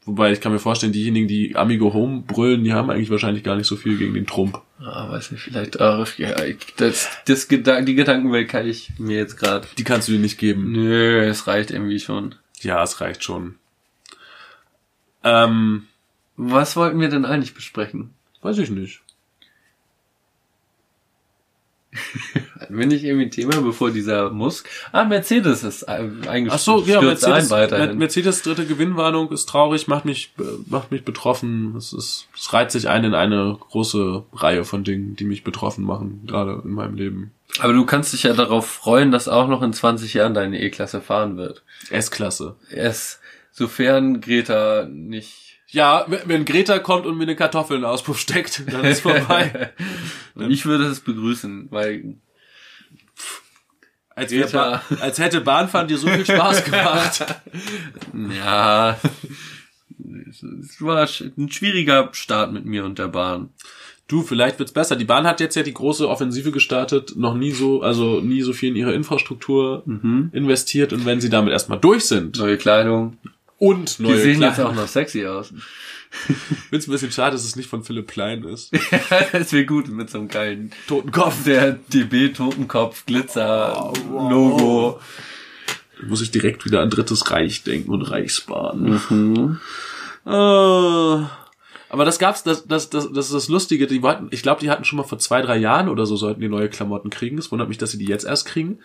Wobei 0.08 0.32
ich 0.32 0.40
kann 0.40 0.54
mir 0.54 0.60
vorstellen, 0.60 0.94
diejenigen, 0.94 1.28
die 1.28 1.58
Amigo 1.58 1.94
Home 1.94 2.24
brüllen, 2.26 2.64
die 2.64 2.72
haben 2.72 2.90
eigentlich 2.90 3.10
wahrscheinlich 3.10 3.44
gar 3.44 3.58
nicht 3.58 3.68
so 3.68 3.76
viel 3.76 3.98
gegen 3.98 4.14
den 4.14 4.26
Trump. 4.26 4.62
Ah, 4.80 5.10
weiß 5.12 5.32
nicht, 5.32 5.42
vielleicht 5.42 5.82
auch. 5.82 6.08
Ja, 6.18 6.34
das, 6.78 7.10
das 7.26 7.50
Gedan 7.50 7.86
die 7.86 7.94
Gedankenwelt 7.94 8.48
kann 8.48 8.66
ich 8.66 8.92
mir 8.98 9.18
jetzt 9.18 9.36
gerade. 9.36 9.68
Die 9.78 9.84
kannst 9.84 10.08
du 10.08 10.14
dir 10.14 10.20
nicht 10.20 10.38
geben. 10.38 10.72
Nö, 10.72 11.20
es 11.20 11.46
reicht 11.46 11.72
irgendwie 11.72 12.00
schon. 12.00 12.36
Ja, 12.62 12.82
es 12.84 13.02
reicht 13.02 13.22
schon. 13.22 13.56
Ähm, 15.26 15.88
Was 16.38 16.78
wollten 16.78 17.02
wir 17.02 17.10
denn 17.10 17.26
eigentlich 17.26 17.54
besprechen? 17.54 18.12
weiß 18.42 18.60
ich 18.60 18.70
nicht. 18.70 19.02
Wir 22.70 22.86
nicht 22.86 23.04
irgendwie 23.04 23.26
ein 23.26 23.32
Thema, 23.32 23.62
bevor 23.62 23.92
dieser 23.92 24.30
Musk? 24.30 24.68
Ah, 24.92 25.06
Mercedes 25.06 25.64
ist 25.64 25.88
eingestürzt 25.88 26.52
Ach 26.52 26.60
so, 26.60 26.84
ja, 26.84 27.02
Mercedes, 27.02 27.46
ein 27.46 27.50
weiterhin. 27.50 27.98
Mercedes 27.98 28.42
dritte 28.42 28.66
Gewinnwarnung 28.66 29.32
ist 29.32 29.48
traurig, 29.48 29.88
macht 29.88 30.06
mich, 30.06 30.34
äh, 30.40 30.44
macht 30.68 30.92
mich 30.92 31.06
betroffen. 31.06 31.76
Es 31.78 31.94
ist, 31.94 32.28
es 32.36 32.54
reiht 32.54 32.72
sich 32.72 32.90
ein 32.90 33.04
in 33.04 33.14
eine 33.14 33.58
große 33.60 34.24
Reihe 34.34 34.64
von 34.64 34.84
Dingen, 34.84 35.16
die 35.16 35.26
mich 35.26 35.44
betroffen 35.44 35.86
machen, 35.86 36.24
gerade 36.28 36.62
in 36.64 36.72
meinem 36.72 36.96
Leben. 36.96 37.32
Aber 37.60 37.74
du 37.74 37.86
kannst 37.86 38.14
dich 38.14 38.24
ja 38.24 38.34
darauf 38.34 38.68
freuen, 38.68 39.12
dass 39.12 39.28
auch 39.28 39.48
noch 39.48 39.62
in 39.62 39.74
20 39.74 40.14
Jahren 40.14 40.34
deine 40.34 40.62
E-Klasse 40.62 41.02
fahren 41.02 41.38
wird. 41.38 41.64
S-Klasse. 41.90 42.56
Es, 42.70 43.20
sofern 43.52 44.20
Greta 44.20 44.88
nicht 44.90 45.47
Ja, 45.70 46.06
wenn 46.08 46.46
Greta 46.46 46.80
kommt 46.80 47.06
und 47.06 47.18
mir 47.18 47.24
eine 47.24 47.36
Kartoffel 47.36 47.76
in 47.76 47.82
den 47.82 47.90
Auspuff 47.90 48.20
steckt, 48.20 48.64
dann 48.72 48.86
ist 48.86 49.02
vorbei. 49.02 49.74
Und 50.34 50.50
ich 50.52 50.66
würde 50.66 50.86
es 50.86 51.02
begrüßen, 51.02 51.68
weil 51.72 52.16
als, 54.18 54.32
wär 54.32 54.44
Greta. 54.44 54.82
Als 55.00 55.20
hätte 55.20 55.42
Bahnfahren 55.42 55.88
dir 55.88 55.98
so 55.98 56.08
viel 56.08 56.26
Spaß 56.26 56.64
gemacht. 56.64 57.26
Ja, 58.36 58.98
es 60.30 60.82
war 60.82 61.08
ein 61.38 61.52
schwieriger 61.52 62.10
Start 62.14 62.52
mit 62.52 62.66
mir 62.66 62.84
und 62.86 62.98
der 62.98 63.10
Bahn. 63.10 63.50
Du, 64.08 64.24
vielleicht 64.24 64.58
wird's 64.58 64.72
besser. 64.72 64.96
Die 64.96 65.06
Bahn 65.06 65.28
hat 65.28 65.40
jetzt 65.40 65.56
ja 65.56 65.64
die 65.64 65.74
große 65.74 66.08
Offensive 66.08 66.52
gestartet, 66.52 67.16
noch 67.16 67.36
nie 67.36 67.52
so, 67.52 67.82
also 67.82 68.22
nie 68.22 68.42
so 68.42 68.54
viel 68.54 68.70
in 68.70 68.76
ihre 68.76 68.94
Infrastruktur 68.94 69.84
investiert 70.32 70.94
und 70.94 71.06
wenn 71.06 71.22
sie 71.22 71.30
damit 71.30 71.52
erstmal 71.52 71.80
durch 71.80 72.06
sind 72.06 72.38
Neue 72.38 72.58
Kleidung. 72.58 73.18
Und 73.58 73.98
Die 73.98 74.04
neue 74.04 74.22
sehen 74.22 74.42
jetzt 74.42 74.60
auch 74.60 74.74
noch 74.74 74.88
sexy 74.88 75.26
aus. 75.26 75.54
Find's 76.70 76.88
ein 76.88 76.92
bisschen 76.92 77.12
schade, 77.12 77.34
dass 77.34 77.44
es 77.44 77.56
nicht 77.56 77.70
von 77.70 77.84
Philipp 77.84 78.08
Klein 78.08 78.44
ist. 78.44 78.72
das 79.32 79.52
wäre 79.52 79.66
gut 79.66 79.90
mit 79.90 80.10
so 80.10 80.20
einem 80.20 80.28
geilen 80.30 80.72
Totenkopf. 80.88 81.44
der 81.44 81.74
DB 81.94 82.30
Totenkopf 82.30 83.06
Glitzer 83.06 83.94
Logo. 84.10 85.00
Muss 86.08 86.22
ich 86.22 86.32
direkt 86.32 86.66
wieder 86.66 86.82
an 86.82 86.90
Drittes 86.90 87.32
Reich 87.32 87.64
denken 87.64 87.92
und 87.92 88.04
Reichsbahn. 88.04 89.02
Mhm. 89.10 89.60
Äh, 90.26 91.26
aber 91.90 92.04
das 92.06 92.20
gab's, 92.20 92.44
das, 92.44 92.66
das, 92.68 92.90
das, 92.90 93.12
das 93.14 93.26
ist 93.28 93.34
das 93.34 93.48
Lustige, 93.48 93.88
die 93.88 94.02
wollten, 94.04 94.28
ich 94.32 94.42
glaube, 94.42 94.60
die 94.62 94.70
hatten 94.70 94.84
schon 94.84 94.98
mal 94.98 95.04
vor 95.04 95.20
zwei, 95.20 95.42
drei 95.42 95.58
Jahren 95.58 95.88
oder 95.90 96.06
so 96.06 96.16
sollten 96.18 96.42
die 96.42 96.50
neue 96.50 96.70
Klamotten 96.70 97.10
kriegen. 97.10 97.38
Es 97.38 97.52
wundert 97.52 97.70
mich, 97.70 97.78
dass 97.78 97.92
sie 97.92 97.98
die 97.98 98.06
jetzt 98.08 98.26
erst 98.26 98.46
kriegen. 98.46 98.80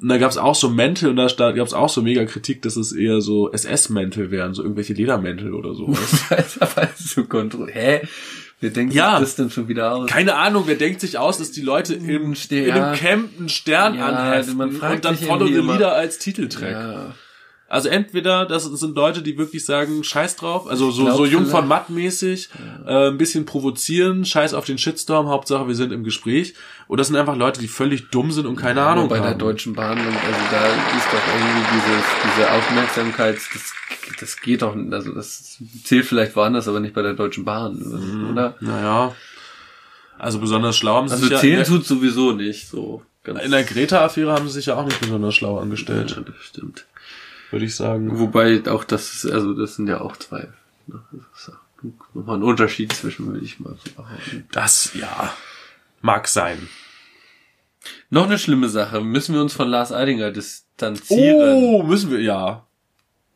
Und 0.00 0.08
da 0.08 0.18
gab's 0.18 0.36
auch 0.36 0.54
so 0.54 0.68
Mäntel 0.68 1.10
und 1.10 1.16
da 1.16 1.28
sta- 1.28 1.52
gab's 1.52 1.72
auch 1.72 1.88
so 1.88 2.02
mega 2.02 2.24
Kritik, 2.24 2.62
dass 2.62 2.76
es 2.76 2.92
eher 2.92 3.20
so 3.20 3.50
SS-Mäntel 3.52 4.30
wären, 4.30 4.54
so 4.54 4.62
irgendwelche 4.62 4.92
Ledermäntel 4.94 5.54
oder 5.54 5.70
ist 6.38 6.60
aber 6.60 6.88
so 6.98 7.24
kontrolliert. 7.24 7.76
Hä? 7.76 8.08
Wer 8.60 8.70
denkt 8.70 8.92
Ja. 8.92 9.12
sich 9.18 9.20
das 9.28 9.36
denn 9.36 9.50
schon 9.50 9.68
wieder 9.68 9.94
aus? 9.94 10.10
Keine 10.10 10.34
Ahnung, 10.34 10.64
wer 10.66 10.74
denkt 10.74 11.00
sich 11.00 11.16
aus, 11.16 11.38
dass 11.38 11.52
die 11.52 11.60
Leute 11.62 11.94
im, 11.94 12.34
Ste- 12.34 12.56
in 12.64 12.72
einem 12.72 12.96
Camp 12.96 13.30
einen 13.38 13.48
Stern 13.48 13.94
Ja, 13.96 14.06
anheften 14.06 14.60
und 14.60 15.04
dann 15.04 15.16
Follow 15.16 15.46
the 15.46 15.52
Leader 15.60 15.92
als 15.92 16.18
Titeltrack. 16.18 16.72
Ja. 16.72 17.14
Also 17.70 17.90
entweder 17.90 18.46
das 18.46 18.64
sind 18.64 18.96
Leute, 18.96 19.20
die 19.20 19.36
wirklich 19.36 19.62
sagen, 19.66 20.02
scheiß 20.02 20.36
drauf, 20.36 20.66
also 20.66 20.90
so, 20.90 21.10
so 21.12 21.26
jung 21.26 21.44
von 21.44 21.68
Matt 21.68 21.90
mäßig, 21.90 22.48
äh, 22.86 23.08
ein 23.08 23.18
bisschen 23.18 23.44
provozieren, 23.44 24.24
scheiß 24.24 24.54
auf 24.54 24.64
den 24.64 24.78
Shitstorm, 24.78 25.28
Hauptsache 25.28 25.68
wir 25.68 25.74
sind 25.74 25.92
im 25.92 26.02
Gespräch. 26.02 26.54
Oder 26.88 26.98
das 27.02 27.08
sind 27.08 27.16
einfach 27.16 27.36
Leute, 27.36 27.60
die 27.60 27.68
völlig 27.68 28.08
dumm 28.08 28.32
sind 28.32 28.46
und 28.46 28.56
keine 28.56 28.80
Ahnung 28.80 29.08
Bei 29.08 29.18
der 29.18 29.30
haben. 29.30 29.38
Deutschen 29.38 29.74
Bahn, 29.74 29.98
also 29.98 30.40
da 30.50 30.66
ist 30.66 31.08
doch 31.12 31.20
irgendwie 31.34 31.66
dieses, 31.74 32.04
diese 32.24 32.50
Aufmerksamkeit, 32.50 33.36
das, 33.36 33.72
das 34.18 34.40
geht 34.40 34.62
doch, 34.62 34.74
also 34.74 35.12
das 35.12 35.58
zählt 35.84 36.06
vielleicht 36.06 36.36
woanders, 36.36 36.68
aber 36.68 36.80
nicht 36.80 36.94
bei 36.94 37.02
der 37.02 37.12
Deutschen 37.12 37.44
Bahn, 37.44 38.28
oder? 38.32 38.54
Naja. 38.60 39.14
Also 40.18 40.40
besonders 40.40 40.76
schlau 40.76 40.96
haben 40.96 41.08
sie 41.08 41.14
Also 41.14 41.26
sich 41.26 41.32
ja, 41.34 41.38
zählen 41.38 41.60
in, 41.60 41.66
tut 41.66 41.84
sowieso 41.84 42.32
nicht, 42.32 42.68
so. 42.68 43.02
Der, 43.26 43.42
in 43.42 43.50
der 43.50 43.62
Greta-Affäre 43.62 44.32
haben 44.32 44.48
sie 44.48 44.54
sich 44.54 44.66
ja 44.66 44.76
auch 44.76 44.86
nicht 44.86 45.00
besonders 45.00 45.34
schlau 45.34 45.58
angestellt, 45.58 46.16
Ja, 46.16 46.32
stimmt. 46.40 46.86
Würde 47.50 47.64
ich 47.64 47.74
sagen. 47.76 48.18
Wobei 48.18 48.62
auch 48.68 48.84
das 48.84 49.12
ist, 49.14 49.30
also 49.30 49.54
das 49.54 49.76
sind 49.76 49.88
ja 49.88 50.00
auch 50.00 50.16
zwei. 50.16 50.48
ne, 50.86 51.02
Das 51.12 51.40
ist 51.40 51.48
auch 51.50 52.14
nochmal 52.14 52.36
ein 52.36 52.42
Unterschied 52.42 52.92
zwischen, 52.92 53.26
würde 53.26 53.44
ich 53.44 53.60
mal 53.60 53.76
behaupten. 53.96 54.48
Das, 54.52 54.92
ja, 54.94 55.32
mag 56.00 56.28
sein. 56.28 56.68
Noch 58.10 58.26
eine 58.26 58.38
schlimme 58.38 58.68
Sache. 58.68 59.00
Müssen 59.00 59.34
wir 59.34 59.42
uns 59.42 59.52
von 59.54 59.68
Lars 59.68 59.92
Eidinger 59.92 60.30
distanzieren? 60.30 61.54
Oh, 61.56 61.82
müssen 61.82 62.10
wir, 62.10 62.20
ja. 62.20 62.66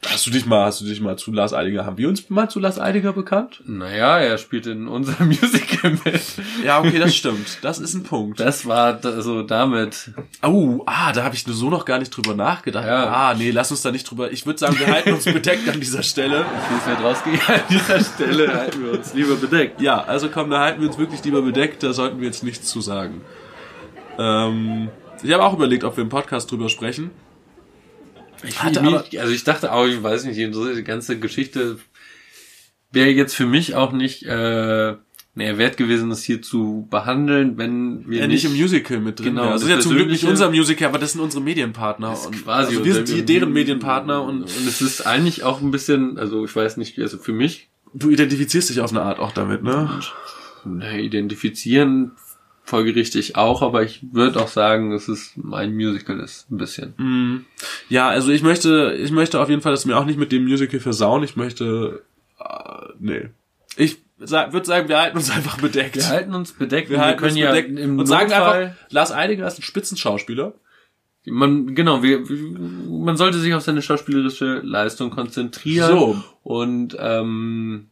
Hast 0.04 0.26
du 0.26 0.30
dich 0.30 0.46
mal, 0.46 0.64
hast 0.64 0.80
du 0.80 0.84
dich 0.84 1.00
mal 1.00 1.16
zu 1.16 1.30
Lars 1.30 1.54
Eidinger, 1.54 1.86
haben 1.86 1.96
wir 1.96 2.08
uns 2.08 2.28
mal 2.28 2.50
zu 2.50 2.58
Lars 2.58 2.80
Eidinger 2.80 3.12
bekannt? 3.12 3.62
Naja, 3.66 4.18
er 4.18 4.36
spielt 4.36 4.66
in 4.66 4.88
unserem 4.88 5.28
Musical 5.28 5.96
mit. 6.04 6.20
Ja, 6.64 6.80
okay, 6.80 6.98
das 6.98 7.14
stimmt. 7.14 7.58
Das 7.62 7.78
ist 7.78 7.94
ein 7.94 8.02
Punkt. 8.02 8.40
Das 8.40 8.66
war 8.66 8.98
so 9.22 9.42
damit. 9.42 10.10
Oh, 10.42 10.82
ah, 10.86 11.12
da 11.12 11.22
habe 11.22 11.36
ich 11.36 11.46
nur 11.46 11.54
so 11.54 11.70
noch 11.70 11.84
gar 11.84 12.00
nicht 12.00 12.10
drüber 12.10 12.34
nachgedacht. 12.34 12.84
Ja. 12.84 13.06
Ah, 13.10 13.34
nee, 13.34 13.52
lass 13.52 13.70
uns 13.70 13.82
da 13.82 13.92
nicht 13.92 14.10
drüber. 14.10 14.32
Ich 14.32 14.44
würde 14.44 14.58
sagen, 14.58 14.76
wir 14.78 14.88
halten 14.88 15.12
uns 15.12 15.24
bedeckt 15.24 15.68
an 15.68 15.78
dieser 15.78 16.02
Stelle. 16.02 16.44
Es 16.78 16.86
wird 16.86 17.00
rausgehen. 17.00 17.38
An 17.46 17.60
dieser 17.70 18.00
Stelle 18.00 18.52
halten 18.52 18.84
wir 18.84 18.92
uns 18.92 19.14
lieber 19.14 19.36
bedeckt. 19.36 19.80
Ja, 19.80 20.02
also 20.02 20.28
komm, 20.30 20.50
da 20.50 20.60
halten 20.60 20.80
wir 20.80 20.88
uns 20.88 20.98
wirklich 20.98 21.22
lieber 21.22 21.42
bedeckt, 21.42 21.82
da 21.84 21.92
sollten 21.92 22.18
wir 22.18 22.26
jetzt 22.26 22.42
nichts 22.42 22.66
zu 22.68 22.80
sagen. 22.80 23.20
Ähm, 24.18 24.90
ich 25.22 25.32
habe 25.32 25.44
auch 25.44 25.54
überlegt, 25.54 25.84
ob 25.84 25.96
wir 25.96 26.02
im 26.02 26.10
Podcast 26.10 26.50
drüber 26.50 26.68
sprechen. 26.68 27.12
Ich, 28.44 28.62
Hatte 28.62 28.82
mir- 28.82 28.88
aber- 28.98 29.04
also 29.20 29.32
ich 29.32 29.44
dachte 29.44 29.72
auch, 29.72 29.86
ich 29.86 30.02
weiß 30.02 30.24
nicht, 30.24 30.36
die 30.38 30.84
ganze 30.84 31.18
Geschichte 31.18 31.78
wäre 32.90 33.08
jetzt 33.10 33.34
für 33.34 33.46
mich 33.46 33.74
auch 33.74 33.92
nicht 33.92 34.22
äh, 34.24 34.94
mehr 35.34 35.56
wert 35.58 35.76
gewesen, 35.78 36.10
das 36.10 36.22
hier 36.22 36.42
zu 36.42 36.86
behandeln, 36.90 37.56
wenn 37.56 38.08
wir 38.08 38.20
Ja, 38.20 38.26
nicht 38.26 38.44
im 38.44 38.52
Musical 38.54 39.00
mit 39.00 39.18
drin. 39.18 39.28
Genau, 39.30 39.42
wäre. 39.44 39.52
das 39.52 39.62
ist 39.62 39.68
das 39.70 39.76
ja 39.76 39.80
zum 39.82 39.96
Glück 39.96 40.08
nicht 40.08 40.24
unser 40.24 40.50
Musical, 40.50 40.88
aber 40.88 40.98
das 40.98 41.12
sind 41.12 41.20
unsere 41.22 41.42
Medienpartner. 41.42 42.10
Das 42.10 42.20
ist 42.20 42.26
und 42.26 42.42
quasi 42.44 42.72
also 42.74 42.84
wir 42.84 42.94
sind 42.94 43.08
die, 43.08 43.24
deren 43.24 43.52
Medienpartner 43.52 44.22
und, 44.22 44.42
und 44.42 44.66
es 44.68 44.82
ist 44.82 45.06
eigentlich 45.06 45.42
auch 45.42 45.62
ein 45.62 45.70
bisschen, 45.70 46.18
also 46.18 46.44
ich 46.44 46.54
weiß 46.54 46.76
nicht, 46.76 46.98
also 46.98 47.16
für 47.18 47.32
mich 47.32 47.68
du 47.94 48.10
identifizierst 48.10 48.70
dich 48.70 48.80
auf 48.80 48.90
eine 48.90 49.02
Art 49.02 49.18
auch 49.20 49.32
damit, 49.32 49.62
ne? 49.62 50.00
na, 50.64 50.96
identifizieren 50.96 52.12
folgerichtig 52.64 53.36
auch, 53.36 53.62
aber 53.62 53.82
ich 53.82 54.00
würde 54.12 54.40
auch 54.40 54.48
sagen, 54.48 54.90
dass 54.90 55.08
es 55.08 55.34
ein 55.52 55.74
Musical 55.74 56.20
ist, 56.20 56.50
ein 56.50 56.58
bisschen. 56.58 56.94
Mm. 56.96 57.44
Ja, 57.88 58.08
also 58.08 58.30
ich 58.30 58.42
möchte, 58.42 58.96
ich 58.98 59.10
möchte 59.10 59.40
auf 59.40 59.48
jeden 59.48 59.62
Fall, 59.62 59.72
dass 59.72 59.86
wir 59.86 59.98
auch 59.98 60.04
nicht 60.04 60.18
mit 60.18 60.32
dem 60.32 60.44
Musical 60.44 60.80
versauen. 60.80 61.22
Ich 61.22 61.36
möchte, 61.36 62.02
äh, 62.38 62.92
nee. 62.98 63.28
Ich 63.76 63.98
sa 64.18 64.52
würde 64.52 64.66
sagen, 64.66 64.88
wir 64.88 64.98
halten 64.98 65.16
uns 65.16 65.30
einfach 65.30 65.58
bedeckt. 65.58 65.96
Wir 65.96 66.08
halten 66.08 66.34
uns 66.34 66.52
bedeckt, 66.52 66.90
Wir 66.90 67.00
halten 67.00 67.24
uns 67.24 67.34
bedeckt 67.34 67.78
im 67.78 67.98
und 67.98 68.06
sagen 68.06 68.32
einfach, 68.32 68.74
Lars 68.90 69.12
Eidinger 69.12 69.46
ist 69.46 69.58
ein 69.58 69.62
Spitzenschauspieler. 69.62 70.54
Man, 71.24 71.74
genau, 71.74 72.02
wir, 72.02 72.20
man 72.88 73.16
sollte 73.16 73.38
sich 73.38 73.54
auf 73.54 73.62
seine 73.62 73.80
schauspielerische 73.80 74.60
Leistung 74.64 75.10
konzentrieren. 75.10 75.90
So. 75.90 76.24
Und 76.42 76.96
ähm, 76.98 77.88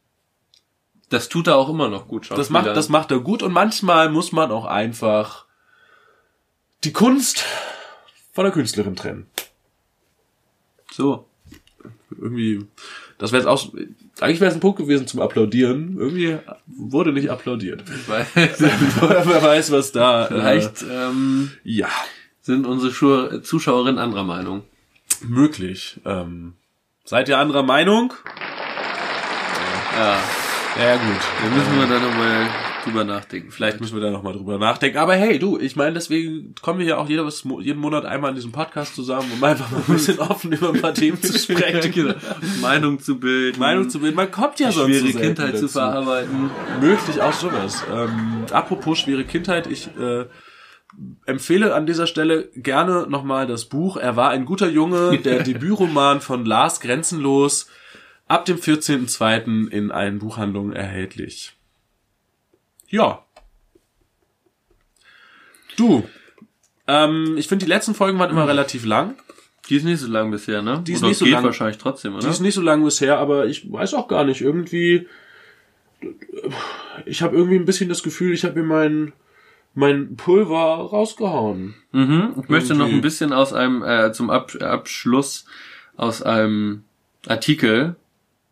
das 1.11 1.29
tut 1.29 1.47
er 1.47 1.57
auch 1.57 1.69
immer 1.69 1.89
noch 1.89 2.09
gut, 2.09 2.31
Das 2.31 2.49
macht, 2.51 2.67
das 2.67 2.89
macht 2.89 3.11
er 3.11 3.21
gut 3.21 3.43
und 3.43 3.53
manchmal 3.53 4.09
muss 4.09 4.33
man 4.33 4.51
auch 4.51 4.65
einfach 4.65 5.45
die 6.85 6.93
Kunst 6.93 7.45
von 8.33 8.45
der 8.45 8.53
Künstlerin 8.53 8.97
trennen. 8.97 9.27
so. 10.93 11.27
Irgendwie, 12.21 12.67
das 13.19 13.33
wäre 13.33 13.43
jetzt 13.43 13.49
auch, 13.49 13.73
eigentlich 14.21 14.41
wäre 14.41 14.51
es 14.51 14.55
ein 14.57 14.61
Punkt 14.61 14.79
gewesen 14.79 15.07
zum 15.07 15.21
Applaudieren. 15.21 15.97
Irgendwie 15.97 16.37
wurde 16.67 17.13
nicht 17.13 17.31
applaudiert. 17.31 17.85
Weil, 18.09 18.27
Wer 18.35 19.43
weiß, 19.43 19.71
was 19.71 19.93
da. 19.93 20.27
vielleicht 20.27 20.83
ähm, 20.91 21.53
Äh, 21.65 21.71
ja, 21.71 21.89
sind 22.43 22.67
unsere 22.67 22.93
Schu- 22.93 23.39
Zuschauerinnen 23.41 23.99
anderer 23.99 24.25
Meinung. 24.25 24.65
möglich. 25.23 26.01
Ähm, 26.05 26.55
seid 27.05 27.29
ihr 27.29 27.39
anderer 27.39 27.63
Meinung? 27.63 28.13
Ja, 29.97 30.15
Ja, 30.15 30.19
gut. 30.75 31.21
da 31.43 31.49
müssen 31.57 31.79
wir 31.79 31.87
da 31.87 31.99
nochmal 32.01 32.47
drüber 32.85 33.05
nachdenken. 33.05 33.51
Vielleicht 33.51 33.81
müssen 33.81 33.95
wir 33.95 34.03
da 34.03 34.11
nochmal 34.11 34.33
drüber 34.33 34.59
nachdenken. 34.59 34.99
Aber 34.99 35.15
hey, 35.15 35.39
du, 35.39 35.59
ich 35.59 35.77
meine, 35.77 35.95
deswegen 35.95 36.55
kommen 36.63 36.79
wir 36.79 36.87
ja 36.87 36.97
auch 36.99 37.09
jedes, 37.09 37.45
jeden 37.61 37.81
Monat 37.81 38.05
einmal 38.05 38.31
in 38.31 38.37
diesem 38.37 38.53
Podcast 38.53 38.95
zusammen, 38.95 39.31
um 39.35 39.43
einfach 39.43 39.71
mal 39.71 39.79
ein 39.87 39.93
bisschen 39.93 40.19
offen 40.21 40.53
über 40.53 40.73
ein 40.73 40.81
paar 40.81 40.95
Themen 40.95 41.21
zu 41.21 41.39
sprechen. 41.39 41.93
genau. 41.93 42.15
Meinung 42.61 43.01
zu 43.01 43.19
bilden. 43.19 43.59
Meinung 43.59 43.91
zu 43.91 44.01
bilden. 44.01 44.17
Man 44.17 44.31
kommt 44.31 44.61
ja 44.61 44.73
sonst 44.73 44.97
schwere 44.97 45.13
so 45.13 45.19
Kindheit 45.19 45.57
zu 45.57 45.63
dazu. 45.63 45.69
verarbeiten. 45.69 46.51
Möglich 46.81 47.21
auch 47.21 47.33
sowas. 47.33 47.85
Ähm, 47.93 48.45
apropos 48.51 48.99
schwere 48.99 49.25
Kindheit, 49.25 49.67
ich 49.67 49.89
äh, 49.99 50.27
empfehle 51.27 51.75
an 51.75 51.87
dieser 51.87 52.07
Stelle 52.07 52.49
gerne 52.55 53.07
nochmal 53.09 53.47
das 53.47 53.67
Buch 53.67 53.97
Er 53.97 54.17
war 54.17 54.31
ein 54.31 54.45
guter 54.45 54.69
Junge, 54.69 55.19
der 55.19 55.43
Debütroman 55.43 56.21
von 56.21 56.45
Lars 56.45 56.81
Grenzenlos, 56.81 57.69
ab 58.31 58.45
dem 58.45 58.59
14.02. 58.59 59.69
in 59.69 59.91
allen 59.91 60.21
Buchhandlungen 60.21 60.73
erhältlich. 60.73 61.57
Ja. 62.89 63.25
Du, 65.77 66.05
ähm, 66.87 67.35
ich 67.37 67.49
finde, 67.49 67.65
die 67.65 67.69
letzten 67.69 67.95
Folgen 67.95 68.19
waren 68.19 68.31
immer 68.31 68.47
relativ 68.47 68.85
lang. 68.85 69.17
Die 69.69 69.77
ist 69.77 69.85
nicht 69.85 69.99
so 69.99 70.07
lang 70.07 70.31
bisher, 70.31 70.63
ne? 70.63 70.83
Die 70.87 70.93
ist 70.93 71.03
nicht 71.03 71.19
so 71.19 71.27
lang. 71.27 71.43
wahrscheinlich 71.43 71.79
trotzdem, 71.79 72.15
oder? 72.15 72.23
Die 72.23 72.31
ist 72.31 72.41
nicht 72.41 72.55
so 72.55 72.63
lang 72.63 72.85
bisher, 72.85 73.19
aber 73.19 73.47
ich 73.47 73.71
weiß 73.71 73.95
auch 73.95 74.07
gar 74.07 74.25
nicht. 74.25 74.41
Irgendwie, 74.41 75.09
ich 77.07 77.23
habe 77.23 77.37
irgendwie 77.37 77.57
ein 77.57 77.65
bisschen 77.65 77.89
das 77.89 78.03
Gefühl, 78.03 78.33
ich 78.33 78.45
habe 78.45 78.61
mir 78.61 78.67
mein 78.67 79.13
mein 79.75 80.17
Pulver 80.17 80.89
rausgehauen. 80.91 81.75
Mhm. 81.93 82.35
Ich 82.43 82.49
möchte 82.49 82.75
noch 82.75 82.87
Irgendwie. 82.87 82.99
ein 82.99 83.03
bisschen 83.03 83.33
aus 83.33 83.53
einem, 83.53 83.85
äh, 83.85 84.13
zum 84.13 84.31
Ab 84.31 84.53
Abschluss 84.61 85.47
aus 85.97 86.23
einem 86.23 86.83
Artikel 87.29 87.95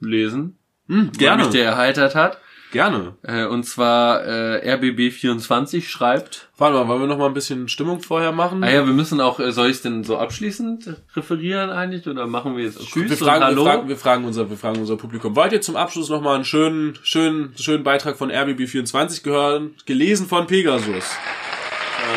lesen, 0.01 0.59
Hm, 0.89 1.11
der 1.13 1.19
gerne, 1.19 1.43
mich 1.45 1.53
der 1.53 1.67
erheitert 1.67 2.15
hat. 2.15 2.39
gerne. 2.73 3.15
Äh, 3.23 3.45
und 3.47 3.65
zwar 3.65 4.25
äh, 4.25 4.75
RBB24 4.75 5.83
schreibt, 5.89 6.49
Warte 6.57 6.77
mal, 6.77 6.89
wollen 6.89 7.01
wir 7.03 7.07
noch 7.07 7.19
mal 7.19 7.27
ein 7.27 7.35
bisschen 7.35 7.69
Stimmung 7.69 8.01
vorher 8.01 8.33
machen? 8.33 8.65
ah 8.65 8.71
ja, 8.71 8.87
wir 8.87 8.93
müssen 8.93 9.21
auch, 9.21 9.39
äh, 9.39 9.53
soll 9.53 9.69
ich 9.71 9.81
denn 9.83 10.03
so 10.05 10.17
abschließend 10.19 10.97
referieren 11.15 11.71
eigentlich 11.71 12.07
oder 12.09 12.27
machen 12.27 12.57
wir 12.57 12.65
jetzt 12.65 12.79
Tschüss 12.81 13.11
wir 13.11 13.17
fragen, 13.17 13.45
Hallo? 13.45 13.65
wir 13.65 13.71
fragen, 13.73 13.89
wir 13.89 13.97
fragen 13.97 14.25
unser, 14.25 14.49
wir 14.51 14.57
fragen 14.57 14.81
unser 14.81 14.97
Publikum. 14.97 15.37
Wollt 15.37 15.53
ihr 15.53 15.61
zum 15.61 15.77
Abschluss 15.77 16.09
noch 16.09 16.21
mal 16.23 16.35
einen 16.37 16.45
schönen, 16.45 16.99
schönen, 17.03 17.53
schönen 17.59 17.85
Beitrag 17.85 18.17
von 18.17 18.31
RBB24 18.33 19.23
gehören? 19.23 19.75
Gelesen 19.87 20.27
von 20.27 20.47
Pegasus. 20.47 21.05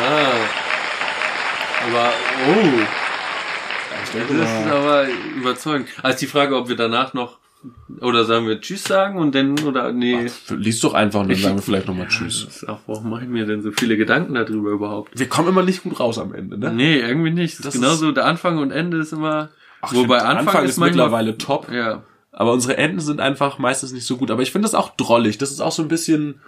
Ah. 0.01 0.31
Aber, 1.87 2.13
oh, 2.47 2.81
Ich 4.03 4.37
das 4.37 4.49
ist 4.61 4.67
aber 4.71 5.07
überzeugend. 5.35 5.89
Also 6.03 6.19
die 6.19 6.27
Frage, 6.27 6.55
ob 6.55 6.69
wir 6.69 6.75
danach 6.75 7.13
noch, 7.13 7.39
oder 7.99 8.25
sagen 8.25 8.47
wir 8.47 8.59
Tschüss 8.59 8.83
sagen 8.83 9.17
und 9.17 9.35
dann, 9.35 9.59
oder, 9.59 9.91
nee. 9.91 10.27
lies 10.49 10.79
doch 10.79 10.93
einfach 10.93 11.21
und 11.21 11.29
dann 11.29 11.37
sagen 11.37 11.55
wir 11.55 11.61
vielleicht 11.61 11.87
noch 11.87 11.95
mal 11.95 12.07
Tschüss. 12.07 12.43
Ist 12.43 12.67
auch, 12.67 12.79
warum 12.87 13.09
mache 13.09 13.23
ich 13.23 13.29
mir 13.29 13.45
denn 13.45 13.61
so 13.61 13.71
viele 13.71 13.97
Gedanken 13.97 14.33
darüber 14.33 14.71
überhaupt? 14.71 15.17
Wir 15.17 15.29
kommen 15.29 15.49
immer 15.49 15.63
nicht 15.63 15.83
gut 15.83 15.99
raus 15.99 16.17
am 16.17 16.33
Ende, 16.33 16.57
ne? 16.57 16.71
Nee, 16.71 16.99
irgendwie 16.99 17.31
nicht. 17.31 17.59
Das 17.59 17.65
Das 17.65 17.75
ist 17.75 17.81
genauso, 17.81 18.11
der 18.11 18.25
Anfang 18.25 18.57
und 18.57 18.71
Ende 18.71 18.97
ist 18.97 19.13
immer, 19.13 19.49
Ach, 19.81 19.93
wobei 19.93 20.19
find, 20.19 20.29
Anfang, 20.29 20.65
ist, 20.65 20.77
manchmal, 20.77 20.89
mittlerweile 20.89 21.37
top. 21.37 21.71
Ja, 21.71 22.03
Aber 22.31 22.53
unsere 22.53 22.77
Enden 22.77 22.99
sind 22.99 23.19
einfach 23.19 23.59
meistens 23.59 23.91
nicht 23.91 24.05
so 24.05 24.17
gut. 24.17 24.31
Aber 24.31 24.41
ich 24.41 24.51
finde 24.51 24.65
das 24.65 24.75
auch 24.75 24.95
drollig. 24.95 25.37
Das 25.37 25.51
ist 25.51 25.61
auch 25.61 25.71
so 25.71 25.81
ein 25.81 25.87
bisschen 25.87 26.41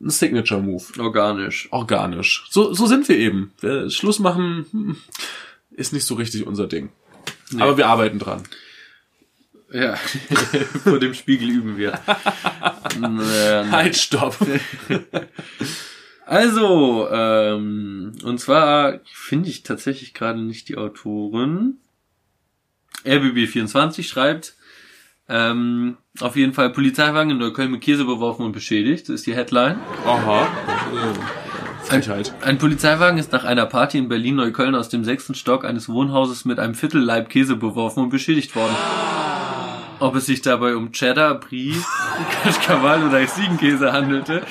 ein 0.00 0.10
Signature-Move. 0.10 0.84
organisch. 0.98 1.68
Organisch. 1.70 2.46
So, 2.50 2.72
so 2.72 2.86
sind 2.86 3.08
wir 3.08 3.16
eben. 3.16 3.52
Wir 3.60 3.90
Schluss 3.90 4.18
machen 4.18 4.66
hm, 4.70 4.96
ist 5.70 5.92
nicht 5.92 6.06
so 6.06 6.14
richtig 6.14 6.46
unser 6.46 6.66
Ding. 6.66 6.90
Aber 7.58 7.76
wir 7.76 7.86
arbeiten 7.86 8.18
dran. 8.18 8.42
Ja, 9.70 9.96
vor 10.84 10.98
dem 10.98 11.14
Spiegel 11.14 11.50
üben 11.50 11.76
wir. 11.76 12.00
Halt, 13.70 13.96
stopp. 13.96 14.36
Also, 16.30 17.08
ähm, 17.10 18.12
und 18.22 18.38
zwar 18.38 19.00
finde 19.10 19.48
ich 19.48 19.62
tatsächlich 19.62 20.12
gerade 20.12 20.42
nicht 20.42 20.68
die 20.68 20.76
Autorin. 20.76 21.78
RBB24 23.06 24.02
schreibt, 24.02 24.54
ähm, 25.30 25.96
auf 26.20 26.36
jeden 26.36 26.52
Fall 26.52 26.68
Polizeiwagen 26.68 27.30
in 27.30 27.38
Neukölln 27.38 27.70
mit 27.70 27.80
Käse 27.80 28.04
beworfen 28.04 28.44
und 28.44 28.52
beschädigt. 28.52 29.08
Das 29.08 29.14
ist 29.14 29.26
die 29.26 29.34
Headline. 29.34 29.78
Aha. 30.04 30.46
Frechheit. 31.84 32.34
Ein 32.42 32.58
Polizeiwagen 32.58 33.18
ist 33.18 33.32
nach 33.32 33.44
einer 33.44 33.64
Party 33.64 33.96
in 33.96 34.10
Berlin-Neukölln 34.10 34.74
aus 34.74 34.90
dem 34.90 35.04
sechsten 35.04 35.34
Stock 35.34 35.64
eines 35.64 35.88
Wohnhauses 35.88 36.44
mit 36.44 36.58
einem 36.58 36.74
Viertelleib 36.74 37.30
Käse 37.30 37.56
beworfen 37.56 38.02
und 38.02 38.10
beschädigt 38.10 38.54
worden. 38.54 38.76
Ob 40.00 40.14
es 40.14 40.26
sich 40.26 40.42
dabei 40.42 40.76
um 40.76 40.92
Cheddar, 40.92 41.40
Brie, 41.40 41.74
Kaschkawal 42.44 43.04
oder 43.04 43.26
Ziegenkäse 43.26 43.92
handelte, 43.92 44.42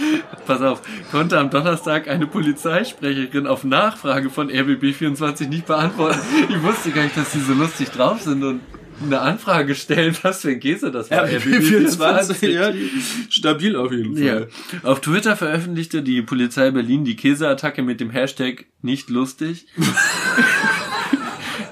pass 0.45 0.61
auf, 0.61 0.81
konnte 1.11 1.39
am 1.39 1.49
Donnerstag 1.49 2.09
eine 2.09 2.27
Polizeisprecherin 2.27 3.47
auf 3.47 3.63
Nachfrage 3.63 4.29
von 4.29 4.49
RBB24 4.51 5.47
nicht 5.47 5.65
beantworten. 5.65 6.19
Ich 6.49 6.61
wusste 6.63 6.91
gar 6.91 7.03
nicht, 7.03 7.15
dass 7.15 7.31
die 7.31 7.39
so 7.39 7.53
lustig 7.53 7.89
drauf 7.91 8.21
sind 8.21 8.43
und 8.43 8.59
eine 9.01 9.21
Anfrage 9.21 9.75
stellen, 9.75 10.17
was 10.23 10.41
für 10.41 10.49
ein 10.49 10.59
Käse 10.59 10.91
das 10.91 11.11
war. 11.11 11.23
RBB24, 11.25 12.47
ja, 12.49 12.73
stabil 13.29 13.75
auf 13.75 13.91
jeden 13.91 14.17
Ja. 14.17 14.33
Fall. 14.33 14.47
Auf 14.83 15.01
Twitter 15.01 15.35
veröffentlichte 15.37 16.01
die 16.01 16.23
Polizei 16.23 16.71
Berlin 16.71 17.05
die 17.05 17.15
Käseattacke 17.15 17.83
mit 17.83 17.99
dem 18.01 18.09
Hashtag 18.09 18.65
nicht 18.81 19.09
lustig. 19.09 19.67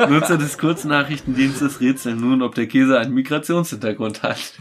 Nutzer 0.09 0.38
des 0.38 0.57
Kurznachrichtendienstes 0.57 1.80
rätseln 1.81 2.19
nun, 2.19 2.41
ob 2.41 2.55
der 2.55 2.67
Käse 2.67 2.99
einen 2.99 3.13
Migrationshintergrund 3.13 4.23
hat. 4.23 4.53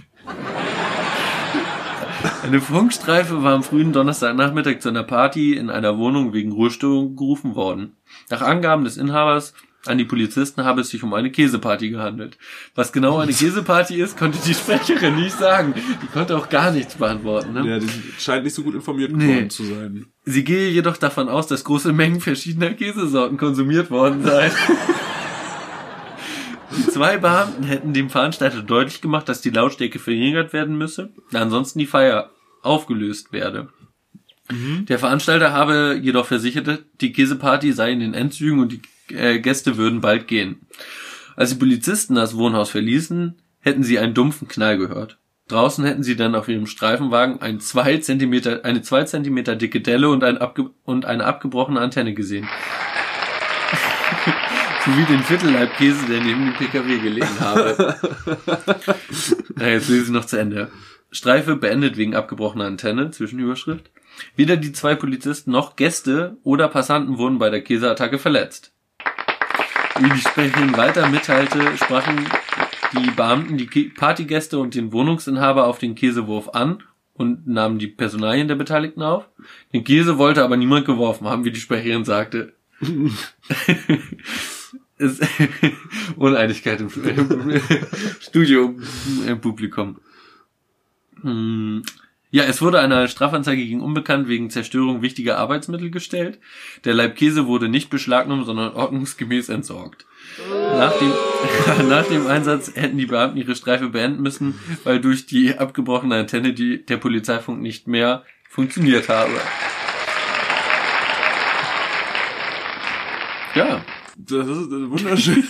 Eine 2.42 2.60
Funkstreife 2.60 3.42
war 3.42 3.54
am 3.54 3.62
frühen 3.62 3.92
Donnerstagnachmittag 3.92 4.80
zu 4.80 4.88
einer 4.90 5.02
Party 5.02 5.54
in 5.54 5.70
einer 5.70 5.96
Wohnung 5.98 6.32
wegen 6.32 6.52
Ruhestörung 6.52 7.16
gerufen 7.16 7.54
worden. 7.54 7.92
Nach 8.30 8.42
Angaben 8.42 8.84
des 8.84 8.96
Inhabers 8.96 9.54
an 9.86 9.98
die 9.98 10.04
Polizisten 10.04 10.64
habe 10.64 10.80
es 10.80 10.88
sich 10.88 11.02
um 11.02 11.12
eine 11.12 11.30
Käseparty 11.30 11.90
gehandelt. 11.90 12.38
Was 12.74 12.92
genau 12.92 13.18
eine 13.18 13.32
Käseparty 13.32 14.00
ist, 14.00 14.16
konnte 14.16 14.38
die 14.46 14.54
Sprecherin 14.54 15.16
nicht 15.16 15.36
sagen. 15.38 15.74
Die 16.02 16.06
konnte 16.06 16.36
auch 16.38 16.48
gar 16.48 16.70
nichts 16.70 16.94
beantworten. 16.94 17.52
Ne? 17.52 17.68
Ja, 17.68 17.78
die 17.78 17.88
scheint 18.18 18.44
nicht 18.44 18.54
so 18.54 18.62
gut 18.62 18.74
informiert 18.74 19.12
Nee. 19.12 19.26
geworden 19.26 19.50
zu 19.50 19.64
sein. 19.64 20.06
Sie 20.24 20.44
gehe 20.44 20.70
jedoch 20.70 20.96
davon 20.96 21.28
aus, 21.28 21.48
dass 21.48 21.64
große 21.64 21.92
Mengen 21.92 22.20
verschiedener 22.22 22.70
Käsesorten 22.72 23.36
konsumiert 23.36 23.90
worden 23.90 24.22
seien. 24.24 24.52
Die 26.76 26.86
zwei 26.88 27.18
Beamten 27.18 27.64
hätten 27.64 27.92
dem 27.92 28.10
Veranstalter 28.10 28.62
deutlich 28.62 29.00
gemacht, 29.00 29.28
dass 29.28 29.40
die 29.40 29.50
Lautstärke 29.50 29.98
verringert 29.98 30.52
werden 30.52 30.76
müsse, 30.76 31.12
da 31.30 31.40
ansonsten 31.40 31.78
die 31.78 31.86
Feier 31.86 32.30
aufgelöst 32.62 33.32
werde. 33.32 33.68
Der 34.50 34.98
Veranstalter 34.98 35.52
habe 35.52 35.98
jedoch 36.02 36.26
versichert, 36.26 36.84
die 37.00 37.12
Käseparty 37.12 37.72
sei 37.72 37.92
in 37.92 38.00
den 38.00 38.14
Endzügen 38.14 38.60
und 38.60 38.72
die 38.72 39.14
äh, 39.14 39.38
Gäste 39.38 39.78
würden 39.78 40.02
bald 40.02 40.28
gehen. 40.28 40.66
Als 41.34 41.50
die 41.50 41.56
Polizisten 41.56 42.14
das 42.14 42.36
Wohnhaus 42.36 42.70
verließen, 42.70 43.40
hätten 43.60 43.82
sie 43.82 43.98
einen 43.98 44.12
dumpfen 44.12 44.46
Knall 44.46 44.76
gehört. 44.76 45.18
Draußen 45.48 45.84
hätten 45.84 46.02
sie 46.02 46.16
dann 46.16 46.34
auf 46.34 46.48
ihrem 46.48 46.66
Streifenwagen 46.66 47.40
ein 47.40 47.60
zwei 47.60 47.96
Zentimeter, 47.98 48.64
eine 48.64 48.82
zwei 48.82 49.04
Zentimeter 49.04 49.56
dicke 49.56 49.80
Delle 49.80 50.08
und, 50.10 50.24
ein 50.24 50.38
abge 50.38 50.70
und 50.84 51.06
eine 51.06 51.24
abgebrochene 51.24 51.80
Antenne 51.80 52.14
gesehen. 52.14 52.48
Sowie 54.84 55.06
den 55.06 55.22
Viertelleibkäse, 55.22 56.06
der 56.06 56.20
neben 56.20 56.44
dem 56.44 56.54
PKW 56.54 56.98
gelegen 56.98 57.40
habe. 57.40 57.96
Na, 59.56 59.68
jetzt 59.68 59.88
lese 59.88 60.04
ich 60.04 60.10
noch 60.10 60.26
zu 60.26 60.36
Ende. 60.36 60.70
Streife 61.10 61.56
beendet 61.56 61.96
wegen 61.96 62.14
abgebrochener 62.14 62.66
Antenne, 62.66 63.10
Zwischenüberschrift. 63.10 63.90
Weder 64.36 64.58
die 64.58 64.72
zwei 64.72 64.94
Polizisten 64.94 65.52
noch 65.52 65.76
Gäste 65.76 66.36
oder 66.42 66.68
Passanten 66.68 67.16
wurden 67.16 67.38
bei 67.38 67.48
der 67.48 67.62
Käseattacke 67.62 68.18
verletzt. 68.18 68.72
Wie 70.00 70.10
die 70.10 70.20
Sprecherin 70.20 70.76
weiter 70.76 71.08
mitteilte, 71.08 71.78
sprachen 71.78 72.26
die 72.92 73.10
Beamten 73.10 73.56
die 73.56 73.66
Partygäste 73.88 74.58
und 74.58 74.74
den 74.74 74.92
Wohnungsinhaber 74.92 75.66
auf 75.66 75.78
den 75.78 75.94
Käsewurf 75.94 76.50
an 76.50 76.82
und 77.14 77.46
nahmen 77.46 77.78
die 77.78 77.86
Personalien 77.86 78.48
der 78.48 78.56
Beteiligten 78.56 79.02
auf. 79.02 79.28
Den 79.72 79.82
Käse 79.82 80.18
wollte 80.18 80.44
aber 80.44 80.58
niemand 80.58 80.84
geworfen 80.84 81.26
haben, 81.26 81.46
wie 81.46 81.52
die 81.52 81.60
Sprecherin 81.60 82.04
sagte. 82.04 82.52
es, 85.04 85.20
Uneinigkeit 86.16 86.80
im, 86.80 86.88
im 86.88 87.60
Studio, 88.20 88.74
im 89.26 89.40
Publikum. 89.40 89.98
Hm. 91.22 91.82
Ja, 92.34 92.42
es 92.42 92.60
wurde 92.60 92.80
eine 92.80 93.06
Strafanzeige 93.06 93.64
gegen 93.64 93.80
Unbekannt 93.80 94.26
wegen 94.26 94.50
Zerstörung 94.50 95.02
wichtiger 95.02 95.38
Arbeitsmittel 95.38 95.92
gestellt. 95.92 96.40
Der 96.84 96.92
Leib 96.92 97.14
Käse 97.14 97.46
wurde 97.46 97.68
nicht 97.68 97.90
beschlagnahmt, 97.90 98.44
sondern 98.44 98.72
ordnungsgemäß 98.72 99.50
entsorgt. 99.50 100.04
Nach 100.50 100.92
dem, 100.98 101.12
nach 101.88 102.04
dem 102.06 102.26
Einsatz 102.26 102.74
hätten 102.74 102.98
die 102.98 103.06
Beamten 103.06 103.36
ihre 103.36 103.54
Streife 103.54 103.88
beenden 103.90 104.22
müssen, 104.22 104.58
weil 104.82 105.00
durch 105.00 105.26
die 105.26 105.56
abgebrochene 105.56 106.16
Antenne 106.16 106.54
die, 106.54 106.84
der 106.84 106.96
Polizeifunk 106.96 107.62
nicht 107.62 107.86
mehr 107.86 108.24
funktioniert 108.50 109.08
habe. 109.08 109.30
Ja, 113.54 113.84
Das 114.16 114.46
ist 114.46 114.70
wunderschön. 114.70 115.42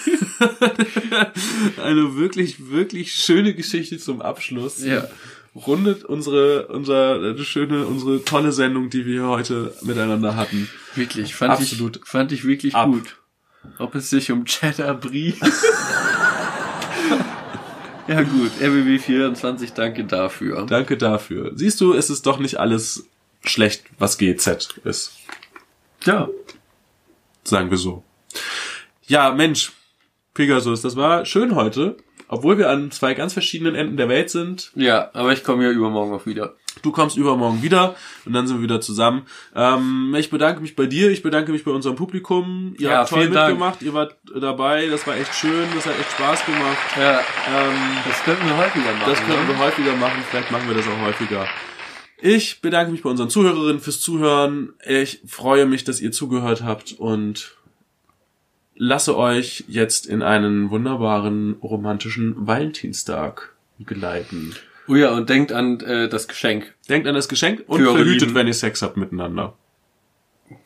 Eine 1.82 2.16
wirklich, 2.16 2.70
wirklich 2.70 3.14
schöne 3.14 3.54
Geschichte 3.54 3.98
zum 3.98 4.22
Abschluss. 4.22 4.82
Ja. 4.82 5.06
Rundet 5.54 6.04
unsere, 6.04 6.66
unser 6.68 7.36
schöne, 7.44 7.86
unsere 7.86 8.24
tolle 8.24 8.52
Sendung, 8.52 8.90
die 8.90 9.06
wir 9.06 9.28
heute 9.28 9.74
miteinander 9.82 10.34
hatten. 10.34 10.68
wirklich, 10.94 11.34
fand 11.34 11.52
Absolut. 11.52 11.98
ich, 11.98 12.04
fand 12.06 12.32
ich 12.32 12.44
wirklich 12.44 12.74
Ab. 12.74 12.86
gut. 12.86 13.16
Ob 13.78 13.94
es 13.94 14.10
sich 14.10 14.32
um 14.32 14.44
Cheddar 14.46 14.94
Brie. 14.94 15.34
ja 18.08 18.22
gut, 18.22 18.50
RBB 18.60 19.00
24, 19.00 19.72
danke 19.72 20.04
dafür. 20.04 20.66
Danke 20.66 20.96
dafür. 20.96 21.52
Siehst 21.54 21.80
du, 21.80 21.94
es 21.94 22.10
ist 22.10 22.26
doch 22.26 22.38
nicht 22.38 22.58
alles 22.58 23.06
schlecht, 23.44 23.84
was 23.98 24.18
GZ 24.18 24.80
ist. 24.84 25.12
Ja. 26.04 26.28
Sagen 27.44 27.70
wir 27.70 27.78
so. 27.78 28.02
Ja, 29.06 29.32
Mensch, 29.32 29.72
Pegasus, 30.34 30.82
das 30.82 30.96
war 30.96 31.24
schön 31.24 31.54
heute. 31.54 31.96
Obwohl 32.26 32.56
wir 32.56 32.70
an 32.70 32.90
zwei 32.90 33.12
ganz 33.12 33.34
verschiedenen 33.34 33.74
Enden 33.74 33.98
der 33.98 34.08
Welt 34.08 34.30
sind. 34.30 34.72
Ja, 34.74 35.10
aber 35.12 35.32
ich 35.34 35.44
komme 35.44 35.62
ja 35.64 35.70
übermorgen 35.70 36.12
auch 36.14 36.24
wieder. 36.24 36.54
Du 36.82 36.90
kommst 36.90 37.18
übermorgen 37.18 37.62
wieder 37.62 37.94
und 38.24 38.32
dann 38.32 38.46
sind 38.46 38.56
wir 38.56 38.62
wieder 38.62 38.80
zusammen. 38.80 39.26
Ähm, 39.54 40.14
ich 40.18 40.30
bedanke 40.30 40.62
mich 40.62 40.74
bei 40.74 40.86
dir, 40.86 41.10
ich 41.10 41.22
bedanke 41.22 41.52
mich 41.52 41.64
bei 41.64 41.70
unserem 41.70 41.96
Publikum. 41.96 42.74
Ihr 42.78 42.88
Ja, 42.88 42.98
habt 43.00 43.10
toll 43.10 43.20
vielen 43.20 43.34
Dank. 43.34 43.50
mitgemacht, 43.50 43.82
ihr 43.82 43.92
wart 43.92 44.16
dabei, 44.40 44.86
das 44.86 45.06
war 45.06 45.16
echt 45.16 45.34
schön, 45.34 45.66
das 45.74 45.84
hat 45.86 45.98
echt 46.00 46.10
Spaß 46.12 46.46
gemacht. 46.46 46.78
Ja, 46.98 47.18
Ähm, 47.20 47.74
das 48.08 48.22
könnten 48.24 48.46
wir 48.48 48.56
häufiger 48.56 48.92
machen. 48.92 49.02
das 49.06 49.18
können 49.20 49.46
wir 49.46 49.54
ne? 49.54 49.60
häufiger 49.60 49.96
machen, 49.96 50.24
vielleicht 50.30 50.50
machen 50.50 50.66
wir 50.66 50.74
das 50.76 50.86
auch 50.88 51.00
häufiger. 51.02 51.46
Ich 52.22 52.62
bedanke 52.62 52.90
mich 52.90 53.02
bei 53.02 53.10
unseren 53.10 53.28
Zuhörerinnen 53.28 53.80
fürs 53.80 54.00
Zuhören. 54.00 54.72
Ich 54.84 55.20
freue 55.26 55.66
mich, 55.66 55.84
dass 55.84 56.00
ihr 56.00 56.10
zugehört 56.10 56.62
habt 56.62 56.92
und 56.92 57.54
lasse 58.76 59.16
euch 59.16 59.64
jetzt 59.68 60.06
in 60.06 60.22
einen 60.22 60.70
wunderbaren 60.70 61.56
romantischen 61.62 62.46
Valentinstag 62.46 63.54
geleiten. 63.80 64.54
Oh 64.86 64.94
ja, 64.94 65.10
und 65.12 65.30
denkt 65.30 65.52
an 65.52 65.80
äh, 65.80 66.08
das 66.08 66.28
Geschenk. 66.28 66.74
Denkt 66.88 67.08
an 67.08 67.14
das 67.14 67.28
Geschenk 67.28 67.64
und 67.66 67.80
Für 67.80 67.92
verhütet, 67.92 68.22
Lieben. 68.22 68.34
wenn 68.34 68.46
ihr 68.46 68.54
Sex 68.54 68.82
habt 68.82 68.96
miteinander. 68.96 69.54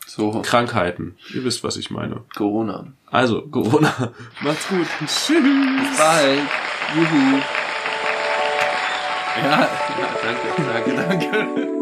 So, 0.07 0.43
Krankheiten. 0.43 1.17
Ihr 1.33 1.45
wisst, 1.45 1.63
was 1.63 1.77
ich 1.77 1.91
meine. 1.91 2.23
Corona. 2.35 2.89
Also, 3.07 3.43
Corona. 3.43 4.13
Macht's 4.41 4.67
gut. 4.69 4.87
Tschüss. 5.01 5.29
Bis 5.29 5.99
bald. 5.99 6.41
Juhu. 6.97 7.39
Ja, 9.45 9.61
ja, 9.61 11.07
danke. 11.09 11.78